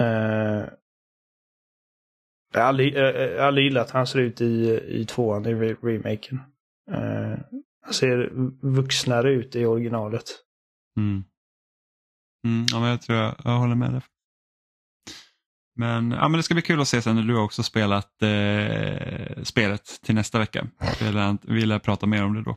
Uh, 0.00 0.64
jag 2.52 2.60
har 2.60 2.68
aldrig, 2.68 2.96
uh, 2.96 3.44
aldrig 3.44 3.64
gillat 3.64 3.90
han 3.90 4.06
ser 4.06 4.18
ut 4.18 4.40
i, 4.40 4.80
i 4.88 5.04
tvåan 5.04 5.46
i 5.46 5.54
re- 5.54 5.76
remaken. 5.82 6.40
Uh, 6.90 7.38
han 7.82 7.92
ser 7.92 8.30
vuxnare 8.66 9.30
ut 9.32 9.56
i 9.56 9.64
originalet. 9.64 10.24
Mm. 10.96 11.24
Mm, 12.44 12.66
ja, 12.72 12.80
men 12.80 12.90
jag 12.90 13.02
tror 13.02 13.18
jag, 13.18 13.34
jag 13.44 13.58
håller 13.58 13.74
med 13.74 13.92
dig. 13.92 14.00
Men, 15.78 16.10
ja, 16.10 16.28
men 16.28 16.38
det 16.38 16.42
ska 16.42 16.54
bli 16.54 16.62
kul 16.62 16.80
att 16.80 16.88
se 16.88 17.02
sen 17.02 17.16
när 17.16 17.22
du 17.22 17.38
också 17.38 17.62
spelat 17.62 18.22
eh, 18.22 19.42
spelet 19.42 20.00
till 20.04 20.14
nästa 20.14 20.38
vecka. 20.38 20.66
Jag 21.00 21.12
vill, 21.12 21.38
vill 21.42 21.80
prata 21.80 22.06
mer 22.06 22.24
om 22.24 22.34
det 22.34 22.42
då. 22.42 22.56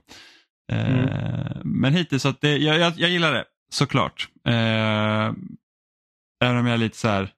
Eh, 0.72 1.00
mm. 1.00 1.62
Men 1.64 1.94
hittills, 1.94 2.24
så 2.24 2.30
att 2.30 2.42
det, 2.42 2.58
jag, 2.58 2.80
jag, 2.80 2.94
jag 2.98 3.10
gillar 3.10 3.34
det 3.34 3.46
såklart. 3.72 4.30
Eh, 4.48 5.34
även 6.44 6.58
om 6.58 6.66
jag 6.66 6.74
är 6.74 6.78
lite 6.78 6.98
så 6.98 7.08
här, 7.08 7.32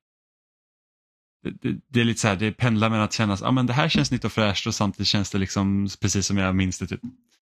det, 1.61 1.75
det, 1.89 2.01
är 2.01 2.05
lite 2.05 2.19
så 2.19 2.27
här, 2.27 2.35
det 2.35 2.51
pendlar 2.51 2.89
mellan 2.89 3.05
att 3.05 3.13
känna 3.13 3.33
att 3.33 3.41
ah, 3.41 3.51
det 3.51 3.73
här 3.73 3.89
känns 3.89 4.11
nytt 4.11 4.25
och 4.25 4.31
fräscht 4.31 4.67
och 4.67 4.75
samtidigt 4.75 5.07
känns 5.07 5.31
det 5.31 5.37
liksom 5.37 5.87
precis 6.01 6.25
som 6.27 6.37
jag 6.37 6.55
minns 6.55 6.79
det. 6.79 6.87
Typ. 6.87 7.03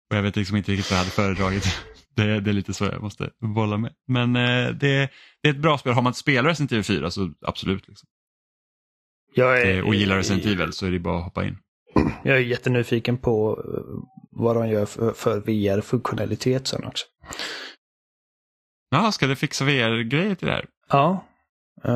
Och 0.10 0.18
jag 0.18 0.24
vet 0.24 0.36
liksom 0.36 0.58
inte 0.58 0.72
riktigt 0.72 0.92
vad 0.92 0.98
jag 0.98 1.04
hade 1.04 1.16
föredragit. 1.16 1.66
Det, 2.16 2.40
det 2.40 2.52
är 2.52 2.54
lite 2.54 2.74
så 2.74 2.86
jag 2.86 3.02
måste 3.02 3.30
bolla 3.40 3.78
med. 3.78 3.94
Men 4.08 4.36
eh, 4.36 4.70
det, 4.70 5.10
det, 5.42 5.50
är 5.50 5.54
ett 5.54 5.62
bra 5.62 5.78
spel. 5.78 5.94
Har 5.94 6.02
man 6.02 6.10
inte 6.10 6.20
spelat 6.20 6.50
Resident 6.50 6.72
Evil 6.72 6.84
4 6.84 7.12
så 7.12 7.34
absolut. 7.42 7.88
Liksom. 7.88 8.10
Är, 9.38 9.88
och 9.88 9.96
gillar 9.96 10.16
Resident 10.16 10.46
Evil 10.46 10.74
så 10.74 10.86
är 10.86 10.92
det 10.92 11.00
bara 11.00 11.18
att 11.18 11.24
hoppa 11.24 11.46
in. 11.46 11.58
Jag 12.24 12.38
är 12.38 12.42
jättenyfiken 12.42 13.18
på 13.18 13.64
eh, 13.66 14.08
vad 14.32 14.56
de 14.56 14.70
gör 14.70 14.86
för, 14.86 15.14
för 15.14 15.40
VR-funktionalitet 15.40 16.68
sen 16.68 16.86
också. 16.86 17.06
Ja, 18.90 19.12
ska 19.12 19.28
det 19.28 19.36
fixa 19.36 19.66
VR-grejer 19.66 20.36
till 20.36 20.48
det 20.48 20.54
här? 20.54 20.66
Ja. 20.90 21.26
ja. 21.84 21.92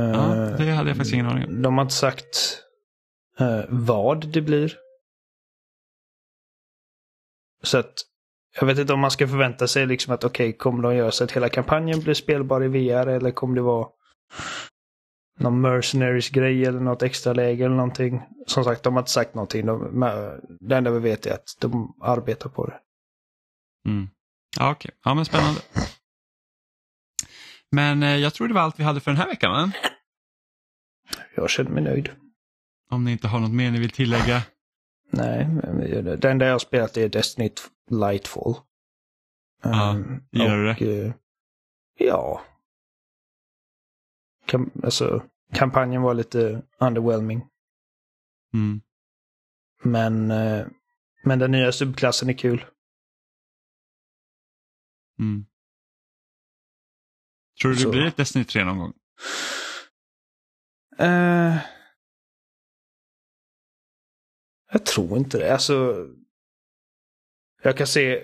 Det 0.57 0.71
hade 0.71 0.89
jag 0.89 0.97
faktiskt 0.97 1.13
ingen 1.13 1.25
aning 1.25 1.45
om. 1.45 1.61
De 1.61 1.77
har 1.77 1.81
inte 1.81 1.93
sagt 1.93 2.61
vad 3.69 4.27
det 4.27 4.41
blir. 4.41 4.77
Så 7.63 7.77
att 7.77 7.93
jag 8.59 8.67
vet 8.67 8.79
inte 8.79 8.93
om 8.93 8.99
man 8.99 9.11
ska 9.11 9.27
förvänta 9.27 9.67
sig 9.67 9.85
liksom 9.85 10.13
att 10.13 10.23
okej, 10.23 10.49
okay, 10.49 10.57
kommer 10.57 10.83
de 10.83 10.95
göra 10.95 11.11
så 11.11 11.23
att 11.23 11.31
hela 11.31 11.49
kampanjen 11.49 11.99
blir 11.99 12.13
spelbar 12.13 12.63
i 12.63 12.67
VR 12.67 13.07
eller 13.07 13.31
kommer 13.31 13.55
det 13.55 13.61
vara 13.61 13.87
någon 15.41 15.61
mercenaries-grej 15.61 16.65
eller 16.65 16.79
något 16.79 17.01
extra 17.01 17.33
läge 17.33 17.65
eller 17.65 17.75
någonting. 17.75 18.21
Som 18.45 18.63
sagt, 18.63 18.83
de 18.83 18.93
har 18.93 19.01
inte 19.01 19.11
sagt 19.11 19.35
någonting. 19.35 19.65
De, 19.65 19.99
det 20.59 20.75
enda 20.75 20.91
vi 20.91 20.99
vet 20.99 21.25
är 21.25 21.33
att 21.33 21.57
de 21.59 21.97
arbetar 22.01 22.49
på 22.49 22.65
det. 22.65 22.79
Mm. 23.89 24.09
Ja, 24.59 24.71
okej. 24.71 24.89
Okay. 24.89 24.99
Ja, 25.03 25.13
men 25.13 25.25
spännande. 25.25 25.61
Men 27.71 28.03
eh, 28.03 28.15
jag 28.15 28.33
tror 28.33 28.47
det 28.47 28.53
var 28.53 28.61
allt 28.61 28.79
vi 28.79 28.83
hade 28.83 28.99
för 28.99 29.11
den 29.11 29.17
här 29.17 29.27
veckan, 29.27 29.51
va? 29.51 29.71
Jag 31.35 31.49
känner 31.49 31.71
mig 31.71 31.83
nöjd. 31.83 32.09
Om 32.89 33.03
ni 33.03 33.11
inte 33.11 33.27
har 33.27 33.39
något 33.39 33.51
mer 33.51 33.71
ni 33.71 33.79
vill 33.79 33.89
tillägga? 33.89 34.43
Nej, 35.09 35.47
det 36.17 36.31
enda 36.31 36.45
jag 36.45 36.53
har 36.53 36.59
spelat 36.59 36.97
är 36.97 37.09
Destiny 37.09 37.49
Lightfall. 37.89 38.55
Ja, 39.63 39.91
um, 39.95 40.23
gör 40.31 40.57
du 40.57 40.73
det? 40.73 40.85
Uh, 40.85 41.13
ja. 41.97 42.41
Kam 44.45 44.71
alltså, 44.83 45.23
kampanjen 45.53 46.01
var 46.01 46.13
lite 46.13 46.63
underwhelming. 46.79 47.47
Mm. 48.53 48.81
Men, 49.83 50.31
uh, 50.31 50.67
men 51.23 51.39
den 51.39 51.51
nya 51.51 51.71
subklassen 51.71 52.29
är 52.29 52.33
kul. 52.33 52.65
Mm. 55.19 55.45
Tror 57.61 57.71
du 57.71 57.77
Så. 57.77 57.85
det 57.85 57.91
blir 57.91 58.05
ett 58.05 58.17
Destiny 58.17 58.45
3 58.45 58.63
någon 58.63 58.77
gång? 58.77 58.93
Uh, 61.01 61.57
jag 64.71 64.85
tror 64.85 65.17
inte 65.17 65.37
det. 65.37 65.53
Alltså, 65.53 66.07
jag 67.63 67.77
kan 67.77 67.87
se 67.87 68.21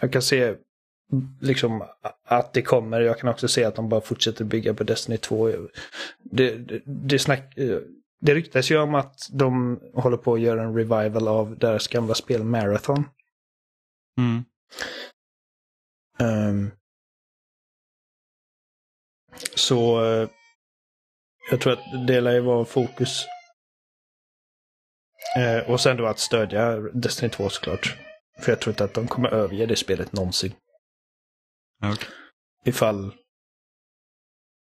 jag 0.00 0.12
kan 0.12 0.22
se 0.22 0.56
liksom 1.40 1.84
att 2.24 2.52
det 2.52 2.62
kommer. 2.62 3.00
Jag 3.00 3.18
kan 3.18 3.30
också 3.30 3.48
se 3.48 3.64
att 3.64 3.74
de 3.74 3.88
bara 3.88 4.00
fortsätter 4.00 4.44
bygga 4.44 4.74
på 4.74 4.84
Destiny 4.84 5.16
2. 5.16 5.48
Det, 6.22 6.50
det, 6.50 6.82
det, 6.84 7.18
snack, 7.18 7.54
det 8.20 8.34
ryktas 8.34 8.70
ju 8.70 8.78
om 8.78 8.94
att 8.94 9.28
de 9.32 9.80
håller 9.94 10.16
på 10.16 10.34
att 10.34 10.40
göra 10.40 10.62
en 10.62 10.74
revival 10.74 11.28
av 11.28 11.58
deras 11.58 11.88
gamla 11.88 12.14
spel 12.14 12.44
Marathon. 12.44 13.04
Mm. 14.18 14.44
Um, 16.20 16.70
så 19.54 20.00
uh, 20.00 20.28
jag 21.50 21.60
tror 21.60 21.72
att 21.72 22.06
det 22.06 22.20
lär 22.20 22.32
ju 22.32 22.40
vara 22.40 22.64
fokus 22.64 23.26
Eh, 25.36 25.70
och 25.70 25.80
sen 25.80 25.96
då 25.96 26.06
att 26.06 26.18
stödja 26.18 26.76
Destiny 26.76 27.30
2 27.30 27.48
såklart. 27.48 27.96
För 28.40 28.52
jag 28.52 28.60
tror 28.60 28.72
inte 28.72 28.84
att 28.84 28.94
de 28.94 29.08
kommer 29.08 29.28
överge 29.28 29.66
det 29.66 29.76
spelet 29.76 30.12
någonsin. 30.12 30.52
Okay. 31.82 32.08
Ifall, 32.64 33.12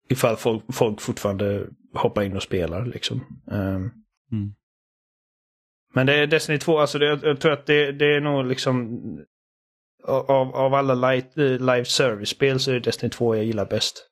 ifall 0.09 0.37
folk, 0.37 0.65
folk 0.73 1.01
fortfarande 1.01 1.67
hoppar 1.95 2.23
in 2.23 2.37
och 2.37 2.43
spelar 2.43 2.87
liksom. 2.87 3.43
Um, 3.47 3.91
mm. 4.33 4.55
Men 5.95 6.07
det 6.07 6.15
är 6.15 6.27
Destiny 6.27 6.59
2, 6.59 6.79
alltså 6.79 6.99
det, 6.99 7.21
jag 7.23 7.41
tror 7.41 7.53
att 7.53 7.67
det, 7.67 7.93
det 7.93 8.17
är 8.17 8.21
nog 8.21 8.47
liksom 8.47 9.01
av, 10.05 10.57
av 10.57 10.75
alla 10.75 10.95
light, 10.95 11.39
eh, 11.39 11.45
live 11.45 11.85
service-spel 11.85 12.61
så 12.61 12.71
är 12.71 12.75
det 12.75 12.81
Destiny 12.81 13.11
2 13.11 13.37
jag 13.37 13.45
gillar 13.45 13.67
bäst. 13.67 14.07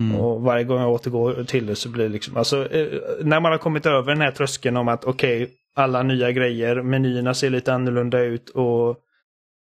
Mm. 0.00 0.16
Och 0.16 0.42
varje 0.42 0.64
gång 0.64 0.80
jag 0.80 0.92
återgår 0.92 1.44
till 1.44 1.66
det 1.66 1.76
så 1.76 1.88
blir 1.88 2.04
det 2.04 2.12
liksom, 2.12 2.36
alltså 2.36 2.72
eh, 2.72 3.00
när 3.20 3.40
man 3.40 3.52
har 3.52 3.58
kommit 3.58 3.86
över 3.86 4.12
den 4.12 4.20
här 4.20 4.30
tröskeln 4.30 4.76
om 4.76 4.88
att 4.88 5.04
okej, 5.04 5.42
okay, 5.42 5.54
alla 5.74 6.02
nya 6.02 6.32
grejer, 6.32 6.82
menyerna 6.82 7.34
ser 7.34 7.50
lite 7.50 7.74
annorlunda 7.74 8.20
ut 8.20 8.48
och, 8.48 8.96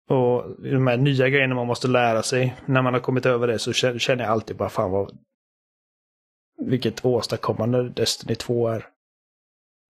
och 0.09 0.61
de 0.61 0.87
här 0.87 0.97
nya 0.97 1.29
grejerna 1.29 1.55
man 1.55 1.67
måste 1.67 1.87
lära 1.87 2.23
sig. 2.23 2.55
När 2.65 2.81
man 2.81 2.93
har 2.93 3.01
kommit 3.01 3.25
över 3.25 3.47
det 3.47 3.59
så 3.59 3.73
känner 3.73 4.23
jag 4.23 4.31
alltid 4.31 4.57
bara 4.57 4.69
fan 4.69 4.91
vad 4.91 5.17
vilket 6.57 7.05
åstadkommande 7.05 7.89
Destiny 7.89 8.35
2 8.35 8.67
är. 8.67 8.87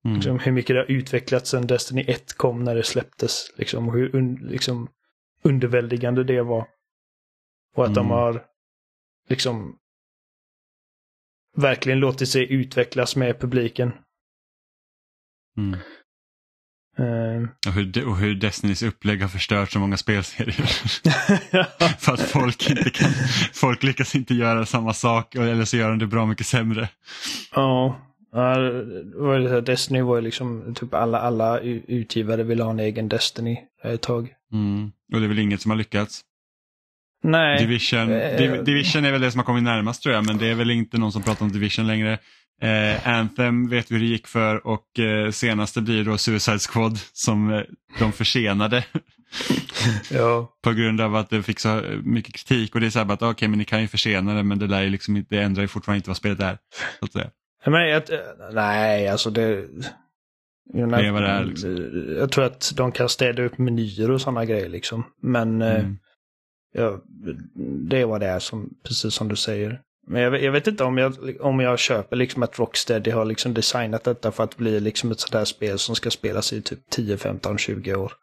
Mm. 0.05 0.15
Liksom, 0.15 0.39
hur 0.39 0.51
mycket 0.51 0.75
det 0.75 0.79
har 0.79 0.91
utvecklats 0.91 1.49
sedan 1.49 1.67
Destiny 1.67 2.01
1 2.07 2.33
kom 2.33 2.63
när 2.63 2.75
det 2.75 2.83
släpptes. 2.83 3.53
Liksom, 3.55 3.89
hur 3.89 4.15
un, 4.15 4.35
liksom, 4.35 4.89
underväldigande 5.41 6.23
det 6.23 6.41
var. 6.41 6.67
Och 7.75 7.83
att 7.83 7.97
mm. 7.97 8.03
de 8.03 8.11
har 8.11 8.45
liksom 9.29 9.77
verkligen 11.55 11.99
låtit 11.99 12.29
sig 12.29 12.53
utvecklas 12.53 13.15
med 13.15 13.39
publiken. 13.39 13.91
Mm. 15.57 15.79
Uh, 16.99 17.47
och, 17.67 17.73
hur, 17.73 18.07
och 18.07 18.17
hur 18.17 18.35
Destinys 18.35 18.83
upplägg 18.83 19.21
har 19.21 19.29
förstört 19.29 19.71
så 19.71 19.79
många 19.79 19.97
spelserier. 19.97 20.65
För 21.99 22.13
att 22.13 22.21
folk 22.21 22.69
inte 22.69 22.89
kan, 22.89 23.09
folk 23.53 23.83
lyckas 23.83 24.15
inte 24.15 24.33
göra 24.33 24.65
samma 24.65 24.93
sak 24.93 25.35
eller 25.35 25.65
så 25.65 25.77
gör 25.77 25.89
de 25.89 25.99
det 25.99 26.07
bra 26.07 26.25
mycket 26.25 26.47
sämre. 26.47 26.89
Ja, 27.55 27.97
uh, 28.35 29.57
Destiny 29.57 30.01
var 30.01 30.15
ju 30.15 30.21
liksom 30.21 30.75
typ 30.75 30.93
alla, 30.93 31.19
alla 31.19 31.59
utgivare 31.59 32.43
ville 32.43 32.63
ha 32.63 32.71
en 32.71 32.79
egen 32.79 33.09
Destiny 33.09 33.57
ett 33.83 34.01
tag. 34.01 34.29
Mm. 34.51 34.91
Och 35.13 35.19
det 35.19 35.25
är 35.25 35.29
väl 35.29 35.39
inget 35.39 35.61
som 35.61 35.71
har 35.71 35.77
lyckats. 35.77 36.21
Nej. 37.23 37.59
Division, 37.59 38.07
Div 38.07 38.63
Division 38.63 39.05
är 39.05 39.11
väl 39.11 39.21
det 39.21 39.31
som 39.31 39.39
har 39.39 39.45
kommit 39.45 39.63
närmast 39.63 40.03
tror 40.03 40.15
jag, 40.15 40.25
men 40.25 40.37
det 40.37 40.47
är 40.47 40.55
väl 40.55 40.71
inte 40.71 40.97
någon 40.97 41.11
som 41.11 41.23
pratar 41.23 41.45
om 41.45 41.51
Division 41.51 41.87
längre. 41.87 42.19
Eh, 42.63 43.07
Anthem 43.07 43.69
vet 43.69 43.91
vi 43.91 43.95
hur 43.95 44.01
det 44.01 44.09
gick 44.09 44.27
för 44.27 44.67
och 44.67 44.99
eh, 44.99 45.31
senaste 45.31 45.81
blir 45.81 46.03
då 46.03 46.17
Suicide 46.17 46.59
Squad 46.59 46.99
som 47.13 47.53
eh, 47.53 47.61
de 47.99 48.11
försenade. 48.11 48.85
ja. 50.11 50.57
På 50.61 50.71
grund 50.71 51.01
av 51.01 51.15
att 51.15 51.29
det 51.29 51.43
fick 51.43 51.59
så 51.59 51.81
mycket 52.03 52.33
kritik 52.33 52.75
och 52.75 52.81
det 52.81 52.87
är 52.87 52.89
så 52.89 52.99
här 52.99 53.05
att 53.05 53.21
okej 53.21 53.29
okay, 53.29 53.47
men 53.47 53.59
ni 53.59 53.65
kan 53.65 53.81
ju 53.81 53.87
försena 53.87 54.33
det 54.33 54.43
men 54.43 54.59
det, 54.59 54.67
lär 54.67 54.89
liksom, 54.89 55.25
det 55.29 55.39
ändrar 55.39 55.61
ju 55.61 55.67
fortfarande 55.67 55.97
inte 55.97 56.09
vad 56.09 56.17
spelet 56.17 56.39
är. 56.39 56.57
Så 56.99 57.05
att 57.05 57.11
säga. 57.11 57.29
Men 57.65 57.89
jag, 57.89 58.03
nej, 58.53 59.07
alltså 59.07 59.29
det... 59.29 59.67
Know, 60.71 60.89
det 60.89 61.07
är 61.07 61.11
vad 61.11 61.21
det 61.21 61.29
är 61.29 61.43
liksom. 61.43 62.15
Jag 62.19 62.31
tror 62.31 62.45
att 62.45 62.73
de 62.75 62.91
kan 62.91 63.09
städa 63.09 63.43
upp 63.43 63.57
menyer 63.57 64.11
och 64.11 64.21
sådana 64.21 64.45
grejer 64.45 64.69
liksom. 64.69 65.03
Men 65.21 65.61
eh, 65.61 65.79
mm. 65.79 65.97
Ja, 66.73 67.01
det 67.89 68.01
är 68.01 68.05
vad 68.05 68.21
det 68.21 68.27
är, 68.27 68.39
som, 68.39 68.69
precis 68.83 69.13
som 69.13 69.27
du 69.27 69.35
säger. 69.35 69.81
Men 70.07 70.21
jag, 70.21 70.43
jag, 70.43 70.51
vet 70.51 70.67
inte 70.67 70.83
om 70.83 70.97
jag, 70.97 71.15
om 71.41 71.59
jag 71.59 71.79
köper 71.79 72.15
liksom 72.15 72.43
att 72.43 72.59
Rocksteady 72.59 73.11
har 73.11 73.25
liksom 73.25 73.53
designat 73.53 74.03
detta 74.03 74.31
för 74.31 74.43
att 74.43 74.57
bli 74.57 74.79
liksom 74.79 75.11
ett 75.11 75.19
sådär 75.19 75.45
spel 75.45 75.79
som 75.79 75.95
ska 75.95 76.11
spelas 76.11 76.53
i 76.53 76.61
typ 76.61 76.79
10, 76.89 77.17
15, 77.17 77.57
20 77.57 77.95
år. 77.95 78.13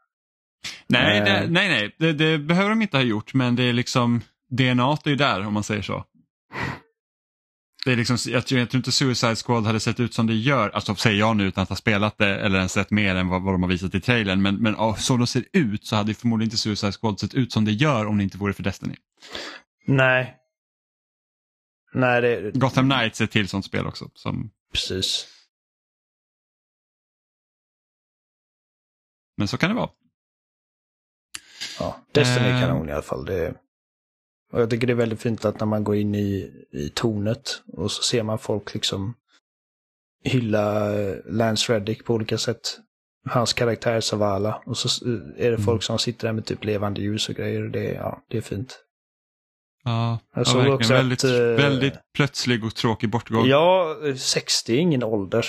Nej, 0.87 1.19
äh... 1.19 1.25
det, 1.25 1.47
nej, 1.51 1.69
nej. 1.69 1.97
Det, 1.99 2.13
det, 2.13 2.39
behöver 2.39 2.71
de 2.71 2.83
inte 2.83 2.97
ha 2.97 3.05
gjort, 3.05 3.35
men 3.35 3.57
det 3.57 3.63
är 3.63 3.73
liksom 3.73 4.21
DNA 4.51 4.99
är 5.05 5.11
ju 5.11 5.17
där 5.17 5.47
om 5.47 5.55
man 5.55 5.65
säger 5.65 5.83
så. 5.83 6.05
Det 7.85 7.93
är 7.93 7.97
liksom, 7.97 8.17
jag, 8.27 8.47
tror, 8.47 8.61
jag 8.61 8.71
tror 8.71 8.79
inte 8.79 8.93
Suicide 8.93 9.37
Squad 9.37 9.65
hade 9.65 9.81
sett 9.81 10.01
ut 10.01 10.15
som 10.15 10.27
det 10.27 10.35
gör, 10.35 10.71
alltså 10.71 10.95
säger 10.95 11.19
jag 11.19 11.37
nu 11.37 11.45
utan 11.45 11.63
att 11.63 11.69
ha 11.69 11.77
spelat 11.77 12.19
det 12.19 12.41
eller 12.41 12.57
ens 12.57 12.73
sett 12.73 12.91
mer 12.91 13.17
än 13.17 13.29
vad, 13.29 13.43
vad 13.43 13.55
de 13.55 13.63
har 13.63 13.71
visat 13.71 13.95
i 13.95 14.01
trailern. 14.01 14.43
Men, 14.43 14.57
men 14.57 14.75
oh, 14.75 14.97
så 14.97 15.17
de 15.17 15.27
ser 15.27 15.45
ut 15.53 15.87
så 15.87 15.97
hade 15.97 16.15
förmodligen 16.15 16.47
inte 16.47 16.57
Suicide 16.57 16.93
Squad 16.93 17.21
sett 17.21 17.35
ut 17.35 17.53
som 17.53 17.65
det 17.65 17.73
gör 17.73 18.07
om 18.07 18.19
det 18.19 18.25
inte 18.25 18.39
vore 18.39 18.53
för 18.53 18.63
Destiny. 18.63 18.95
Nej. 19.87 20.40
Nej 21.93 22.21
det... 22.21 22.51
Gotham 22.55 22.91
Knights 22.91 23.21
är 23.21 23.27
till 23.27 23.49
sånt 23.49 23.65
spel 23.65 23.87
också. 23.87 24.11
Som... 24.15 24.51
Precis. 24.73 25.27
Men 29.37 29.49
så 29.49 29.59
kan 29.59 29.71
det 29.71 29.77
vara. 29.77 29.91
Ja, 31.79 32.01
Destiny 32.13 32.47
är 32.49 32.61
kanon 32.61 32.89
i 32.89 32.93
alla 32.93 33.03
fall. 33.03 33.25
Det 33.25 33.55
Och 34.53 34.61
jag 34.61 34.71
tycker 34.71 34.87
det 34.87 34.93
är 34.93 34.95
väldigt 34.95 35.21
fint 35.23 35.45
att 35.45 35.61
när 35.61 35.67
man 35.67 35.85
går 35.85 35.97
in 35.97 36.15
i, 36.15 36.53
i 36.73 36.89
tornet 36.95 37.63
och 37.67 37.93
så 37.93 38.03
ser 38.03 38.23
man 38.23 38.39
folk 38.39 38.75
liksom 38.75 39.15
hylla 40.25 40.95
eh, 41.01 41.17
Lance 41.27 41.73
Reddick 41.73 42.05
på 42.05 42.15
olika 42.15 42.39
sätt. 42.39 42.79
Hans 43.29 43.53
karaktär 43.53 44.01
Savala. 44.01 44.63
Och 44.67 44.77
så 44.79 45.07
eh, 45.07 45.15
är 45.47 45.51
det 45.51 45.57
Mm. 45.57 45.63
folk 45.63 45.83
som 45.83 45.99
sitter 45.99 46.27
där 46.29 46.33
med 46.33 46.47
typ 46.47 46.65
levande 46.65 47.01
ljus 47.01 47.29
och 47.29 47.35
grejer. 47.35 47.63
Det, 47.63 47.85
ja, 47.85 48.23
det 48.29 48.37
är 48.37 48.43
fint. 48.43 48.85
Ja, 49.85 50.19
Jag 50.35 50.41
ja 50.41 50.45
såg 50.45 50.55
verkligen. 50.57 50.75
också 50.75 50.93
väldigt, 50.93 51.25
att, 51.25 51.31
eh, 51.31 51.37
väldigt 51.41 51.95
plötslig 52.17 52.65
och 52.65 52.75
tråkig 52.75 53.11
bortgång. 53.11 53.47
Ja, 53.47 53.97
60 54.17 54.75
är 54.75 54.79
ingen 54.79 55.03
ålder. 55.05 55.47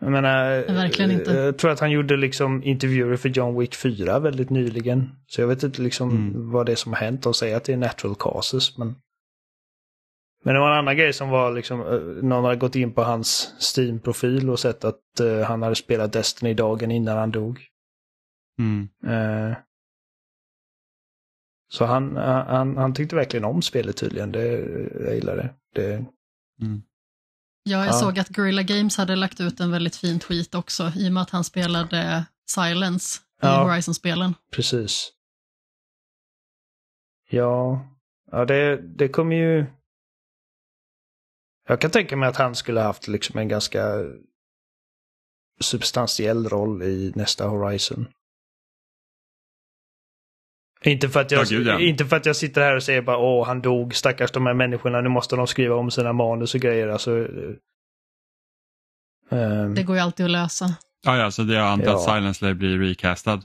Jag 0.00 0.12
menar, 0.12 0.50
Verkligen 0.74 1.10
inte. 1.10 1.30
eh, 1.32 1.38
Jag 1.44 1.58
tror 1.58 1.70
att 1.70 1.80
han 1.80 1.90
gjorde 1.90 2.16
liksom 2.16 2.62
intervjuer 2.62 3.16
för 3.16 3.28
John 3.28 3.58
Wick 3.58 3.74
4 3.74 4.18
väldigt 4.18 4.50
nyligen. 4.50 5.10
Så 5.26 5.40
jag 5.40 5.48
vet 5.48 5.62
inte 5.62 5.82
liksom 5.82 6.10
Mm. 6.10 6.50
vad 6.50 6.66
det 6.66 6.72
är 6.72 6.76
som 6.76 6.92
har 6.92 7.00
hänt. 7.00 7.22
De 7.22 7.34
säger 7.34 7.56
att 7.56 7.64
det 7.64 7.72
är 7.72 7.76
natural 7.76 8.14
causes, 8.18 8.78
men... 8.78 8.94
Men 10.44 10.54
det 10.54 10.60
var 10.60 10.72
en 10.72 10.78
annan 10.78 10.96
grej 10.96 11.12
som 11.12 11.28
var 11.28 11.52
liksom, 11.52 11.80
eh, 11.80 12.24
någon 12.24 12.44
hade 12.44 12.56
gått 12.56 12.76
in 12.76 12.92
på 12.92 13.02
hans 13.02 13.54
Steam-profil 13.76 14.50
och 14.50 14.58
sett 14.60 14.84
att 14.84 15.20
eh, 15.20 15.40
han 15.40 15.62
hade 15.62 15.74
spelat 15.74 16.12
Destiny 16.12 16.54
dagen 16.54 16.90
innan 16.90 17.18
han 17.18 17.30
dog. 17.30 17.60
Mm. 18.58 18.88
Så 21.72 21.84
han, 21.84 22.16
han, 22.16 22.76
han 22.76 22.94
tyckte 22.94 23.16
verkligen 23.16 23.44
om 23.44 23.62
spelet 23.62 23.96
tydligen. 23.96 24.32
Det, 24.32 24.46
jag 25.04 25.14
gillar 25.14 25.36
det. 25.36 25.54
det 25.74 26.04
Mm. 26.62 26.82
Ja, 27.64 27.78
jag 27.78 27.86
Ja. 27.86 27.92
såg 27.92 28.18
att 28.18 28.28
Guerrilla 28.28 28.62
Games 28.62 28.96
hade 28.96 29.16
lagt 29.16 29.40
ut 29.40 29.60
en 29.60 29.70
väldigt 29.70 29.96
fin 29.96 30.20
tweet 30.20 30.54
också, 30.54 30.92
i 30.96 31.08
och 31.08 31.12
med 31.12 31.22
att 31.22 31.30
han 31.30 31.44
spelade 31.44 32.24
Silence 32.50 33.20
i 33.42 33.46
Ja. 33.46 33.64
Horizon-spelen. 33.64 34.34
Precis. 34.52 35.12
Ja, 37.30 37.86
ja 38.30 38.44
det, 38.44 38.76
det 38.76 39.08
kommer 39.08 39.36
ju... 39.36 39.66
Jag 41.68 41.80
kan 41.80 41.90
tänka 41.90 42.16
mig 42.16 42.28
att 42.28 42.36
han 42.36 42.54
skulle 42.54 42.80
haft 42.80 43.08
liksom 43.08 43.38
en 43.38 43.48
ganska 43.48 44.04
substantiell 45.60 46.48
roll 46.48 46.82
i 46.82 47.12
nästa 47.14 47.48
Horizon. 47.48 48.06
Inte 50.84 51.08
för, 51.08 51.20
att 51.20 51.30
jag, 51.30 51.44
Ja, 51.50 51.76
gud, 51.78 51.88
inte 51.88 52.04
för 52.06 52.16
att 52.16 52.26
jag 52.26 52.36
sitter 52.36 52.60
här 52.60 52.76
och 52.76 52.82
säger 52.82 53.02
bara 53.02 53.16
åh, 53.18 53.46
han 53.46 53.62
dog, 53.62 53.94
stackars 53.94 54.30
de 54.32 54.46
här 54.46 54.54
människorna, 54.54 55.00
nu 55.00 55.08
måste 55.08 55.36
de 55.36 55.46
skriva 55.46 55.74
om 55.74 55.90
sina 55.90 56.12
manus 56.12 56.54
och 56.54 56.60
grejer. 56.60 56.88
Alltså, 56.88 57.26
ehm, 59.30 59.74
Det 59.74 59.82
går 59.82 59.96
ju 59.96 60.02
alltid 60.02 60.26
att 60.26 60.32
lösa. 60.32 60.74
Ja, 61.04 61.16
ja, 61.16 61.30
så 61.30 61.42
det 61.42 61.54
jag 61.54 61.66
antar 61.66 61.86
Ja. 61.86 61.94
att 61.96 62.02
Silence 62.04 62.44
lär 62.44 62.54
bli 62.54 62.78
recastad. 62.78 63.42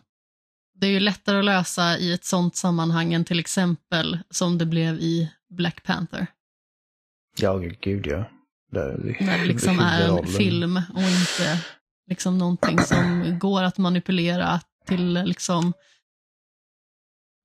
Det 0.80 0.88
är 0.88 0.92
ju 0.92 1.00
lättare 1.00 1.40
att 1.40 1.46
lösa 1.46 1.98
i 1.98 2.14
ett 2.14 2.26
sånt 2.26 2.56
sammanhang 2.56 3.14
än 3.14 3.26
till 3.26 3.40
exempel 3.40 4.20
som 4.30 4.58
det 4.58 4.66
blev 4.66 4.96
i 4.96 5.32
Black 5.50 5.84
Panther. 5.84 6.28
ja, 7.40 7.58
gud 7.82 8.08
ja. 8.08 8.24
Det, 8.72 8.98
När 9.20 9.38
det 9.40 9.46
liksom 9.46 9.80
är 9.80 10.18
en 10.20 10.28
film 10.28 10.82
och 10.96 11.02
inte 11.02 11.64
liksom 12.10 12.38
någonting 12.38 12.80
som 12.80 13.36
går 13.40 13.64
att 13.64 13.78
manipulera 13.78 14.60
till 14.86 15.14
liksom 15.26 15.74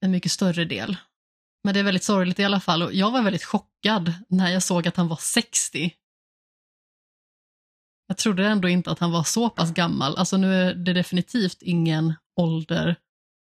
en 0.02 0.10
mycket 0.10 0.32
större 0.32 0.64
del. 0.64 0.96
Men 1.64 1.74
det 1.74 1.80
är 1.80 1.84
väldigt 1.84 2.04
sorgligt 2.04 2.38
i 2.38 2.44
alla 2.44 2.60
fall 2.60 2.82
och 2.82 2.94
jag 2.94 3.10
var 3.10 3.22
väldigt 3.22 3.44
chockad 3.44 4.12
när 4.28 4.50
jag 4.50 4.62
såg 4.62 4.88
att 4.88 4.96
han 4.96 5.08
var 5.08 5.16
60. 5.16 5.92
Jag 8.06 8.16
trodde 8.16 8.46
ändå 8.46 8.68
inte 8.68 8.90
att 8.90 8.98
han 8.98 9.12
var 9.12 9.22
så 9.24 9.50
pass 9.50 9.74
gammal. 9.74 10.16
Alltså 10.16 10.36
nu 10.36 10.54
är 10.54 10.74
det 10.74 10.92
definitivt 10.92 11.62
ingen 11.62 12.14
ålder 12.40 12.96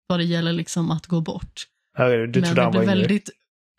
vad 0.06 0.18
det 0.18 0.24
gäller 0.24 0.52
liksom 0.52 0.90
att 0.90 1.06
gå 1.06 1.20
bort. 1.20 1.66
Du 1.98 2.02
Men 2.02 2.32
jag 2.34 2.46
han 2.46 2.56
var 2.56 2.70
blev 2.70 2.82
yngre? 2.82 2.94
väldigt 2.94 3.30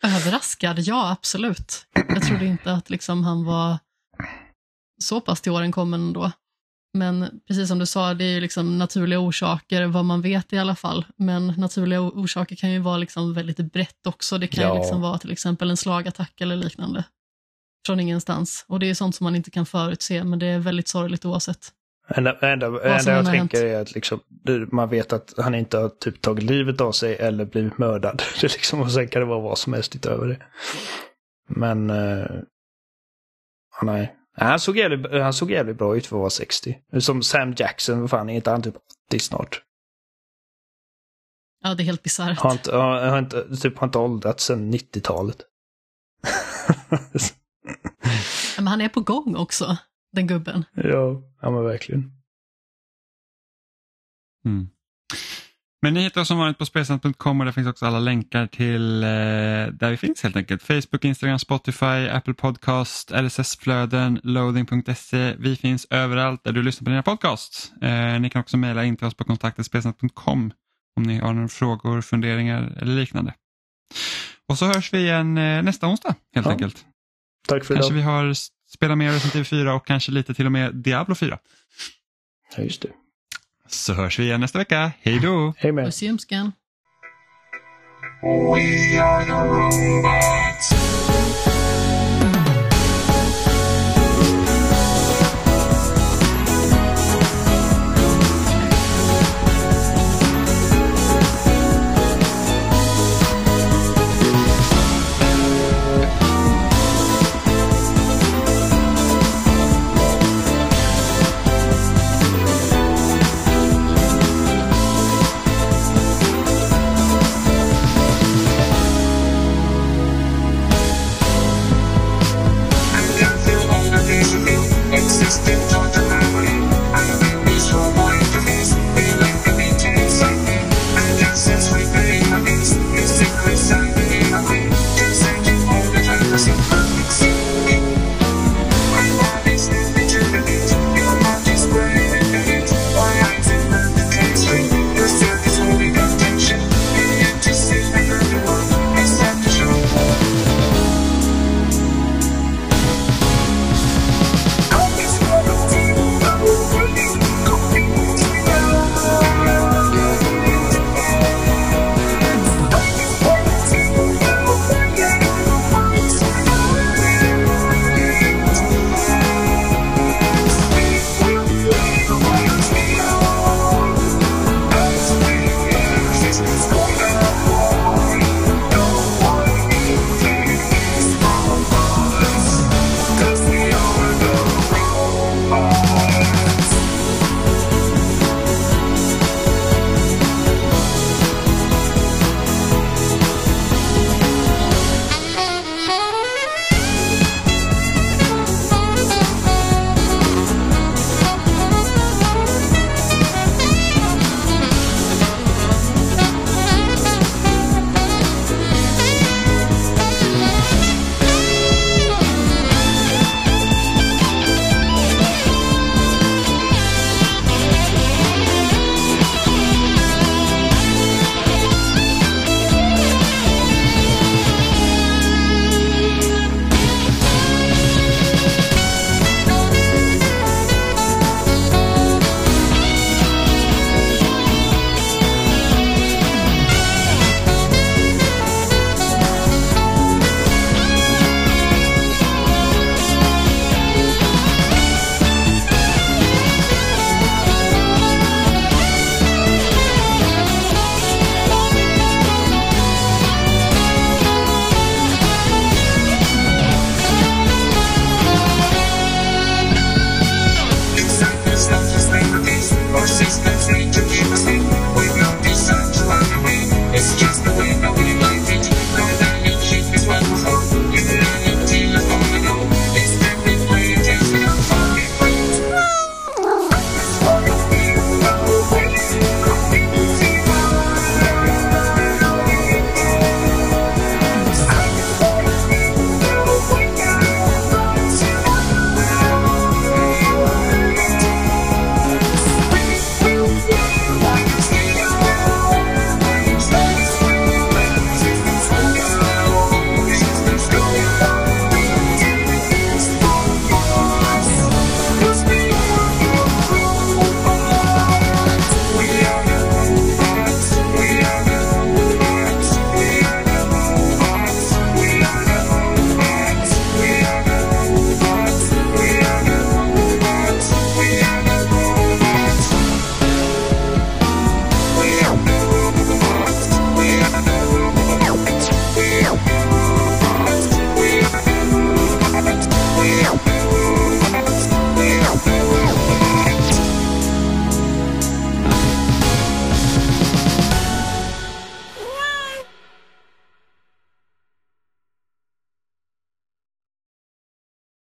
överraskad, 0.04 0.78
ja 0.78 1.10
absolut. 1.10 1.86
Jag 2.08 2.22
trodde 2.22 2.46
inte 2.46 2.72
att 2.72 2.90
liksom 2.90 3.24
han 3.24 3.44
var 3.44 3.78
så 5.02 5.20
pass 5.20 5.40
till 5.40 5.52
åren 5.52 5.72
kommen 5.72 6.00
ändå. 6.00 6.32
Men 6.98 7.40
precis 7.48 7.68
som 7.68 7.78
du 7.78 7.86
sa, 7.86 8.14
det 8.14 8.24
är 8.24 8.34
ju 8.34 8.40
liksom 8.40 8.78
naturliga 8.78 9.18
orsaker, 9.18 9.86
vad 9.86 10.04
man 10.04 10.22
vet 10.22 10.52
i 10.52 10.58
alla 10.58 10.74
fall. 10.74 11.06
Men 11.16 11.46
naturliga 11.46 12.00
orsaker 12.00 12.56
kan 12.56 12.72
ju 12.72 12.78
vara 12.78 12.96
liksom 12.96 13.34
väldigt 13.34 13.72
brett 13.72 14.06
också. 14.06 14.38
Det 14.38 14.46
kan 14.46 14.64
Ja. 14.64 14.74
ju 14.74 14.80
liksom 14.80 15.00
vara 15.00 15.18
till 15.18 15.32
exempel 15.32 15.70
en 15.70 15.76
slagattack 15.76 16.40
eller 16.40 16.56
liknande. 16.56 17.04
Från 17.86 18.00
ingenstans. 18.00 18.64
Och 18.68 18.80
det 18.80 18.90
är 18.90 18.94
sånt 18.94 19.14
som 19.16 19.24
man 19.24 19.36
inte 19.36 19.50
kan 19.50 19.66
förutse, 19.66 20.24
men 20.24 20.38
det 20.38 20.46
är 20.46 20.58
väldigt 20.58 20.88
sorgligt 20.88 21.24
oavsett. 21.24 21.72
Enda, 22.08 22.38
enda, 22.52 22.66
enda 22.66 23.12
jag 23.12 23.26
tänker 23.26 23.64
är 23.64 23.80
att 23.82 23.94
liksom, 23.94 24.20
man 24.72 24.88
vet 24.88 25.12
att 25.12 25.34
han 25.38 25.54
inte 25.54 25.78
har 25.78 25.88
typ 25.88 26.20
tagit 26.20 26.44
livet 26.44 26.80
av 26.80 26.92
sig 26.92 27.16
eller 27.16 27.44
blivit 27.44 27.78
mördad. 27.78 28.22
Det 28.40 28.52
liksom, 28.52 28.80
och 28.80 28.92
sen 28.92 29.08
kan 29.08 29.20
det 29.20 29.26
vara 29.26 29.40
vad 29.40 29.58
som 29.58 29.72
helst 29.72 29.96
utöver 29.96 30.26
det. 30.26 30.38
Men... 31.48 31.88
Ja, 31.88 33.82
nej. 33.82 34.14
Han 34.36 34.60
såg, 34.60 34.76
jävligt, 34.78 35.12
han 35.12 35.32
såg 35.32 35.50
jävligt 35.50 35.78
bra 35.78 35.96
ut 35.96 36.06
för 36.06 36.16
att 36.16 36.20
vara 36.20 36.30
60. 36.30 36.78
Som 37.00 37.22
Sam 37.22 37.54
Jackson, 37.56 38.00
vad 38.00 38.10
fan, 38.10 38.30
är 38.30 38.34
inte 38.34 38.50
han 38.50 38.62
typ 38.62 38.76
80 39.08 39.18
snart? 39.18 39.62
Ja, 41.62 41.74
det 41.74 41.82
är 41.82 41.84
helt 41.84 42.02
bisarrt. 42.02 42.38
Har 42.38 42.52
inte, 42.52 42.76
har, 42.76 43.06
har 43.06 43.18
inte, 43.18 43.56
typ, 43.56 43.78
har 43.78 43.86
inte 43.86 43.98
åldrats 43.98 44.44
sedan 44.44 44.72
90-talet. 44.72 45.36
Men 48.56 48.66
han 48.66 48.80
är 48.80 48.88
på 48.88 49.00
gång 49.00 49.36
också, 49.36 49.76
den 50.12 50.26
gubben. 50.26 50.64
ja, 50.74 51.22
ja 51.40 51.50
men 51.50 51.64
verkligen. 51.64 52.12
Mm. 54.44 54.68
Men 55.86 55.94
ni 55.94 56.00
hittar 56.02 56.20
oss 56.20 56.28
som 56.28 56.38
vanligt 56.38 56.58
på 56.58 56.66
spelsnack.com 56.66 57.40
och 57.40 57.44
där 57.44 57.52
finns 57.52 57.68
också 57.68 57.86
alla 57.86 57.98
länkar 57.98 58.46
till 58.46 59.02
eh, 59.02 59.08
där 59.08 59.90
vi 59.90 59.96
finns 59.96 60.22
helt 60.22 60.36
enkelt. 60.36 60.62
Facebook, 60.62 61.04
Instagram, 61.04 61.38
Spotify, 61.38 62.08
Apple 62.12 62.34
Podcast, 62.34 63.10
LSS-flöden, 63.10 64.20
loading.se. 64.22 65.34
Vi 65.38 65.56
finns 65.56 65.86
överallt 65.90 66.44
där 66.44 66.52
du 66.52 66.62
lyssnar 66.62 66.84
på 66.84 66.90
dina 66.90 67.02
podcasts. 67.02 67.72
Eh, 67.82 68.20
ni 68.20 68.30
kan 68.30 68.40
också 68.40 68.56
mejla 68.56 68.84
in 68.84 68.96
till 68.96 69.06
oss 69.06 69.14
på 69.14 69.24
kontaktetspelsnack.com 69.24 70.52
om 70.96 71.02
ni 71.02 71.18
har 71.18 71.32
några 71.34 71.48
frågor, 71.48 72.00
funderingar 72.00 72.78
eller 72.80 72.94
liknande. 72.94 73.34
Och 74.48 74.58
så 74.58 74.66
hörs 74.66 74.92
vi 74.92 74.98
igen 74.98 75.38
eh, 75.38 75.62
nästa 75.62 75.86
onsdag 75.86 76.14
helt 76.34 76.46
Ja. 76.46 76.52
enkelt. 76.52 76.84
Tack 77.48 77.64
för 77.64 77.74
Kanske 77.74 77.92
idag. 77.94 77.96
vi 77.96 78.02
har 78.02 78.34
spelat 78.74 78.98
mer 78.98 79.12
Resident 79.12 79.34
Evil 79.34 79.46
4 79.46 79.74
och 79.74 79.86
kanske 79.86 80.12
lite 80.12 80.34
till 80.34 80.46
och 80.46 80.52
med 80.52 80.74
Diablo 80.74 81.14
4. 81.14 81.38
Ja, 82.56 82.62
just 82.62 82.82
det. 82.82 82.88
Så 83.68 83.94
hörs 83.94 84.18
vi 84.18 84.22
igen 84.24 84.40
nästa 84.40 84.58
vecka. 84.58 84.92
Hej 85.02 85.20
då! 85.22 85.54
Hej 85.58 85.72
med. 85.72 85.84
Puss 85.84 86.02
i. 86.02 86.52
We 88.22 89.00
are 89.02 89.24
the 89.24 89.32
robots. 89.32 90.85